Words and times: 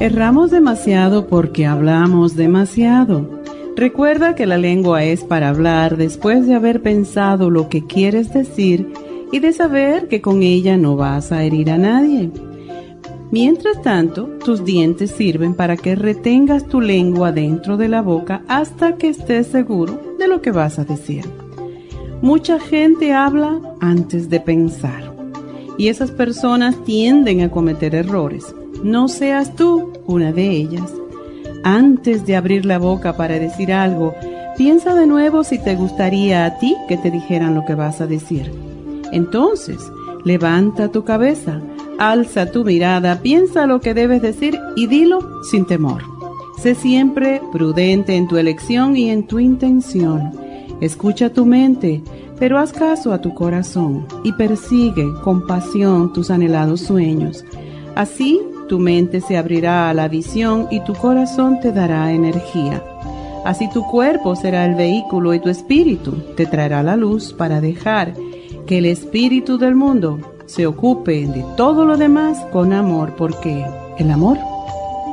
Erramos 0.00 0.50
demasiado 0.50 1.28
porque 1.28 1.66
hablamos 1.66 2.34
demasiado. 2.34 3.42
Recuerda 3.76 4.34
que 4.34 4.44
la 4.44 4.58
lengua 4.58 5.04
es 5.04 5.22
para 5.22 5.50
hablar 5.50 5.96
después 5.96 6.48
de 6.48 6.54
haber 6.54 6.82
pensado 6.82 7.48
lo 7.48 7.68
que 7.68 7.86
quieres 7.86 8.34
decir 8.34 8.92
y 9.30 9.38
de 9.38 9.52
saber 9.52 10.08
que 10.08 10.20
con 10.20 10.42
ella 10.42 10.76
no 10.76 10.96
vas 10.96 11.30
a 11.30 11.44
herir 11.44 11.70
a 11.70 11.78
nadie. 11.78 12.32
Mientras 13.30 13.82
tanto, 13.82 14.26
tus 14.44 14.64
dientes 14.64 15.12
sirven 15.12 15.54
para 15.54 15.76
que 15.76 15.94
retengas 15.94 16.66
tu 16.66 16.80
lengua 16.80 17.30
dentro 17.30 17.76
de 17.76 17.88
la 17.88 18.02
boca 18.02 18.42
hasta 18.48 18.96
que 18.96 19.08
estés 19.08 19.46
seguro 19.46 20.16
de 20.18 20.26
lo 20.26 20.42
que 20.42 20.50
vas 20.50 20.80
a 20.80 20.84
decir. 20.84 21.24
Mucha 22.20 22.58
gente 22.58 23.12
habla 23.12 23.60
antes 23.80 24.28
de 24.28 24.40
pensar 24.40 25.14
y 25.78 25.86
esas 25.86 26.10
personas 26.10 26.82
tienden 26.84 27.42
a 27.42 27.50
cometer 27.50 27.94
errores. 27.94 28.54
No 28.84 29.08
seas 29.08 29.56
tú 29.56 29.94
una 30.06 30.30
de 30.30 30.50
ellas. 30.50 30.92
Antes 31.62 32.26
de 32.26 32.36
abrir 32.36 32.66
la 32.66 32.78
boca 32.78 33.16
para 33.16 33.38
decir 33.38 33.72
algo, 33.72 34.14
piensa 34.58 34.94
de 34.94 35.06
nuevo 35.06 35.42
si 35.42 35.58
te 35.58 35.74
gustaría 35.74 36.44
a 36.44 36.58
ti 36.58 36.76
que 36.86 36.98
te 36.98 37.10
dijeran 37.10 37.54
lo 37.54 37.64
que 37.64 37.74
vas 37.74 38.02
a 38.02 38.06
decir. 38.06 38.52
Entonces, 39.10 39.78
levanta 40.22 40.92
tu 40.92 41.02
cabeza, 41.02 41.62
alza 41.98 42.50
tu 42.50 42.62
mirada, 42.62 43.22
piensa 43.22 43.64
lo 43.64 43.80
que 43.80 43.94
debes 43.94 44.20
decir 44.20 44.60
y 44.76 44.86
dilo 44.86 45.42
sin 45.44 45.64
temor. 45.64 46.02
Sé 46.58 46.74
siempre 46.74 47.40
prudente 47.52 48.16
en 48.16 48.28
tu 48.28 48.36
elección 48.36 48.98
y 48.98 49.08
en 49.08 49.26
tu 49.26 49.38
intención. 49.38 50.30
Escucha 50.82 51.30
tu 51.30 51.46
mente, 51.46 52.02
pero 52.38 52.58
haz 52.58 52.74
caso 52.74 53.14
a 53.14 53.22
tu 53.22 53.32
corazón 53.32 54.06
y 54.24 54.32
persigue 54.32 55.10
con 55.22 55.46
pasión 55.46 56.12
tus 56.12 56.30
anhelados 56.30 56.82
sueños. 56.82 57.46
Así 57.94 58.42
tu 58.68 58.78
mente 58.78 59.20
se 59.20 59.36
abrirá 59.36 59.88
a 59.88 59.94
la 59.94 60.08
visión 60.08 60.68
y 60.70 60.80
tu 60.80 60.94
corazón 60.94 61.60
te 61.60 61.72
dará 61.72 62.12
energía. 62.12 62.82
Así 63.44 63.68
tu 63.68 63.82
cuerpo 63.86 64.36
será 64.36 64.64
el 64.64 64.74
vehículo 64.74 65.34
y 65.34 65.40
tu 65.40 65.50
espíritu 65.50 66.12
te 66.36 66.46
traerá 66.46 66.82
la 66.82 66.96
luz 66.96 67.32
para 67.32 67.60
dejar 67.60 68.14
que 68.66 68.78
el 68.78 68.86
espíritu 68.86 69.58
del 69.58 69.74
mundo 69.74 70.18
se 70.46 70.66
ocupe 70.66 71.26
de 71.26 71.44
todo 71.56 71.84
lo 71.84 71.96
demás 71.96 72.38
con 72.52 72.72
amor, 72.72 73.14
porque 73.16 73.64
el 73.98 74.10
amor 74.10 74.38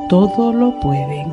todo 0.09 0.53
lo 0.53 0.79
puede. 0.79 1.25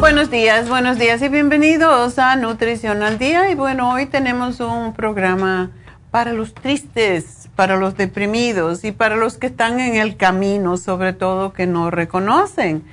Buenos 0.05 0.31
días, 0.31 0.69
buenos 0.69 0.99
días 0.99 1.23
y 1.23 1.31
bienvenidos 1.31 2.19
a 2.19 2.37
Nutrición 2.37 3.03
al 3.03 3.17
Día. 3.17 3.49
Y 3.49 3.55
bueno, 3.55 3.91
hoy 3.91 4.05
tenemos 4.05 4.61
un 4.61 4.93
programa 4.93 5.71
para 6.11 6.35
los 6.35 6.53
tristes, 6.53 7.49
para 7.57 7.79
los 7.79 7.97
deprimidos 7.97 8.85
y 8.85 8.93
para 8.93 9.17
los 9.17 9.39
que 9.39 9.47
están 9.47 9.81
en 9.81 9.95
el 9.95 10.19
camino, 10.19 10.77
sobre 10.77 11.15
todo 11.15 11.55
que 11.55 11.67
no 11.67 11.91
reconocen 11.91 12.85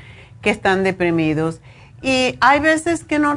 que 0.41 0.51
están 0.51 0.85
deprimidos. 0.85 1.59
Y 2.01 2.37
hay 2.39 2.61
veces 2.61 3.03
que 3.03 3.19
no, 3.19 3.35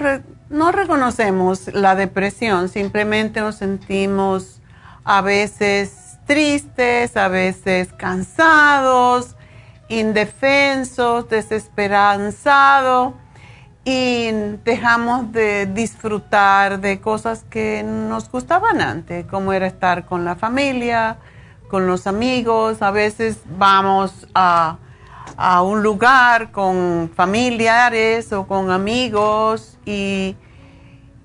no 0.51 0.71
reconocemos 0.71 1.67
la 1.75 1.97
depresión, 1.97 2.69
simplemente 2.69 3.41
nos 3.41 3.57
sentimos 3.57 4.61
a 5.03 5.21
veces 5.21 6.17
tristes, 6.29 7.17
a 7.17 7.27
veces 7.27 7.93
cansados, 7.93 9.35
indefensos, 9.89 11.29
desesperanzados 11.29 13.15
y 13.85 14.31
dejamos 14.65 15.31
de 15.33 15.67
disfrutar 15.67 16.81
de 16.81 17.01
cosas 17.01 17.45
que 17.51 17.83
nos 17.83 18.31
gustaban 18.31 18.81
antes, 18.81 19.27
como 19.27 19.53
era 19.53 19.67
estar 19.67 20.07
con 20.07 20.25
la 20.25 20.37
familia, 20.37 21.19
con 21.69 21.87
los 21.87 22.07
amigos. 22.07 22.81
A 22.81 22.91
veces 22.91 23.41
vamos 23.59 24.27
a, 24.35 24.79
un 25.63 25.83
lugar 25.83 26.53
con 26.53 27.11
familiares 27.15 28.33
o 28.33 28.47
con 28.47 28.71
amigos 28.71 29.79
y, 29.85 30.37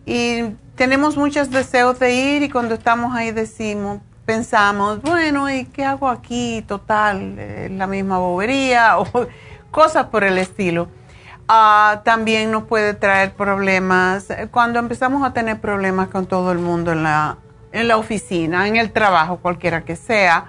y 0.06 0.56
tenemos 0.76 1.16
muchos 1.16 1.52
deseos 1.52 2.00
de 2.00 2.14
ir 2.14 2.44
y 2.44 2.50
cuando 2.50 2.74
estamos 2.74 3.14
ahí 3.16 3.32
decimos, 3.32 4.00
pensamos, 4.26 5.02
bueno, 5.02 5.50
¿y 5.50 5.66
qué 5.66 5.86
hago 5.86 6.08
aquí? 6.08 6.64
Total, 6.68 7.36
eh, 7.38 7.70
la 7.72 7.88
misma 7.88 8.18
bobería 8.18 8.98
o 9.00 9.08
cosas 9.72 10.08
por 10.08 10.24
el 10.24 10.38
estilo. 10.38 10.90
Ah, 11.51 12.01
también 12.06 12.51
nos 12.51 12.66
puede 12.66 12.94
traer 12.94 13.34
problemas 13.34 14.28
cuando 14.51 14.78
empezamos 14.78 15.24
a 15.25 15.34
tener 15.34 15.60
problemas 15.60 16.10
con 16.10 16.28
todo 16.28 16.51
el 16.51 16.60
mundo 16.60 16.92
en 16.92 17.01
la, 17.01 17.38
en 17.72 17.88
la 17.88 17.98
oficina, 17.98 18.68
en 18.68 18.75
el 18.75 18.92
trabajo, 18.92 19.38
cualquiera 19.38 19.84
que 19.84 19.96
sea. 19.96 20.46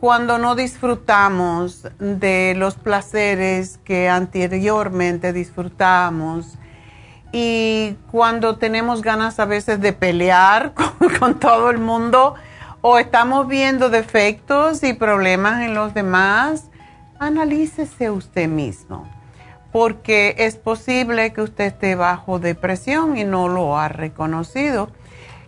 cuando 0.00 0.38
no 0.38 0.54
disfrutamos 0.54 1.88
de 1.98 2.54
los 2.56 2.76
placeres 2.76 3.78
que 3.84 4.08
anteriormente 4.08 5.34
disfrutamos 5.34 6.56
y 7.32 7.98
cuando 8.10 8.56
tenemos 8.56 9.02
ganas 9.02 9.38
a 9.40 9.44
veces 9.44 9.82
de 9.82 9.92
pelear 9.92 10.72
con 11.20 11.38
todo 11.38 11.68
el 11.68 11.76
mundo 11.76 12.34
o 12.80 12.98
estamos 12.98 13.46
viendo 13.46 13.90
defectos 13.90 14.82
y 14.84 14.94
problemas 14.94 15.60
en 15.60 15.74
los 15.74 15.92
demás 15.92 16.69
analícese 17.20 18.10
usted 18.10 18.48
mismo, 18.48 19.06
porque 19.72 20.34
es 20.38 20.56
posible 20.56 21.32
que 21.32 21.42
usted 21.42 21.66
esté 21.66 21.94
bajo 21.94 22.40
depresión 22.40 23.16
y 23.16 23.24
no 23.24 23.46
lo 23.46 23.78
ha 23.78 23.88
reconocido. 23.88 24.90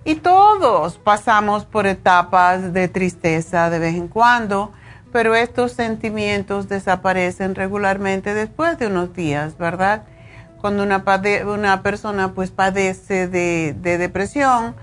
Y 0.04 0.16
todos 0.16 0.98
pasamos 0.98 1.64
por 1.64 1.86
etapas 1.86 2.72
de 2.74 2.88
tristeza 2.88 3.70
de 3.70 3.78
vez 3.78 3.94
en 3.94 4.08
cuando, 4.08 4.70
pero 5.12 5.34
estos 5.34 5.72
sentimientos 5.72 6.68
desaparecen 6.68 7.54
regularmente 7.54 8.34
después 8.34 8.78
de 8.78 8.88
unos 8.88 9.14
días, 9.14 9.56
¿verdad? 9.56 10.04
Cuando 10.60 10.82
una, 10.82 11.02
una 11.46 11.82
persona 11.82 12.34
pues 12.34 12.50
padece 12.50 13.28
de, 13.28 13.74
de 13.80 13.96
depresión, 13.96 14.74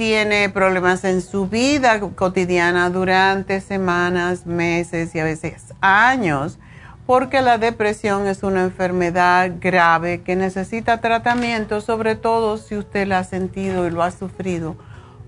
tiene 0.00 0.48
problemas 0.48 1.04
en 1.04 1.20
su 1.20 1.46
vida 1.46 2.00
cotidiana 2.00 2.88
durante 2.88 3.60
semanas, 3.60 4.46
meses 4.46 5.14
y 5.14 5.18
a 5.18 5.24
veces 5.24 5.74
años 5.82 6.58
porque 7.04 7.42
la 7.42 7.58
depresión 7.58 8.26
es 8.26 8.42
una 8.42 8.62
enfermedad 8.62 9.52
grave 9.60 10.22
que 10.22 10.36
necesita 10.36 11.02
tratamiento, 11.02 11.82
sobre 11.82 12.16
todo 12.16 12.56
si 12.56 12.78
usted 12.78 13.06
la 13.08 13.18
ha 13.18 13.24
sentido 13.24 13.86
y 13.86 13.90
lo 13.90 14.02
ha 14.02 14.10
sufrido 14.10 14.74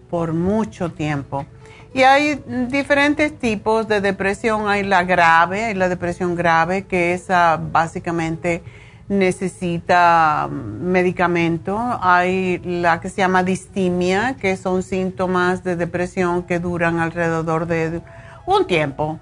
por 0.08 0.32
mucho 0.32 0.90
tiempo. 0.90 1.44
Y 1.92 2.04
hay 2.04 2.42
diferentes 2.70 3.38
tipos 3.38 3.88
de 3.88 4.00
depresión. 4.00 4.68
Hay 4.70 4.84
la 4.84 5.04
grave, 5.04 5.66
hay 5.66 5.74
la 5.74 5.90
depresión 5.90 6.34
grave, 6.34 6.86
que 6.86 7.12
esa 7.12 7.60
básicamente 7.60 8.62
necesita 9.08 10.48
medicamento. 10.50 11.78
Hay 12.00 12.58
la 12.58 13.00
que 13.00 13.08
se 13.08 13.18
llama 13.18 13.42
distimia, 13.42 14.36
que 14.40 14.56
son 14.56 14.82
síntomas 14.82 15.64
de 15.64 15.76
depresión 15.76 16.42
que 16.42 16.58
duran 16.58 16.98
alrededor 16.98 17.66
de 17.66 18.00
un 18.46 18.66
tiempo 18.66 19.20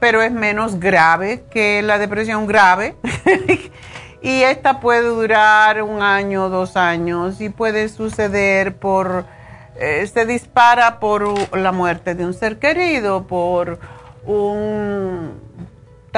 pero 0.00 0.22
es 0.22 0.32
menos 0.32 0.78
grave 0.78 1.44
que 1.50 1.82
la 1.82 1.98
depresión 1.98 2.46
grave. 2.46 2.96
y 4.22 4.42
esta 4.42 4.80
puede 4.80 5.02
durar 5.02 5.82
un 5.82 6.02
año, 6.02 6.48
dos 6.48 6.76
años 6.76 7.40
y 7.40 7.48
puede 7.48 7.88
suceder 7.88 8.76
por, 8.76 9.24
eh, 9.76 10.06
se 10.06 10.26
dispara 10.26 11.00
por 11.00 11.56
la 11.56 11.72
muerte 11.72 12.14
de 12.14 12.24
un 12.24 12.34
ser 12.34 12.58
querido, 12.58 13.26
por 13.26 13.78
un, 14.24 15.32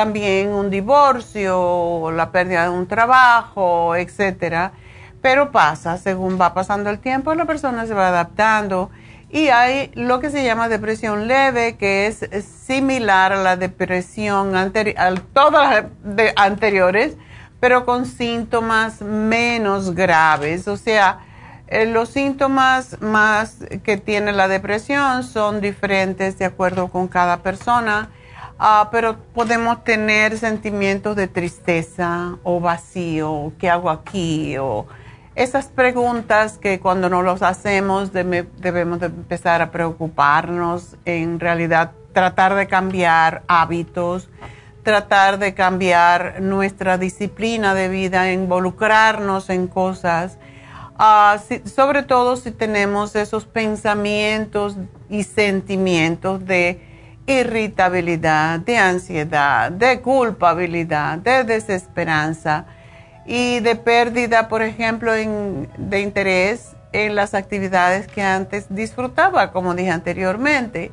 también 0.01 0.49
un 0.49 0.71
divorcio, 0.71 2.11
la 2.11 2.33
pérdida 2.33 2.63
de 2.63 2.71
un 2.71 2.87
trabajo, 2.87 3.95
etcétera. 3.95 4.73
Pero 5.21 5.53
pasa, 5.53 5.99
según 5.99 6.41
va 6.41 6.55
pasando 6.55 6.89
el 6.89 7.01
tiempo, 7.01 7.35
la 7.35 7.45
persona 7.45 7.85
se 7.85 7.93
va 7.93 8.09
adaptando 8.09 8.89
y 9.29 9.49
hay 9.49 9.91
lo 9.93 10.19
que 10.19 10.31
se 10.31 10.43
llama 10.43 10.71
depresión 10.71 11.29
leve, 11.29 11.77
que 11.77 12.07
es 12.07 12.27
similar 12.67 13.35
a 13.35 13.43
la 13.43 13.59
depresión 13.59 14.57
anterior, 14.57 14.99
a 14.99 15.15
todas 15.35 15.85
las 16.03 16.33
anteriores, 16.37 17.19
pero 17.61 17.85
con 17.85 18.07
síntomas 18.07 19.03
menos 19.03 19.95
graves. 19.95 20.67
O 20.67 20.79
sea, 20.79 21.19
eh, 21.69 21.85
los 21.85 22.09
síntomas 22.09 23.03
más 23.03 23.59
que 23.85 23.99
tiene 23.99 24.33
la 24.33 24.49
depresión 24.49 25.25
son 25.25 25.61
diferentes 25.61 26.39
de 26.39 26.47
acuerdo 26.47 26.89
con 26.89 27.07
cada 27.07 27.43
persona, 27.43 28.09
uh, 28.61 28.89
pero 28.93 29.17
podemos 29.35 29.83
tener 29.83 30.39
sentimientos 30.39 31.17
de 31.17 31.27
tristeza 31.27 32.37
o 32.45 32.61
vacío, 32.61 33.53
¿qué 33.59 33.71
hago 33.71 33.91
aquí? 33.91 34.57
o 34.59 34.87
esas 35.37 35.69
preguntas 35.69 36.59
que 36.59 36.81
cuando 36.81 37.09
nos 37.09 37.25
los 37.25 37.43
hacemos 37.43 38.13
debemos 38.13 39.01
de 39.01 39.07
empezar 39.07 39.63
a 39.63 39.71
preocuparnos, 39.71 40.97
en 41.05 41.41
realidad 41.41 41.93
tratar 42.13 42.55
de 42.57 42.67
cambiar 42.67 43.43
hábitos, 43.47 44.29
tratar 44.83 45.39
de 45.39 45.55
cambiar 45.55 46.43
nuestra 46.43 46.99
disciplina 46.99 47.75
de 47.75 47.89
vida, 47.89 48.33
involucrarnos 48.33 49.51
en 49.51 49.69
cosas, 49.69 50.37
ah, 50.99 51.39
sobre 51.65 52.03
todo 52.03 52.37
si 52.37 52.51
tenemos 52.51 53.15
esos 53.15 53.47
pensamientos 53.47 54.77
y 55.09 55.23
sentimientos 55.23 56.45
de 56.45 56.90
irritabilidad, 57.31 58.61
de 58.61 58.77
ansiedad, 58.79 59.71
de 59.71 60.01
culpabilidad, 60.01 61.19
de 61.19 61.45
desesperanza 61.45 62.65
y 63.27 63.61
de 63.61 63.77
pérdida, 63.77 64.49
por 64.49 64.63
ejemplo, 64.63 65.13
de 65.13 66.01
interés 66.01 66.75
en 66.93 67.15
las 67.15 67.35
actividades 67.35 68.07
que 68.09 68.23
antes 68.23 68.67
disfrutaba, 68.69 69.53
como 69.53 69.75
dije 69.75 69.91
anteriormente. 69.91 70.91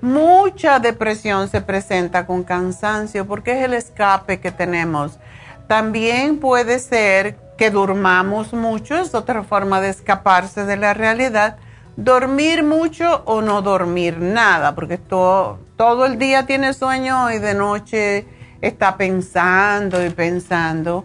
Mucha 0.00 0.78
depresión 0.78 1.48
se 1.48 1.60
presenta 1.60 2.26
con 2.26 2.42
cansancio 2.42 3.26
porque 3.26 3.58
es 3.58 3.64
el 3.64 3.74
escape 3.74 4.40
que 4.40 4.50
tenemos. 4.50 5.18
También 5.66 6.38
puede 6.38 6.78
ser 6.78 7.36
que 7.58 7.70
durmamos 7.70 8.54
mucho, 8.54 8.96
es 8.96 9.14
otra 9.14 9.42
forma 9.42 9.80
de 9.80 9.90
escaparse 9.90 10.64
de 10.64 10.78
la 10.78 10.94
realidad. 10.94 11.58
Dormir 11.96 12.62
mucho 12.64 13.22
o 13.26 13.42
no 13.42 13.62
dormir 13.62 14.18
nada, 14.18 14.74
porque 14.74 14.96
todo, 14.96 15.58
todo 15.76 16.06
el 16.06 16.18
día 16.18 16.46
tiene 16.46 16.72
sueño 16.72 17.30
y 17.30 17.38
de 17.38 17.54
noche 17.54 18.26
está 18.60 18.96
pensando 18.96 20.04
y 20.04 20.10
pensando. 20.10 21.04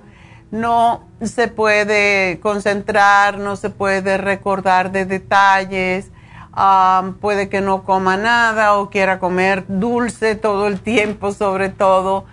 No 0.51 1.03
se 1.21 1.47
puede 1.47 2.39
concentrar, 2.39 3.37
no 3.37 3.55
se 3.55 3.69
puede 3.69 4.17
recordar 4.17 4.91
de 4.91 5.05
detalles, 5.05 6.11
puede 7.19 7.49
que 7.49 7.59
no 7.59 7.83
coma 7.83 8.15
nada 8.15 8.75
o 8.77 8.89
quiera 8.89 9.19
comer 9.19 9.65
dulce 9.67 10.35
todo 10.35 10.67
el 10.67 10.79
tiempo, 10.79 11.33
sobre 11.33 11.69
todo 11.69 12.25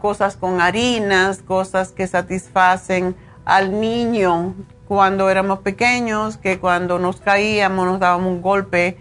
cosas 0.00 0.36
con 0.36 0.60
harinas, 0.60 1.42
cosas 1.42 1.92
que 1.92 2.06
satisfacen 2.06 3.14
al 3.44 3.78
niño 3.78 4.54
cuando 4.90 5.30
éramos 5.30 5.60
pequeños, 5.60 6.36
que 6.36 6.58
cuando 6.58 6.98
nos 6.98 7.20
caíamos 7.20 7.86
nos 7.86 8.00
dábamos 8.00 8.26
un 8.26 8.42
golpe 8.42 8.96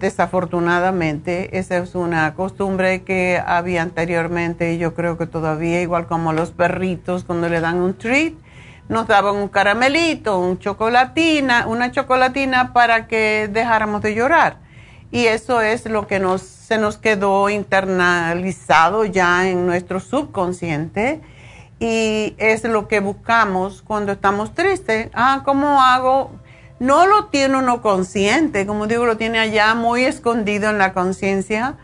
desafortunadamente, 0.00 1.56
esa 1.56 1.76
es 1.76 1.94
una 1.94 2.34
costumbre 2.34 3.04
que 3.04 3.40
había 3.46 3.82
anteriormente 3.82 4.74
y 4.74 4.78
yo 4.78 4.92
creo 4.94 5.16
que 5.16 5.28
todavía, 5.28 5.80
igual 5.80 6.08
como 6.08 6.32
los 6.32 6.50
perritos 6.50 7.22
cuando 7.22 7.48
le 7.48 7.60
dan 7.60 7.76
un 7.76 7.94
treat, 7.96 8.32
nos 8.88 9.06
daban 9.06 9.36
un 9.36 9.46
caramelito, 9.46 10.40
un 10.40 10.58
chocolatina, 10.58 11.68
una 11.68 11.92
chocolatina 11.92 12.72
para 12.72 13.06
que 13.06 13.48
dejáramos 13.52 14.02
de 14.02 14.16
llorar. 14.16 14.56
Y 15.12 15.26
eso 15.26 15.60
es 15.60 15.86
lo 15.86 16.08
que 16.08 16.18
nos, 16.18 16.42
se 16.42 16.78
nos 16.78 16.98
quedó 16.98 17.48
internalizado 17.48 19.04
ya 19.04 19.48
en 19.48 19.66
nuestro 19.66 20.00
subconsciente 20.00 21.20
y 21.84 22.34
es 22.38 22.64
lo 22.64 22.88
que 22.88 23.00
buscamos 23.00 23.82
cuando 23.82 24.12
estamos 24.12 24.54
tristes. 24.54 25.10
Ah, 25.12 25.42
¿cómo 25.44 25.82
hago? 25.82 26.30
no 26.80 27.06
lo 27.06 27.26
tiene 27.26 27.56
uno 27.58 27.82
consciente, 27.82 28.66
como 28.66 28.86
digo, 28.86 29.06
lo 29.06 29.16
tiene 29.16 29.38
allá 29.38 29.74
muy 29.74 30.04
escondido 30.04 30.70
en 30.70 30.78
la 30.78 30.92
conciencia 30.92 31.76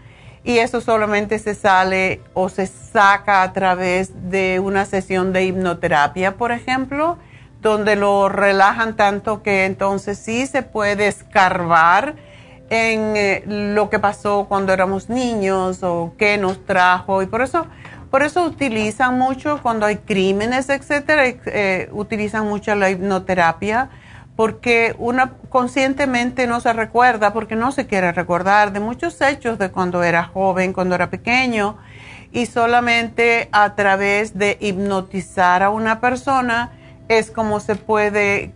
y 0.43 0.59
eso 0.59 0.81
solamente 0.81 1.39
se 1.39 1.55
sale 1.55 2.21
o 2.35 2.49
se 2.49 2.67
saca 2.67 3.43
a 3.43 3.53
través 3.53 4.31
de 4.31 4.59
una 4.59 4.85
sesión 4.85 5.33
de 5.33 5.45
hipnoterapia, 5.45 6.37
por 6.37 6.51
ejemplo, 6.51 7.19
donde 7.61 7.95
lo 7.95 8.29
relajan 8.29 8.97
tanto 8.97 9.43
que 9.43 9.65
entonces 9.65 10.19
sí 10.19 10.47
se 10.47 10.63
puede 10.63 11.07
escarbar 11.07 12.17
en 12.71 13.17
eh, 13.17 13.43
lo 13.47 13.91
que 13.91 13.99
pasó 13.99 14.47
cuando 14.49 14.73
éramos 14.73 15.09
niños 15.09 15.83
o 15.83 16.15
qué 16.17 16.39
nos 16.39 16.65
trajo 16.65 17.23
y 17.23 17.27
por 17.27 17.43
eso 17.43 17.67
por 18.11 18.23
eso 18.23 18.45
utilizan 18.45 19.19
mucho 19.19 19.61
cuando 19.63 19.87
hay 19.87 19.97
crímenes, 19.97 20.69
etcétera, 20.69 21.27
eh, 21.27 21.89
utilizan 21.93 22.47
mucho 22.49 22.75
la 22.75 22.91
hipnoterapia 22.91 23.91
porque 24.37 24.95
una 24.99 25.33
conscientemente 25.51 26.47
no 26.47 26.61
se 26.61 26.73
recuerda, 26.73 27.33
porque 27.33 27.57
no 27.57 27.73
se 27.73 27.87
quiere 27.87 28.11
recordar 28.13 28.73
de 28.73 28.81
muchos 28.81 29.21
hechos 29.21 29.59
de 29.59 29.71
cuando 29.71 30.03
era 30.03 30.25
joven, 30.25 30.73
cuando 30.73 30.95
era 30.95 31.11
pequeño, 31.11 31.77
y 32.33 32.47
solamente 32.47 33.51
a 33.53 33.75
través 33.75 34.39
de 34.39 34.57
hipnotizar 34.61 35.63
a 35.63 35.69
una 35.69 36.01
persona 36.01 36.71
es 37.09 37.31
como 37.31 37.61
se 37.61 37.75
puede 37.75 38.53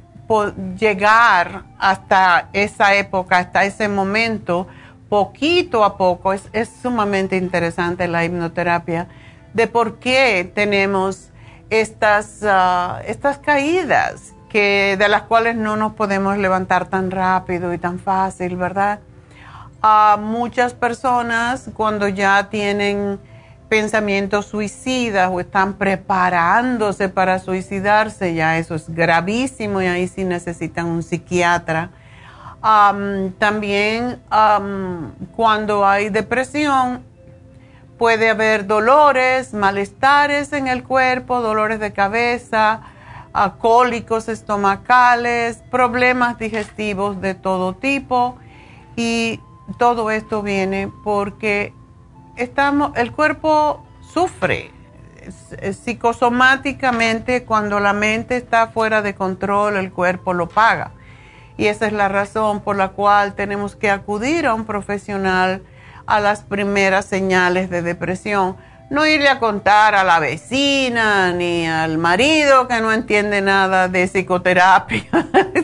llegar 0.78 1.64
hasta 1.78 2.49
esa 2.52 2.94
época, 2.94 3.38
hasta 3.38 3.64
ese 3.64 3.88
momento, 3.88 4.66
poquito 5.08 5.84
a 5.84 5.99
poco. 5.99 6.32
Es, 6.32 6.49
sumamente 6.80 7.37
interesante 7.37 8.08
la 8.08 8.25
hipnoterapia 8.25 9.08
de 9.54 9.66
por 9.66 9.99
qué 9.99 10.50
tenemos 10.54 11.30
estas, 11.70 12.40
ah, 12.42 13.00
estas 13.06 13.38
caídas 13.38 14.34
que 14.49 14.96
de 14.99 15.08
las 15.08 15.23
cuales 15.23 15.56
no 15.56 15.76
nos 15.76 15.94
podemos 15.94 16.37
levantar 16.38 16.87
tan 16.87 17.11
rápido 17.11 17.73
y 17.73 17.78
tan 17.78 17.99
fácil, 17.99 18.56
¿verdad? 18.56 19.00
A 19.82 20.16
muchas 20.20 20.75
personas 20.75 21.70
cuando 21.75 22.06
ya 22.08 22.50
tienen 22.50 23.18
pensamientos 23.68 24.46
suicidas 24.46 25.30
o 25.32 25.40
están 25.40 25.75
preparándose 25.75 27.08
para 27.08 27.38
suicidarse, 27.40 28.34
ya 28.34 28.56
eso 28.56 28.76
es 28.76 28.88
gravísimo 28.88 29.82
y 29.82 29.87
ahí 29.87 30.06
sí 30.06 30.25
necesitan 30.25 30.87
un 30.87 31.02
psiquiatra. 31.02 31.90
también 33.38 34.20
cuando 35.34 35.87
hay 35.87 36.08
depresión, 36.11 37.02
puede 37.98 38.30
haber 38.30 38.66
dolores, 38.66 39.54
malestares 39.54 40.52
en 40.52 40.68
el 40.68 40.84
cuerpo, 40.84 41.40
dolores 41.40 41.80
de 41.80 41.92
cabeza, 41.92 42.82
cólicos 43.58 44.28
estomacales, 44.28 45.62
problemas 45.70 46.38
digestivos 46.38 47.20
de 47.20 47.34
todo 47.34 47.74
tipo 47.74 48.36
y 48.96 49.40
todo 49.78 50.10
esto 50.10 50.42
viene 50.42 50.90
porque 51.02 51.72
estamos, 52.36 52.96
el 52.96 53.12
cuerpo 53.12 53.84
sufre 54.00 54.70
psicosomáticamente 55.72 57.44
cuando 57.44 57.80
la 57.80 57.92
mente 57.92 58.36
está 58.36 58.68
fuera 58.68 59.02
de 59.02 59.14
control, 59.14 59.76
el 59.76 59.90
cuerpo 59.90 60.34
lo 60.34 60.48
paga. 60.48 60.92
Y 61.56 61.66
esa 61.66 61.86
es 61.86 61.92
la 61.92 62.08
razón 62.08 62.60
por 62.60 62.76
la 62.76 62.90
cual 62.90 63.34
tenemos 63.34 63.74
que 63.76 63.90
acudir 63.90 64.46
a 64.46 64.54
un 64.54 64.64
profesional 64.64 65.62
a 66.06 66.20
las 66.20 66.42
primeras 66.42 67.04
señales 67.06 67.70
de 67.70 67.82
depresión. 67.82 68.56
No 68.90 69.06
irle 69.06 69.28
a 69.28 69.38
contar 69.38 69.94
a 69.94 70.04
la 70.04 70.18
vecina 70.18 71.32
ni 71.32 71.66
al 71.66 71.99
marido 71.99 72.68
que 72.68 72.80
no 72.80 72.92
entiende 72.92 73.40
nada 73.40 73.88
de 73.88 74.06
psicoterapia 74.06 75.04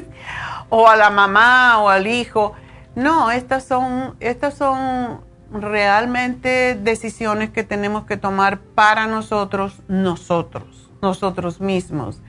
o 0.70 0.88
a 0.88 0.96
la 0.96 1.10
mamá 1.10 1.78
o 1.80 1.88
al 1.88 2.06
hijo. 2.06 2.54
No, 2.94 3.30
estas 3.30 3.64
son, 3.64 4.16
estas 4.20 4.54
son 4.54 5.20
realmente 5.52 6.76
decisiones 6.80 7.50
que 7.50 7.64
tenemos 7.64 8.04
que 8.04 8.16
tomar 8.16 8.58
para 8.58 9.06
nosotros, 9.06 9.80
nosotros, 9.88 10.90
nosotros 11.02 11.60
mismos. 11.60 12.20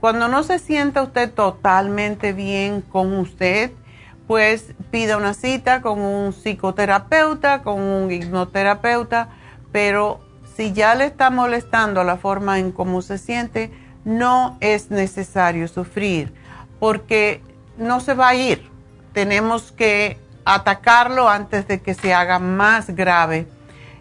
Cuando 0.00 0.26
no 0.26 0.42
se 0.42 0.58
sienta 0.58 1.02
usted 1.02 1.32
totalmente 1.32 2.32
bien 2.32 2.80
con 2.80 3.16
usted, 3.16 3.70
pues 4.26 4.72
pida 4.90 5.16
una 5.16 5.34
cita 5.34 5.82
con 5.82 6.00
un 6.00 6.32
psicoterapeuta, 6.32 7.62
con 7.62 7.80
un 7.80 8.10
hipnoterapeuta, 8.10 9.28
pero 9.72 10.20
si 10.56 10.72
ya 10.72 10.94
le 10.94 11.06
está 11.06 11.30
molestando 11.30 12.04
la 12.04 12.16
forma 12.16 12.58
en 12.58 12.72
cómo 12.72 13.02
se 13.02 13.18
siente, 13.18 13.70
no 14.04 14.56
es 14.60 14.90
necesario 14.90 15.68
sufrir, 15.68 16.32
porque 16.78 17.42
no 17.76 18.00
se 18.00 18.14
va 18.14 18.28
a 18.28 18.34
ir. 18.34 18.70
Tenemos 19.12 19.72
que 19.72 20.18
atacarlo 20.44 21.28
antes 21.28 21.68
de 21.68 21.80
que 21.80 21.94
se 21.94 22.14
haga 22.14 22.38
más 22.38 22.90
grave. 22.90 23.46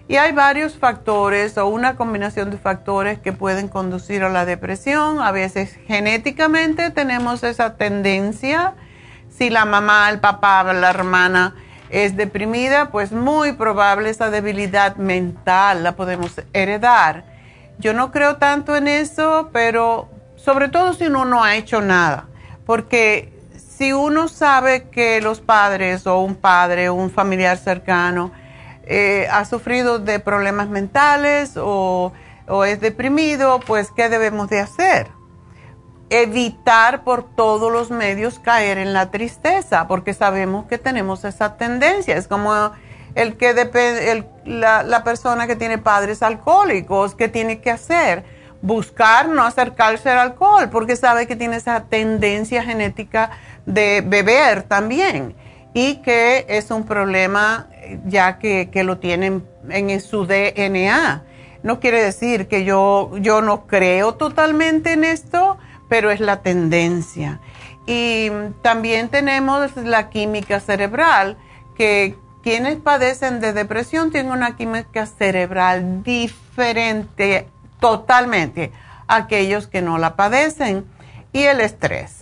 Y 0.08 0.18
hay 0.18 0.34
varios 0.34 0.76
factores 0.76 1.58
o 1.58 1.68
una 1.68 1.96
combinación 1.96 2.50
de 2.52 2.58
factores 2.58 3.20
que 3.20 3.32
pueden 3.32 3.70
conducir 3.70 4.24
a 4.24 4.30
la 4.30 4.46
depresión. 4.46 5.22
A 5.22 5.32
veces 5.32 5.78
genéticamente 5.88 6.90
tenemos 6.90 7.44
esa 7.44 7.78
tendencia. 7.78 8.74
Si 9.42 9.50
la 9.50 9.66
mamá, 9.66 10.08
el 10.12 10.20
papá, 10.20 10.62
la 10.72 10.92
hermana 10.92 11.56
es 11.90 12.16
deprimida, 12.16 12.92
pues 12.92 13.12
muy 13.12 13.54
probable 13.54 14.12
esa 14.12 14.30
debilidad 14.30 14.98
mental 14.98 15.82
la 15.82 15.96
podemos 15.96 16.40
heredar. 16.54 17.24
Yo 17.80 17.96
no 17.96 18.12
creo 18.12 18.38
tanto 18.38 18.76
en 18.76 18.88
eso, 18.88 19.50
pero 19.52 20.10
sobre 20.36 20.70
todo 20.70 20.94
si 20.94 21.08
uno 21.08 21.26
no 21.26 21.44
ha 21.44 21.56
hecho 21.56 21.82
nada, 21.82 22.28
porque 22.68 23.34
si 23.58 23.94
uno 23.94 24.28
sabe 24.28 24.90
que 24.90 25.22
los 25.22 25.40
padres 25.40 26.06
o 26.06 26.20
un 26.20 26.36
padre 26.36 26.90
o 26.90 26.94
un 26.94 27.10
familiar 27.10 27.58
cercano 27.58 28.32
eh, 28.84 29.28
ha 29.32 29.44
sufrido 29.46 29.98
de 29.98 30.20
problemas 30.20 30.68
mentales 30.68 31.54
o, 31.58 32.14
o 32.48 32.64
es 32.64 32.80
deprimido, 32.80 33.60
pues 33.66 33.90
¿qué 33.90 34.08
debemos 34.08 34.50
de 34.50 34.60
hacer? 34.60 35.21
Evitar 36.12 37.04
por 37.04 37.24
todos 37.36 37.72
los 37.72 37.90
medios 37.90 38.38
caer 38.38 38.78
en 38.78 38.94
la 38.94 39.10
tristeza, 39.10 39.88
porque 39.88 40.14
sabemos 40.14 40.66
que 40.68 40.78
tenemos 40.78 41.24
esa 41.24 41.58
tendencia. 41.58 42.16
Es 42.16 42.28
como 42.28 42.72
el 43.16 43.38
que 43.38 43.54
depende, 43.54 44.26
la, 44.46 44.84
la 44.84 45.04
persona 45.04 45.48
que 45.48 45.56
tiene 45.56 45.78
padres 45.78 46.22
alcohólicos, 46.22 47.16
¿qué 47.16 47.28
tiene 47.28 47.62
que 47.62 47.72
hacer? 47.72 48.24
Buscar 48.62 49.28
no 49.30 49.44
acercarse 49.44 50.10
al 50.10 50.20
alcohol, 50.20 50.70
porque 50.70 50.96
sabe 50.96 51.26
que 51.26 51.36
tiene 51.36 51.56
esa 51.56 51.86
tendencia 51.86 52.64
genética 52.64 53.32
de 53.66 54.04
beber 54.06 54.64
también 54.64 55.36
y 55.74 55.96
que 55.98 56.46
es 56.50 56.72
un 56.72 56.86
problema 56.86 57.68
ya 58.06 58.40
que, 58.40 58.70
lo 58.84 58.98
tienen 58.98 59.46
en 59.70 60.02
su 60.02 60.26
DNA. 60.26 61.24
No 61.64 61.80
quiere 61.80 62.04
decir 62.04 62.48
que 62.48 62.66
yo, 62.66 63.12
yo 63.20 63.42
no 63.42 63.68
creo 63.68 64.16
totalmente 64.16 64.94
en 64.94 65.04
esto, 65.04 65.58
pero 65.92 66.10
es 66.10 66.22
la 66.22 66.42
tendencia. 66.42 67.42
Y 67.86 68.30
también 68.62 69.10
tenemos 69.10 69.76
la 69.76 70.10
química 70.10 70.62
cerebral, 70.62 71.38
que 71.76 72.18
quienes 72.42 72.78
padecen 72.78 73.42
de 73.42 73.52
depresión 73.52 74.10
tienen 74.10 74.32
una 74.32 74.56
química 74.56 75.06
cerebral 75.06 76.02
diferente 76.02 77.50
totalmente 77.82 78.72
a 79.06 79.18
aquellos 79.18 79.68
que 79.68 79.82
no 79.82 79.98
la 79.98 80.16
padecen. 80.16 80.86
Y 81.34 81.44
el 81.44 81.60
estrés. 81.60 82.22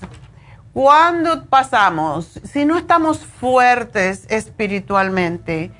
Cuando 0.73 1.45
pasamos, 1.45 2.39
si 2.43 2.65
no 2.65 2.75
estamos 2.75 3.19
fuertes 3.19 4.25
espiritualmente, 4.29 5.71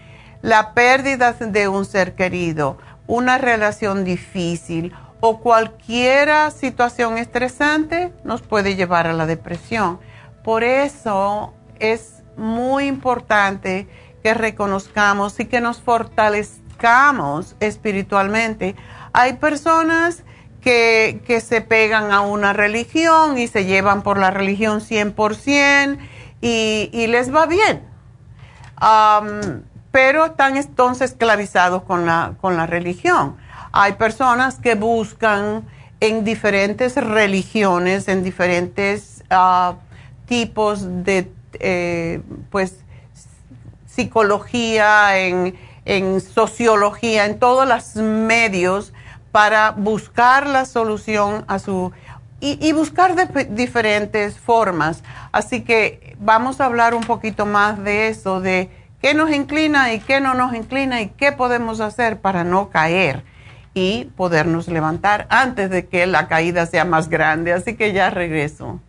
la 0.44 0.76
pérdida 0.76 1.34
de 1.34 1.68
un 1.68 1.86
ser 1.86 2.14
querido, 2.14 2.78
una 3.08 3.40
relación 3.40 4.04
difícil 4.04 4.94
o 5.22 5.40
cualquier 5.40 6.52
situación 6.52 7.18
estresante 7.18 8.14
nos 8.24 8.42
puede 8.42 8.76
llevar 8.76 9.08
a 9.08 9.14
la 9.14 9.26
depresión. 9.26 10.00
Por 10.44 10.64
eso 10.64 11.54
es 11.80 12.24
muy 12.38 12.88
importante 12.88 13.88
que 14.24 14.34
reconozcamos 14.34 15.40
y 15.40 15.46
que 15.46 15.62
nos 15.62 15.82
fortalezcamos 15.82 17.56
espiritualmente. 17.60 18.76
Hay 19.14 19.34
personas 19.34 20.24
que, 20.62 21.42
se 21.46 21.62
pegan 21.62 22.12
a 22.12 22.22
una 22.22 22.54
religión 22.54 23.38
y 23.38 23.48
se 23.48 23.66
llevan 23.66 24.02
por 24.04 24.18
la 24.18 24.32
religión 24.32 24.82
100% 24.82 25.98
y, 26.42 26.90
y 26.94 27.08
les 27.08 27.34
va 27.34 27.46
bien. 27.46 27.84
pero 29.92 30.26
están 30.26 30.56
entonces 30.56 31.12
esclavizados 31.12 31.84
con 31.84 32.06
la, 32.06 32.36
con 32.40 32.56
la 32.56 32.66
religión. 32.66 33.38
Hay 33.72 33.94
personas 33.94 34.56
que 34.56 34.76
buscan 34.76 35.66
en 36.00 36.24
diferentes 36.24 36.96
religiones, 36.96 38.08
en 38.08 38.24
diferentes 38.24 39.24
ah, 39.30 39.76
tipos 40.26 41.04
de 41.04 41.32
eh, 41.60 42.22
pues 42.50 42.78
psicología, 43.86 45.20
en, 45.20 45.56
en 45.86 46.22
sociología, 46.22 47.26
en 47.26 47.38
todos 47.38 47.68
los 47.68 47.96
medios 47.96 48.94
para 49.32 49.72
buscar 49.72 50.48
la 50.48 50.66
solución 50.66 51.44
a 51.48 51.60
su... 51.60 51.92
Y, 52.42 52.72
buscar 52.72 53.16
de, 53.16 53.44
diferentes 53.44 54.38
formas. 54.38 55.04
Así 55.34 55.62
que 55.62 56.16
vamos 56.22 56.62
a 56.62 56.66
hablar 56.66 56.94
un 56.94 57.04
poquito 57.04 57.46
más 57.46 57.84
de 57.84 58.08
eso, 58.08 58.40
de 58.40 58.70
qué 59.02 59.14
nos 59.14 59.30
inclina 59.32 59.94
y 59.94 60.00
qué 60.00 60.22
no 60.22 60.34
nos 60.36 60.54
inclina 60.54 61.02
y 61.02 61.10
qué 61.10 61.34
podemos 61.34 61.82
hacer 61.82 62.22
para 62.22 62.46
no 62.46 62.70
caer 62.70 63.26
y 63.80 64.12
podernos 64.18 64.68
levantar 64.68 65.26
antes 65.30 65.70
de 65.70 65.88
que 65.88 66.06
la 66.06 66.28
caída 66.28 66.66
sea 66.66 66.84
más 66.84 67.08
grande. 67.08 67.54
Así 67.54 67.76
que 67.76 67.94
ya 67.94 68.10
regreso. 68.10 68.82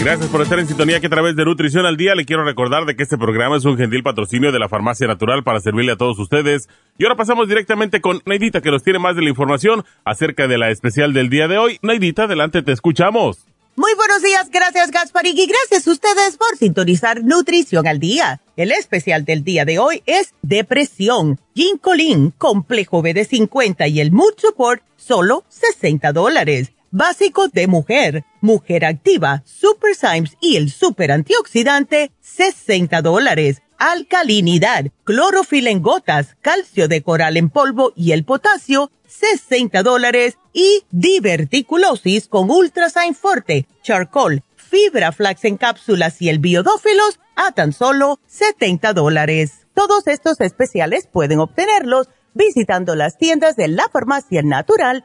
Gracias 0.00 0.30
por 0.30 0.40
estar 0.42 0.60
en 0.60 0.68
sintonía 0.68 1.00
que 1.00 1.08
a 1.08 1.10
través 1.10 1.34
de 1.34 1.44
Nutrición 1.44 1.84
al 1.84 1.96
Día 1.96 2.14
le 2.14 2.24
quiero 2.24 2.44
recordar 2.44 2.86
de 2.86 2.94
que 2.94 3.02
este 3.02 3.18
programa 3.18 3.56
es 3.56 3.64
un 3.64 3.76
gentil 3.76 4.04
patrocinio 4.04 4.52
de 4.52 4.60
la 4.60 4.68
Farmacia 4.68 5.08
Natural 5.08 5.42
para 5.42 5.60
servirle 5.60 5.92
a 5.92 5.96
todos 5.96 6.20
ustedes. 6.20 6.68
Y 6.98 7.04
ahora 7.04 7.16
pasamos 7.16 7.48
directamente 7.48 8.00
con 8.00 8.22
Neidita 8.24 8.60
que 8.60 8.70
nos 8.70 8.84
tiene 8.84 9.00
más 9.00 9.16
de 9.16 9.22
la 9.22 9.28
información 9.28 9.84
acerca 10.04 10.46
de 10.46 10.56
la 10.56 10.70
especial 10.70 11.12
del 11.12 11.28
día 11.30 11.48
de 11.48 11.58
hoy. 11.58 11.78
Neidita, 11.82 12.24
adelante, 12.24 12.62
te 12.62 12.70
escuchamos. 12.70 13.38
Muy 13.74 13.92
buenos 13.96 14.22
días, 14.22 14.48
gracias 14.50 14.92
Gasparín 14.92 15.36
y 15.36 15.46
gracias 15.46 15.86
a 15.86 15.90
ustedes 15.90 16.36
por 16.36 16.56
sintonizar 16.56 17.24
Nutrición 17.24 17.86
al 17.88 17.98
Día. 17.98 18.40
El 18.56 18.70
especial 18.70 19.24
del 19.24 19.42
día 19.42 19.64
de 19.64 19.80
hoy 19.80 20.02
es 20.06 20.32
Depresión, 20.42 21.40
Ginkolin, 21.56 22.30
Complejo 22.38 23.02
BD50 23.02 23.90
y 23.90 24.00
el 24.00 24.12
Mood 24.12 24.34
Support, 24.36 24.82
solo 24.96 25.44
60 25.48 26.12
dólares 26.12 26.72
básico 26.90 27.48
de 27.48 27.66
mujer, 27.66 28.24
mujer 28.40 28.84
activa, 28.84 29.42
super 29.44 29.94
Symes 29.94 30.36
y 30.40 30.56
el 30.56 30.70
super 30.70 31.12
antioxidante, 31.12 32.12
60 32.20 33.02
dólares. 33.02 33.62
Alcalinidad, 33.78 34.86
clorofila 35.04 35.70
en 35.70 35.82
gotas, 35.82 36.36
calcio 36.42 36.88
de 36.88 37.02
coral 37.02 37.36
en 37.36 37.48
polvo 37.48 37.92
y 37.94 38.12
el 38.12 38.24
potasio, 38.24 38.90
60 39.06 39.82
dólares. 39.82 40.38
Y 40.52 40.82
diverticulosis 40.90 42.26
con 42.26 42.50
Ultrasign 42.50 43.14
Forte, 43.14 43.68
charcoal, 43.82 44.42
fibra 44.56 45.12
flax 45.12 45.44
en 45.44 45.56
cápsulas 45.56 46.20
y 46.20 46.28
el 46.28 46.40
biodófilos 46.40 47.20
a 47.36 47.52
tan 47.52 47.72
solo 47.72 48.18
70 48.26 48.92
dólares. 48.94 49.66
Todos 49.74 50.08
estos 50.08 50.40
especiales 50.40 51.06
pueden 51.06 51.38
obtenerlos 51.38 52.08
visitando 52.34 52.96
las 52.96 53.16
tiendas 53.16 53.56
de 53.56 53.68
la 53.68 53.88
farmacia 53.88 54.42
natural 54.42 55.04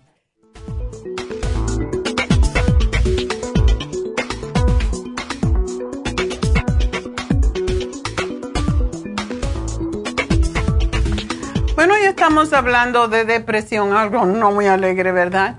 Estamos 12.21 12.53
hablando 12.53 13.07
de 13.07 13.25
depresión, 13.25 13.93
algo 13.93 14.27
no 14.27 14.51
muy 14.51 14.67
alegre, 14.67 15.11
¿verdad? 15.11 15.55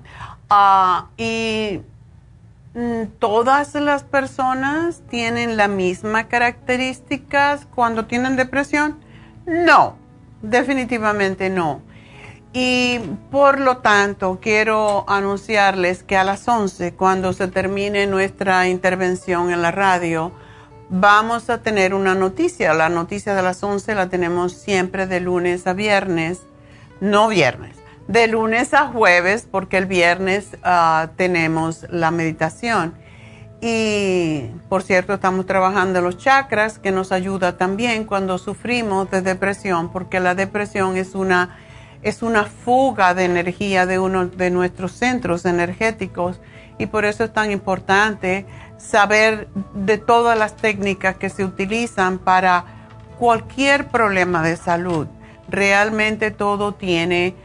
Ah, 0.49 1.09
y 1.17 1.81
mm, 2.75 3.19
todas 3.19 3.75
las 3.75 4.05
personas 4.05 5.03
tienen 5.11 5.57
las 5.57 5.69
mismas 5.69 6.27
características 6.27 7.67
cuando 7.75 8.05
tienen 8.05 8.37
depresión. 8.37 9.01
No, 9.45 9.97
definitivamente 10.41 11.51
no. 11.51 11.83
Y 12.53 13.01
por 13.33 13.59
lo 13.59 13.79
tanto, 13.79 14.39
quiero 14.41 15.05
anunciarles 15.09 16.05
que 16.05 16.17
a 16.17 16.23
las 16.23 16.47
11, 16.47 16.95
cuando 16.95 17.33
se 17.33 17.49
termine 17.49 18.07
nuestra 18.07 18.69
intervención 18.69 19.51
en 19.51 19.63
la 19.63 19.73
radio, 19.73 20.31
vamos 20.91 21.51
a 21.51 21.61
tener 21.61 21.93
una 21.93 22.15
noticia. 22.15 22.73
La 22.73 22.89
noticia 22.89 23.35
de 23.35 23.43
las 23.43 23.65
11 23.65 23.97
la 23.97 24.09
tenemos 24.09 24.53
siempre 24.53 25.09
de 25.09 25.19
lunes 25.19 25.67
a 25.67 25.73
viernes, 25.73 26.43
no 27.03 27.27
viernes, 27.27 27.77
de 28.07 28.29
lunes 28.29 28.73
a 28.75 28.87
jueves, 28.87 29.49
porque 29.51 29.77
el 29.77 29.87
viernes 29.87 30.57
ah, 30.63 31.09
tenemos 31.17 31.85
la 31.91 32.13
meditación. 32.13 32.95
Y 33.61 34.47
por 34.69 34.85
cierto, 34.85 35.15
estamos 35.15 35.45
trabajando 35.47 36.01
los 36.01 36.17
chakras, 36.17 36.79
que 36.79 36.93
nos 36.93 37.11
ayuda 37.11 37.57
también 37.57 38.05
cuando 38.05 38.39
sufrimos 38.39 39.11
de 39.11 39.21
depresión, 39.21 39.91
porque 39.91 40.21
la 40.21 40.37
depresión 40.37 40.97
es 40.97 41.17
una, 41.17 41.59
es 42.03 42.23
una 42.23 42.45
fuga 42.45 43.15
de 43.15 43.25
energía 43.25 43.85
de 43.85 43.99
uno 43.99 44.27
de 44.27 44.51
nuestros 44.51 44.93
centros 44.93 45.45
energéticos. 45.45 46.41
Y 46.79 46.87
por 46.87 47.05
eso 47.05 47.25
es 47.25 47.33
tan 47.33 47.51
importante 47.51 48.47
saber 48.79 49.49
de 49.75 49.99
todas 49.99 50.39
las 50.39 50.57
técnicas 50.57 51.17
que 51.17 51.31
se 51.31 51.45
utilizan 51.45 52.19
para 52.19 52.65
cualquier 53.19 53.89
problema 53.89 54.43
de 54.45 54.57
salud. 54.57 55.09
Realmente 55.53 56.31
todo 56.31 56.73
tiene 56.73 57.37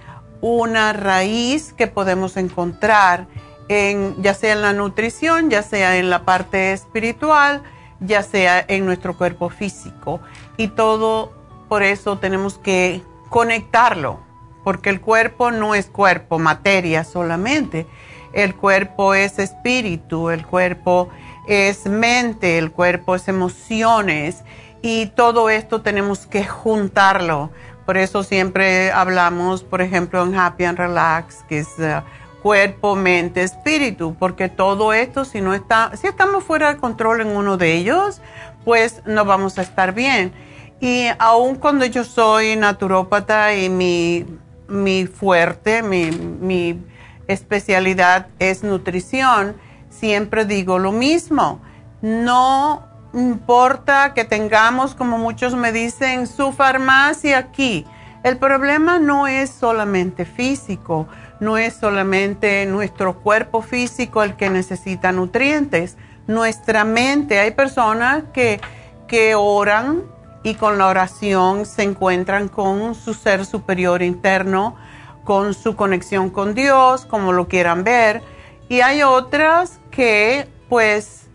una 0.42 0.94
raíz 0.94 1.74
que 1.74 1.88
podemos 1.88 2.38
encontrar 2.38 3.28
en 3.68 4.16
ya 4.24 4.34
sea 4.34 4.54
en 4.54 4.62
la 4.62 4.72
nutrición, 4.72 5.50
ya 5.50 5.62
sea 5.62 5.98
en 5.98 6.10
la 6.10 6.24
parte 6.24 6.72
espiritual, 6.72 7.64
ya 8.00 8.24
sea 8.24 8.64
en 8.66 8.86
nuestro 8.86 9.18
cuerpo 9.18 9.50
físico. 9.50 10.22
Y 10.56 10.70
todo 10.70 11.34
por 11.68 11.84
eso 11.84 12.18
tenemos 12.18 12.58
que 12.58 13.02
conectarlo, 13.30 14.22
porque 14.64 14.90
el 14.90 15.02
cuerpo 15.02 15.52
no 15.52 15.76
es 15.76 15.88
cuerpo, 15.88 16.40
materia 16.40 17.04
solamente. 17.04 17.86
El 18.32 18.56
cuerpo 18.56 19.16
es 19.16 19.38
espíritu, 19.38 20.30
el 20.30 20.46
cuerpo 20.46 21.10
es 21.48 21.86
mente, 21.88 22.58
el 22.58 22.72
cuerpo 22.72 23.16
es 23.16 23.28
emociones 23.28 24.44
y 24.82 25.08
todo 25.08 25.50
esto 25.50 25.82
tenemos 25.82 26.28
que 26.28 26.46
juntarlo. 26.46 27.52
Por 27.88 27.96
eso 27.96 28.22
siempre 28.22 28.92
hablamos, 28.92 29.64
por 29.64 29.82
ejemplo, 29.82 30.22
en 30.22 30.36
Happy 30.36 30.66
and 30.66 30.78
Relax, 30.78 31.44
que 31.48 31.60
es 31.60 31.70
uh, 31.80 32.02
cuerpo, 32.42 32.98
mente, 32.98 33.44
espíritu, 33.44 34.14
porque 34.20 34.50
todo 34.50 34.92
esto, 34.92 35.24
si 35.24 35.40
no 35.40 35.54
está, 35.54 35.96
si 35.96 36.06
estamos 36.06 36.44
fuera 36.44 36.74
de 36.74 36.82
control 36.82 37.22
en 37.22 37.30
uno 37.30 37.56
de 37.56 37.76
ellos, 37.76 38.22
pues 38.66 39.02
no 39.06 39.24
vamos 39.24 39.58
a 39.58 39.62
estar 39.62 39.94
bien. 39.94 40.34
Y 40.82 41.06
aun 41.18 41.56
cuando 41.56 41.86
yo 41.86 42.04
soy 42.04 42.58
naturópata 42.58 43.56
y 43.56 43.70
mi, 43.70 44.26
mi 44.68 45.06
fuerte, 45.06 45.82
mi, 45.82 46.12
mi 46.12 46.84
especialidad 47.30 48.28
es 48.38 48.64
nutrición, 48.64 49.56
siempre 49.90 50.44
digo 50.44 50.78
lo 50.78 50.92
mismo. 50.92 51.62
No 52.02 52.86
importa 53.22 54.14
que 54.14 54.26
tengamos, 54.26 54.96
como 54.96 55.18
muchos 55.18 55.56
me 55.56 55.72
dicen, 55.72 56.28
su 56.28 56.52
farmacia 56.52 57.38
aquí. 57.38 57.86
El 58.24 58.38
problema 58.38 59.00
no 59.00 59.28
es 59.28 59.50
solamente 59.50 60.26
físico, 60.26 61.08
no 61.40 61.58
es 61.58 61.76
solamente 61.76 62.66
nuestro 62.66 63.20
cuerpo 63.20 63.62
físico 63.62 64.24
el 64.24 64.36
que 64.36 64.50
necesita 64.50 65.12
nutrientes, 65.12 65.98
nuestra 66.28 66.84
mente. 66.84 67.40
Hay 67.40 67.52
personas 67.52 68.24
que, 68.34 68.60
que 69.08 69.36
oran 69.36 70.04
y 70.44 70.56
con 70.56 70.78
la 70.78 70.88
oración 70.88 71.66
se 71.66 71.84
encuentran 71.84 72.48
con 72.48 72.96
su 72.96 73.14
ser 73.14 73.46
superior 73.46 74.02
interno, 74.02 74.76
con 75.24 75.54
su 75.54 75.76
conexión 75.76 76.30
con 76.30 76.54
Dios, 76.54 77.06
como 77.06 77.34
lo 77.34 77.48
quieran 77.48 77.84
ver. 77.84 78.22
Y 78.70 78.82
hay 78.82 79.04
otras 79.04 79.80
que 79.92 80.48
pues 80.70 81.27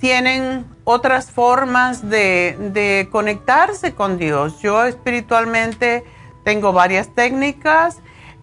tienen 0.00 0.66
otras 0.84 1.30
formas 1.30 2.08
de, 2.08 3.08
conectarse 3.12 3.94
con 3.94 4.18
Dios. 4.18 4.60
Yo 4.60 4.84
espiritualmente 4.84 6.04
tengo 6.42 6.72
varias 6.72 7.14
técnicas 7.14 7.98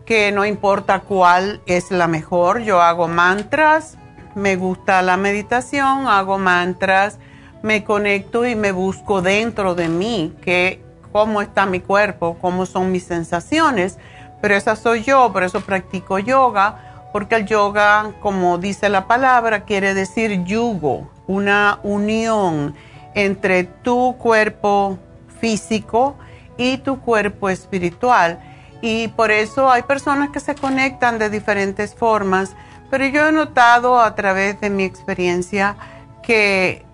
que 0.05 0.31
no 0.31 0.45
importa 0.45 0.99
cuál 0.99 1.61
es 1.65 1.91
la 1.91 2.07
mejor. 2.07 2.61
Yo 2.61 2.81
hago 2.81 3.07
mantras, 3.07 3.97
me 4.35 4.55
gusta 4.55 5.01
la 5.01 5.17
meditación, 5.17 6.07
hago 6.07 6.37
mantras, 6.37 7.17
me 7.63 7.83
conecto 7.83 8.45
y 8.45 8.55
me 8.55 8.71
busco 8.71 9.21
dentro 9.21 9.75
de 9.75 9.89
mí 9.89 10.33
que 10.41 10.81
cómo 11.11 11.41
está 11.41 11.65
mi 11.65 11.79
cuerpo, 11.79 12.37
cómo 12.39 12.65
son 12.65 12.91
mis 12.91 13.03
sensaciones. 13.03 13.97
Pero 14.41 14.55
esa 14.55 14.75
soy 14.75 15.03
yo, 15.03 15.33
por 15.33 15.43
eso 15.43 15.61
practico 15.61 16.19
yoga 16.19 16.83
porque 17.11 17.35
el 17.35 17.45
yoga, 17.47 18.11
como 18.19 18.59
dice 18.59 18.89
la 18.89 19.07
palabra, 19.07 19.63
quiere 19.63 19.95
decir 19.95 20.43
yugo, 20.43 21.09
una 21.27 21.79
unión 21.83 22.75
entre 23.13 23.63
tu 23.63 24.15
cuerpo 24.17 24.97
físico 25.39 26.15
y 26.57 26.77
tu 26.77 26.99
cuerpo 26.99 27.49
espiritual. 27.49 28.39
Y 28.81 29.07
por 29.09 29.31
eso 29.31 29.71
hay 29.71 29.83
personas 29.83 30.29
que 30.29 30.39
se 30.39 30.55
conectan 30.55 31.19
de 31.19 31.29
diferentes 31.29 31.95
formas, 31.95 32.55
pero 32.89 33.05
yo 33.05 33.27
he 33.27 33.31
notado 33.31 33.99
a 33.99 34.15
través 34.15 34.59
de 34.61 34.69
mi 34.69 34.83
experiencia 34.83 35.75
que 36.21 36.85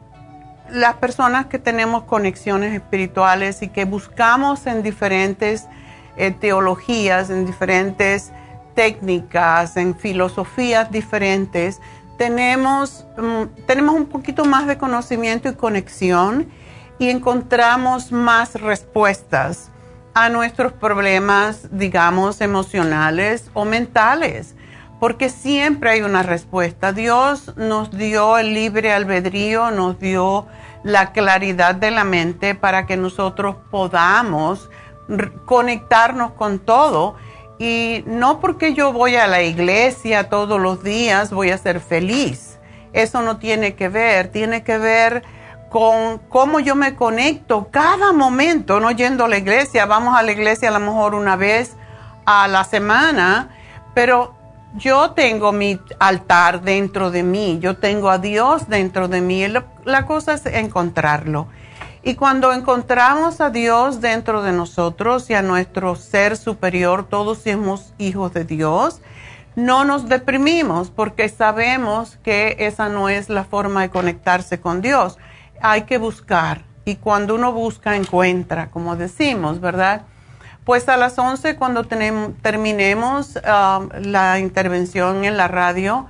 las 0.70 0.96
personas 0.96 1.48
que 1.48 1.60
tenemos 1.60 2.04
conexiones 2.04 2.74
espirituales 2.74 3.62
y 3.62 3.68
que 3.68 3.86
buscamos 3.86 4.66
en 4.66 4.82
diferentes 4.82 5.68
eh, 6.16 6.32
teologías, 6.32 7.30
en 7.30 7.46
diferentes 7.46 8.32
técnicas, 8.76 9.78
en 9.78 9.96
filosofías 9.96 10.92
diferentes, 10.92 11.80
tenemos, 12.18 13.06
mm, 13.18 13.66
tenemos 13.66 13.96
un 13.96 14.06
poquito 14.06 14.46
más 14.46 14.68
de 14.68 14.78
conocimiento 14.78 15.50
y 15.50 15.54
conexión 15.54 16.50
y 17.00 17.10
encontramos 17.10 18.12
más 18.12 18.56
respuestas 18.56 19.70
a 20.14 20.30
nuestros 20.30 20.74
problemas, 20.74 21.68
digamos, 21.72 22.40
emocionales 22.42 23.50
o 23.54 23.66
mentales, 23.66 24.56
porque 25.00 25.30
siempre 25.30 25.90
hay 25.90 26.02
una 26.02 26.24
respuesta. 26.24 26.94
Dios 26.94 27.54
nos 27.58 27.92
dio 27.92 28.38
el 28.38 28.54
libre 28.54 28.94
albedrío, 28.94 29.72
nos 29.72 30.00
dio 30.00 30.46
la 30.84 31.12
claridad 31.14 31.76
de 31.76 31.92
la 31.92 32.04
mente 32.04 32.56
para 32.56 32.86
que 32.86 32.96
nosotros 32.96 33.56
podamos 33.72 34.70
conectarnos 35.46 36.32
con 36.34 36.60
todo. 36.60 37.16
Y 37.64 38.04
no 38.06 38.42
porque 38.42 38.74
yo 38.74 38.92
voy 38.92 39.16
a 39.16 39.26
la 39.26 39.42
iglesia 39.42 40.28
todos 40.28 40.60
los 40.60 40.84
días 40.84 41.32
voy 41.32 41.50
a 41.50 41.58
ser 41.58 41.80
feliz. 41.80 42.60
Eso 42.92 43.22
no 43.22 43.38
tiene 43.38 43.76
que 43.76 43.88
ver, 43.88 44.28
tiene 44.28 44.64
que 44.64 44.78
ver 44.78 45.24
con 45.70 46.18
cómo 46.28 46.60
yo 46.60 46.76
me 46.76 46.96
conecto 46.96 47.70
cada 47.72 48.12
momento, 48.12 48.82
no 48.82 48.92
yendo 48.92 49.24
a 49.24 49.30
la 49.30 49.38
iglesia. 49.38 49.86
Vamos 49.86 50.14
a 50.14 50.24
la 50.24 50.34
iglesia 50.34 50.68
a 50.68 50.72
lo 50.74 50.82
mejor 50.82 51.16
una 51.16 51.38
vez 51.38 51.78
a 52.26 52.50
la 52.50 52.66
semana, 52.66 53.56
pero 53.94 54.36
yo 54.76 55.12
tengo 55.12 55.54
mi 55.54 55.80
altar 56.00 56.64
dentro 56.64 57.12
de 57.12 57.24
mí, 57.24 57.60
yo 57.62 57.78
tengo 57.78 58.10
a 58.10 58.18
Dios 58.18 58.68
dentro 58.68 59.08
de 59.08 59.22
mí. 59.22 59.48
La, 59.86 60.06
cosa 60.06 60.34
es 60.34 60.46
encontrarlo. 60.48 61.48
Y 62.06 62.16
cuando 62.16 62.52
encontramos 62.52 63.40
a 63.40 63.50
Dios 63.50 64.02
dentro 64.02 64.44
de 64.44 64.52
nosotros 64.52 65.30
y 65.30 65.36
a 65.36 65.42
nuestro 65.42 65.96
ser 65.96 66.36
superior, 66.36 67.08
todos 67.08 67.40
somos 67.40 67.94
hijos 67.98 68.34
de 68.34 68.44
Dios, 68.44 69.02
no 69.56 69.86
nos 69.86 70.10
deprimimos 70.10 70.92
porque 70.92 71.30
sabemos 71.30 72.18
que 72.22 72.58
esa 72.60 72.90
no 72.90 73.08
es 73.08 73.30
la 73.30 73.46
forma 73.46 73.84
de 73.84 73.90
conectarse 73.90 74.60
con 74.60 74.82
Dios. 74.82 75.18
Hay 75.62 75.84
que 75.84 75.98
buscar. 75.98 76.64
Y 76.84 76.96
cuando 76.96 77.36
uno 77.36 77.54
busca, 77.54 77.96
encuentra, 77.96 78.70
como 78.70 78.98
decimos, 78.98 79.62
¿verdad? 79.62 80.02
Pues 80.66 80.90
a 80.90 80.98
las 80.98 81.18
11, 81.18 81.56
cuando 81.56 81.86
terminemos 81.86 83.38
um, 83.38 83.90
la 84.02 84.40
intervención 84.40 85.24
en 85.24 85.38
la 85.38 85.48
radio, 85.48 86.08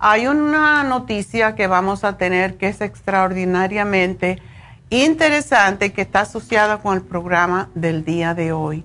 hay 0.00 0.26
una 0.26 0.82
noticia 0.82 1.54
que 1.54 1.68
vamos 1.68 2.02
a 2.02 2.16
tener 2.16 2.56
que 2.56 2.66
es 2.66 2.80
extraordinariamente 2.80 4.42
interesante, 4.90 5.92
que 5.92 6.02
está 6.02 6.20
asociada 6.20 6.78
con 6.78 6.94
el 6.94 7.02
programa 7.02 7.68
del 7.74 8.04
día 8.04 8.34
de 8.34 8.52
hoy. 8.52 8.84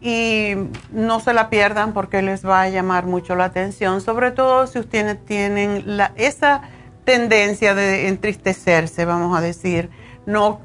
Y 0.00 0.52
no 0.92 1.20
se 1.20 1.32
la 1.32 1.48
pierdan 1.50 1.92
porque 1.92 2.22
les 2.22 2.46
va 2.46 2.62
a 2.62 2.68
llamar 2.68 3.06
mucho 3.06 3.34
la 3.34 3.44
atención, 3.44 4.00
sobre 4.00 4.30
todo 4.30 4.66
si 4.66 4.78
ustedes 4.78 5.24
tienen 5.24 5.84
esa 6.16 6.62
tendencia 7.04 7.74
de 7.74 8.08
entristecerse, 8.08 9.04
vamos 9.04 9.36
a 9.36 9.40
decir. 9.40 9.90
No, 10.26 10.60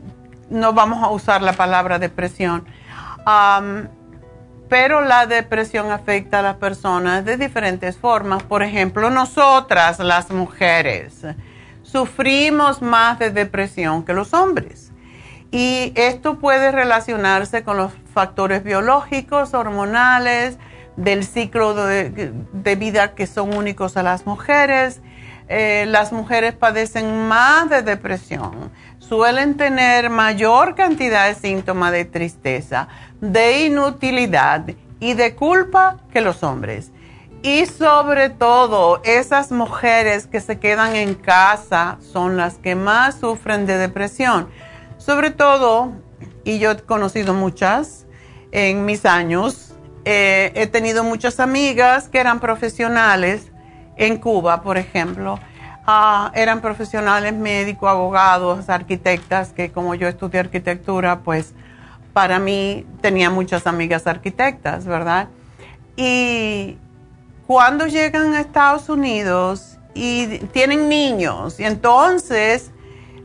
no 0.49 0.73
vamos 0.73 1.03
a 1.03 1.09
usar 1.09 1.41
la 1.41 1.53
palabra 1.53 1.99
depresión 1.99 2.65
pero 4.71 5.01
la 5.01 5.25
depresión 5.25 5.91
afecta 5.91 6.39
a 6.39 6.41
las 6.41 6.55
personas 6.55 7.25
de 7.25 7.35
diferentes 7.35 7.97
formas. 7.97 8.41
Por 8.43 8.63
ejemplo, 8.63 9.09
nosotras, 9.09 9.99
las 9.99 10.31
mujeres, 10.31 11.25
sufrimos 11.91 12.81
más 12.81 13.19
de 13.19 13.31
depresión 13.31 14.03
que 14.03 14.13
los 14.13 14.33
hombres. 14.33 14.91
Y 15.51 15.91
esto 15.95 16.39
puede 16.39 16.71
relacionarse 16.71 17.63
con 17.63 17.77
los 17.77 17.91
factores 18.13 18.63
biológicos, 18.63 19.53
hormonales, 19.53 20.57
del 20.95 21.25
ciclo 21.25 21.73
de, 21.73 22.75
vida 22.77 23.15
que 23.15 23.27
son 23.27 23.53
únicos 23.55 23.97
a 23.97 24.03
las 24.03 24.25
mujeres. 24.25 25.01
Eh, 25.49 25.85
las 25.87 26.13
mujeres 26.13 26.53
padecen 26.53 27.27
más 27.27 27.69
de 27.69 27.81
depresión 27.81 28.71
suelen 28.99 29.57
tener 29.57 30.09
mayor 30.09 30.75
cantidad 30.75 31.27
de 31.27 31.35
síntomas 31.35 31.91
de 31.91 32.05
tristeza, 32.05 32.87
de 33.19 33.65
inutilidad 33.65 34.63
y 35.01 35.15
de 35.15 35.35
culpa 35.35 35.97
que 36.13 36.21
los 36.21 36.43
hombres. 36.43 36.91
Y 37.43 37.65
sobre 37.65 38.29
todo, 38.29 39.01
esas 39.03 39.51
mujeres 39.51 40.27
que 40.27 40.41
se 40.41 40.59
quedan 40.59 40.95
en 40.95 41.15
casa 41.15 41.97
son 42.01 42.37
las 42.37 42.55
que 42.55 42.75
más 42.75 43.19
sufren 43.19 43.65
de 43.65 43.77
depresión. 43.77 44.49
Sobre 44.97 45.31
todo, 45.31 45.91
y 46.43 46.59
yo 46.59 46.71
he 46.71 46.77
conocido 46.77 47.33
muchas 47.33 48.05
en 48.51 48.85
mis 48.85 49.05
años, 49.05 49.73
eh, 50.05 50.51
he 50.55 50.67
tenido 50.67 51.03
muchas 51.03 51.39
amigas 51.39 52.09
que 52.09 52.19
eran 52.19 52.39
profesionales 52.39 53.51
en 53.97 54.17
Cuba, 54.17 54.61
por 54.61 54.77
ejemplo, 54.77 55.39
Ah, 55.85 56.31
eran 56.35 56.61
profesionales 56.61 57.33
médicos, 57.33 57.89
abogados, 57.89 58.69
arquitectas, 58.69 59.51
que 59.51 59.71
como 59.71 59.95
yo 59.95 60.07
estudié 60.07 60.39
arquitectura, 60.39 61.21
pues 61.21 61.53
para 62.13 62.39
mí 62.39 62.85
tenía 63.01 63.29
muchas 63.31 63.65
amigas 63.65 64.05
arquitectas, 64.05 64.85
¿verdad? 64.85 65.29
Y 65.97 66.77
cuando 67.51 67.85
llegan 67.85 68.33
a 68.33 68.39
Estados 68.39 68.87
Unidos 68.87 69.77
y 69.93 70.37
tienen 70.53 70.87
niños, 70.87 71.59
y 71.59 71.65
entonces 71.65 72.71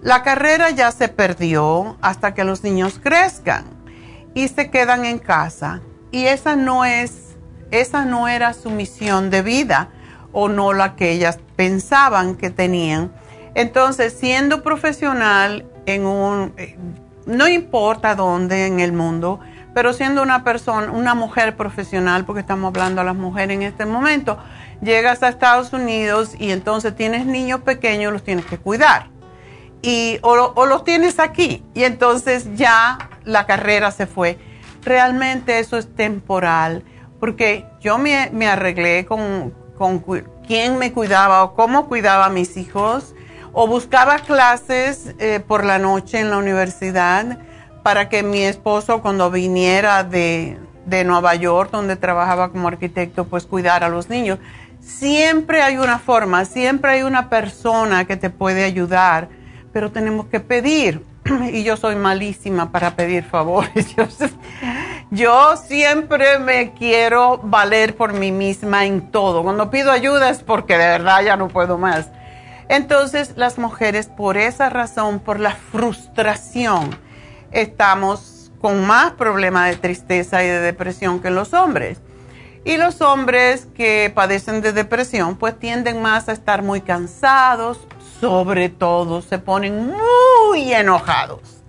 la 0.02 0.24
carrera 0.24 0.70
ya 0.70 0.90
se 0.90 1.06
perdió 1.06 1.96
hasta 2.00 2.34
que 2.34 2.42
los 2.42 2.64
niños 2.64 2.98
crezcan 3.00 3.66
y 4.34 4.48
se 4.48 4.68
quedan 4.68 5.04
en 5.04 5.20
casa. 5.20 5.80
Y 6.10 6.26
esa 6.26 6.56
no 6.56 6.84
es, 6.84 7.36
esa 7.70 8.04
no 8.04 8.26
era 8.26 8.52
su 8.52 8.70
misión 8.70 9.30
de 9.30 9.42
vida 9.42 9.90
o 10.32 10.48
no 10.48 10.72
la 10.72 10.96
que 10.96 11.12
ellas 11.12 11.38
pensaban 11.54 12.34
que 12.34 12.50
tenían. 12.50 13.12
Entonces, 13.54 14.12
siendo 14.12 14.64
profesional 14.64 15.66
en 15.86 16.04
un, 16.04 16.52
eh, 16.56 16.76
no 17.26 17.46
importa 17.46 18.16
dónde 18.16 18.66
en 18.66 18.80
el 18.80 18.92
mundo, 18.92 19.38
pero 19.76 19.92
siendo 19.92 20.22
una 20.22 20.42
persona, 20.42 20.90
una 20.90 21.14
mujer 21.14 21.54
profesional, 21.54 22.24
porque 22.24 22.40
estamos 22.40 22.68
hablando 22.68 23.02
a 23.02 23.04
las 23.04 23.14
mujeres 23.14 23.56
en 23.56 23.62
este 23.62 23.84
momento, 23.84 24.38
llegas 24.80 25.22
a 25.22 25.28
Estados 25.28 25.74
Unidos 25.74 26.34
y 26.38 26.50
entonces 26.50 26.96
tienes 26.96 27.26
niños 27.26 27.60
pequeños, 27.60 28.10
los 28.10 28.24
tienes 28.24 28.46
que 28.46 28.56
cuidar. 28.56 29.10
Y, 29.82 30.18
o, 30.22 30.64
los 30.64 30.82
tienes 30.82 31.18
aquí 31.18 31.62
y 31.74 31.84
entonces 31.84 32.48
ya 32.54 32.96
la 33.24 33.44
carrera 33.44 33.90
se 33.90 34.06
fue. 34.06 34.38
Realmente 34.82 35.58
eso 35.58 35.76
es 35.76 35.94
temporal, 35.94 36.82
porque 37.20 37.66
yo 37.78 37.98
me, 37.98 38.30
me 38.32 38.48
arreglé 38.48 39.04
con, 39.04 39.52
con 39.76 40.02
quién 40.46 40.78
me 40.78 40.94
cuidaba 40.94 41.44
o 41.44 41.54
cómo 41.54 41.86
cuidaba 41.86 42.24
a 42.24 42.30
mis 42.30 42.56
hijos, 42.56 43.14
o 43.52 43.66
buscaba 43.66 44.20
clases 44.20 45.14
eh, 45.18 45.40
por 45.46 45.66
la 45.66 45.78
noche 45.78 46.18
en 46.18 46.30
la 46.30 46.38
universidad 46.38 47.38
para 47.86 48.08
que 48.08 48.24
mi 48.24 48.42
esposo 48.42 49.00
cuando 49.00 49.30
viniera 49.30 50.02
de, 50.02 50.58
de 50.86 51.04
Nueva 51.04 51.36
York, 51.36 51.70
donde 51.70 51.94
trabajaba 51.94 52.50
como 52.50 52.66
arquitecto, 52.66 53.26
pues 53.26 53.46
cuidara 53.46 53.86
a 53.86 53.88
los 53.88 54.10
niños. 54.10 54.40
Siempre 54.80 55.62
hay 55.62 55.76
una 55.76 56.00
forma, 56.00 56.44
siempre 56.46 56.90
hay 56.90 57.02
una 57.02 57.28
persona 57.28 58.04
que 58.04 58.16
te 58.16 58.28
puede 58.28 58.64
ayudar, 58.64 59.28
pero 59.72 59.92
tenemos 59.92 60.26
que 60.26 60.40
pedir. 60.40 61.00
Y 61.52 61.62
yo 61.62 61.76
soy 61.76 61.94
malísima 61.94 62.72
para 62.72 62.96
pedir 62.96 63.22
favores. 63.22 63.94
Yo 65.12 65.56
siempre 65.56 66.40
me 66.40 66.72
quiero 66.72 67.38
valer 67.38 67.94
por 67.94 68.14
mí 68.14 68.32
misma 68.32 68.84
en 68.84 69.12
todo. 69.12 69.44
Cuando 69.44 69.70
pido 69.70 69.92
ayuda 69.92 70.30
es 70.30 70.42
porque 70.42 70.76
de 70.76 70.88
verdad 70.88 71.22
ya 71.24 71.36
no 71.36 71.46
puedo 71.46 71.78
más. 71.78 72.10
Entonces 72.68 73.34
las 73.36 73.58
mujeres 73.58 74.08
por 74.08 74.36
esa 74.36 74.70
razón, 74.70 75.20
por 75.20 75.38
la 75.38 75.52
frustración, 75.52 77.05
estamos 77.52 78.50
con 78.60 78.86
más 78.86 79.12
problemas 79.12 79.70
de 79.70 79.76
tristeza 79.76 80.42
y 80.42 80.48
de 80.48 80.60
depresión 80.60 81.20
que 81.20 81.30
los 81.30 81.54
hombres. 81.54 81.98
Y 82.64 82.78
los 82.78 83.00
hombres 83.00 83.68
que 83.76 84.10
padecen 84.14 84.60
de 84.60 84.72
depresión 84.72 85.36
pues 85.36 85.58
tienden 85.58 86.02
más 86.02 86.28
a 86.28 86.32
estar 86.32 86.62
muy 86.62 86.80
cansados, 86.80 87.78
sobre 88.20 88.68
todo 88.68 89.22
se 89.22 89.38
ponen 89.38 89.92
muy 89.92 90.72
enojados. 90.72 91.62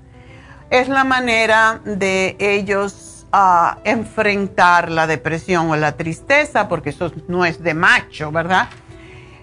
Es 0.70 0.90
la 0.90 1.04
manera 1.04 1.82
de 1.86 2.36
ellos 2.40 3.26
a 3.32 3.78
enfrentar 3.84 4.90
la 4.90 5.06
depresión 5.06 5.70
o 5.70 5.76
la 5.76 5.98
tristeza, 5.98 6.68
porque 6.68 6.90
eso 6.90 7.12
no 7.28 7.46
es 7.46 7.62
de 7.62 7.74
macho, 7.74 8.32
¿verdad? 8.32 8.70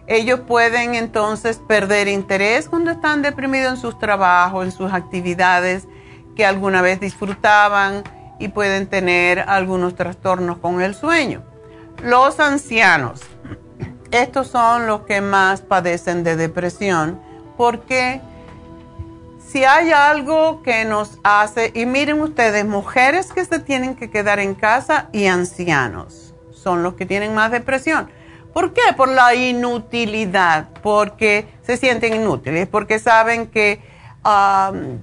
Ellos 0.07 0.40
pueden 0.40 0.94
entonces 0.94 1.61
perder 1.66 2.09
interés 2.09 2.68
cuando 2.68 2.90
están 2.90 3.23
deprimidos 3.23 3.75
en 3.75 3.81
sus 3.81 3.99
trabajos, 3.99 4.64
en 4.64 4.73
sus 4.73 4.92
actividades 4.92 5.87
que 6.35 6.47
alguna 6.47 6.83
vez 6.83 7.01
disfrutaban 7.01 8.03
y 8.38 8.49
pueden 8.49 8.87
tener 8.87 9.40
algunos 9.40 9.94
trastornos 9.94 10.59
con 10.59 10.81
el 10.81 10.94
sueño. 10.94 11.42
Los 12.03 12.40
ancianos, 12.40 13.23
estos 14.11 14.49
son 14.49 14.87
los 14.87 15.03
que 15.03 15.20
más 15.20 15.61
padecen 15.61 16.25
de 16.25 16.37
depresión, 16.37 17.20
porque 17.57 18.20
si 19.47 19.64
hay 19.64 19.92
algo 19.92 20.62
que 20.62 20.85
nos 20.85 21.18
hace, 21.23 21.70
y 21.75 21.87
miren 21.87 22.20
ustedes, 22.20 22.66
mujeres 22.66 23.33
que 23.33 23.44
se 23.44 23.61
tienen 23.61 23.94
que 23.94 24.11
quedar 24.11 24.40
en 24.40 24.55
casa 24.55 25.09
y 25.12 25.27
ancianos 25.27 26.35
son 26.51 26.83
los 26.83 26.94
que 26.94 27.07
tienen 27.07 27.35
más 27.35 27.51
depresión. 27.51 28.11
¿Por 28.53 28.73
qué? 28.73 28.83
Por 28.97 29.09
la 29.09 29.35
inutilidad, 29.35 30.68
porque 30.83 31.47
se 31.62 31.77
sienten 31.77 32.14
inútiles, 32.14 32.66
porque 32.68 32.99
saben 32.99 33.49
que 33.49 33.81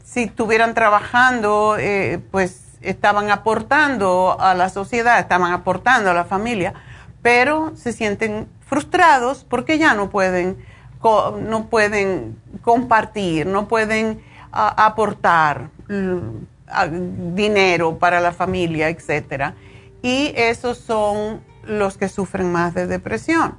si 0.03 0.23
estuvieran 0.23 0.73
trabajando, 0.73 1.77
eh, 1.77 2.19
pues 2.31 2.77
estaban 2.81 3.29
aportando 3.29 4.37
a 4.39 4.55
la 4.55 4.69
sociedad, 4.69 5.19
estaban 5.19 5.53
aportando 5.53 6.09
a 6.09 6.13
la 6.13 6.25
familia, 6.25 6.73
pero 7.21 7.71
se 7.75 7.93
sienten 7.93 8.47
frustrados 8.65 9.43
porque 9.43 9.77
ya 9.77 9.93
no 9.93 10.09
pueden, 10.09 10.57
no 11.03 11.67
pueden 11.69 12.39
compartir, 12.61 13.45
no 13.45 13.67
pueden 13.67 14.23
aportar 14.51 15.69
mm, 15.87 17.35
dinero 17.35 17.99
para 17.99 18.19
la 18.19 18.31
familia, 18.31 18.89
etc. 18.89 19.53
Y 20.01 20.33
esos 20.35 20.77
son 20.77 21.41
los 21.63 21.97
que 21.97 22.09
sufren 22.09 22.51
más 22.51 22.73
de 22.73 22.87
depresión. 22.87 23.57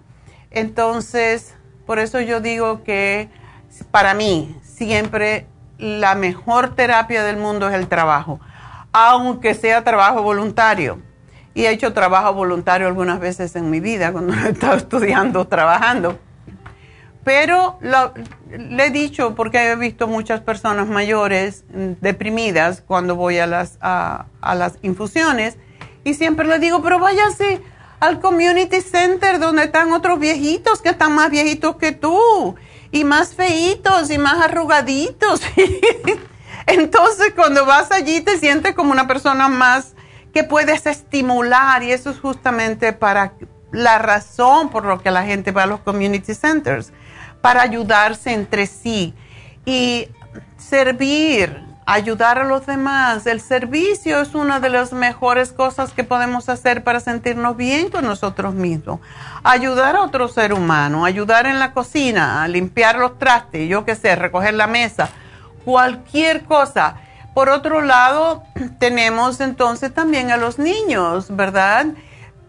Entonces, 0.51 1.55
por 1.87 1.99
eso 1.99 2.21
yo 2.21 2.41
digo 2.41 2.83
que 2.83 3.29
para 3.91 4.15
mí 4.15 4.57
siempre 4.63 5.47
la 5.83 6.15
mejor 6.15 6.75
terapia 6.75 7.25
del 7.25 7.37
mundo 7.37 7.69
es 7.69 7.75
el 7.75 7.89
trabajo, 7.89 8.41
aunque 8.93 9.55
sea 9.55 9.85
trabajo 9.85 10.23
voluntario 10.23 11.01
y 11.55 11.65
he 11.65 11.71
hecho 11.71 11.93
trabajo 11.93 12.33
voluntario 12.33 12.87
algunas 12.87 13.21
veces 13.21 13.57
en 13.57 13.71
mi 13.71 13.81
vida 13.81 14.13
cuando 14.13 14.33
he 14.47 14.51
estado 14.51 14.77
estudiando, 14.77 15.47
trabajando. 15.47 16.19
Pero 17.25 17.79
le 18.51 18.87
he 18.87 18.91
dicho, 18.91 19.35
porque 19.37 19.71
he 19.71 19.77
visto 19.77 20.09
muchas 20.09 20.41
personas 20.41 20.89
mayores 20.89 21.65
mm, 21.73 21.93
deprimidas 22.01 22.83
cuando 22.85 23.15
voy 23.15 23.39
a 23.39 23.47
las, 23.47 23.79
a, 23.81 24.27
las 24.43 24.79
infusiones, 24.83 25.57
y 26.05 26.15
siempre 26.15 26.49
le 26.49 26.59
digo, 26.59 26.83
pero 26.83 26.99
váyase 26.99 27.61
al 28.01 28.19
community 28.19 28.81
center 28.81 29.39
donde 29.39 29.65
están 29.65 29.93
otros 29.93 30.19
viejitos 30.19 30.83
que 30.83 30.89
están 30.89 31.15
más 31.15 31.31
viejitos 31.31 31.77
que 31.77 31.93
tú, 31.93 32.57
y 32.93 33.05
más 33.05 33.35
feitos 33.35 34.11
y 34.11 34.19
más 34.19 34.41
arrugaditos. 34.45 35.41
Entonces 36.67 37.33
cuando 37.35 37.67
vas 37.67 37.91
allí 37.91 38.21
te 38.21 38.39
sientes 38.39 38.75
como 38.75 38.93
una 38.93 39.09
persona 39.09 39.49
más 39.49 39.95
que 40.33 40.45
puedes 40.45 40.87
estimular 40.87 41.83
y 41.83 41.91
eso 41.93 42.11
es 42.11 42.21
justamente 42.21 42.93
para 42.93 43.35
la 43.73 43.99
razón 43.99 44.69
por 44.69 44.85
lo 44.85 45.01
que 45.03 45.11
la 45.11 45.25
gente 45.25 45.51
va 45.51 45.65
a 45.65 45.67
los 45.67 45.81
community 45.81 46.35
centers, 46.35 46.93
para 47.41 47.63
ayudarse 47.63 48.33
entre 48.33 48.67
sí 48.67 49.15
y 49.65 50.09
servir, 50.57 51.61
ayudar 51.87 52.39
a 52.39 52.45
los 52.45 52.67
demás. 52.67 53.27
El 53.27 53.41
servicio 53.41 54.21
es 54.21 54.35
una 54.35 54.61
de 54.61 54.69
las 54.69 54.93
mejores 54.93 55.53
cosas 55.53 55.93
que 55.93 56.05
podemos 56.05 56.49
hacer 56.49 56.85
para 56.85 57.01
sentirnos 57.01 57.57
bien 57.57 57.91
con 57.91 58.05
nosotros 58.05 58.55
mismos. 58.55 59.01
Ayudar 59.43 59.97
a 59.97 60.03
otro 60.03 60.29
ser 60.29 60.53
humano, 60.53 61.05
ayudar 61.05 61.47
en 61.47 61.59
la 61.59 61.73
cocina, 61.73 62.43
a 62.43 62.49
limpiar 62.49 62.97
los 62.97 63.19
trastes, 63.19 63.69
yo 63.69 63.85
qué 63.85 63.95
sé, 63.95 64.17
recoger 64.17 64.55
la 64.55 64.67
mesa, 64.67 65.11
cualquier 65.65 66.45
cosa 66.45 66.97
por 67.35 67.49
otro 67.49 67.81
lado, 67.81 68.43
tenemos 68.79 69.41
entonces 69.41 69.93
también 69.93 70.31
a 70.31 70.37
los 70.37 70.59
niños, 70.59 71.35
¿verdad? 71.35 71.87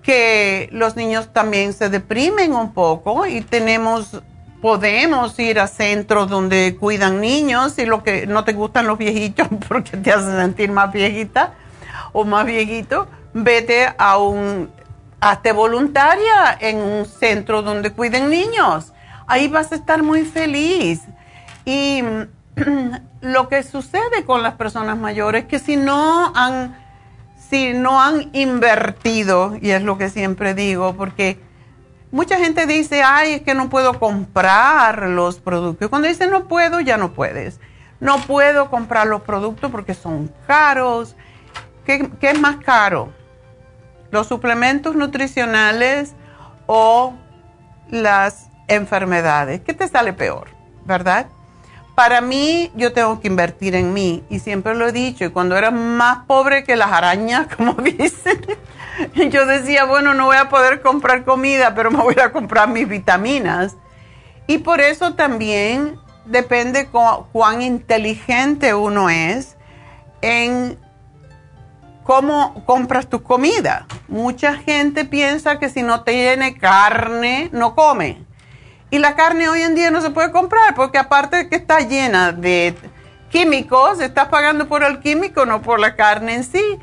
Que 0.01 0.69
los 0.71 0.95
niños 0.95 1.31
también 1.31 1.73
se 1.73 1.89
deprimen 1.89 2.53
un 2.53 2.73
poco 2.73 3.25
y 3.25 3.41
tenemos, 3.41 4.21
podemos 4.63 5.37
ir 5.39 5.59
a 5.59 5.67
centros 5.67 6.29
donde 6.29 6.77
cuidan 6.79 7.19
niños 7.19 7.77
y 7.79 7.85
lo 7.85 8.01
que 8.01 8.25
no 8.27 8.45
te 8.45 8.53
gustan 8.53 8.87
los 8.87 8.97
viejitos 8.97 9.49
porque 9.67 9.97
te 9.97 10.09
hacen 10.09 10.37
sentir 10.37 10.71
más 10.71 10.93
viejita 10.93 11.55
o 12.13 12.23
más 12.23 12.45
viejito, 12.45 13.09
vete 13.33 13.93
a 13.97 14.17
un, 14.17 14.69
hazte 15.19 15.51
voluntaria 15.51 16.57
en 16.61 16.77
un 16.77 17.05
centro 17.05 17.61
donde 17.61 17.91
cuiden 17.91 18.29
niños. 18.29 18.93
Ahí 19.27 19.49
vas 19.49 19.73
a 19.73 19.75
estar 19.75 20.01
muy 20.01 20.23
feliz. 20.23 21.01
Y 21.65 22.01
lo 23.19 23.49
que 23.49 23.63
sucede 23.63 24.23
con 24.25 24.43
las 24.43 24.53
personas 24.53 24.97
mayores 24.97 25.43
es 25.43 25.49
que 25.49 25.59
si 25.59 25.75
no 25.75 26.31
han, 26.37 26.73
si 27.49 27.73
no 27.73 28.01
han 28.01 28.29
invertido, 28.31 29.57
y 29.61 29.71
es 29.71 29.83
lo 29.83 29.97
que 29.97 30.09
siempre 30.09 30.53
digo, 30.53 30.93
porque 30.93 31.37
mucha 32.13 32.37
gente 32.37 32.65
dice, 32.67 33.03
ay, 33.03 33.33
es 33.33 33.41
que 33.41 33.55
no 33.55 33.69
puedo 33.69 33.99
comprar 33.99 35.09
los 35.09 35.39
productos. 35.39 35.89
Cuando 35.89 36.07
dice 36.07 36.27
no 36.27 36.47
puedo, 36.47 36.79
ya 36.79 36.95
no 36.95 37.11
puedes. 37.11 37.59
No 37.99 38.19
puedo 38.19 38.69
comprar 38.69 39.07
los 39.07 39.23
productos 39.23 39.71
porque 39.71 39.93
son 39.95 40.31
caros. 40.47 41.15
¿Qué, 41.85 42.09
qué 42.21 42.29
es 42.29 42.39
más 42.39 42.57
caro? 42.57 43.11
¿Los 44.11 44.27
suplementos 44.27 44.95
nutricionales 44.95 46.13
o 46.67 47.15
las 47.89 48.47
enfermedades? 48.67 49.61
¿Qué 49.61 49.73
te 49.73 49.87
sale 49.87 50.13
peor? 50.13 50.49
¿Verdad? 50.85 51.27
para 51.95 52.21
mí 52.21 52.71
yo 52.75 52.91
tengo 52.91 53.19
que 53.19 53.27
invertir 53.27 53.75
en 53.75 53.93
mí 53.93 54.23
y 54.29 54.39
siempre 54.39 54.73
lo 54.75 54.87
he 54.87 54.91
dicho 54.91 55.25
y 55.25 55.29
cuando 55.29 55.55
era 55.55 55.71
más 55.71 56.25
pobre 56.25 56.63
que 56.63 56.75
las 56.75 56.91
arañas, 56.91 57.47
como 57.57 57.73
dicen, 57.73 58.41
yo 59.29 59.45
decía, 59.45 59.85
bueno, 59.85 60.13
no 60.13 60.25
voy 60.25 60.37
a 60.37 60.49
poder 60.49 60.81
comprar 60.81 61.23
comida, 61.23 61.73
pero 61.75 61.91
me 61.91 62.01
voy 62.01 62.15
a 62.23 62.31
comprar 62.31 62.69
mis 62.69 62.87
vitaminas. 62.87 63.75
Y 64.47 64.59
por 64.59 64.81
eso 64.81 65.15
también 65.15 65.99
depende 66.25 66.87
cuán 67.31 67.61
inteligente 67.61 68.73
uno 68.73 69.09
es 69.09 69.57
en 70.21 70.77
cómo 72.03 72.63
compras 72.65 73.07
tu 73.07 73.23
comida. 73.23 73.87
Mucha 74.07 74.55
gente 74.55 75.05
piensa 75.05 75.59
que 75.59 75.69
si 75.69 75.81
no 75.81 76.03
tiene 76.03 76.57
carne, 76.57 77.49
no 77.51 77.75
come. 77.75 78.23
Y 78.91 78.99
la 78.99 79.15
carne 79.15 79.49
hoy 79.49 79.61
en 79.61 79.75
día 79.75 79.89
no 79.89 80.01
se 80.01 80.11
puede 80.11 80.31
comprar 80.31 80.75
porque 80.75 80.97
aparte 80.97 81.37
de 81.37 81.49
que 81.49 81.55
está 81.55 81.79
llena 81.79 82.31
de 82.31 82.75
químicos, 83.29 83.99
estás 83.99 84.27
pagando 84.27 84.67
por 84.67 84.83
el 84.83 84.99
químico, 84.99 85.45
no 85.45 85.61
por 85.61 85.79
la 85.79 85.95
carne 85.95 86.35
en 86.35 86.43
sí. 86.43 86.79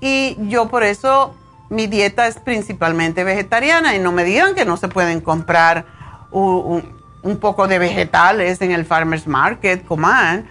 Y 0.00 0.36
yo 0.48 0.68
por 0.68 0.82
eso 0.82 1.34
mi 1.70 1.86
dieta 1.86 2.26
es 2.26 2.38
principalmente 2.38 3.24
vegetariana 3.24 3.94
y 3.94 3.98
no 3.98 4.12
me 4.12 4.24
digan 4.24 4.54
que 4.54 4.64
no 4.64 4.76
se 4.76 4.88
pueden 4.88 5.20
comprar 5.20 5.86
un, 6.30 6.82
poco 7.40 7.68
de 7.68 7.78
vegetales 7.78 8.60
en 8.60 8.72
el 8.72 8.84
farmer's 8.84 9.26
market, 9.26 9.84
coman. 9.84 10.48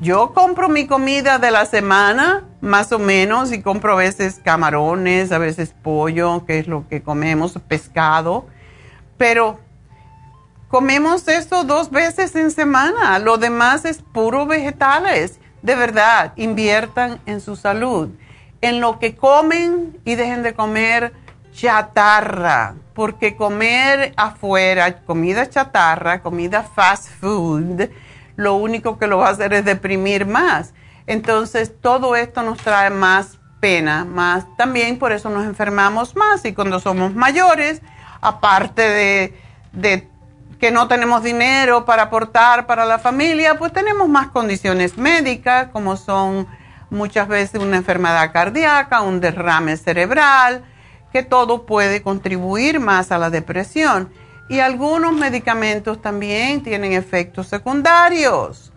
Yo 0.00 0.32
compro 0.32 0.68
mi 0.68 0.86
comida 0.86 1.38
de 1.38 1.50
la 1.50 1.66
semana, 1.66 2.44
más 2.60 2.92
o 2.92 2.98
menos, 2.98 3.52
y 3.52 3.62
compro 3.62 3.94
a 3.94 3.96
veces 3.96 4.40
camarones, 4.44 5.32
a 5.32 5.38
veces 5.38 5.74
pollo, 5.82 6.44
que 6.46 6.60
es 6.60 6.68
lo 6.68 6.88
que 6.88 7.02
comemos, 7.02 7.58
pescado. 7.68 8.46
Pero 9.16 9.58
Comemos 10.68 11.26
esto 11.28 11.64
dos 11.64 11.90
veces 11.90 12.36
en 12.36 12.50
semana. 12.50 13.18
Lo 13.18 13.38
demás 13.38 13.86
es 13.86 14.02
puro 14.02 14.44
vegetales. 14.44 15.40
De 15.62 15.74
verdad, 15.74 16.34
inviertan 16.36 17.20
en 17.24 17.40
su 17.40 17.56
salud, 17.56 18.10
en 18.60 18.80
lo 18.80 18.98
que 18.98 19.14
comen 19.14 19.98
y 20.04 20.14
dejen 20.14 20.42
de 20.42 20.54
comer 20.54 21.12
chatarra, 21.52 22.74
porque 22.94 23.36
comer 23.36 24.12
afuera, 24.16 25.02
comida 25.02 25.48
chatarra, 25.48 26.22
comida 26.22 26.62
fast 26.62 27.08
food, 27.20 27.88
lo 28.36 28.54
único 28.54 28.98
que 28.98 29.06
lo 29.06 29.18
va 29.18 29.28
a 29.28 29.30
hacer 29.30 29.52
es 29.52 29.64
deprimir 29.64 30.26
más. 30.26 30.72
Entonces, 31.06 31.72
todo 31.80 32.16
esto 32.16 32.42
nos 32.42 32.58
trae 32.58 32.90
más 32.90 33.38
pena, 33.60 34.04
más 34.04 34.44
también 34.56 34.98
por 34.98 35.12
eso 35.12 35.30
nos 35.30 35.44
enfermamos 35.44 36.14
más 36.14 36.44
y 36.44 36.52
cuando 36.52 36.78
somos 36.78 37.14
mayores, 37.14 37.82
aparte 38.20 38.82
de, 38.82 39.34
de 39.72 40.08
que 40.60 40.70
no 40.70 40.86
tenemos 40.86 41.22
dinero 41.22 41.84
para 41.84 42.04
aportar 42.04 42.66
para 42.66 42.84
la 42.84 42.98
familia, 42.98 43.58
pues 43.58 43.72
tenemos 43.72 44.08
más 44.08 44.28
condiciones 44.28 44.96
médicas, 44.96 45.68
como 45.72 45.96
son 45.96 46.46
muchas 46.90 47.28
veces 47.28 47.60
una 47.60 47.76
enfermedad 47.76 48.32
cardíaca, 48.32 49.02
un 49.02 49.20
derrame 49.20 49.76
cerebral, 49.76 50.64
que 51.12 51.22
todo 51.22 51.66
puede 51.66 52.02
contribuir 52.02 52.80
más 52.80 53.12
a 53.12 53.18
la 53.18 53.30
depresión. 53.30 54.12
Y 54.48 54.60
algunos 54.60 55.12
medicamentos 55.12 56.00
también 56.00 56.62
tienen 56.62 56.92
efectos 56.92 57.48
secundarios 57.48 58.72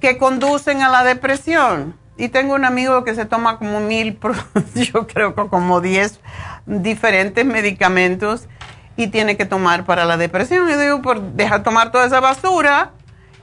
que 0.00 0.18
conducen 0.18 0.82
a 0.82 0.88
la 0.88 1.04
depresión. 1.04 1.96
Y 2.16 2.28
tengo 2.28 2.54
un 2.54 2.64
amigo 2.64 3.04
que 3.04 3.14
se 3.14 3.24
toma 3.24 3.58
como 3.58 3.80
mil, 3.80 4.18
yo 4.74 5.06
creo 5.06 5.34
que 5.34 5.48
como 5.48 5.80
diez 5.80 6.20
diferentes 6.66 7.44
medicamentos 7.44 8.48
y 8.96 9.08
tiene 9.08 9.36
que 9.36 9.44
tomar 9.44 9.84
para 9.84 10.04
la 10.04 10.16
depresión. 10.16 10.68
Yo 10.68 10.78
digo, 10.78 11.02
pues, 11.02 11.18
deja 11.34 11.62
tomar 11.62 11.90
toda 11.90 12.06
esa 12.06 12.20
basura 12.20 12.92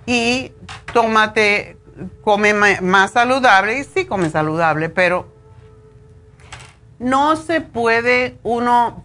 y 0.06 0.52
tómate, 0.94 1.78
come 2.24 2.54
más 2.54 3.12
saludable. 3.12 3.80
Y 3.80 3.84
sí, 3.84 4.06
come 4.06 4.30
saludable, 4.30 4.90
pero 4.90 5.28
no 7.00 7.36
se 7.36 7.62
puede 7.62 8.38
uno 8.44 9.04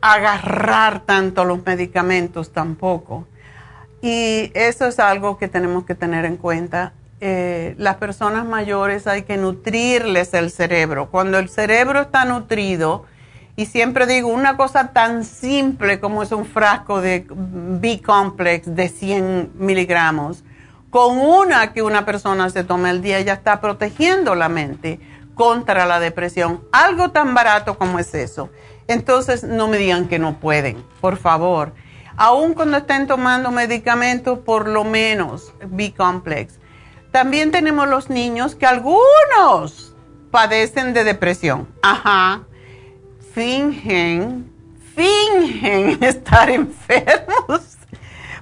agarrar 0.00 1.00
tanto 1.00 1.44
los 1.44 1.64
medicamentos 1.64 2.52
tampoco. 2.52 3.26
Y 4.02 4.50
eso 4.54 4.86
es 4.86 4.98
algo 4.98 5.36
que 5.36 5.48
tenemos 5.48 5.84
que 5.84 5.94
tener 5.94 6.24
en 6.24 6.36
cuenta. 6.36 6.92
Eh, 7.20 7.74
las 7.76 7.96
personas 7.96 8.46
mayores 8.46 9.06
hay 9.06 9.22
que 9.22 9.36
nutrirles 9.36 10.32
el 10.32 10.50
cerebro. 10.50 11.10
Cuando 11.10 11.38
el 11.38 11.48
cerebro 11.48 12.00
está 12.00 12.24
nutrido, 12.24 13.04
y 13.56 13.66
siempre 13.66 14.06
digo, 14.06 14.28
una 14.28 14.56
cosa 14.56 14.92
tan 14.92 15.24
simple 15.24 16.00
como 16.00 16.22
es 16.22 16.32
un 16.32 16.46
frasco 16.46 17.02
de 17.02 17.26
B-complex 17.28 18.74
de 18.74 18.88
100 18.88 19.50
miligramos, 19.54 20.44
con 20.90 21.18
una 21.18 21.72
que 21.72 21.82
una 21.82 22.04
persona 22.04 22.50
se 22.50 22.64
tome 22.64 22.90
al 22.90 23.00
día 23.00 23.20
ya 23.20 23.34
está 23.34 23.60
protegiendo 23.60 24.34
la 24.34 24.48
mente 24.48 25.00
contra 25.34 25.86
la 25.86 26.00
depresión. 26.00 26.62
Algo 26.72 27.10
tan 27.10 27.34
barato 27.34 27.78
como 27.78 27.98
es 27.98 28.14
eso. 28.14 28.50
Entonces 28.88 29.44
no 29.44 29.68
me 29.68 29.78
digan 29.78 30.08
que 30.08 30.18
no 30.18 30.38
pueden, 30.38 30.84
por 31.00 31.16
favor. 31.16 31.72
Aún 32.16 32.54
cuando 32.54 32.78
estén 32.78 33.06
tomando 33.06 33.50
medicamentos, 33.50 34.40
por 34.40 34.68
lo 34.68 34.84
menos 34.84 35.54
B-complex. 35.64 36.58
También 37.12 37.50
tenemos 37.50 37.88
los 37.88 38.10
niños 38.10 38.54
que 38.54 38.66
algunos 38.66 39.94
padecen 40.30 40.92
de 40.92 41.04
depresión. 41.04 41.68
Ajá 41.82 42.42
fingen, 43.32 44.50
fingen 44.94 45.98
estar 46.02 46.50
enfermos 46.50 47.76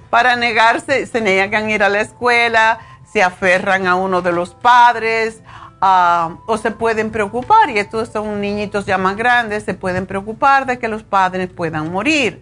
para 0.09 0.35
negarse, 0.35 1.05
se 1.05 1.21
negan 1.21 1.65
a 1.65 1.71
ir 1.71 1.83
a 1.83 1.89
la 1.89 2.01
escuela, 2.01 2.79
se 3.11 3.23
aferran 3.23 3.87
a 3.87 3.95
uno 3.95 4.21
de 4.21 4.31
los 4.31 4.53
padres 4.53 5.41
ah, 5.81 6.37
o 6.45 6.57
se 6.57 6.71
pueden 6.71 7.11
preocupar, 7.11 7.69
y 7.69 7.79
estos 7.79 8.09
son 8.09 8.41
niñitos 8.41 8.85
ya 8.85 8.97
más 8.97 9.17
grandes, 9.17 9.63
se 9.63 9.73
pueden 9.73 10.05
preocupar 10.05 10.65
de 10.65 10.79
que 10.79 10.87
los 10.87 11.03
padres 11.03 11.49
puedan 11.49 11.91
morir. 11.91 12.41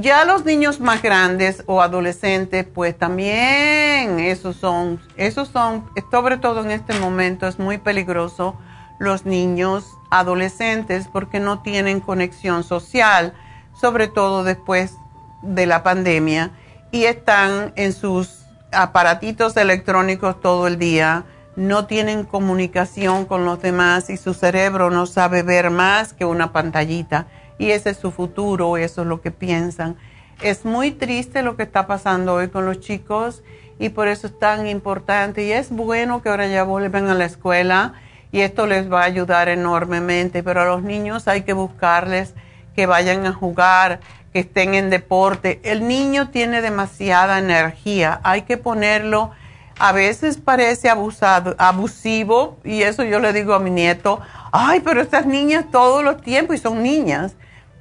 Ya 0.00 0.26
los 0.26 0.44
niños 0.44 0.80
más 0.80 1.00
grandes 1.00 1.62
o 1.66 1.80
adolescentes, 1.80 2.66
pues 2.66 2.96
también 2.98 4.20
esos 4.20 4.56
son, 4.56 5.00
esos 5.16 5.48
son, 5.48 5.88
sobre 6.10 6.36
todo 6.36 6.62
en 6.62 6.70
este 6.70 6.98
momento 6.98 7.48
es 7.48 7.58
muy 7.58 7.78
peligroso 7.78 8.54
los 8.98 9.24
niños 9.24 9.96
adolescentes 10.10 11.08
porque 11.10 11.40
no 11.40 11.60
tienen 11.62 12.00
conexión 12.00 12.64
social, 12.64 13.32
sobre 13.72 14.08
todo 14.08 14.44
después 14.44 14.98
de 15.40 15.64
la 15.64 15.82
pandemia, 15.82 16.50
y 16.92 17.06
están 17.06 17.72
en 17.74 17.92
sus 17.92 18.44
aparatitos 18.70 19.56
electrónicos 19.56 20.40
todo 20.40 20.66
el 20.66 20.78
día, 20.78 21.24
no 21.56 21.86
tienen 21.86 22.24
comunicación 22.24 23.24
con 23.24 23.44
los 23.44 23.60
demás 23.60 24.10
y 24.10 24.16
su 24.16 24.34
cerebro 24.34 24.90
no 24.90 25.06
sabe 25.06 25.42
ver 25.42 25.70
más 25.70 26.12
que 26.12 26.24
una 26.24 26.52
pantallita. 26.52 27.26
Y 27.58 27.70
ese 27.70 27.90
es 27.90 27.96
su 27.96 28.10
futuro, 28.10 28.76
eso 28.76 29.02
es 29.02 29.08
lo 29.08 29.20
que 29.20 29.30
piensan. 29.30 29.96
Es 30.42 30.64
muy 30.64 30.90
triste 30.90 31.42
lo 31.42 31.56
que 31.56 31.62
está 31.62 31.86
pasando 31.86 32.34
hoy 32.34 32.48
con 32.48 32.66
los 32.66 32.80
chicos 32.80 33.42
y 33.78 33.90
por 33.90 34.08
eso 34.08 34.26
es 34.26 34.38
tan 34.38 34.66
importante. 34.66 35.44
Y 35.44 35.52
es 35.52 35.70
bueno 35.70 36.22
que 36.22 36.28
ahora 36.28 36.46
ya 36.46 36.62
vuelvan 36.62 37.08
a 37.08 37.14
la 37.14 37.24
escuela 37.24 37.94
y 38.32 38.40
esto 38.40 38.66
les 38.66 38.90
va 38.90 39.02
a 39.02 39.04
ayudar 39.04 39.48
enormemente, 39.48 40.42
pero 40.42 40.62
a 40.62 40.66
los 40.66 40.82
niños 40.82 41.28
hay 41.28 41.42
que 41.42 41.52
buscarles 41.52 42.34
que 42.74 42.86
vayan 42.86 43.26
a 43.26 43.32
jugar, 43.32 44.00
que 44.32 44.40
estén 44.40 44.74
en 44.74 44.90
deporte. 44.90 45.60
El 45.62 45.86
niño 45.86 46.30
tiene 46.30 46.60
demasiada 46.60 47.38
energía, 47.38 48.20
hay 48.22 48.42
que 48.42 48.56
ponerlo, 48.56 49.30
a 49.78 49.92
veces 49.92 50.36
parece 50.36 50.88
abusado, 50.88 51.54
abusivo, 51.58 52.58
y 52.64 52.82
eso 52.82 53.04
yo 53.04 53.18
le 53.20 53.32
digo 53.32 53.54
a 53.54 53.58
mi 53.58 53.70
nieto, 53.70 54.20
ay, 54.52 54.80
pero 54.80 55.00
estas 55.00 55.26
niñas 55.26 55.66
todos 55.70 56.04
los 56.04 56.20
tiempos, 56.22 56.56
y 56.56 56.58
son 56.58 56.82
niñas, 56.82 57.34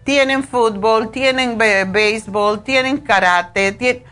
tienen 0.03 0.43
fútbol, 0.43 1.11
tienen 1.11 1.57
béisbol, 1.57 2.63
tienen 2.63 2.97
karate, 2.97 4.03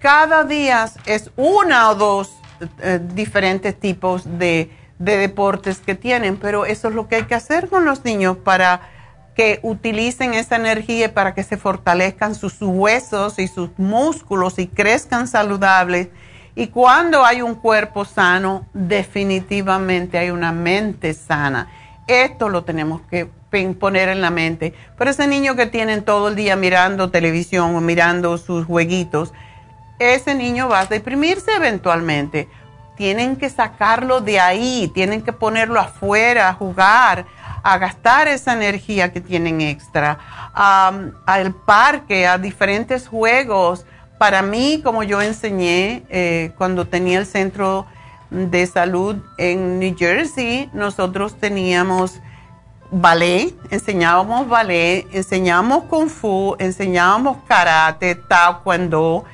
cada 0.00 0.44
día 0.44 0.88
es 1.06 1.30
una 1.36 1.90
o 1.90 1.94
dos 1.94 2.32
eh, 2.80 3.00
diferentes 3.14 3.78
tipos 3.78 4.22
de 4.38 4.70
de 4.98 5.16
deportes 5.16 5.78
que 5.78 5.94
tienen, 5.94 6.36
pero 6.36 6.64
eso 6.66 6.88
es 6.88 6.94
lo 6.94 7.08
que 7.08 7.16
hay 7.16 7.22
que 7.24 7.34
hacer 7.34 7.68
con 7.68 7.84
los 7.84 8.04
niños 8.04 8.36
para 8.36 8.80
que 9.38 9.60
utilicen 9.62 10.34
esa 10.34 10.56
energía 10.56 11.14
para 11.14 11.32
que 11.32 11.44
se 11.44 11.56
fortalezcan 11.56 12.34
sus 12.34 12.60
huesos 12.60 13.38
y 13.38 13.46
sus 13.46 13.70
músculos 13.76 14.58
y 14.58 14.66
crezcan 14.66 15.28
saludables. 15.28 16.08
Y 16.56 16.66
cuando 16.66 17.24
hay 17.24 17.40
un 17.40 17.54
cuerpo 17.54 18.04
sano, 18.04 18.66
definitivamente 18.74 20.18
hay 20.18 20.30
una 20.30 20.50
mente 20.50 21.14
sana. 21.14 21.68
Esto 22.08 22.48
lo 22.48 22.64
tenemos 22.64 23.00
que 23.02 23.30
poner 23.78 24.08
en 24.08 24.22
la 24.22 24.30
mente. 24.30 24.74
Pero 24.96 25.12
ese 25.12 25.28
niño 25.28 25.54
que 25.54 25.66
tienen 25.66 26.02
todo 26.02 26.30
el 26.30 26.34
día 26.34 26.56
mirando 26.56 27.12
televisión 27.12 27.76
o 27.76 27.80
mirando 27.80 28.38
sus 28.38 28.66
jueguitos, 28.66 29.32
ese 30.00 30.34
niño 30.34 30.68
va 30.68 30.80
a 30.80 30.86
deprimirse 30.86 31.52
eventualmente 31.54 32.48
tienen 32.98 33.36
que 33.36 33.48
sacarlo 33.48 34.20
de 34.20 34.40
ahí, 34.40 34.90
tienen 34.92 35.22
que 35.22 35.32
ponerlo 35.32 35.78
afuera 35.78 36.48
a 36.48 36.54
jugar, 36.54 37.26
a 37.68 37.76
gastar 37.76 38.28
esa 38.28 38.54
energía 38.54 39.12
que 39.12 39.20
tienen 39.20 39.60
extra, 39.60 40.18
al 40.54 41.54
parque, 41.66 42.26
a 42.26 42.38
diferentes 42.38 43.06
juegos. 43.06 43.84
Para 44.16 44.40
mí, 44.40 44.80
como 44.82 45.02
yo 45.02 45.20
enseñé 45.20 46.02
eh, 46.08 46.52
cuando 46.56 46.86
tenía 46.86 47.18
el 47.18 47.26
centro 47.26 47.86
de 48.30 48.66
salud 48.66 49.16
en 49.36 49.78
New 49.78 49.94
Jersey, 49.98 50.70
nosotros 50.72 51.38
teníamos 51.38 52.20
ballet, 52.90 53.54
enseñábamos 53.70 54.48
ballet, 54.48 55.06
enseñábamos 55.12 55.84
kung 55.84 56.08
fu, 56.08 56.56
enseñábamos 56.58 57.36
karate, 57.46 58.14
taekwondo 58.14 59.26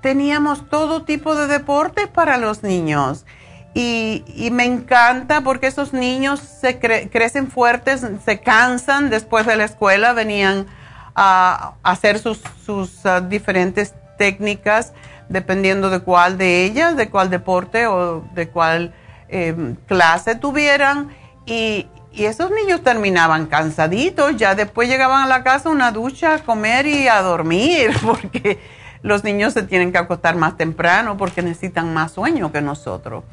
teníamos 0.00 0.68
todo 0.70 1.02
tipo 1.02 1.34
de 1.34 1.46
deportes 1.46 2.08
para 2.08 2.38
los 2.38 2.62
niños. 2.62 3.26
Y, 3.72 4.48
me 4.50 4.64
encanta 4.64 5.42
porque 5.42 5.68
esos 5.68 5.92
niños 5.92 6.40
se 6.40 6.78
crecen 6.78 7.48
fuertes, 7.48 8.04
se 8.24 8.40
cansan 8.40 9.10
después 9.10 9.46
de 9.46 9.56
la 9.56 9.64
escuela, 9.64 10.12
venían 10.12 10.66
a, 11.14 11.74
hacer 11.82 12.18
sus, 12.18 12.40
uh, 12.68 13.20
diferentes 13.28 13.94
técnicas 14.18 14.92
dependiendo 15.28 15.88
de 15.88 16.00
cuál 16.00 16.36
de 16.36 16.64
ellas, 16.64 16.96
de 16.96 17.08
cuál 17.08 17.30
deporte 17.30 17.86
o 17.86 18.24
de 18.34 18.48
cuál 18.48 18.92
em, 19.28 19.76
clase 19.86 20.34
tuvieran. 20.34 21.10
Y, 21.46 21.86
y 22.12 22.24
esos 22.24 22.50
niños 22.50 22.82
terminaban 22.82 23.46
cansaditos, 23.46 24.36
ya 24.36 24.56
después 24.56 24.88
llegaban 24.88 25.22
a 25.22 25.26
la 25.28 25.44
casa 25.44 25.70
una 25.70 25.92
ducha, 25.92 26.34
a 26.34 26.38
comer 26.40 26.86
y 26.86 27.06
a 27.06 27.22
dormir, 27.22 27.92
porque 28.02 28.58
los 29.02 29.22
niños 29.22 29.52
se 29.52 29.62
tienen 29.62 29.92
que 29.92 29.98
acostar 29.98 30.34
más 30.34 30.56
temprano 30.56 31.16
porque 31.16 31.42
necesitan 31.42 31.94
más 31.94 32.12
sueño 32.12 32.50
que 32.50 32.60
nosotros. 32.60 33.24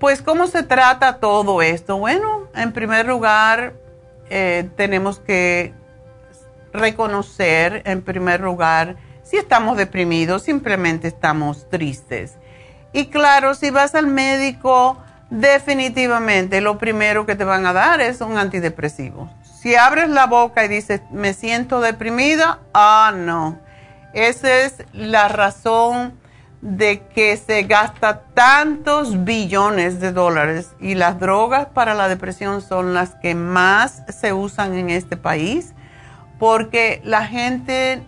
Pues, 0.00 0.22
¿cómo 0.22 0.46
se 0.46 0.62
trata 0.62 1.18
todo 1.18 1.62
esto? 1.62 1.98
Bueno, 1.98 2.48
en 2.54 2.72
primer 2.72 3.06
lugar, 3.06 3.74
eh, 4.30 4.68
tenemos 4.74 5.20
que 5.20 5.74
reconocer, 6.72 7.82
en 7.84 8.02
primer 8.02 8.40
lugar, 8.40 8.96
si 9.22 9.36
estamos 9.36 9.76
deprimidos, 9.76 10.42
simplemente 10.42 11.06
estamos 11.06 11.68
tristes. 11.68 12.34
Y 12.92 13.06
claro, 13.06 13.54
si 13.54 13.70
vas 13.70 13.94
al 13.94 14.06
médico, 14.06 14.96
definitivamente 15.28 16.62
lo 16.62 16.78
primero 16.78 17.26
que 17.26 17.36
te 17.36 17.44
van 17.44 17.66
a 17.66 17.72
dar 17.72 18.00
es 18.00 18.22
un 18.22 18.38
antidepresivo. 18.38 19.30
Si 19.44 19.76
abres 19.76 20.08
la 20.08 20.26
boca 20.26 20.64
y 20.64 20.68
dices, 20.68 21.02
me 21.12 21.34
siento 21.34 21.80
deprimida, 21.80 22.58
ah, 22.72 23.12
no 23.14 23.58
esa 24.12 24.60
es 24.60 24.82
la 24.92 25.28
razón 25.28 26.18
de 26.62 27.06
que 27.14 27.36
se 27.38 27.62
gasta 27.62 28.20
tantos 28.34 29.24
billones 29.24 29.98
de 29.98 30.12
dólares 30.12 30.72
y 30.78 30.94
las 30.94 31.18
drogas 31.18 31.68
para 31.68 31.94
la 31.94 32.08
depresión 32.08 32.60
son 32.60 32.92
las 32.92 33.14
que 33.14 33.34
más 33.34 34.02
se 34.08 34.34
usan 34.34 34.74
en 34.74 34.90
este 34.90 35.16
país 35.16 35.72
porque 36.38 37.00
la 37.04 37.26
gente 37.26 38.02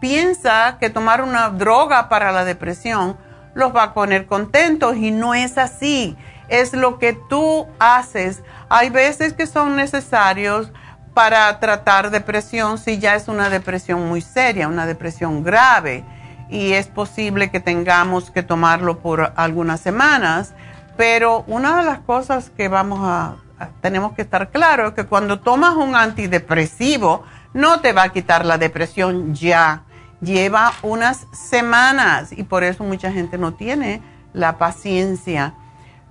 piensa 0.00 0.78
que 0.80 0.88
tomar 0.88 1.22
una 1.22 1.50
droga 1.50 2.08
para 2.08 2.32
la 2.32 2.44
depresión 2.44 3.16
los 3.54 3.74
va 3.74 3.84
a 3.84 3.94
poner 3.94 4.26
contentos 4.26 4.96
y 4.96 5.10
no 5.10 5.34
es 5.34 5.58
así. 5.58 6.16
Es 6.48 6.72
lo 6.74 6.98
que 6.98 7.14
tú 7.30 7.66
haces. 7.78 8.42
Hay 8.68 8.90
veces 8.90 9.32
que 9.32 9.46
son 9.46 9.76
necesarios 9.76 10.72
para 11.14 11.58
tratar 11.60 12.10
depresión 12.10 12.76
si 12.76 12.98
ya 12.98 13.14
es 13.14 13.28
una 13.28 13.48
depresión 13.48 14.06
muy 14.06 14.20
seria, 14.20 14.68
una 14.68 14.84
depresión 14.84 15.44
grave 15.44 16.04
y 16.48 16.72
es 16.72 16.86
posible 16.86 17.50
que 17.50 17.60
tengamos 17.60 18.30
que 18.30 18.42
tomarlo 18.42 18.98
por 18.98 19.32
algunas 19.36 19.80
semanas, 19.80 20.54
pero 20.96 21.44
una 21.46 21.78
de 21.78 21.84
las 21.84 21.98
cosas 22.00 22.50
que 22.50 22.68
vamos 22.68 23.00
a, 23.02 23.36
tenemos 23.80 24.12
que 24.12 24.22
estar 24.22 24.50
claro 24.50 24.88
es 24.88 24.94
que 24.94 25.06
cuando 25.06 25.40
tomas 25.40 25.74
un 25.76 25.94
antidepresivo 25.94 27.24
no 27.52 27.80
te 27.80 27.92
va 27.92 28.04
a 28.04 28.08
quitar 28.10 28.44
la 28.44 28.58
depresión 28.58 29.34
ya, 29.34 29.82
lleva 30.20 30.72
unas 30.82 31.26
semanas 31.32 32.32
y 32.32 32.44
por 32.44 32.64
eso 32.64 32.84
mucha 32.84 33.12
gente 33.12 33.38
no 33.38 33.54
tiene 33.54 34.02
la 34.32 34.58
paciencia 34.58 35.54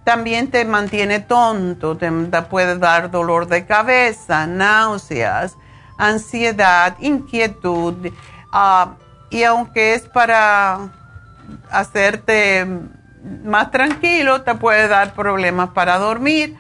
también 0.04 0.52
te 0.52 0.66
mantiene 0.66 1.20
tonto, 1.20 1.98
te, 1.98 2.12
puede 2.50 2.78
dar 2.78 3.10
dolor 3.10 3.48
de 3.48 3.66
cabeza, 3.66 4.48
náuseas, 4.48 5.56
ansiedad, 5.98 6.96
inquietud. 7.00 8.12
Ah, 8.52 8.96
y 9.34 9.44
aunque 9.46 9.96
es 9.96 10.04
para 10.04 10.92
hacerte 11.72 12.68
más 13.44 13.72
tranquilo, 13.72 14.44
te 14.44 14.54
puede 14.54 14.88
dar 14.88 15.16
problemas 15.16 15.70
para 15.70 15.98
dormir. 15.98 16.56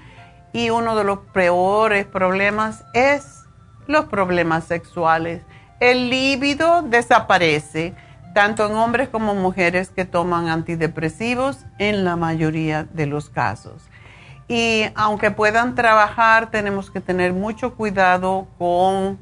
Y 0.53 0.71
uno 0.71 0.95
de 0.95 1.03
los 1.03 1.19
peores 1.19 2.07
problemas 2.07 2.83
es 2.93 3.43
los 3.85 4.05
problemas 4.05 4.63
sexuales. 4.63 5.43
El 5.79 6.09
líbido 6.09 6.81
desaparece 6.81 7.93
tanto 8.33 8.65
en 8.65 8.73
hombres 8.73 9.07
como 9.07 9.35
mujeres 9.35 9.89
que 9.89 10.05
toman 10.05 10.49
antidepresivos 10.49 11.59
en 11.77 12.03
la 12.03 12.15
mayoría 12.15 12.85
de 12.85 13.05
los 13.05 13.29
casos. 13.29 13.87
Y 14.47 14.85
aunque 14.95 15.29
puedan 15.29 15.75
trabajar, 15.75 16.49
tenemos 16.49 16.89
que 16.89 17.01
tener 17.01 17.33
mucho 17.33 17.75
cuidado 17.75 18.47
con 18.57 19.19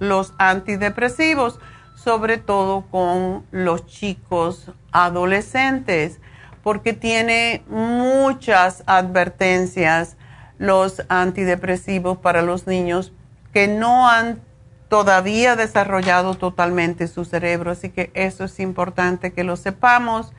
los 0.00 0.34
antidepresivos, 0.38 1.60
sobre 2.06 2.38
todo 2.38 2.82
con 2.82 3.44
los 3.50 3.84
chicos 3.86 4.70
adolescentes, 4.92 6.20
porque 6.62 6.92
tiene 6.92 7.64
muchas 7.68 8.84
advertencias 8.86 10.16
los 10.56 11.02
antidepresivos 11.08 12.18
para 12.18 12.42
los 12.42 12.68
niños 12.68 13.12
que 13.52 13.66
no 13.66 14.08
han 14.08 14.40
todavía 14.88 15.56
desarrollado 15.56 16.34
totalmente 16.34 17.08
su 17.08 17.24
cerebro, 17.24 17.72
así 17.72 17.88
que 17.88 18.12
eso 18.14 18.44
es 18.44 18.60
importante 18.60 19.32
que 19.32 19.42
lo 19.42 19.56
sepamos. 19.56 20.32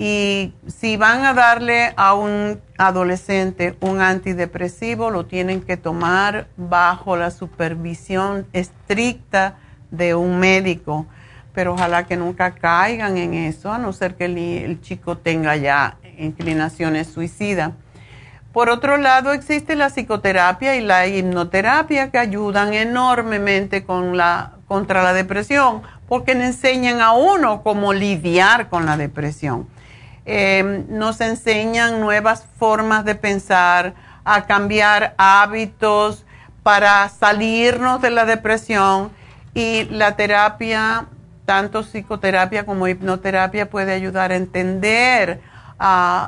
Y 0.00 0.52
si 0.66 0.96
van 0.96 1.24
a 1.24 1.32
darle 1.32 1.92
a 1.96 2.14
un 2.14 2.60
adolescente 2.76 3.76
un 3.78 4.00
antidepresivo, 4.00 5.10
lo 5.10 5.26
tienen 5.26 5.60
que 5.60 5.76
tomar 5.76 6.48
bajo 6.56 7.16
la 7.16 7.30
supervisión 7.30 8.48
estricta 8.52 9.58
de 9.90 10.14
un 10.14 10.38
médico. 10.38 11.06
Pero 11.54 11.74
ojalá 11.74 12.06
que 12.06 12.16
nunca 12.16 12.52
caigan 12.52 13.16
en 13.16 13.34
eso, 13.34 13.72
a 13.72 13.78
no 13.78 13.92
ser 13.92 14.14
que 14.14 14.26
el, 14.26 14.80
chico 14.80 15.18
tenga 15.18 15.56
ya 15.56 15.96
inclinaciones 16.18 17.08
suicidas. 17.08 17.72
Por 18.52 18.70
otro 18.70 18.96
lado, 18.96 19.32
existe 19.32 19.76
la 19.76 19.90
psicoterapia 19.90 20.76
y 20.76 20.80
la 20.80 21.06
hipnoterapia 21.06 22.10
que 22.10 22.18
ayudan 22.18 22.74
enormemente 22.74 23.84
contra 23.84 25.02
la 25.02 25.12
depresión, 25.12 25.82
porque 26.08 26.34
le 26.34 26.46
enseñan 26.46 27.00
a 27.00 27.12
uno 27.12 27.62
cómo 27.62 27.92
lidiar 27.92 28.68
con 28.68 28.86
la 28.86 28.96
depresión. 28.96 29.68
Eh, 30.26 30.84
nos 30.88 31.20
enseñan 31.20 32.00
nuevas 32.00 32.46
formas 32.58 33.04
de 33.04 33.14
pensar, 33.14 33.94
a 34.24 34.44
cambiar 34.44 35.14
hábitos 35.16 36.26
para 36.62 37.08
salirnos 37.08 38.02
de 38.02 38.10
la 38.10 38.26
depresión 38.26 39.10
y 39.58 39.86
la 39.86 40.14
terapia, 40.14 41.06
tanto 41.44 41.82
psicoterapia 41.82 42.64
como 42.64 42.86
hipnoterapia, 42.86 43.68
puede 43.68 43.92
ayudar 43.92 44.30
a 44.30 44.36
entender 44.36 45.40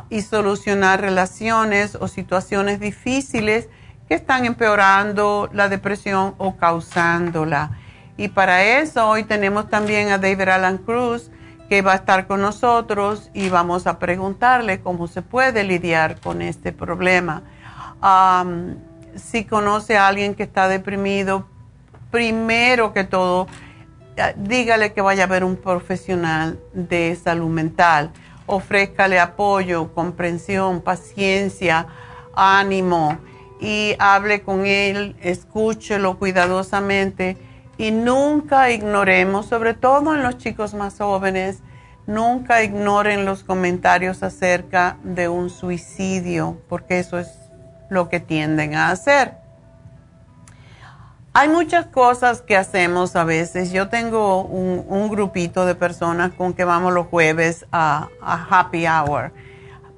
y 0.08 0.22
solucionar 0.22 1.00
relaciones 1.00 1.94
o 1.94 2.08
situaciones 2.08 2.80
difíciles 2.80 3.68
que 4.08 4.14
están 4.14 4.46
empeorando 4.46 5.48
la 5.52 5.68
depresión 5.68 6.34
o 6.38 6.56
causándola. 6.56 7.78
Y 8.16 8.28
para 8.28 8.64
eso 8.64 9.08
hoy 9.08 9.22
tenemos 9.22 9.70
también 9.70 10.10
a 10.10 10.18
David 10.18 10.48
Alan 10.48 10.78
Cruz 10.78 11.30
que 11.68 11.82
va 11.82 11.92
a 11.92 11.96
estar 11.96 12.26
con 12.26 12.40
nosotros 12.40 13.30
y 13.32 13.48
vamos 13.48 13.86
a 13.86 14.00
preguntarle 14.00 14.80
cómo 14.80 15.06
se 15.06 15.22
puede 15.22 15.62
lidiar 15.62 16.18
con 16.18 16.42
este 16.42 16.72
problema. 16.72 17.44
si 19.14 19.44
conoce 19.44 19.96
a 19.96 20.08
alguien 20.08 20.34
que 20.34 20.42
está 20.42 20.66
deprimido, 20.66 21.46
primero 22.10 22.92
que 22.92 23.04
todo, 23.04 23.46
eh, 24.16 24.34
dígale 24.36 24.92
que 24.92 25.00
vaya 25.00 25.24
a 25.24 25.26
ver 25.26 25.44
un 25.44 25.56
profesional 25.56 26.58
de 26.72 27.16
salud 27.16 27.48
mental 27.48 28.12
ofrézcale 28.50 29.20
apoyo, 29.20 29.94
comprensión, 29.94 30.80
paciencia, 30.80 31.86
ánimo 32.34 33.18
y 33.60 33.94
hable 33.98 34.42
con 34.42 34.66
él, 34.66 35.16
escúchelo 35.22 36.18
cuidadosamente 36.18 37.36
y 37.78 37.92
nunca 37.92 38.70
ignoremos, 38.70 39.46
sobre 39.46 39.74
todo 39.74 40.14
en 40.14 40.22
los 40.22 40.36
chicos 40.38 40.74
más 40.74 40.98
jóvenes, 40.98 41.60
nunca 42.06 42.62
ignoren 42.62 43.24
los 43.24 43.44
comentarios 43.44 44.22
acerca 44.22 44.98
de 45.04 45.28
un 45.28 45.48
suicidio, 45.48 46.60
porque 46.68 46.98
eso 46.98 47.18
es 47.18 47.28
lo 47.88 48.08
que 48.08 48.20
tienden 48.20 48.74
a 48.74 48.90
hacer. 48.90 49.34
Hay 51.32 51.48
muchas 51.48 51.86
cosas 51.86 52.42
que 52.42 52.56
hacemos 52.56 53.14
a 53.14 53.22
veces. 53.22 53.70
Yo 53.70 53.88
tengo 53.88 54.42
un, 54.42 55.08
grupito 55.08 55.64
de 55.64 55.76
personas 55.76 56.32
con 56.32 56.54
que 56.54 56.64
vamos 56.64 56.92
los 56.92 57.06
jueves 57.06 57.66
a, 57.70 58.08
happy 58.20 58.86
hour. 58.88 59.32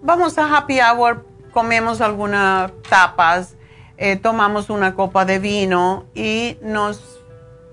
Vamos 0.03 0.37
a 0.37 0.55
happy 0.55 0.81
hour, 0.81 1.25
comemos 1.53 2.03
algunas 2.03 2.71
tapas, 2.89 3.55
eh, 3.97 4.17
tomamos 4.17 4.69
una 4.69 4.95
copa 4.95 5.25
de 5.25 5.39
vino 5.39 6.05
y 6.15 6.59
nos, 6.61 7.23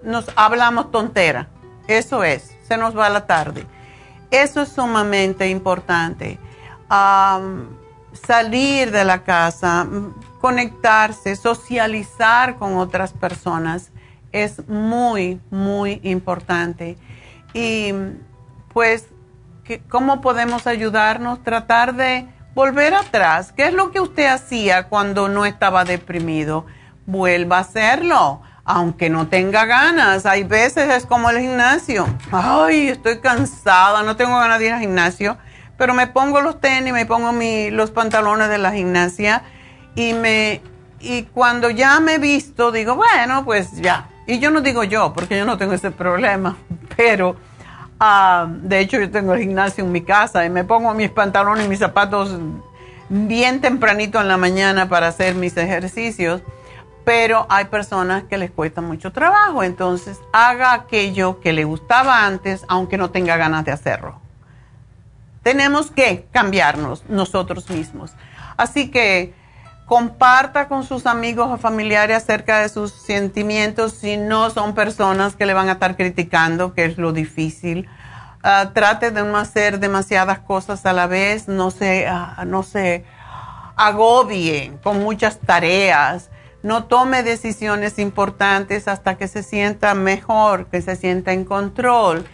nos 0.03 0.32
hablamos 0.38 0.89
tontera. 0.91 1.49
Eso 1.88 2.24
es, 2.24 2.55
se 2.66 2.78
nos 2.78 2.97
va 2.97 3.10
la 3.10 3.26
tarde. 3.26 3.66
Eso 4.32 4.62
es 4.62 4.70
sumamente 4.70 5.49
importante. 5.49 6.39
salir 8.14 8.91
de 8.91 9.03
la 9.03 9.24
casa, 9.24 9.86
conectarse, 10.39 11.35
socializar 11.35 12.57
con 12.57 12.77
otras 12.77 13.13
personas 13.13 13.91
es 14.31 14.67
muy, 14.67 15.41
muy 15.49 15.99
importante. 16.03 16.97
Y 17.53 17.93
pues, 18.73 19.07
¿cómo 19.89 20.21
podemos 20.21 20.67
ayudarnos? 20.67 21.43
Tratar 21.43 21.95
de 21.95 22.27
volver 22.55 22.93
atrás. 22.93 23.51
¿Qué 23.51 23.65
es 23.65 23.73
lo 23.73 23.91
que 23.91 23.99
usted 23.99 24.27
hacía 24.27 24.87
cuando 24.87 25.29
no 25.29 25.45
estaba 25.45 25.83
deprimido? 25.83 26.65
Vuelva 27.05 27.57
a 27.57 27.61
hacerlo, 27.61 28.41
aunque 28.63 29.09
no 29.09 29.27
tenga 29.27 29.65
ganas. 29.65 30.25
Hay 30.25 30.43
veces 30.43 30.89
es 30.89 31.05
como 31.05 31.29
el 31.29 31.39
gimnasio. 31.39 32.07
Ay, 32.31 32.89
estoy 32.89 33.19
cansada, 33.19 34.03
no 34.03 34.15
tengo 34.15 34.37
ganas 34.37 34.59
de 34.59 34.67
ir 34.67 34.73
al 34.73 34.79
gimnasio, 34.79 35.37
pero 35.77 35.93
me 35.93 36.07
pongo 36.07 36.41
los 36.41 36.61
tenis, 36.61 36.93
me 36.93 37.05
pongo 37.05 37.31
los 37.71 37.91
pantalones 37.91 38.49
de 38.49 38.57
la 38.57 38.71
gimnasia 38.71 39.43
y 40.00 40.14
me 40.14 40.62
y 41.02 41.24
cuando 41.24 41.70
ya 41.70 42.00
me 42.00 42.16
he 42.16 42.20
visto 42.20 42.72
digo, 42.72 42.95
bueno, 42.95 43.43
pues 43.43 43.82
ya. 43.82 44.10
Y 44.28 44.39
yo 44.39 44.50
no 44.50 44.62
digo 44.62 44.84
yo, 44.84 45.14
porque 45.14 45.38
yo 45.38 45.45
no 45.45 45.58
tengo 45.58 45.74
ese 45.74 45.91
problema, 45.91 46.56
pero 46.95 47.36
ah, 48.00 48.47
de 48.50 48.80
hecho 48.80 48.97
yo 48.97 49.12
tengo 49.12 49.34
el 49.34 49.41
gimnasio 49.41 49.84
en 49.84 49.91
mi 49.91 50.02
casa 50.02 50.45
y 50.45 50.50
me 50.50 50.64
pongo 50.64 50.93
mis 50.93 51.10
pantalones 51.10 51.66
y 51.66 51.70
mis 51.70 51.80
zapatos 51.80 52.38
bien 53.10 53.60
tempranito 53.60 54.22
en 54.22 54.30
la 54.30 54.38
mañana 54.38 54.88
para 54.88 55.08
hacer 55.08 55.36
mis 55.36 55.58
ejercicios, 55.58 56.41
pero 57.04 57.45
hay 57.50 57.66
personas 57.66 58.24
que 58.24 58.38
les 58.38 58.52
cuesta 58.52 58.80
mucho 58.80 59.12
trabajo, 59.12 59.64
entonces 59.64 60.20
haga 60.32 60.74
aquello 60.74 61.41
que 61.41 61.52
le 61.52 61.66
gustaba 61.66 62.26
antes, 62.26 62.64
aunque 62.70 62.97
no 62.97 63.10
tenga 63.10 63.36
ganas 63.36 63.66
de 63.66 63.72
hacerlo. 63.72 64.20
Tenemos 65.43 65.91
que 65.91 66.28
cambiarnos 66.32 67.04
nosotros 67.10 67.70
mismos. 67.70 68.12
Así 68.58 68.91
que 68.91 69.38
comparta 69.89 70.67
con 70.67 70.83
sus 70.83 71.07
amigos 71.07 71.49
o 71.49 71.57
familiares 71.57 72.17
acerca 72.17 72.59
de 72.59 72.69
sus 72.69 72.91
sentimientos 72.91 73.93
si 73.93 74.17
no 74.17 74.51
son 74.51 74.75
personas 74.75 75.35
que 75.35 75.47
le 75.47 75.55
van 75.55 75.67
a 75.67 75.73
estar 75.73 75.97
criticando, 75.97 76.75
que 76.75 76.85
es 76.85 76.99
lo 76.99 77.11
difícil. 77.11 77.89
Ah, 78.43 78.69
trate 78.71 79.09
de 79.09 79.23
no 79.23 79.35
hacer 79.35 79.79
demasiadas 79.79 80.39
cosas 80.39 80.85
a 80.85 80.93
la 80.93 81.07
vez, 81.07 81.47
no 81.47 81.71
se, 81.71 82.07
uh, 82.07 82.45
no 82.45 82.61
se 82.61 83.03
agobie 83.75 84.73
con 84.83 84.99
muchas 84.99 85.39
tareas, 85.39 86.29
no 86.61 86.83
tome 86.83 87.23
decisiones 87.23 87.97
importantes 87.97 88.87
hasta 88.87 89.17
que 89.17 89.27
se 89.27 89.41
sienta 89.41 89.95
mejor, 89.95 90.67
que 90.67 90.83
se 90.83 90.97
sienta 90.97 91.33
en 91.33 91.45
control 91.45 92.25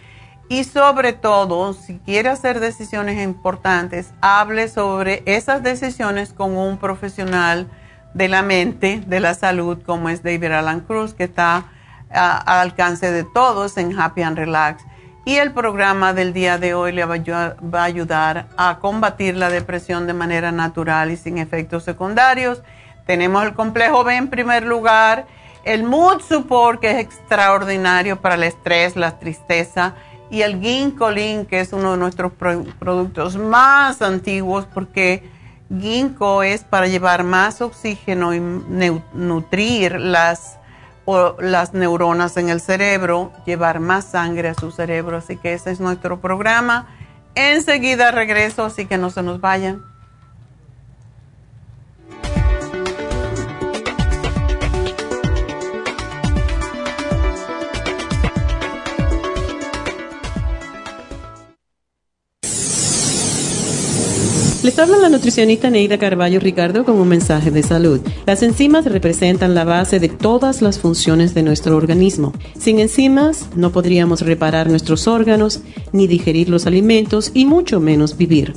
y 0.48 0.64
sobre 0.64 1.12
todo, 1.12 1.72
si 1.72 1.98
quiere 1.98 2.28
hacer 2.28 2.60
decisiones 2.60 3.22
importantes, 3.22 4.12
hable 4.20 4.68
sobre 4.68 5.22
esas 5.26 5.62
decisiones 5.62 6.32
con 6.32 6.56
un 6.56 6.78
profesional 6.78 7.66
de 8.14 8.28
la 8.28 8.42
mente, 8.42 9.02
de 9.06 9.20
la 9.20 9.34
salud, 9.34 9.82
como 9.84 10.08
es 10.08 10.22
David 10.22 10.52
Alan 10.52 10.80
Cruz, 10.80 11.14
que 11.14 11.24
está 11.24 11.66
al 12.10 12.58
alcance 12.60 13.10
de 13.10 13.24
todos 13.24 13.76
en 13.76 13.98
Happy 13.98 14.22
and 14.22 14.38
Relax. 14.38 14.84
Y 15.24 15.36
el 15.36 15.52
programa 15.52 16.14
del 16.14 16.32
día 16.32 16.56
de 16.56 16.74
hoy 16.74 16.92
le 16.92 17.04
va 17.04 17.16
a 17.16 17.84
ayudar 17.84 18.46
a 18.56 18.78
combatir 18.78 19.36
la 19.36 19.50
depresión 19.50 20.06
de 20.06 20.12
manera 20.12 20.52
natural 20.52 21.10
y 21.10 21.16
sin 21.16 21.38
efectos 21.38 21.82
secundarios. 21.82 22.62
Tenemos 23.06 23.42
el 23.44 23.54
complejo 23.54 24.04
B 24.04 24.14
en 24.14 24.28
primer 24.28 24.64
lugar, 24.64 25.26
el 25.64 25.82
Mood 25.82 26.20
Support, 26.20 26.80
que 26.80 26.92
es 26.92 26.98
extraordinario 26.98 28.20
para 28.20 28.36
el 28.36 28.44
estrés, 28.44 28.94
la 28.94 29.18
tristeza 29.18 29.94
y 30.30 30.42
el 30.42 30.60
ginkolin, 30.60 31.46
que 31.46 31.60
es 31.60 31.72
uno 31.72 31.92
de 31.92 31.98
nuestros 31.98 32.32
productos 32.32 33.36
más 33.36 34.02
antiguos 34.02 34.66
porque 34.66 35.22
Ginkgo 35.68 36.42
es 36.42 36.62
para 36.64 36.86
llevar 36.86 37.24
más 37.24 37.60
oxígeno 37.60 38.34
y 38.34 38.40
nutrir 39.14 39.98
las, 40.00 40.58
las 41.40 41.74
neuronas 41.74 42.36
en 42.36 42.48
el 42.48 42.60
cerebro, 42.60 43.32
llevar 43.44 43.80
más 43.80 44.04
sangre 44.04 44.48
a 44.48 44.54
su 44.54 44.70
cerebro. 44.70 45.16
Así 45.16 45.36
que 45.36 45.54
ese 45.54 45.72
es 45.72 45.80
nuestro 45.80 46.20
programa. 46.20 46.86
Enseguida 47.34 48.12
regreso, 48.12 48.64
así 48.64 48.86
que 48.86 48.96
no 48.96 49.10
se 49.10 49.22
nos 49.22 49.40
vayan. 49.40 49.82
Les 64.66 64.80
habla 64.80 64.98
la 64.98 65.08
nutricionista 65.08 65.70
Neida 65.70 65.96
Carballo 65.96 66.40
Ricardo 66.40 66.84
con 66.84 66.96
un 66.96 67.06
mensaje 67.06 67.52
de 67.52 67.62
salud. 67.62 68.00
Las 68.26 68.42
enzimas 68.42 68.84
representan 68.84 69.54
la 69.54 69.62
base 69.62 70.00
de 70.00 70.08
todas 70.08 70.60
las 70.60 70.80
funciones 70.80 71.34
de 71.34 71.44
nuestro 71.44 71.76
organismo. 71.76 72.32
Sin 72.58 72.80
enzimas 72.80 73.46
no 73.54 73.70
podríamos 73.70 74.22
reparar 74.22 74.68
nuestros 74.68 75.06
órganos, 75.06 75.60
ni 75.92 76.08
digerir 76.08 76.48
los 76.48 76.66
alimentos 76.66 77.30
y 77.32 77.44
mucho 77.44 77.78
menos 77.78 78.16
vivir. 78.16 78.54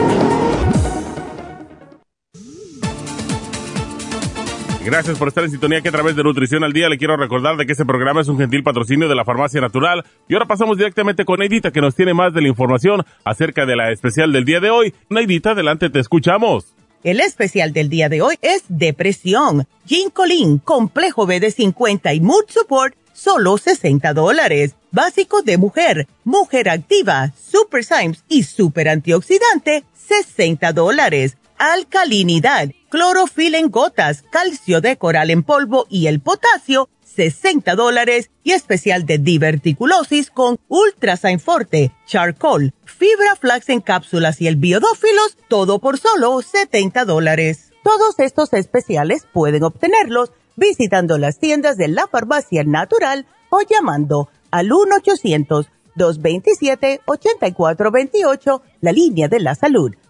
Gracias 4.91 5.19
por 5.19 5.29
estar 5.29 5.45
en 5.45 5.53
sintonía 5.53 5.81
que 5.83 5.89
a 5.89 5.93
través 5.93 6.17
de 6.17 6.25
Nutrición 6.25 6.65
al 6.65 6.73
Día 6.73 6.89
le 6.89 6.99
quiero 6.99 7.17
recordar 7.17 7.57
de 7.57 7.65
que 7.65 7.71
este 7.71 7.85
programa 7.85 8.23
es 8.23 8.27
un 8.27 8.37
gentil 8.37 8.65
patrocinio 8.65 9.09
de 9.09 9.15
la 9.15 9.25
Farmacia 9.25 9.61
Natural. 9.61 10.05
Y 10.29 10.35
ahora 10.35 10.47
pasamos 10.47 10.77
directamente 10.77 11.25
con 11.25 11.39
Neidita 11.39 11.71
que 11.71 11.81
nos 11.81 11.95
tiene 11.95 12.13
más 12.13 12.35
de 12.35 12.43
la 12.43 12.49
información 12.49 13.05
acerca 13.25 13.67
de 13.67 13.77
la 13.77 13.93
especial 13.93 14.33
del 14.33 14.45
día 14.45 14.59
de 14.59 14.71
hoy. 14.71 14.93
Neidita, 15.09 15.53
adelante, 15.53 15.91
te 15.91 16.01
escuchamos. 16.01 16.75
El 17.05 17.21
especial 17.21 17.73
del 17.73 17.89
día 17.89 18.09
de 18.09 18.21
hoy 18.21 18.35
es 18.43 18.65
depresión, 18.67 19.69
ginkolin, 19.87 20.59
complejo 20.59 21.25
B 21.25 21.39
de 21.39 21.53
50 21.53 22.13
y 22.13 22.21
mood 22.21 22.47
support, 22.49 22.97
solo 23.13 23.59
60 23.59 24.13
dólares. 24.13 24.75
Básico 24.91 25.43
de 25.43 25.57
mujer, 25.57 26.09
mujer 26.25 26.69
activa, 26.69 27.33
super 27.41 27.85
Symes 27.85 28.25
y 28.29 28.43
super 28.43 28.89
antioxidante, 28.89 29.85
60 29.95 30.73
dólares. 30.73 31.37
Alcalinidad 31.59 32.71
clorofil 32.91 33.55
en 33.55 33.71
gotas, 33.71 34.25
calcio 34.31 34.81
de 34.81 34.97
coral 34.99 35.31
en 35.31 35.45
polvo 35.45 35.87
y 35.89 36.09
el 36.09 36.21
potasio, 36.21 36.89
60 37.05 37.77
dólares 37.77 38.31
y 38.43 38.51
especial 38.53 39.07
de 39.07 39.19
diverticulosis 39.19 40.31
con 40.31 40.59
Ultrasign 40.69 41.39
Forte, 41.41 41.93
Charcoal, 42.07 42.75
Fibra 42.85 43.37
Flax 43.37 43.69
en 43.69 43.81
cápsulas 43.81 44.41
y 44.41 44.49
el 44.49 44.57
Biodófilos, 44.57 45.37
todo 45.49 45.79
por 45.79 45.99
solo 45.99 46.43
70 46.43 47.05
dólares. 47.05 47.71
Todos 47.85 48.19
estos 48.19 48.53
especiales 48.53 49.27
pueden 49.33 49.63
obtenerlos 49.63 50.33
visitando 50.57 51.17
las 51.17 51.39
tiendas 51.39 51.77
de 51.77 51.87
la 51.89 52.09
farmacia 52.09 52.65
natural 52.65 53.27
o 53.51 53.61
llamando 53.63 54.29
al 54.51 54.69
1-800-227-8428, 55.97 58.63
la 58.81 58.93
línea 58.93 59.29
de 59.29 59.41
la 59.41 59.55
salud 59.55 59.95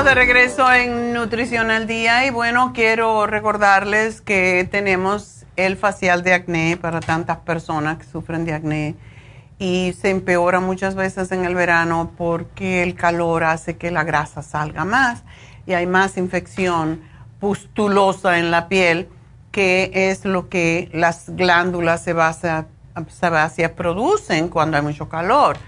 Estamos 0.00 0.16
de 0.16 0.24
regreso 0.26 0.72
en 0.72 1.12
Nutrición 1.12 1.70
al 1.70 1.86
Día 1.86 2.24
y 2.24 2.30
bueno, 2.30 2.72
quiero 2.72 3.26
recordarles 3.26 4.22
que 4.22 4.66
tenemos 4.70 5.44
el 5.56 5.76
facial 5.76 6.22
de 6.22 6.32
acné 6.32 6.78
para 6.78 7.00
tantas 7.00 7.36
personas 7.40 7.98
que 7.98 8.04
sufren 8.04 8.46
de 8.46 8.54
acné 8.54 8.94
y 9.58 9.94
se 10.00 10.08
empeora 10.08 10.58
muchas 10.58 10.94
veces 10.94 11.32
en 11.32 11.44
el 11.44 11.54
verano 11.54 12.12
porque 12.16 12.82
el 12.82 12.94
calor 12.94 13.44
hace 13.44 13.76
que 13.76 13.90
la 13.90 14.02
grasa 14.02 14.40
salga 14.40 14.86
más 14.86 15.22
y 15.66 15.74
hay 15.74 15.86
más 15.86 16.16
infección 16.16 17.02
pustulosa 17.38 18.38
en 18.38 18.50
la 18.50 18.68
piel 18.68 19.06
que 19.52 19.90
es 19.92 20.24
lo 20.24 20.48
que 20.48 20.88
las 20.94 21.28
glándulas 21.28 22.04
sebáceas 22.04 22.64
producen 23.76 24.48
cuando 24.48 24.78
hay 24.78 24.82
mucho 24.82 25.10
calor. 25.10 25.58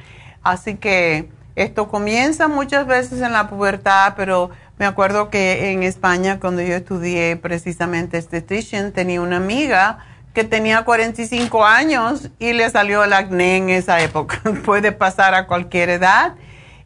Así 0.43 0.77
que 0.77 1.29
esto 1.55 1.89
comienza 1.89 2.49
muchas 2.49 2.87
veces 2.87 3.21
en 3.21 3.33
la 3.33 3.49
pubertad, 3.49 4.15
pero 4.17 4.51
me 4.79 4.87
acuerdo 4.87 5.29
que 5.29 5.73
en 5.73 5.83
España 5.83 6.41
cuando 6.41 6.63
yo 6.63 6.75
estudié 6.75 7.37
precisamente 7.37 8.19
estetician 8.19 8.93
tenía 8.93 9.21
una 9.21 9.37
amiga 9.37 9.99
que 10.33 10.45
tenía 10.45 10.85
45 10.85 11.65
años 11.65 12.31
y 12.39 12.55
le 12.55 12.71
salió 12.71 13.05
el 13.05 13.13
acné 13.13 13.59
en 13.59 13.69
esa 13.69 14.01
época. 14.01 14.41
Puede 14.65 14.93
pasar 14.93 15.35
a 15.35 15.47
cualquier 15.47 15.91
edad. 15.91 16.35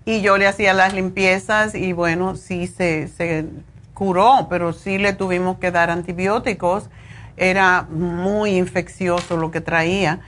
Y 0.05 0.21
yo 0.21 0.37
le 0.37 0.47
hacía 0.47 0.73
las 0.73 0.95
limpiezas 0.95 1.75
y 1.75 1.93
bueno, 1.93 2.37
sí 2.37 2.67
se, 2.67 3.09
se 3.09 3.47
curó, 3.95 4.47
pero 4.49 4.73
sí 4.73 4.99
le 4.99 5.13
tuvimos 5.13 5.59
que 5.59 5.71
dar 5.71 5.91
antibióticos. 5.91 6.91
Era 7.37 7.83
muy 7.83 8.57
infeccioso 8.57 9.37
lo 9.37 9.51
que 9.51 9.61
traía 9.61 10.21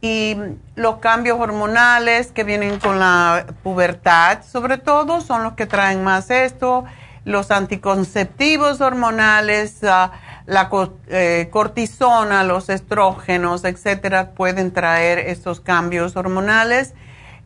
y 0.00 0.36
los 0.74 0.96
cambios 0.96 1.40
hormonales 1.40 2.30
que 2.32 2.44
vienen 2.44 2.78
con 2.78 2.98
la 2.98 3.46
pubertad, 3.62 4.42
sobre 4.44 4.78
todo, 4.78 5.20
son 5.20 5.42
los 5.42 5.54
que 5.54 5.66
traen 5.66 6.04
más 6.04 6.30
esto. 6.30 6.84
Los 7.24 7.50
anticonceptivos 7.50 8.80
hormonales, 8.80 9.82
ah, 9.82 10.12
la 10.46 10.70
eh, 11.08 11.48
cortisona, 11.50 12.44
los 12.44 12.68
estrógenos, 12.68 13.64
etcétera, 13.64 14.30
pueden 14.30 14.72
traer 14.72 15.18
estos 15.18 15.60
cambios 15.60 16.14
hormonales. 16.14 16.94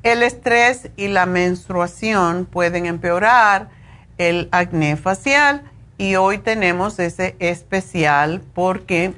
El 0.02 0.22
estrés 0.22 0.90
y 0.96 1.08
la 1.08 1.26
menstruación 1.26 2.46
pueden 2.46 2.86
empeorar 2.86 3.68
el 4.18 4.48
acné 4.52 4.96
facial 4.96 5.62
y 5.96 6.16
hoy 6.16 6.38
tenemos 6.38 6.98
ese 6.98 7.36
especial 7.38 8.42
porque 8.54 9.14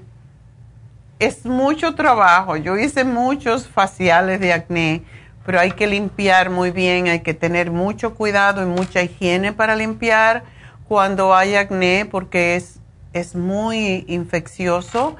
es 1.22 1.46
mucho 1.46 1.94
trabajo. 1.94 2.56
Yo 2.56 2.76
hice 2.76 3.04
muchos 3.04 3.68
faciales 3.68 4.40
de 4.40 4.52
acné, 4.52 5.02
pero 5.46 5.60
hay 5.60 5.70
que 5.70 5.86
limpiar 5.86 6.50
muy 6.50 6.72
bien, 6.72 7.06
hay 7.06 7.20
que 7.20 7.32
tener 7.32 7.70
mucho 7.70 8.14
cuidado 8.14 8.62
y 8.62 8.66
mucha 8.66 9.02
higiene 9.02 9.52
para 9.52 9.76
limpiar 9.76 10.42
cuando 10.88 11.34
hay 11.34 11.54
acné 11.54 12.06
porque 12.10 12.56
es, 12.56 12.80
es 13.12 13.36
muy 13.36 14.04
infeccioso 14.08 15.16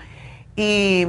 y 0.57 1.07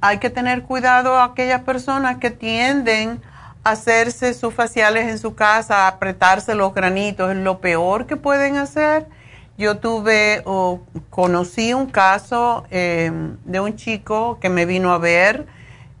hay 0.00 0.18
que 0.18 0.30
tener 0.30 0.62
cuidado 0.62 1.16
a 1.16 1.24
aquellas 1.24 1.62
personas 1.62 2.18
que 2.18 2.30
tienden 2.30 3.20
a 3.62 3.70
hacerse 3.70 4.34
sus 4.34 4.52
faciales 4.52 5.08
en 5.08 5.18
su 5.18 5.36
casa, 5.36 5.84
a 5.84 5.88
apretarse 5.88 6.56
los 6.56 6.74
granitos, 6.74 7.30
es 7.30 7.36
lo 7.36 7.60
peor 7.60 8.06
que 8.06 8.16
pueden 8.16 8.56
hacer 8.56 9.06
yo 9.60 9.76
tuve 9.76 10.40
o 10.46 10.80
conocí 11.10 11.74
un 11.74 11.84
caso 11.84 12.64
em, 12.70 13.36
de 13.44 13.60
un 13.60 13.76
chico 13.76 14.38
que 14.40 14.48
me 14.48 14.64
vino 14.64 14.90
a 14.90 14.96
ver, 14.96 15.46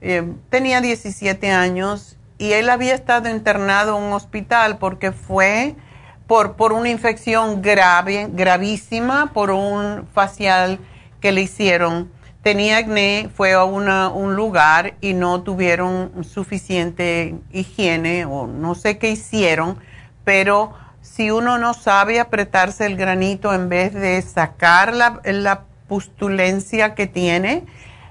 em, 0.00 0.38
tenía 0.48 0.80
17 0.80 1.50
años 1.50 2.16
y 2.38 2.52
él 2.52 2.70
había 2.70 2.94
estado 2.94 3.28
internado 3.28 3.98
en 3.98 4.04
un 4.04 4.12
hospital 4.14 4.78
porque 4.78 5.12
fue 5.12 5.76
por, 6.26 6.56
por 6.56 6.72
una 6.72 6.88
infección 6.88 7.60
grave, 7.60 8.28
gravísima, 8.32 9.34
por 9.34 9.50
un 9.50 10.08
facial 10.14 10.78
que 11.20 11.30
le 11.30 11.42
hicieron. 11.42 12.10
Tenía 12.42 12.78
acné, 12.78 13.28
fue 13.34 13.52
a 13.52 13.64
un 13.64 14.36
lugar 14.36 14.94
y 15.02 15.12
no 15.12 15.42
tuvieron 15.42 16.24
suficiente 16.24 17.34
higiene 17.52 18.24
o 18.24 18.46
no 18.46 18.74
sé 18.74 18.96
qué 18.96 19.10
hicieron, 19.10 19.76
pero 20.24 20.72
si 21.12 21.30
uno 21.30 21.58
no 21.58 21.74
sabe 21.74 22.20
apretarse 22.20 22.86
el 22.86 22.96
granito 22.96 23.52
en 23.52 23.68
vez 23.68 23.92
de 23.92 24.22
sacar 24.22 24.94
la, 24.94 25.20
la 25.24 25.62
pustulencia 25.88 26.94
que 26.94 27.06
tiene, 27.08 27.64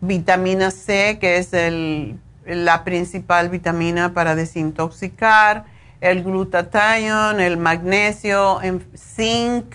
vitamina 0.00 0.70
C, 0.70 1.18
que 1.20 1.38
es 1.38 1.50
la 2.46 2.84
principal 2.84 3.48
vitamina 3.48 4.14
para 4.14 4.34
desintoxicar, 4.34 5.64
el 6.00 6.22
glutathione, 6.24 7.46
el 7.46 7.56
magnesio, 7.56 8.60
zinc, 8.96 9.74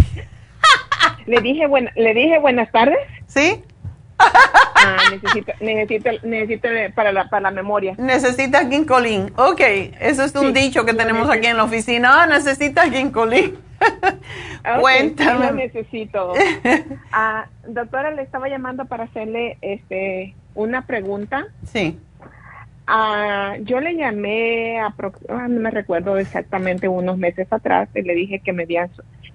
le 1.26 1.40
dije, 1.40 1.68
buena, 1.68 1.92
le 1.94 2.12
dije 2.12 2.40
buenas 2.40 2.70
tardes. 2.72 2.98
Sí. 3.28 3.62
Ah, 4.84 4.96
necesito, 5.10 5.52
necesito, 5.60 6.10
necesito 6.24 6.68
para 6.94 7.12
la, 7.12 7.28
para 7.28 7.42
la 7.42 7.50
memoria. 7.50 7.94
Necesitas 7.98 8.68
ginkolín. 8.68 9.32
Ok, 9.36 9.60
eso 10.00 10.24
es 10.24 10.34
un 10.34 10.52
dicho 10.52 10.84
que 10.84 10.94
tenemos 10.94 11.30
aquí 11.30 11.46
en 11.46 11.56
la 11.56 11.64
oficina. 11.64 12.22
Ah, 12.22 12.26
necesitas 12.26 12.90
ginkolín. 12.92 13.56
Cuéntame. 14.80 15.46
lo 15.46 15.52
necesito. 15.52 16.32
Ah, 17.12 17.46
doctora, 17.66 18.10
le 18.10 18.22
estaba 18.22 18.48
llamando 18.48 18.86
para 18.86 19.04
hacerle 19.04 19.58
este 19.60 20.34
una 20.54 20.86
pregunta. 20.86 21.46
Sí. 21.64 21.98
Ah, 22.86 23.56
yo 23.60 23.80
le 23.80 23.94
llamé, 23.94 24.80
a, 24.80 24.86
ah, 25.28 25.48
no 25.48 25.60
me 25.60 25.70
recuerdo 25.70 26.18
exactamente, 26.18 26.88
unos 26.88 27.16
meses 27.18 27.46
atrás, 27.52 27.88
y 27.94 28.02
le 28.02 28.14
dije 28.14 28.40
que 28.40 28.52
me 28.52 28.64
habían, 28.64 28.90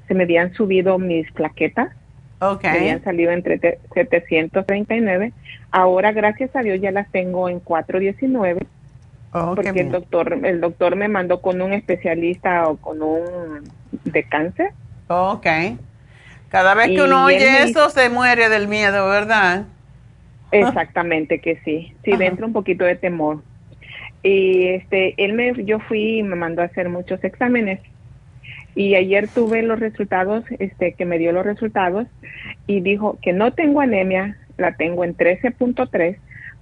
se 0.07 0.13
me 0.13 0.23
habían 0.23 0.53
subido 0.53 0.97
mis 0.99 1.31
plaquetas 1.31 1.89
Okay. 2.39 2.69
Habían 2.69 3.03
salido 3.03 3.31
entre 3.31 3.59
739. 3.93 5.33
Ahora, 5.71 6.11
gracias 6.11 6.55
a 6.55 6.61
Dios, 6.61 6.79
ya 6.79 6.91
las 6.91 7.09
tengo 7.11 7.49
en 7.49 7.59
419. 7.59 8.65
Oh, 9.33 9.55
porque 9.55 9.69
el 9.69 9.91
doctor, 9.91 10.39
el 10.43 10.61
doctor 10.61 10.95
me 10.95 11.07
mandó 11.07 11.41
con 11.41 11.61
un 11.61 11.73
especialista 11.73 12.67
o 12.67 12.77
con 12.77 13.01
un 13.01 13.69
de 14.05 14.23
cáncer. 14.23 14.71
Ok. 15.07 15.47
Cada 16.49 16.75
vez 16.75 16.87
que 16.87 17.01
uno 17.01 17.25
oye 17.25 17.63
eso 17.63 17.89
se 17.89 18.09
muere 18.09 18.49
del 18.49 18.67
miedo, 18.67 19.07
¿verdad? 19.09 19.65
Exactamente 20.51 21.39
que 21.39 21.59
sí. 21.65 21.93
Sí, 22.05 22.15
dentro 22.15 22.47
un 22.47 22.53
poquito 22.53 22.85
de 22.85 22.95
temor. 22.95 23.41
Y 24.23 24.67
este, 24.69 25.13
él 25.23 25.33
me, 25.33 25.53
yo 25.65 25.79
fui 25.79 26.19
y 26.19 26.23
me 26.23 26.35
mandó 26.35 26.61
a 26.61 26.65
hacer 26.65 26.89
muchos 26.89 27.23
exámenes 27.23 27.79
y 28.77 28.93
ayer 28.93 29.27
tuve 29.27 29.63
los 29.63 29.79
resultados, 29.79 30.45
este, 30.59 30.93
que 30.93 31.05
me 31.05 31.17
dio 31.17 31.31
los 31.31 31.43
resultados 31.43 32.05
y 32.67 32.81
dijo 32.81 33.17
que 33.23 33.33
no 33.33 33.51
tengo 33.51 33.81
anemia, 33.81 34.37
la 34.55 34.75
tengo 34.75 35.03
en 35.03 35.17
13.3, 35.17 36.17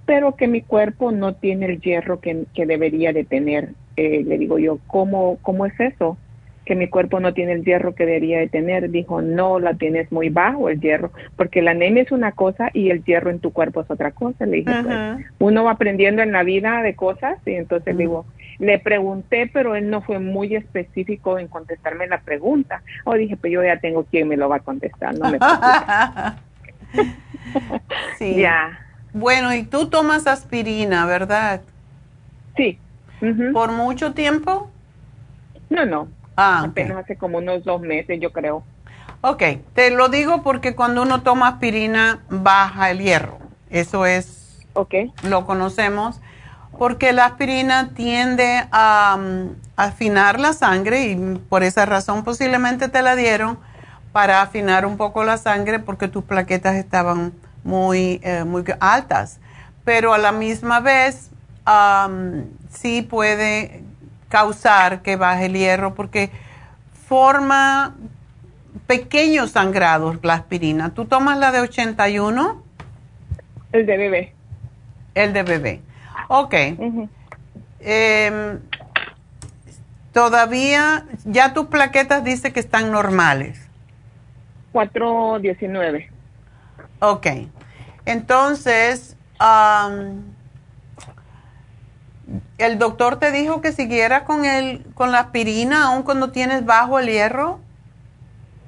pero 0.05 0.38
que 0.38 0.47
mi 0.47 0.61
cuerpo 0.61 1.11
no 1.11 1.36
tiene 1.36 1.66
el 1.66 1.82
hierro 1.82 2.22
que, 2.22 2.45
debería 2.55 3.11
de 3.11 3.26
tener. 3.26 3.72
Eh, 3.97 4.24
le 4.26 4.38
digo 4.38 4.57
yo, 4.59 4.80
¿cómo, 4.88 5.39
¿cómo 5.41 5.66
es 5.66 5.78
eso? 5.78 6.18
Que 6.66 6.76
mi 6.76 6.88
cuerpo 6.88 7.20
no 7.20 7.34
tiene 7.34 7.53
el 7.53 7.63
hierro 7.63 7.95
que 7.95 8.05
debería 8.05 8.39
de 8.39 8.47
tener. 8.47 8.89
Dijo, 8.89 9.22
no, 9.22 9.59
la 9.59 9.76
tienes 9.76 10.11
muy 10.11 10.30
bajo 10.30 10.70
el 10.70 10.82
hierro, 10.82 11.11
porque 11.36 11.61
la 11.61 11.72
anemia 11.72 12.03
es 12.03 12.11
una 12.11 12.32
cosa 12.32 12.70
y 12.74 12.89
el 12.89 13.03
hierro 13.03 13.30
en 13.30 13.39
tu 13.39 13.51
cuerpo 13.53 13.82
es 13.82 13.91
otra 13.91 14.11
cosa. 14.11 14.45
Le 14.45 14.57
dije, 14.57 14.72
pues, 14.84 15.26
uno 15.39 15.63
va 15.63 15.72
aprendiendo 15.72 16.22
en 16.22 16.32
la 16.32 16.43
vida 16.43 16.82
de 16.82 16.95
cosas 16.95 17.38
y 17.45 17.53
entonces 17.53 17.95
le 17.95 18.03
digo, 18.03 18.26
le 18.59 18.80
pregunté, 18.80 19.49
pero 19.51 19.76
él 19.76 19.89
no 19.89 20.01
fue 20.01 20.20
muy 20.20 20.55
específico 20.55 21.38
en 21.38 21.47
contestarme 21.47 22.07
la 22.07 22.22
pregunta. 22.22 22.82
O 23.03 23.13
dije, 23.13 23.38
pues 23.38 23.53
yo 23.53 23.63
ya 23.63 23.78
tengo 23.80 24.05
quien 24.05 24.28
me 24.28 24.38
lo 24.38 24.49
va 24.49 24.57
a 24.57 24.59
contestar, 24.59 25.18
no 25.18 25.32
me 25.32 25.39
Sí. 28.18 28.36
Ya. 28.36 28.80
Bueno, 29.13 29.53
y 29.53 29.63
tú 29.63 29.88
tomas 29.88 30.28
aspirina, 30.28 31.05
¿verdad? 31.05 31.61
Sí. 32.57 32.80
¿Por 33.53 33.72
mucho 33.72 34.13
tiempo? 34.13 34.70
No, 35.70 35.86
no. 35.86 36.07
Ah, 36.36 36.63
Apenas 36.65 36.97
hace 36.97 37.15
como 37.15 37.38
unos 37.38 37.63
dos 37.63 37.81
meses, 37.81 38.19
yo 38.19 38.31
creo. 38.31 38.63
Ok, 39.21 39.43
te 39.73 39.89
lo 39.91 40.09
digo 40.09 40.43
porque 40.43 40.75
cuando 40.75 41.01
uno 41.01 41.23
toma 41.23 41.47
aspirina 41.47 42.19
baja 42.29 42.91
el 42.91 42.99
hierro. 42.99 43.39
Eso 43.69 44.05
es, 44.05 44.67
okay. 44.73 45.11
lo 45.23 45.45
conocemos 45.45 46.21
porque 46.77 47.13
la 47.13 47.25
aspirina 47.25 47.89
tiende 47.95 48.67
a, 48.71 49.17
afinar 49.77 50.39
la 50.39 50.53
sangre 50.53 51.07
y 51.07 51.15
por 51.49 51.63
esa 51.63 51.86
razón 51.86 52.23
posiblemente 52.23 52.88
te 52.88 53.01
la 53.01 53.15
dieron 53.15 53.59
para 54.11 54.41
afinar 54.41 54.86
un 54.86 54.95
poco 54.95 55.23
la 55.25 55.38
sangre 55.38 55.79
porque 55.79 56.07
tus 56.07 56.23
plaquetas 56.23 56.75
estaban 56.75 57.33
muy, 57.63 58.21
eh, 58.23 58.43
muy 58.45 58.63
altas. 58.79 59.39
Pero 59.83 60.13
a 60.13 60.17
la 60.17 60.31
misma 60.31 60.79
vez 60.79 61.31
sí 62.69 63.01
puede 63.01 63.83
causar 64.30 65.01
que 65.01 65.15
baje 65.15 65.45
el 65.45 65.53
hierro 65.53 65.95
porque 65.95 66.32
forma 67.07 67.95
pequeños 68.88 69.51
sangrados 69.51 70.17
la 70.23 70.34
aspirina. 70.34 70.93
¿Tú 70.93 71.05
tomas 71.05 71.38
la 71.38 71.51
de 71.51 71.61
81? 71.61 72.63
El 73.71 73.86
de 73.86 73.97
bebé. 73.97 74.34
El 75.13 75.34
de 75.34 75.43
bebé. 75.43 75.82
Ok. 76.28 76.53
Em, 77.80 78.59
todavía, 80.11 81.05
ya 81.26 81.53
tus 81.53 81.67
plaquetas 81.67 82.23
dice 82.23 82.51
que 82.51 82.59
están 82.59 82.91
normales. 82.91 83.69
419. 84.71 86.09
Ok. 86.99 87.28
Entonces, 88.05 89.15
¿el 92.57 92.80
doctor 92.80 93.17
te 93.19 93.32
dijo 93.32 93.61
que 93.61 93.71
siguiera 93.71 94.23
con, 94.23 94.45
el, 94.45 94.84
con 94.93 95.11
la 95.11 95.19
aspirina 95.19 95.88
aún 95.88 96.03
cuando 96.03 96.32
tienes 96.32 96.65
bajo 96.65 96.99
el 96.99 97.07
hierro? 97.07 97.59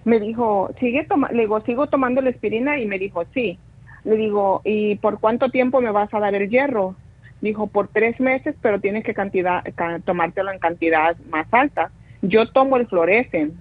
Me 0.05 0.20
dijo, 0.20 0.72
sigue 0.80 1.03
toma 1.03 1.30
le 1.32 1.41
digo, 1.41 1.60
sigo 1.62 1.88
tomando 1.88 2.22
la 2.22 2.30
aspirina 2.30 2.80
y 2.80 2.86
me 2.86 2.99
dijo, 2.99 3.26
sí. 3.34 3.58
Le 4.03 4.16
digo, 4.16 4.62
¿y 4.64 4.95
por 4.95 5.20
cuánto 5.20 5.49
tiempo 5.49 5.82
me 5.82 5.91
vas 5.91 6.14
a 6.14 6.20
dar 6.20 6.34
el 6.34 6.49
hierro? 6.49 6.95
Dijo, 7.41 7.68
por 7.68 7.89
tres 7.89 8.20
meses, 8.20 8.55
pero 8.62 8.80
tienes 8.80 9.03
que 9.03 9.14
cantidad, 9.14 9.64
tomártelo 10.05 10.51
en 10.51 10.60
cantidad 10.60 11.18
más 11.30 11.45
alta. 11.51 11.91
Yo 12.22 12.49
tomo 12.49 12.78
el 12.78 12.88
fluorescen. 12.88 13.60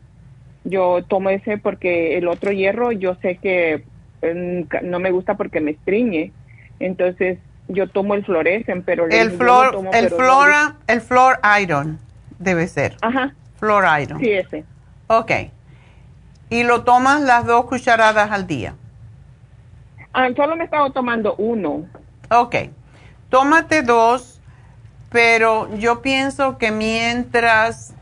Yo 0.64 1.04
tomo 1.06 1.30
ese 1.30 1.58
porque 1.58 2.16
el 2.16 2.26
otro 2.26 2.50
hierro 2.52 2.90
yo 2.90 3.14
sé 3.16 3.36
que 3.36 3.84
mm, 4.22 4.88
no 4.88 4.98
me 4.98 5.10
gusta 5.10 5.36
porque 5.36 5.60
me 5.60 5.72
estriñe. 5.72 6.32
Entonces 6.80 7.38
yo 7.68 7.88
tomo 7.88 8.14
el 8.14 8.24
fluorescen, 8.24 8.82
pero 8.82 9.06
el 9.08 9.30
flor, 9.32 9.88
el 9.92 10.10
flora, 10.10 10.76
el 10.86 11.00
flor 11.00 11.40
iron 11.60 11.98
debe 12.38 12.68
ser. 12.68 12.96
Ajá. 13.02 13.34
Flor 13.58 13.84
iron. 14.00 14.20
Sí, 14.20 14.30
ese. 14.30 14.64
Ok. 15.08 15.32
Y 16.50 16.62
lo 16.62 16.84
tomas 16.84 17.22
las 17.22 17.46
dos 17.46 17.66
cucharadas 17.66 18.30
al 18.30 18.46
día. 18.46 18.74
Ah, 20.12 20.28
solo 20.36 20.56
me 20.56 20.62
he 20.62 20.64
estado 20.64 20.90
tomando 20.92 21.34
uno. 21.36 21.86
Ok. 22.30 22.56
Tómate 23.28 23.82
dos, 23.82 24.40
pero 25.10 25.74
yo 25.76 26.02
pienso 26.02 26.58
que 26.58 26.70
mientras 26.70 27.94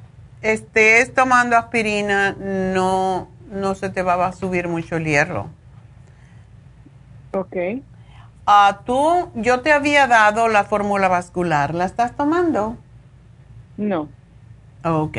estés 0.43 1.15
tomando 1.15 1.57
aspirina, 1.57 2.37
no, 2.39 3.29
no 3.51 3.75
se 3.75 3.89
te 3.89 4.03
va 4.03 4.27
a 4.27 4.33
subir 4.33 4.69
mucho 4.69 4.97
el 4.97 5.05
hierro. 5.05 5.49
Ok. 7.33 7.57
Tú, 8.85 9.31
yo 9.35 9.61
te 9.61 9.73
había 9.73 10.07
dado 10.07 10.49
la 10.49 10.65
fórmula 10.65 11.09
vascular. 11.09 11.75
¿La 11.75 11.85
estás 11.85 12.15
tomando? 12.15 12.77
No. 13.77 14.09
Ok. 14.85 15.19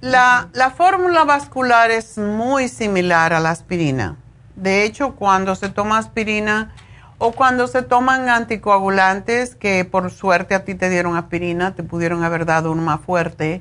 La, 0.00 0.48
la 0.52 0.70
fórmula 0.70 1.24
vascular 1.24 1.90
es 1.90 2.16
muy 2.18 2.68
similar 2.68 3.32
a 3.32 3.40
la 3.40 3.50
aspirina. 3.50 4.16
De 4.56 4.84
hecho, 4.84 5.16
cuando 5.16 5.54
se 5.54 5.68
toma 5.68 5.98
aspirina 5.98 6.72
o 7.18 7.32
cuando 7.32 7.66
se 7.66 7.82
toman 7.82 8.28
anticoagulantes, 8.28 9.54
que 9.54 9.84
por 9.84 10.10
suerte 10.10 10.54
a 10.54 10.64
ti 10.64 10.74
te 10.74 10.88
dieron 10.88 11.16
aspirina, 11.16 11.74
te 11.74 11.82
pudieron 11.82 12.24
haber 12.24 12.46
dado 12.46 12.72
uno 12.72 12.82
más 12.82 13.00
fuerte, 13.00 13.60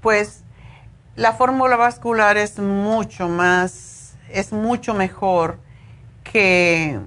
pues 0.00 0.44
la 1.16 1.32
fórmula 1.32 1.76
vascular 1.76 2.36
es 2.36 2.58
mucho 2.58 3.28
más, 3.28 4.14
es 4.30 4.52
mucho 4.52 4.94
mejor 4.94 5.58
que, 6.22 6.98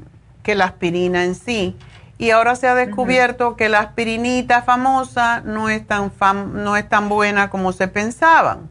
que 0.44 0.56
la 0.56 0.66
aspirina 0.66 1.24
en 1.24 1.36
sí. 1.36 1.76
Y 2.18 2.32
ahora 2.32 2.56
se 2.56 2.68
ha 2.68 2.76
descubierto 2.76 3.58
que 3.58 3.68
la 3.68 3.80
aspirinita 3.80 4.62
famosa 4.62 5.42
no 5.42 5.70
es 5.70 5.86
tan, 5.86 6.12
no 6.54 6.78
es 6.78 6.88
tan 6.88 7.10
buena 7.10 7.50
como 7.50 7.74
se 7.74 7.88
pensaban. 7.90 8.70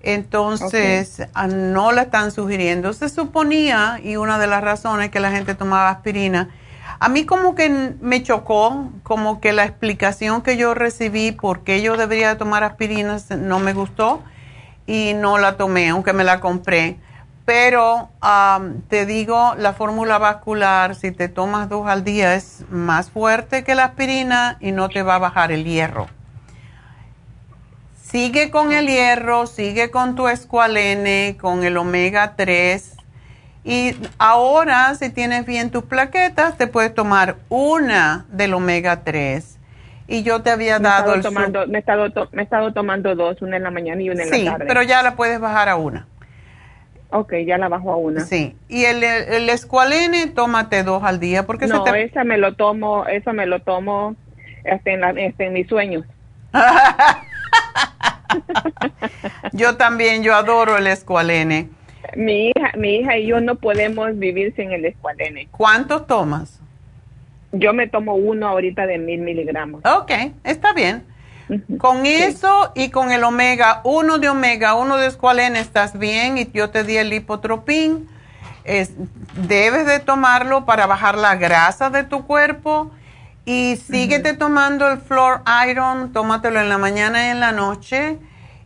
Entonces, 0.00 1.26
ah, 1.34 1.46
no 1.46 1.92
la 1.92 2.02
están 2.02 2.30
sugiriendo. 2.30 2.92
Se 2.92 3.08
suponía, 3.08 4.00
y 4.02 4.16
una 4.16 4.38
de 4.38 4.46
las 4.46 4.62
razones 4.62 5.10
que 5.10 5.18
la 5.18 5.30
gente 5.30 5.54
tomaba 5.54 5.90
aspirina, 5.90 6.50
a 7.00 7.08
mí 7.08 7.24
como 7.24 7.54
que 7.54 7.94
me 8.00 8.22
chocó, 8.22 8.90
como 9.02 9.40
que 9.40 9.52
la 9.52 9.64
explicación 9.64 10.42
que 10.42 10.56
yo 10.56 10.74
recibí 10.74 11.32
por 11.32 11.60
qué 11.60 11.80
yo 11.80 11.96
debería 11.96 12.36
tomar 12.38 12.64
aspirina 12.64 13.18
no 13.38 13.60
me 13.60 13.72
gustó 13.72 14.22
y 14.86 15.14
no 15.14 15.38
la 15.38 15.56
tomé, 15.56 15.88
aunque 15.88 16.12
me 16.12 16.24
la 16.24 16.40
compré. 16.40 16.96
Pero 17.48 18.10
te 18.88 19.06
digo, 19.06 19.54
la 19.56 19.72
fórmula 19.72 20.18
vascular, 20.18 20.94
si 20.94 21.12
te 21.12 21.30
tomas 21.30 21.70
dos 21.70 21.88
al 21.88 22.04
día, 22.04 22.34
es 22.34 22.66
más 22.68 23.10
fuerte 23.10 23.64
que 23.64 23.74
la 23.74 23.84
aspirina 23.84 24.58
y 24.60 24.72
no 24.72 24.90
te 24.90 25.02
va 25.02 25.14
a 25.14 25.18
bajar 25.18 25.50
el 25.50 25.64
hierro. 25.64 26.08
Sigue 28.02 28.50
con 28.50 28.72
el 28.72 28.86
hierro, 28.86 29.46
sigue 29.46 29.90
con 29.90 30.14
tu 30.14 30.28
escualene, 30.28 31.38
con 31.40 31.64
el 31.64 31.78
omega 31.78 32.34
3. 32.36 32.96
Y 33.64 33.96
ahora, 34.18 34.94
si 34.96 35.08
tienes 35.08 35.46
bien 35.46 35.70
tus 35.70 35.84
plaquetas, 35.84 36.58
te 36.58 36.66
puedes 36.66 36.92
tomar 36.92 37.36
una 37.48 38.26
del 38.28 38.52
omega 38.52 39.04
3. 39.04 39.58
Y 40.06 40.22
yo 40.22 40.42
te 40.42 40.50
había 40.50 40.80
dado 40.80 41.14
el... 41.14 41.22
Tomando, 41.22 41.66
me, 41.66 41.78
he 41.78 41.80
estado 41.80 42.10
me 42.32 42.42
he 42.42 42.44
estado 42.44 42.74
tomando 42.74 43.14
dos, 43.14 43.40
una 43.40 43.56
en 43.56 43.62
la 43.62 43.70
mañana 43.70 44.02
y 44.02 44.10
una 44.10 44.24
en 44.24 44.44
la 44.44 44.50
tarde. 44.50 44.64
Sí, 44.64 44.68
pero 44.68 44.82
ya 44.82 45.02
la 45.02 45.16
puedes 45.16 45.40
bajar 45.40 45.70
a 45.70 45.76
una. 45.76 46.06
Ok, 47.10 47.34
ya 47.46 47.56
la 47.56 47.68
bajo 47.68 47.92
a 47.92 47.96
una. 47.96 48.20
Sí. 48.20 48.54
Y 48.68 48.84
el, 48.84 49.02
el, 49.02 49.48
escualene, 49.48 50.26
tómate 50.26 50.82
dos 50.82 51.02
al 51.02 51.20
día 51.20 51.46
porque 51.46 51.66
no, 51.66 51.86
esa 51.86 52.24
me 52.24 52.36
lo 52.36 52.54
tomo, 52.54 53.06
eso 53.06 53.32
me 53.32 53.46
lo 53.46 53.60
tomo 53.60 54.14
hasta 54.70 54.90
en, 54.90 55.00
la, 55.00 55.08
hasta 55.08 55.44
en 55.44 55.52
mis 55.54 55.66
sueños. 55.68 56.04
yo 59.52 59.76
también, 59.76 60.22
yo 60.22 60.34
adoro 60.34 60.76
el 60.76 60.86
escualene. 60.86 61.70
Mi 62.14 62.50
hija, 62.50 62.72
mi 62.76 62.96
hija 62.96 63.16
y 63.16 63.26
yo 63.26 63.40
no 63.40 63.56
podemos 63.56 64.18
vivir 64.18 64.54
sin 64.54 64.72
el 64.72 64.84
escualene. 64.84 65.48
¿Cuántos 65.50 66.06
tomas? 66.06 66.60
Yo 67.52 67.72
me 67.72 67.88
tomo 67.88 68.14
uno 68.14 68.48
ahorita 68.48 68.86
de 68.86 68.98
mil 68.98 69.20
miligramos. 69.20 69.82
Ok, 69.84 70.12
está 70.44 70.74
bien. 70.74 71.04
Con 71.78 72.04
eso 72.06 72.72
y 72.74 72.90
con 72.90 73.10
el 73.10 73.24
omega, 73.24 73.80
uno 73.84 74.18
de 74.18 74.28
omega, 74.28 74.74
uno 74.74 74.96
de 74.96 75.06
escualene, 75.06 75.60
estás 75.60 75.98
bien 75.98 76.38
y 76.38 76.50
yo 76.52 76.70
te 76.70 76.84
di 76.84 76.96
el 76.96 77.10
lipotropín. 77.10 78.08
Es, 78.64 78.92
debes 79.34 79.86
de 79.86 79.98
tomarlo 79.98 80.66
para 80.66 80.86
bajar 80.86 81.16
la 81.16 81.36
grasa 81.36 81.88
de 81.88 82.04
tu 82.04 82.26
cuerpo 82.26 82.90
y 83.46 83.76
síguete 83.76 84.34
tomando 84.34 84.90
el 84.90 84.98
Flor 84.98 85.40
Iron, 85.68 86.12
tómatelo 86.12 86.60
en 86.60 86.68
la 86.68 86.76
mañana 86.76 87.26
y 87.26 87.30
en 87.30 87.40
la 87.40 87.52
noche 87.52 88.18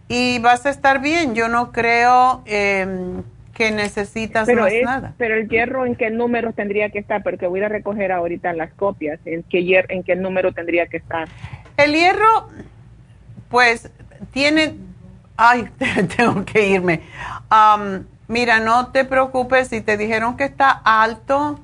y 0.09 0.41
vas 0.41 0.67
a 0.67 0.71
estar 0.71 1.01
bien. 1.01 1.35
Yo 1.35 1.49
no 1.49 1.73
creo 1.73 2.43
em, 2.47 3.23
que 3.55 3.71
necesitas 3.71 4.49
más 4.49 4.73
nada. 4.85 5.15
Pero 5.19 5.37
el 5.37 5.49
hierro, 5.49 5.87
¿en 5.87 5.95
qué 5.95 6.11
número 6.11 6.53
tendría 6.53 6.91
que 6.91 6.99
estar? 6.99 7.23
Porque 7.23 7.47
voy 7.47 7.63
a 7.63 7.69
recoger 7.69 8.13
ahorita 8.13 8.53
las 8.53 8.73
copias. 8.73 9.21
¿En 9.25 9.43
qué, 9.45 9.85
en 9.89 10.03
qué 10.03 10.17
número 10.17 10.53
tendría 10.53 10.87
que 10.87 10.99
estar? 10.99 11.29
El 11.77 11.95
hierro, 11.95 12.49
pues, 13.53 13.89
tiene... 14.33 14.75
Ay, 15.37 15.69
tengo 16.17 16.45
que 16.45 16.69
irme. 16.69 17.03
mira, 18.27 18.59
no 18.59 18.89
te 18.89 19.05
preocupes 19.05 19.69
si 19.69 19.81
te 19.81 19.97
dijeron 19.97 20.37
que 20.37 20.45
está 20.45 20.71
alto. 20.71 21.61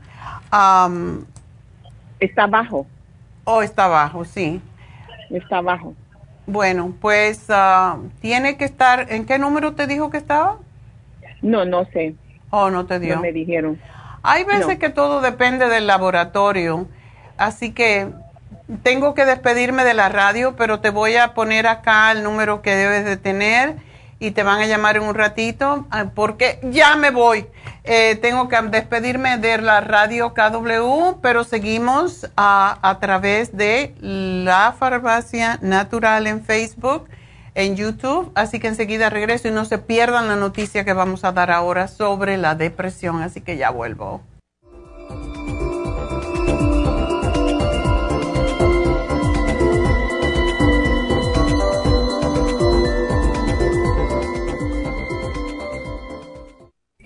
está 2.21 2.47
bajo. 2.47 2.87
Oh, 3.43 3.63
está 3.63 3.89
bajo, 3.89 4.25
sí. 4.25 4.63
Está 5.31 5.61
bajo. 5.61 5.95
Bueno, 6.47 6.95
pues 7.01 7.47
ah, 7.49 7.99
tiene 8.21 8.57
que 8.57 8.65
estar, 8.65 9.13
¿en 9.13 9.27
qué 9.27 9.39
número 9.39 9.75
te 9.75 9.87
dijo 9.87 10.11
que 10.11 10.17
estaba? 10.17 10.59
No, 11.43 11.65
no 11.65 11.85
sé. 11.87 12.15
Oh, 12.51 12.71
no 12.71 12.87
te 12.87 12.99
dio. 12.99 13.17
No 13.17 13.23
me 13.23 13.33
dijeron. 13.33 13.79
Hay 14.23 14.45
veces 14.45 14.79
que 14.79 14.89
todo 14.89 15.21
depende 15.21 15.69
del 15.69 15.87
laboratorio, 15.87 16.87
así 17.37 17.73
que 17.73 18.09
tengo 18.83 19.15
que 19.15 19.25
despedirme 19.25 19.85
de 19.85 19.95
la 19.95 20.09
radio, 20.09 20.55
pero 20.57 20.81
te 20.81 20.91
voy 20.91 21.17
a 21.17 21.35
poner 21.35 21.67
acá 21.67 22.13
el 22.13 22.23
número 22.23 22.63
que 22.63 22.75
debes 22.75 23.05
de 23.05 23.17
tener 23.17 23.77
y 24.21 24.33
te 24.33 24.43
van 24.43 24.61
a 24.61 24.67
llamar 24.67 24.97
en 24.97 25.05
un 25.05 25.15
ratito 25.15 25.87
ah, 25.91 26.07
porque 26.15 26.59
ya 26.63 26.97
me 26.97 27.11
voy. 27.11 27.47
Eh, 27.85 28.17
tengo 28.21 28.49
que 28.49 28.61
despedirme 28.63 29.39
de 29.39 29.59
la 29.59 29.81
radio 29.81 30.35
KW, 30.35 31.21
pero 31.23 31.45
seguimos 31.45 32.29
a, 32.37 32.79
a 32.83 32.99
través 32.99 33.57
de 33.57 33.95
la 34.01 34.75
farmacia 34.79 35.59
natural 35.63 36.27
en 36.27 36.45
Facebook, 36.45 37.09
en 37.55 37.77
YouTube, 37.77 38.31
así 38.35 38.61
que 38.61 38.69
enseguida 38.69 39.09
regreso 39.09 39.49
y 39.49 39.53
no 39.53 39.65
se 39.65 39.79
pierdan 39.79 40.29
la 40.29 40.37
noticia 40.37 40.85
que 40.85 40.93
vamos 40.93 41.25
a 41.25 41.33
dar 41.33 41.51
ahora 41.51 41.89
sobre 41.89 42.37
la 42.37 42.55
depresión, 42.55 43.23
así 43.23 43.41
que 43.41 43.57
ya 43.57 43.71
vuelvo. 43.71 44.21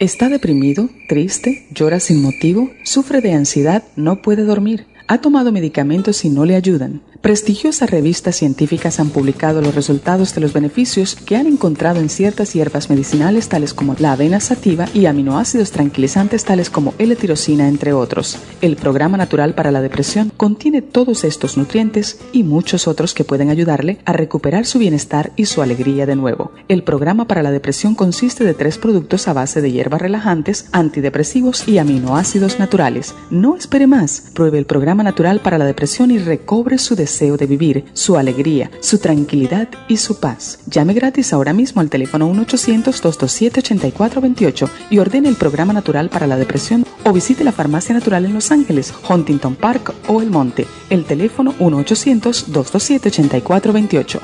¿Está 0.03 0.28
deprimido, 0.28 0.88
triste, 1.09 1.64
llora 1.70 2.00
sin 2.00 2.22
motivo, 2.22 2.72
sufre 2.82 3.20
de 3.20 3.34
ansiedad, 3.34 3.84
no 3.94 4.20
puede 4.20 4.42
dormir? 4.42 4.84
¿Ha 5.07 5.20
tomado 5.20 5.53
medicamentos 5.53 6.24
y 6.24 6.28
no 6.28 6.44
le 6.44 6.57
ayudan? 6.57 7.03
Prestigiosas 7.22 7.88
revistas 7.88 8.34
científicas 8.34 8.98
han 8.98 9.10
publicado 9.10 9.62
los 9.62 9.76
resultados 9.76 10.34
de 10.34 10.40
los 10.40 10.52
beneficios 10.52 11.14
que 11.14 11.36
han 11.36 11.46
encontrado 11.46 12.00
en 12.00 12.08
ciertas 12.08 12.52
hierbas 12.52 12.90
medicinales 12.90 13.48
tales 13.48 13.74
como 13.74 13.94
la 14.00 14.14
avena 14.14 14.40
sativa 14.40 14.88
y 14.92 15.06
aminoácidos 15.06 15.70
tranquilizantes 15.70 16.44
tales 16.44 16.68
como 16.68 16.94
L-tirosina, 16.98 17.68
entre 17.68 17.92
otros. 17.92 18.38
El 18.60 18.74
programa 18.74 19.18
natural 19.18 19.54
para 19.54 19.70
la 19.70 19.80
depresión 19.80 20.32
contiene 20.36 20.82
todos 20.82 21.22
estos 21.22 21.56
nutrientes 21.56 22.18
y 22.32 22.42
muchos 22.42 22.88
otros 22.88 23.14
que 23.14 23.22
pueden 23.22 23.50
ayudarle 23.50 23.98
a 24.04 24.12
recuperar 24.12 24.66
su 24.66 24.80
bienestar 24.80 25.30
y 25.36 25.46
su 25.46 25.62
alegría 25.62 26.06
de 26.06 26.16
nuevo. 26.16 26.50
El 26.66 26.82
programa 26.82 27.28
para 27.28 27.44
la 27.44 27.52
depresión 27.52 27.94
consiste 27.94 28.42
de 28.42 28.54
tres 28.54 28.78
productos 28.78 29.28
a 29.28 29.32
base 29.32 29.60
de 29.60 29.70
hierbas 29.70 30.02
relajantes, 30.02 30.66
antidepresivos 30.72 31.68
y 31.68 31.78
aminoácidos 31.78 32.58
naturales. 32.58 33.14
No 33.30 33.54
espere 33.54 33.86
más. 33.86 34.24
Pruebe 34.34 34.58
el 34.58 34.66
programa 34.66 35.04
natural 35.04 35.38
para 35.38 35.58
la 35.58 35.66
depresión 35.66 36.10
y 36.10 36.18
recobre 36.18 36.78
su 36.78 36.96
deseo 36.96 37.11
deseo 37.12 37.36
de 37.36 37.46
vivir, 37.46 37.84
su 37.92 38.16
alegría, 38.16 38.70
su 38.80 38.96
tranquilidad 38.98 39.68
y 39.86 39.98
su 39.98 40.18
paz. 40.18 40.60
Llame 40.66 40.94
gratis 40.94 41.34
ahora 41.34 41.52
mismo 41.52 41.82
al 41.82 41.90
teléfono 41.90 42.32
1-800-227-8428 42.32 44.70
y 44.88 44.98
ordene 44.98 45.28
el 45.28 45.36
programa 45.36 45.74
natural 45.74 46.08
para 46.08 46.26
la 46.26 46.38
depresión 46.38 46.86
o 47.04 47.12
visite 47.12 47.44
la 47.44 47.52
farmacia 47.52 47.94
natural 47.94 48.24
en 48.24 48.32
Los 48.32 48.50
Ángeles, 48.50 48.94
Huntington 49.06 49.56
Park 49.56 49.92
o 50.08 50.22
El 50.22 50.30
Monte. 50.30 50.66
El 50.88 51.04
teléfono 51.04 51.54
1-800-227-8428. 51.58 54.20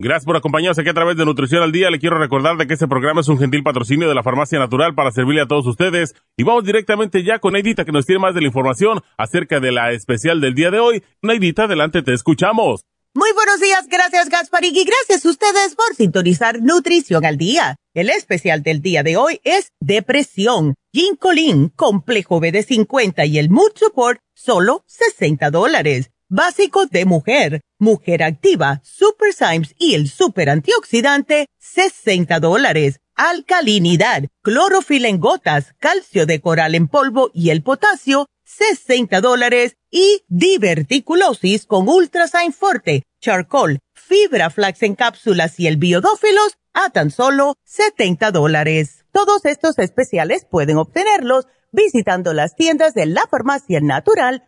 Gracias 0.00 0.26
por 0.26 0.36
acompañarnos 0.36 0.78
aquí 0.78 0.88
a 0.90 0.94
través 0.94 1.16
de 1.16 1.24
Nutrición 1.24 1.60
al 1.60 1.72
Día. 1.72 1.90
Le 1.90 1.98
quiero 1.98 2.18
recordar 2.18 2.56
de 2.56 2.68
que 2.68 2.74
este 2.74 2.86
programa 2.86 3.20
es 3.20 3.26
un 3.26 3.36
gentil 3.36 3.64
patrocinio 3.64 4.08
de 4.08 4.14
la 4.14 4.22
Farmacia 4.22 4.56
Natural 4.56 4.94
para 4.94 5.10
servirle 5.10 5.40
a 5.40 5.46
todos 5.46 5.66
ustedes. 5.66 6.14
Y 6.36 6.44
vamos 6.44 6.62
directamente 6.62 7.24
ya 7.24 7.40
con 7.40 7.54
Neidita 7.54 7.84
que 7.84 7.90
nos 7.90 8.06
tiene 8.06 8.20
más 8.20 8.32
de 8.32 8.40
la 8.40 8.46
información 8.46 9.02
acerca 9.16 9.58
de 9.58 9.72
la 9.72 9.90
especial 9.90 10.40
del 10.40 10.54
día 10.54 10.70
de 10.70 10.78
hoy. 10.78 11.02
Neidita, 11.20 11.64
adelante, 11.64 12.02
te 12.02 12.14
escuchamos. 12.14 12.84
Muy 13.12 13.32
buenos 13.32 13.58
días, 13.60 13.88
gracias 13.88 14.28
Gasparín 14.28 14.76
y 14.76 14.84
gracias 14.84 15.26
a 15.26 15.30
ustedes 15.30 15.74
por 15.74 15.92
sintonizar 15.96 16.62
Nutrición 16.62 17.24
al 17.24 17.36
Día. 17.36 17.74
El 17.92 18.10
especial 18.10 18.62
del 18.62 18.80
día 18.80 19.02
de 19.02 19.16
hoy 19.16 19.40
es 19.42 19.72
Depresión, 19.80 20.76
Ginkolin, 20.92 21.70
Complejo 21.70 22.38
B 22.38 22.52
de 22.52 22.62
50 22.62 23.24
y 23.24 23.40
el 23.40 23.50
Mood 23.50 23.72
Support, 23.74 24.20
solo 24.32 24.84
60 24.86 25.50
dólares. 25.50 26.12
Básico 26.30 26.84
de 26.84 27.06
mujer, 27.06 27.62
mujer 27.78 28.22
activa, 28.22 28.82
super 28.84 29.32
Symes 29.32 29.74
y 29.78 29.94
el 29.94 30.10
super 30.10 30.50
antioxidante, 30.50 31.46
60 31.58 32.38
dólares. 32.38 33.00
Alcalinidad, 33.14 34.24
clorofila 34.42 35.08
en 35.08 35.20
gotas, 35.20 35.74
calcio 35.78 36.26
de 36.26 36.42
coral 36.42 36.74
en 36.74 36.86
polvo 36.86 37.30
y 37.32 37.48
el 37.48 37.62
potasio, 37.62 38.26
60 38.44 39.22
dólares. 39.22 39.76
Y 39.90 40.22
diverticulosis 40.28 41.64
con 41.64 41.88
Ultrasign 41.88 42.52
Forte, 42.52 43.04
charcoal, 43.22 43.78
fibra 43.94 44.50
flax 44.50 44.82
en 44.82 44.96
cápsulas 44.96 45.58
y 45.58 45.66
el 45.66 45.78
biodófilos 45.78 46.58
a 46.74 46.90
tan 46.90 47.10
solo 47.10 47.54
70 47.64 48.32
dólares. 48.32 49.06
Todos 49.12 49.46
estos 49.46 49.78
especiales 49.78 50.44
pueden 50.44 50.76
obtenerlos 50.76 51.46
visitando 51.72 52.34
las 52.34 52.54
tiendas 52.54 52.92
de 52.92 53.06
la 53.06 53.26
farmacia 53.30 53.80
natural 53.80 54.47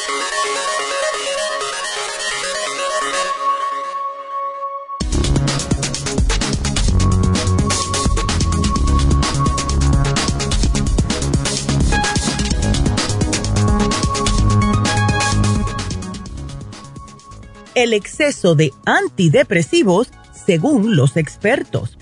El 17.75 17.93
exceso 17.93 18.55
de 18.55 18.71
antidepresivos 18.85 20.09
según 20.45 20.95
los 20.95 21.17
expertos. 21.17 21.97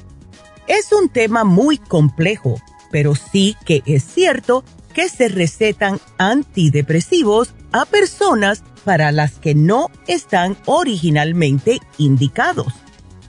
Es 0.68 0.92
un 0.92 1.10
tema 1.10 1.44
muy 1.44 1.78
complejo, 1.78 2.62
pero 2.92 3.16
sí 3.16 3.56
que 3.66 3.82
es 3.86 4.04
cierto 4.04 4.64
que 4.94 5.10
se 5.10 5.28
recetan 5.30 6.00
antidepresivos 6.18 7.54
a 7.72 7.86
personas 7.86 8.64
para 8.84 9.12
las 9.12 9.34
que 9.34 9.56
no 9.56 9.90
están 10.08 10.58
originalmente 10.66 11.80
indicados. 11.98 12.74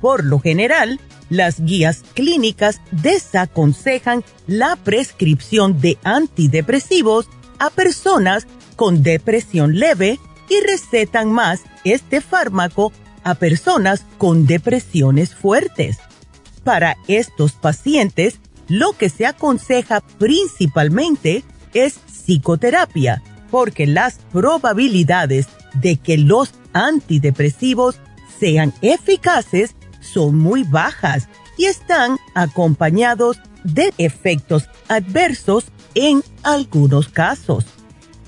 Por 0.01 0.24
lo 0.24 0.38
general, 0.38 1.01
las 1.28 1.61
guías 1.61 2.03
clínicas 2.14 2.80
desaconsejan 2.91 4.24
la 4.47 4.76
prescripción 4.76 5.80
de 5.80 5.99
antidepresivos 6.03 7.28
a 7.59 7.70
personas 7.70 8.47
con 8.76 9.03
depresión 9.03 9.78
leve 9.78 10.18
y 10.51 10.61
recetan 10.61 11.32
más 11.32 11.62
este 11.84 12.20
fármaco 12.20 12.92
a 13.24 13.34
personas 13.36 14.05
con 14.18 14.44
depresiones 14.44 15.34
fuertes. 15.34 15.98
Para 16.64 16.98
estos 17.09 17.53
pacientes, 17.53 18.38
lo 18.68 18.92
que 18.92 19.09
se 19.09 19.24
aconseja 19.24 20.01
principalmente 20.01 21.44
es 21.72 22.01
psicoterapia, 22.07 23.22
porque 23.51 23.86
las 23.86 24.18
probabilidades 24.32 25.48
de 25.74 25.96
que 25.96 26.18
los 26.18 26.53
antidepresivos 26.72 27.96
sean 28.38 28.74
eficaces 28.82 29.74
son 30.01 30.38
muy 30.38 30.64
bajas 30.64 31.28
y 31.57 31.66
están 31.66 32.18
acompañados 32.34 33.38
de 33.64 33.92
efectos 33.98 34.68
adversos 34.88 35.66
en 35.94 36.22
algunos 36.42 37.09
casos. 37.09 37.66